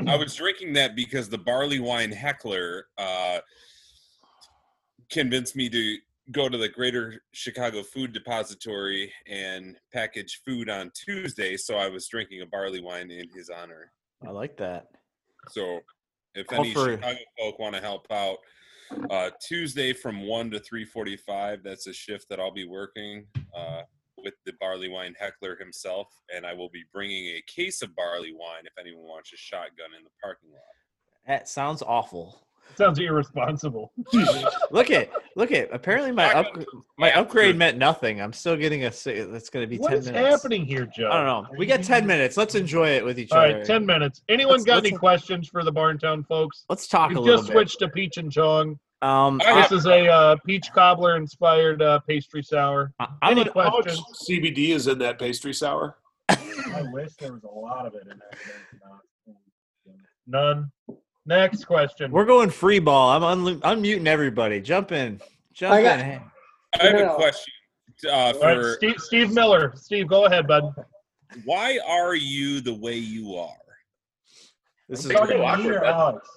I 0.06 0.16
was 0.16 0.34
drinking 0.34 0.72
that 0.74 0.96
because 0.96 1.28
the 1.28 1.38
barley 1.38 1.78
wine 1.80 2.10
heckler 2.10 2.86
uh, 2.98 3.38
convinced 5.10 5.54
me 5.56 5.68
to 5.68 5.96
go 6.32 6.48
to 6.48 6.58
the 6.58 6.68
Greater 6.68 7.22
Chicago 7.32 7.82
Food 7.82 8.12
Depository 8.12 9.12
and 9.28 9.76
package 9.92 10.40
food 10.46 10.68
on 10.68 10.90
Tuesday. 10.94 11.56
So 11.56 11.76
I 11.76 11.88
was 11.88 12.08
drinking 12.08 12.42
a 12.42 12.46
barley 12.46 12.80
wine 12.82 13.10
in 13.10 13.28
his 13.34 13.48
honor. 13.48 13.92
I 14.26 14.30
like 14.30 14.56
that. 14.58 14.88
So 15.48 15.80
if 16.34 16.46
Call 16.48 16.60
any 16.60 16.74
for- 16.74 16.90
Chicago 16.96 17.18
folk 17.38 17.58
want 17.58 17.74
to 17.76 17.80
help 17.80 18.06
out, 18.10 18.38
uh, 19.10 19.30
Tuesday 19.46 19.92
from 19.92 20.26
one 20.26 20.50
to 20.50 20.58
three 20.58 20.84
forty-five. 20.84 21.62
That's 21.62 21.86
a 21.86 21.92
shift 21.92 22.26
that 22.30 22.40
I'll 22.40 22.50
be 22.52 22.66
working 22.66 23.26
uh, 23.54 23.82
with 24.24 24.34
the 24.46 24.52
barley 24.60 24.88
wine 24.88 25.14
heckler 25.18 25.56
himself, 25.56 26.08
and 26.34 26.46
I 26.46 26.52
will 26.54 26.68
be 26.70 26.84
bringing 26.92 27.26
a 27.28 27.42
case 27.46 27.82
of 27.82 27.94
barley 27.96 28.32
wine 28.32 28.64
if 28.64 28.72
anyone 28.78 29.04
wants 29.04 29.32
a 29.32 29.36
shotgun 29.36 29.88
in 29.96 30.04
the 30.04 30.10
parking 30.22 30.50
lot. 30.50 30.60
That 31.26 31.48
sounds 31.48 31.82
awful. 31.82 32.44
Sounds 32.76 32.98
irresponsible. 32.98 33.92
Look 34.70 34.90
at 34.90 35.10
look 35.36 35.52
at. 35.52 35.72
Apparently 35.72 36.12
my 36.12 36.30
up, 36.34 36.46
my 36.98 37.10
upgrade 37.14 37.56
meant 37.56 37.78
nothing. 37.78 38.20
I'm 38.20 38.34
still 38.34 38.56
getting 38.56 38.84
a. 38.84 38.92
si- 38.92 39.22
That's 39.22 39.48
going 39.48 39.62
to 39.62 39.66
be 39.66 39.78
What 39.78 39.88
ten 39.88 39.98
minutes. 40.00 40.12
What 40.12 40.22
is 40.26 40.34
happening 40.34 40.66
here, 40.66 40.84
Joe? 40.84 41.08
I 41.10 41.24
don't 41.24 41.44
know. 41.44 41.48
We 41.58 41.64
got 41.64 41.82
ten 41.82 42.06
minutes. 42.06 42.36
Let's 42.36 42.54
enjoy 42.54 42.90
it 42.90 43.02
with 43.04 43.18
each 43.18 43.32
All 43.32 43.38
other. 43.40 43.54
right, 43.58 43.64
10 43.64 43.86
minutes. 43.86 44.22
Anyone 44.28 44.52
Let's- 44.56 44.64
got 44.64 44.78
any 44.80 44.90
let's- 44.90 44.98
questions 45.00 45.48
for 45.48 45.64
the 45.64 45.72
Barntown 45.72 46.26
folks? 46.26 46.66
Let's 46.68 46.86
talk 46.86 47.08
We 47.08 47.16
a 47.16 47.20
little. 47.20 47.36
We 47.36 47.38
just 47.38 47.48
bit. 47.48 47.54
switched 47.54 47.78
to 47.78 47.88
peach 47.88 48.18
and 48.18 48.30
chong. 48.30 48.78
Um, 49.00 49.40
I 49.46 49.62
This 49.62 49.72
is 49.72 49.86
a 49.86 50.08
uh, 50.08 50.36
peach 50.44 50.72
cobbler 50.72 51.16
inspired 51.16 51.80
uh, 51.82 52.00
pastry 52.00 52.42
sour. 52.42 52.92
I, 52.98 53.06
I'm 53.22 53.32
Any 53.38 53.44
gonna- 53.44 53.70
How 53.70 53.76
much 53.76 53.84
questions? 53.84 54.26
CBD 54.28 54.70
is 54.70 54.86
in 54.88 54.98
that 54.98 55.18
pastry 55.18 55.54
sour? 55.54 55.98
I 56.28 56.82
wish 56.92 57.12
there 57.14 57.32
was 57.32 57.44
a 57.44 57.48
lot 57.48 57.86
of 57.86 57.94
it 57.94 58.02
in 58.10 58.18
there. 58.18 58.30
but. 59.86 59.94
None. 60.26 60.70
Next 61.26 61.64
question. 61.64 62.10
we're 62.10 62.24
going 62.24 62.50
free 62.50 62.78
ball. 62.80 63.10
I'm 63.10 63.22
unlu- 63.38 63.60
unmuting 63.60 64.06
everybody. 64.06 64.60
Jump 64.60 64.92
in. 64.92 65.20
Jump 65.52 65.74
I 65.74 65.82
got- 65.82 66.00
in. 66.00 66.20
I 66.80 66.86
have 66.86 67.00
a 67.12 67.14
question 67.14 67.52
uh, 68.06 68.10
All 68.10 68.32
right, 68.42 68.54
for 68.56 68.74
Steve, 68.74 68.94
Steve 68.98 69.32
Miller. 69.32 69.72
Steve, 69.74 70.06
go 70.08 70.26
ahead, 70.26 70.46
bud. 70.46 70.64
why 71.44 71.78
are 71.86 72.14
you 72.14 72.60
the 72.60 72.74
way 72.74 72.96
you 72.96 73.36
are? 73.36 73.48
This 74.88 75.04
is 75.04 75.10
Talking 75.12 75.38
Talking 75.38 75.64
to 75.64 75.70
to 75.70 75.76
awkward. 75.76 75.86
Alex? 75.88 76.28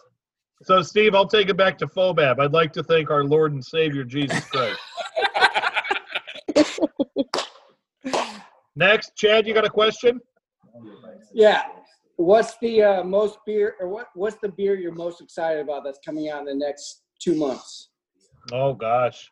So, 0.63 0.81
Steve, 0.81 1.15
I'll 1.15 1.27
take 1.27 1.49
it 1.49 1.57
back 1.57 1.77
to 1.79 1.87
Phobab. 1.87 2.39
I'd 2.39 2.53
like 2.53 2.71
to 2.73 2.83
thank 2.83 3.09
our 3.09 3.23
Lord 3.23 3.53
and 3.53 3.63
Savior, 3.63 4.03
Jesus 4.03 4.45
Christ. 4.45 4.79
Next, 8.75 9.15
Chad, 9.15 9.47
you 9.47 9.53
got 9.53 9.65
a 9.65 9.69
question? 9.69 10.19
Yeah. 11.33 11.63
What's 12.17 12.57
the 12.61 12.83
uh, 12.83 13.03
most 13.03 13.39
beer, 13.45 13.75
or 13.79 13.87
what? 13.87 14.09
What's 14.13 14.37
the 14.37 14.49
beer 14.49 14.75
you're 14.75 14.93
most 14.93 15.21
excited 15.21 15.61
about 15.61 15.83
that's 15.83 15.99
coming 16.05 16.29
out 16.29 16.39
in 16.41 16.45
the 16.45 16.53
next 16.53 17.01
two 17.19 17.35
months? 17.35 17.89
Oh 18.51 18.73
gosh. 18.73 19.29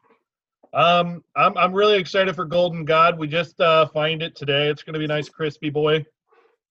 Um, 0.73 1.23
I'm 1.35 1.55
I'm 1.57 1.73
really 1.73 1.99
excited 1.99 2.35
for 2.35 2.45
Golden 2.45 2.85
God. 2.85 3.19
We 3.19 3.27
just 3.27 3.59
uh 3.61 3.87
find 3.87 4.23
it 4.23 4.35
today. 4.35 4.69
It's 4.69 4.81
gonna 4.81 4.97
be 4.97 5.05
a 5.05 5.09
nice 5.09 5.29
crispy 5.29 5.69
boy. 5.69 6.03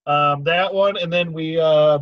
Um, 0.07 0.43
that 0.45 0.73
one, 0.73 0.97
and 0.97 1.13
then 1.13 1.33
we 1.33 1.61
uh 1.61 2.01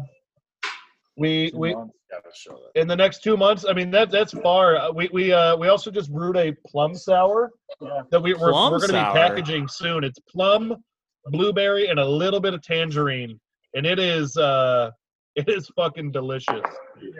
we 1.17 1.53
we 1.55 1.75
Gotta 2.11 2.29
that. 2.75 2.81
in 2.81 2.87
the 2.87 2.95
next 2.97 3.23
two 3.23 3.37
months. 3.37 3.65
I 3.69 3.73
mean 3.73 3.91
that 3.91 4.11
that's 4.11 4.33
far. 4.33 4.77
Uh, 4.77 4.93
We 4.93 5.09
we 5.13 5.33
uh 5.33 5.57
we 5.57 5.69
also 5.69 5.91
just 5.91 6.13
brewed 6.13 6.37
a 6.37 6.53
plum 6.67 6.95
sour 6.95 7.51
Yeah. 7.81 8.03
that 8.11 8.21
we 8.23 8.35
we're, 8.35 8.51
Plum 8.53 8.73
we're 8.73 8.79
gonna 8.81 8.93
be 8.93 9.19
packaging 9.19 9.67
soon. 9.69 10.05
It's 10.05 10.19
plum, 10.21 10.77
blueberry, 11.27 11.89
and 11.89 11.99
a 11.99 12.05
little 12.09 12.39
bit 12.41 12.55
of 12.55 12.63
tangerine, 12.63 13.41
and 13.75 13.85
it 13.87 13.99
is 13.99 14.37
uh 14.37 14.91
It 15.37 15.51
is 15.51 15.69
fucking 15.77 16.13
delicious. 16.13 16.65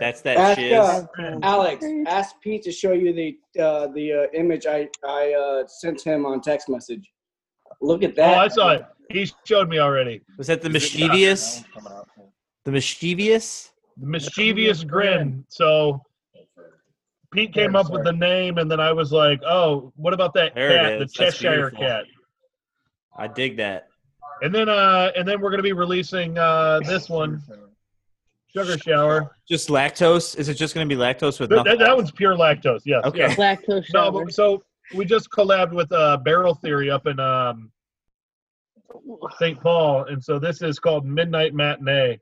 That's 0.01 0.23
that 0.23 0.39
Ask, 0.39 0.59
shiz. 0.59 0.79
uh, 0.79 1.05
Alex, 1.43 1.85
ask 2.07 2.35
Pete 2.41 2.63
to 2.63 2.73
show 2.73 2.93
you 2.93 3.13
the 3.13 3.37
uh, 3.63 3.89
the 3.89 4.13
uh, 4.13 4.27
image 4.33 4.65
I 4.67 4.89
I 5.07 5.35
uh, 5.35 5.67
sent 5.67 6.01
him 6.01 6.25
on 6.25 6.41
text 6.41 6.71
message. 6.71 7.11
Look 7.83 8.03
at 8.03 8.13
Oh, 8.13 8.15
that. 8.17 8.39
I 8.39 8.49
saw 8.49 8.71
it. 8.71 8.87
He 9.11 9.31
showed 9.45 9.69
me 9.69 9.81
already. 9.81 10.23
Was 10.39 10.47
that 10.47 10.63
the 10.63 10.71
mischievous? 10.71 11.63
The 12.65 12.73
mischievous? 12.73 13.71
The 13.99 14.07
mischievous 14.07 14.85
grin. 14.85 15.45
So 15.49 16.03
Pete 17.33 17.53
came 17.53 17.75
up 17.77 17.91
with 17.91 18.05
the 18.05 18.13
name, 18.13 18.59
and 18.59 18.71
then 18.71 18.81
I 18.81 18.93
was 18.93 19.13
like, 19.13 19.41
"Oh, 19.45 19.93
what 19.97 20.13
about 20.13 20.35
that 20.35 20.55
There 20.55 20.71
cat, 20.71 20.99
the 20.99 21.07
Cheshire 21.07 21.71
cat?" 21.71 22.05
I 23.17 23.27
dig 23.27 23.57
that. 23.57 23.89
And 24.43 24.55
then, 24.55 24.69
uh, 24.69 25.13
and 25.17 25.27
then 25.27 25.41
we're 25.41 25.51
gonna 25.51 25.63
be 25.63 25.73
releasing 25.73 26.37
uh, 26.37 26.81
this 26.81 27.09
one, 27.09 27.43
Sugar 28.57 28.79
Shower. 28.79 29.37
Just 29.49 29.69
lactose? 29.69 30.37
Is 30.39 30.49
it 30.49 30.55
just 30.55 30.75
going 30.75 30.89
to 30.89 30.95
be 30.95 30.99
lactose 30.99 31.39
with 31.39 31.51
That, 31.51 31.57
nothing? 31.57 31.79
that, 31.79 31.85
that 31.85 31.97
one's 31.97 32.11
pure 32.11 32.35
lactose. 32.35 32.81
Yes. 32.85 33.05
Okay. 33.05 33.19
yes. 33.19 33.37
Lactose 33.37 33.85
No, 33.93 34.05
shower. 34.11 34.25
but, 34.25 34.33
so 34.35 34.63
we 34.95 35.05
just 35.05 35.31
collabed 35.31 35.73
with 35.73 35.93
uh, 35.93 36.17
Barrel 36.19 36.55
Theory 36.55 36.91
up 36.91 37.07
in 37.07 37.21
um, 37.21 37.71
St. 39.39 39.61
Paul, 39.61 40.05
and 40.05 40.23
so 40.23 40.39
this 40.39 40.63
is 40.63 40.79
called 40.79 41.05
Midnight 41.05 41.55
Matinee. 41.55 42.19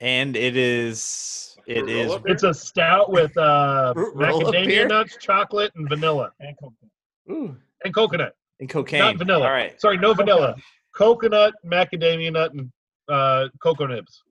And 0.00 0.36
it 0.36 0.56
is. 0.56 1.56
It 1.66 1.88
is. 1.88 2.12
It's 2.26 2.42
a 2.42 2.52
stout 2.52 3.10
with 3.10 3.36
uh, 3.36 3.94
macadamia 3.96 4.88
nuts, 4.88 5.16
chocolate, 5.18 5.72
and 5.76 5.88
vanilla, 5.88 6.32
and 6.40 6.56
Ooh. 7.30 7.56
and 7.84 7.94
coconut. 7.94 8.34
And 8.60 8.68
cocaine. 8.68 9.00
Not 9.00 9.16
vanilla. 9.16 9.46
All 9.46 9.52
right. 9.52 9.80
Sorry, 9.80 9.96
no 9.96 10.12
vanilla. 10.14 10.56
Coconut, 10.94 11.54
macadamia 11.64 12.32
nut, 12.32 12.52
and 12.52 12.70
uh, 13.08 13.48
cocoa 13.62 13.86
nibs. 13.86 14.22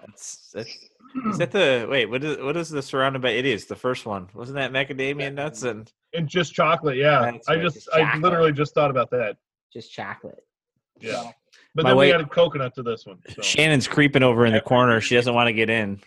That's, 0.00 0.50
that's, 0.54 0.76
is 1.26 1.38
that 1.38 1.50
the 1.50 1.86
wait? 1.90 2.06
What 2.06 2.22
is 2.24 2.38
what 2.38 2.56
is 2.56 2.70
the 2.70 2.82
surrounded 2.82 3.22
by 3.22 3.30
idiots? 3.30 3.64
The 3.64 3.76
first 3.76 4.06
one 4.06 4.28
wasn't 4.34 4.56
that 4.56 4.72
macadamia 4.72 5.32
nuts 5.32 5.62
and 5.62 5.90
And 6.12 6.28
just 6.28 6.54
chocolate, 6.54 6.96
yeah. 6.96 7.30
That's 7.32 7.48
I 7.48 7.54
right, 7.54 7.62
just, 7.62 7.76
just 7.76 7.88
I 7.92 8.16
literally 8.18 8.52
just 8.52 8.74
thought 8.74 8.90
about 8.90 9.10
that. 9.10 9.36
just 9.72 9.92
chocolate. 9.92 10.42
Yeah. 11.00 11.30
But 11.78 11.84
My 11.84 11.90
then 11.90 11.96
we 11.98 12.12
added 12.12 12.28
coconut 12.28 12.74
to 12.74 12.82
this 12.82 13.06
one. 13.06 13.18
So. 13.36 13.40
Shannon's 13.40 13.86
creeping 13.86 14.24
over 14.24 14.44
in 14.46 14.52
the 14.52 14.60
corner. 14.60 15.00
She 15.00 15.14
doesn't 15.14 15.32
want 15.32 15.46
to 15.46 15.52
get 15.52 15.70
in. 15.70 16.00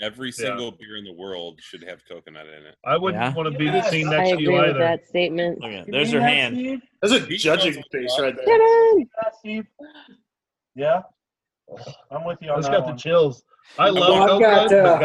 Every 0.00 0.32
single 0.32 0.72
beer 0.72 0.96
in 0.96 1.04
the 1.04 1.12
world 1.12 1.60
should 1.62 1.84
have 1.84 2.00
coconut 2.08 2.48
in 2.48 2.66
it. 2.66 2.74
I 2.84 2.96
wouldn't 2.96 3.22
Yeah? 3.22 3.32
want 3.32 3.52
to 3.52 3.56
be 3.56 3.66
Yes. 3.66 3.88
seen 3.88 4.08
I 4.08 4.16
next 4.16 4.28
to 4.30 4.34
agree 4.34 4.44
you 4.46 4.52
with 4.54 4.70
either. 4.70 4.78
that 4.80 5.06
statement. 5.06 5.60
Look 5.60 5.70
at 5.70 5.86
there's 5.86 6.10
her 6.10 6.18
that, 6.18 6.28
hand. 6.28 6.56
Steve? 6.56 6.80
That's 7.00 7.14
a 7.14 7.20
Pete 7.20 7.38
judging 7.40 7.74
face 7.92 8.18
right 8.18 8.34
there. 8.36 8.46
Get 8.46 8.60
in. 9.44 9.66
Yeah, 10.74 11.02
I'm 12.10 12.24
with 12.24 12.38
you 12.42 12.50
on 12.50 12.58
Just 12.58 12.72
that 12.72 12.80
got 12.80 12.86
the 12.88 13.00
chills. 13.00 13.44
I 13.78 13.88
love 13.90 14.28
I've 14.28 14.40
got, 14.40 14.68
coconut, 14.70 15.00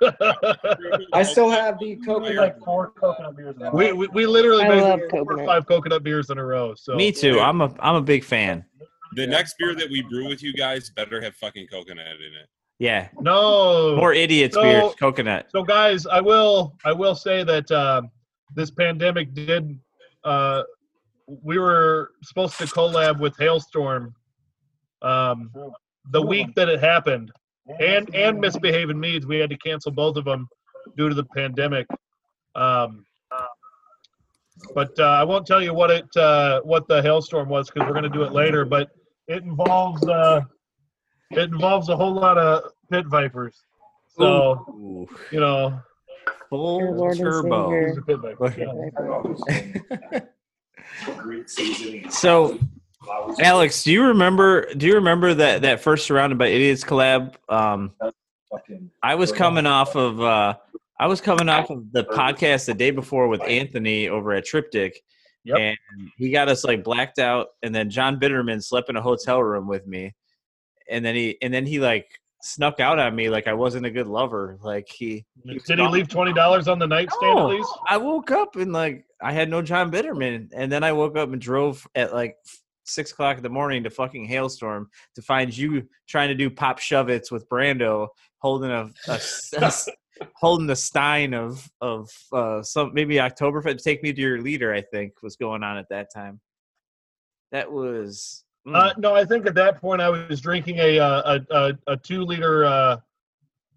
but 0.00 0.12
uh, 0.12 0.46
God. 0.46 1.04
I 1.12 1.22
still 1.32 1.48
have 1.50 1.78
the 1.78 1.94
coconut. 2.04 2.34
like 2.34 2.58
four 2.58 2.90
coconut 2.90 3.36
beers 3.36 3.54
in 3.60 3.70
we, 3.72 3.92
we, 3.92 4.08
we 4.08 4.26
literally 4.26 4.64
I 4.64 4.68
made 4.68 4.82
love 4.82 5.00
four 5.10 5.20
or 5.20 5.24
coconut. 5.26 5.46
five 5.46 5.66
coconut 5.66 6.02
beers 6.02 6.30
in 6.30 6.38
a 6.38 6.44
row. 6.44 6.74
So 6.74 6.96
Me 6.96 7.12
too. 7.12 7.38
I'm 7.40 7.60
a 7.60 7.72
I'm 7.78 7.94
a 7.94 8.02
big 8.02 8.24
fan. 8.24 8.64
The 9.16 9.26
next 9.26 9.56
beer 9.58 9.74
that 9.74 9.90
we 9.90 10.02
brew 10.02 10.28
with 10.28 10.42
you 10.42 10.52
guys 10.52 10.90
better 10.90 11.20
have 11.20 11.34
fucking 11.36 11.66
coconut 11.68 12.06
in 12.06 12.34
it. 12.34 12.48
Yeah. 12.78 13.08
No. 13.20 13.96
More 13.96 14.12
idiots 14.12 14.54
So- 14.54 14.62
beers. 14.62 14.94
Coconut. 14.98 15.46
So 15.50 15.62
guys, 15.62 16.06
I 16.06 16.20
will 16.20 16.76
I 16.84 16.92
will 16.92 17.14
say 17.14 17.44
that 17.44 17.70
um, 17.70 18.10
this 18.54 18.70
pandemic 18.70 19.34
did. 19.34 19.78
Uh, 20.24 20.62
we 21.42 21.58
were 21.58 22.10
supposed 22.22 22.58
to 22.58 22.64
collab 22.64 23.18
with 23.20 23.36
Hailstorm 23.38 24.14
um, 25.02 25.50
the 26.10 26.20
week 26.20 26.54
that 26.56 26.68
it 26.68 26.80
happened, 26.80 27.30
and 27.80 28.14
and 28.14 28.40
misbehaving 28.40 28.98
meads. 28.98 29.26
We 29.26 29.38
had 29.38 29.50
to 29.50 29.56
cancel 29.58 29.92
both 29.92 30.16
of 30.16 30.24
them 30.24 30.48
due 30.96 31.08
to 31.08 31.14
the 31.14 31.24
pandemic. 31.24 31.86
Um, 32.54 33.04
but 34.74 34.98
uh, 34.98 35.04
I 35.04 35.24
won't 35.24 35.46
tell 35.46 35.62
you 35.62 35.74
what 35.74 35.90
it 35.90 36.04
uh, 36.16 36.60
what 36.62 36.86
the 36.88 37.02
hailstorm 37.02 37.48
was 37.48 37.70
because 37.70 37.86
we're 37.86 37.92
going 37.94 38.04
to 38.04 38.08
do 38.18 38.22
it 38.22 38.32
later. 38.32 38.64
But 38.64 38.90
it 39.28 39.42
involves 39.42 40.06
uh, 40.06 40.42
it 41.30 41.50
involves 41.50 41.88
a 41.88 41.96
whole 41.96 42.12
lot 42.12 42.38
of 42.38 42.72
pit 42.90 43.06
vipers. 43.06 43.56
So 44.16 44.64
Ooh. 44.70 45.08
you 45.32 45.40
know, 45.40 45.80
Full 46.50 46.94
Lord 46.94 47.16
turbo. 47.16 47.70
Savior. 47.70 48.02
pit 48.02 48.18
vipers. 48.20 48.54
Yeah. 48.56 50.20
So, 52.10 52.58
Alex, 53.40 53.82
do 53.84 53.92
you 53.92 54.04
remember? 54.04 54.72
Do 54.74 54.86
you 54.86 54.94
remember 54.94 55.34
that 55.34 55.62
that 55.62 55.80
first 55.80 56.06
surrounded 56.06 56.38
by 56.38 56.46
idiots 56.46 56.84
collab? 56.84 57.34
Um, 57.48 57.92
I 59.02 59.14
was 59.14 59.32
coming 59.32 59.66
off 59.66 59.96
of 59.96 60.20
uh, 60.20 60.54
I 61.00 61.06
was 61.06 61.20
coming 61.20 61.48
off 61.48 61.70
of 61.70 61.90
the 61.92 62.04
podcast 62.04 62.66
the 62.66 62.74
day 62.74 62.90
before 62.90 63.28
with 63.28 63.42
Anthony 63.42 64.08
over 64.08 64.32
at 64.32 64.44
Triptych, 64.44 65.02
Yep. 65.44 65.58
and 65.58 65.78
he 66.16 66.30
got 66.30 66.48
us 66.48 66.64
like 66.64 66.82
blacked 66.82 67.18
out. 67.18 67.48
And 67.62 67.74
then 67.74 67.90
John 67.90 68.18
Bitterman 68.18 68.62
slept 68.62 68.88
in 68.88 68.96
a 68.96 69.02
hotel 69.02 69.42
room 69.42 69.66
with 69.66 69.86
me, 69.86 70.14
and 70.90 71.04
then 71.04 71.14
he 71.14 71.36
and 71.42 71.52
then 71.52 71.66
he 71.66 71.80
like 71.80 72.06
snuck 72.42 72.78
out 72.78 72.98
on 72.98 73.14
me 73.16 73.30
like 73.30 73.46
I 73.46 73.54
wasn't 73.54 73.86
a 73.86 73.90
good 73.90 74.06
lover. 74.06 74.58
Like 74.62 74.86
he, 74.88 75.24
he 75.44 75.58
Did 75.66 75.78
he 75.78 75.86
leave 75.88 76.08
twenty 76.08 76.32
dollars 76.32 76.68
on 76.68 76.78
the 76.78 76.86
nightstand 76.86 77.36
No. 77.36 77.50
at 77.50 77.56
least? 77.56 77.70
I 77.88 77.96
woke 77.96 78.30
up 78.30 78.56
and 78.56 78.72
like 78.72 79.06
I 79.22 79.32
had 79.32 79.48
no 79.48 79.62
John 79.62 79.90
Bitterman, 79.90 80.50
and 80.54 80.70
then 80.70 80.84
I 80.84 80.92
woke 80.92 81.16
up 81.16 81.32
and 81.32 81.40
drove 81.40 81.86
at 81.94 82.12
like 82.12 82.36
six 82.84 83.12
o'clock 83.12 83.38
in 83.38 83.42
the 83.42 83.48
morning 83.48 83.82
to 83.82 83.90
fucking 83.90 84.26
hailstorm 84.26 84.90
to 85.14 85.22
find 85.22 85.56
you 85.56 85.88
trying 86.06 86.28
to 86.28 86.34
do 86.34 86.50
pop 86.50 86.78
shovets 86.78 87.30
with 87.30 87.48
Brando 87.48 88.08
holding 88.38 88.70
a, 88.70 88.90
a 89.08 89.18
a 89.56 89.72
holding 90.34 90.66
the 90.66 90.76
stein 90.76 91.34
of 91.34 91.68
of 91.80 92.10
uh, 92.32 92.62
some 92.62 92.92
maybe 92.94 93.16
Oktoberfest. 93.16 93.82
Take 93.82 94.02
me 94.02 94.12
to 94.12 94.20
your 94.20 94.40
leader, 94.40 94.72
I 94.72 94.82
think 94.82 95.22
was 95.22 95.36
going 95.36 95.62
on 95.62 95.76
at 95.76 95.88
that 95.90 96.12
time. 96.12 96.40
That 97.52 97.70
was 97.70 98.44
mm. 98.66 98.76
Uh, 98.76 98.92
no, 98.98 99.14
I 99.14 99.24
think 99.24 99.46
at 99.46 99.54
that 99.54 99.80
point 99.80 100.00
I 100.00 100.08
was 100.10 100.40
drinking 100.40 100.78
a 100.78 100.98
uh, 100.98 101.38
a, 101.50 101.56
a, 101.56 101.92
a 101.92 101.96
two 101.96 102.22
liter, 102.22 102.64
uh, 102.64 102.96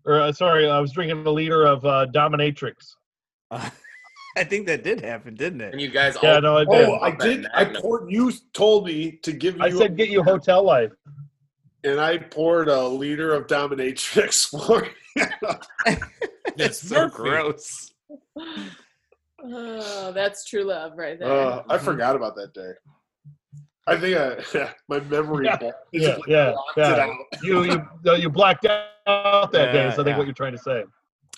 or 0.05 0.21
uh, 0.21 0.31
sorry, 0.31 0.69
I 0.69 0.79
was 0.79 0.91
drinking 0.91 1.25
a 1.25 1.31
liter 1.31 1.65
of 1.65 1.85
uh, 1.85 2.07
Dominatrix. 2.13 2.95
I 4.37 4.43
think 4.43 4.67
that 4.67 4.83
did 4.83 5.01
happen, 5.01 5.33
didn't 5.33 5.61
it? 5.61 5.73
And 5.73 5.81
it? 5.81 5.85
you 5.85 5.89
guys 5.89 6.15
Yeah, 6.21 6.35
all 6.35 6.41
no, 6.41 6.57
I 6.57 6.65
did. 6.65 6.89
Oh, 6.89 6.99
I 6.99 7.11
did. 7.11 7.47
I 7.53 7.65
poured. 7.65 8.11
You 8.11 8.31
told 8.53 8.85
me 8.85 9.13
to 9.23 9.31
give 9.31 9.57
you. 9.57 9.63
I 9.63 9.71
said 9.71 9.97
get 9.97 10.09
you 10.09 10.21
hotel 10.21 10.63
life. 10.63 10.91
and 11.83 11.99
I 11.99 12.19
poured 12.19 12.69
a 12.69 12.87
liter 12.87 13.33
of 13.33 13.47
dominatrix 13.47 14.49
for. 14.65 14.87
You. 15.17 15.95
That's 16.57 16.81
so 16.81 17.09
perfect. 17.09 17.15
gross. 17.15 17.91
Oh, 19.43 20.11
that's 20.13 20.45
true 20.45 20.63
love 20.63 20.93
right 20.97 21.19
there. 21.19 21.29
Uh, 21.29 21.63
I 21.69 21.77
forgot 21.77 22.15
about 22.15 22.35
that 22.37 22.53
day. 22.53 22.71
I 23.85 23.95
think 23.95 24.17
I, 24.17 24.73
my 24.89 24.99
memory 25.01 25.45
Yeah, 25.45 25.57
blocked- 25.57 25.77
Yeah, 25.93 25.99
physically 25.99 26.33
yeah, 26.33 26.51
blocked 26.53 26.77
it 26.77 26.99
out. 26.99 27.15
You 27.43 27.63
you 27.63 27.87
uh, 28.07 28.13
you 28.15 28.29
blacked 28.29 28.65
out 28.65 29.51
that 29.51 29.71
day. 29.71 29.83
Yeah, 29.85 29.91
So 29.93 30.01
I 30.01 30.05
think 30.05 30.07
yeah. 30.13 30.17
what 30.17 30.25
you're 30.27 30.33
trying 30.33 30.53
to 30.53 30.57
say. 30.57 30.83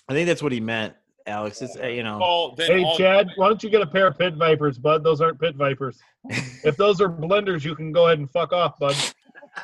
I 0.08 0.14
think 0.14 0.26
that's 0.26 0.42
what 0.42 0.50
he 0.50 0.60
meant, 0.60 0.94
Alex. 1.26 1.60
It's 1.62 1.76
uh, 1.76 1.86
you 1.88 2.02
know. 2.02 2.18
Well, 2.18 2.54
then 2.56 2.70
Hey 2.78 2.84
all- 2.84 2.96
Chad, 2.96 3.28
why 3.36 3.48
don't 3.48 3.62
you 3.62 3.68
get 3.70 3.82
a 3.82 3.86
pair 3.86 4.06
of 4.06 4.18
pit 4.18 4.34
vipers, 4.34 4.78
bud? 4.78 5.04
Those 5.04 5.20
aren't 5.20 5.38
pit 5.38 5.54
vipers. 5.56 5.98
if 6.64 6.76
those 6.78 7.00
are 7.02 7.08
blenders, 7.10 7.64
you 7.64 7.74
can 7.74 7.92
go 7.92 8.06
ahead 8.06 8.18
and 8.18 8.28
fuck 8.30 8.52
off, 8.52 8.78
bud. 8.78 8.96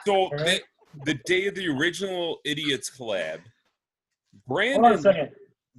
So 0.05 0.29
the, 0.37 0.61
the 1.05 1.15
day 1.25 1.47
of 1.47 1.55
the 1.55 1.69
original 1.69 2.39
Idiots 2.45 2.91
collab, 2.97 3.41
Hold 4.49 4.61
on 4.61 4.75
a 4.77 4.79
Brandon, 4.79 5.03
second. 5.03 5.31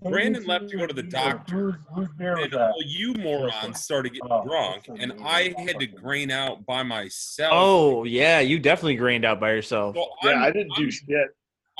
Brandon 0.03 0.45
left 0.45 0.69
to 0.69 0.77
go 0.77 0.85
to 0.85 0.93
the 0.93 1.03
doctor. 1.03 1.55
Whose, 1.55 1.75
whose 1.95 2.07
beer 2.17 2.35
was 2.37 2.45
and 2.45 2.55
all 2.55 2.75
you 2.85 3.13
morons 3.15 3.81
started 3.81 4.13
getting 4.13 4.27
Oh, 4.31 4.43
drunk, 4.45 4.85
that's 4.87 4.99
and. 5.01 5.13
I 5.23 5.53
had 5.57 5.79
to 5.79 5.87
grain 5.87 6.29
out 6.29 6.65
by 6.65 6.83
myself. 6.83 7.51
Oh 7.53 8.03
yeah, 8.03 8.39
you 8.39 8.59
definitely 8.59 8.95
grained 8.95 9.25
out 9.25 9.39
by 9.39 9.51
yourself. 9.51 9.95
So 9.95 10.07
Yeah, 10.23 10.31
I'm, 10.31 10.43
I 10.43 10.51
didn't 10.51 10.75
do 10.75 10.83
I'm, 10.83 10.91
shit. 10.91 11.27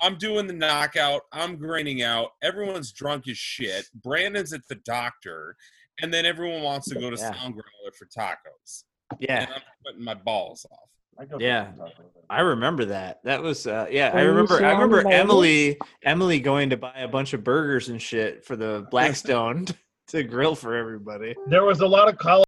I'm 0.02 0.18
doing 0.18 0.48
the 0.48 0.54
knockout. 0.54 1.22
I'm 1.32 1.58
graining 1.58 2.02
out. 2.04 2.30
Everyone's 2.44 2.92
drunk 2.92 3.28
as 3.28 3.38
shit. 3.38 3.86
Brandon's 4.04 4.54
at 4.54 4.62
the 4.68 4.76
doctor, 4.76 5.56
and 6.02 6.12
then 6.14 6.26
everyone 6.26 6.62
wants 6.64 6.88
to 6.90 6.96
go 6.96 7.10
to 7.10 7.18
Yeah. 7.18 7.34
Sound 7.34 7.54
Growler 7.56 7.92
for 7.98 8.06
tacos. 8.08 8.84
Yeah, 9.20 9.42
And 9.44 9.54
I'm 9.54 9.62
putting 9.86 10.04
my 10.04 10.14
balls 10.16 10.66
off. 10.72 10.90
I 11.20 11.26
Yeah. 11.40 11.72
for 11.72 11.78
some 11.78 11.86
tacos. 11.88 12.02
I 12.30 12.42
remember 12.42 12.86
that. 12.86 13.24
That 13.24 13.42
was 13.42 13.68
uh 13.68 13.88
yeah, 13.90 14.12
Are 14.12 14.18
I 14.20 14.22
remember 14.24 14.64
I 14.66 14.72
remember 14.72 15.04
by 15.04 15.10
idiots? 15.12 15.24
Emily 15.24 15.78
Emily 16.04 16.40
going 16.40 16.70
to 16.72 16.78
buy 16.78 16.94
a 16.98 17.08
bunch 17.08 17.34
of 17.34 17.44
burgers 17.44 17.90
and 17.90 18.02
shit 18.02 18.44
for 18.46 18.56
the 18.56 18.86
Blackstone 18.92 19.66
to 20.08 20.24
grill 20.24 20.56
for 20.56 20.76
everybody. 20.76 21.36
There 21.48 21.64
was 21.64 21.80
a 21.82 21.88
lot 21.88 22.10
of 22.10 22.18
college 22.18 22.47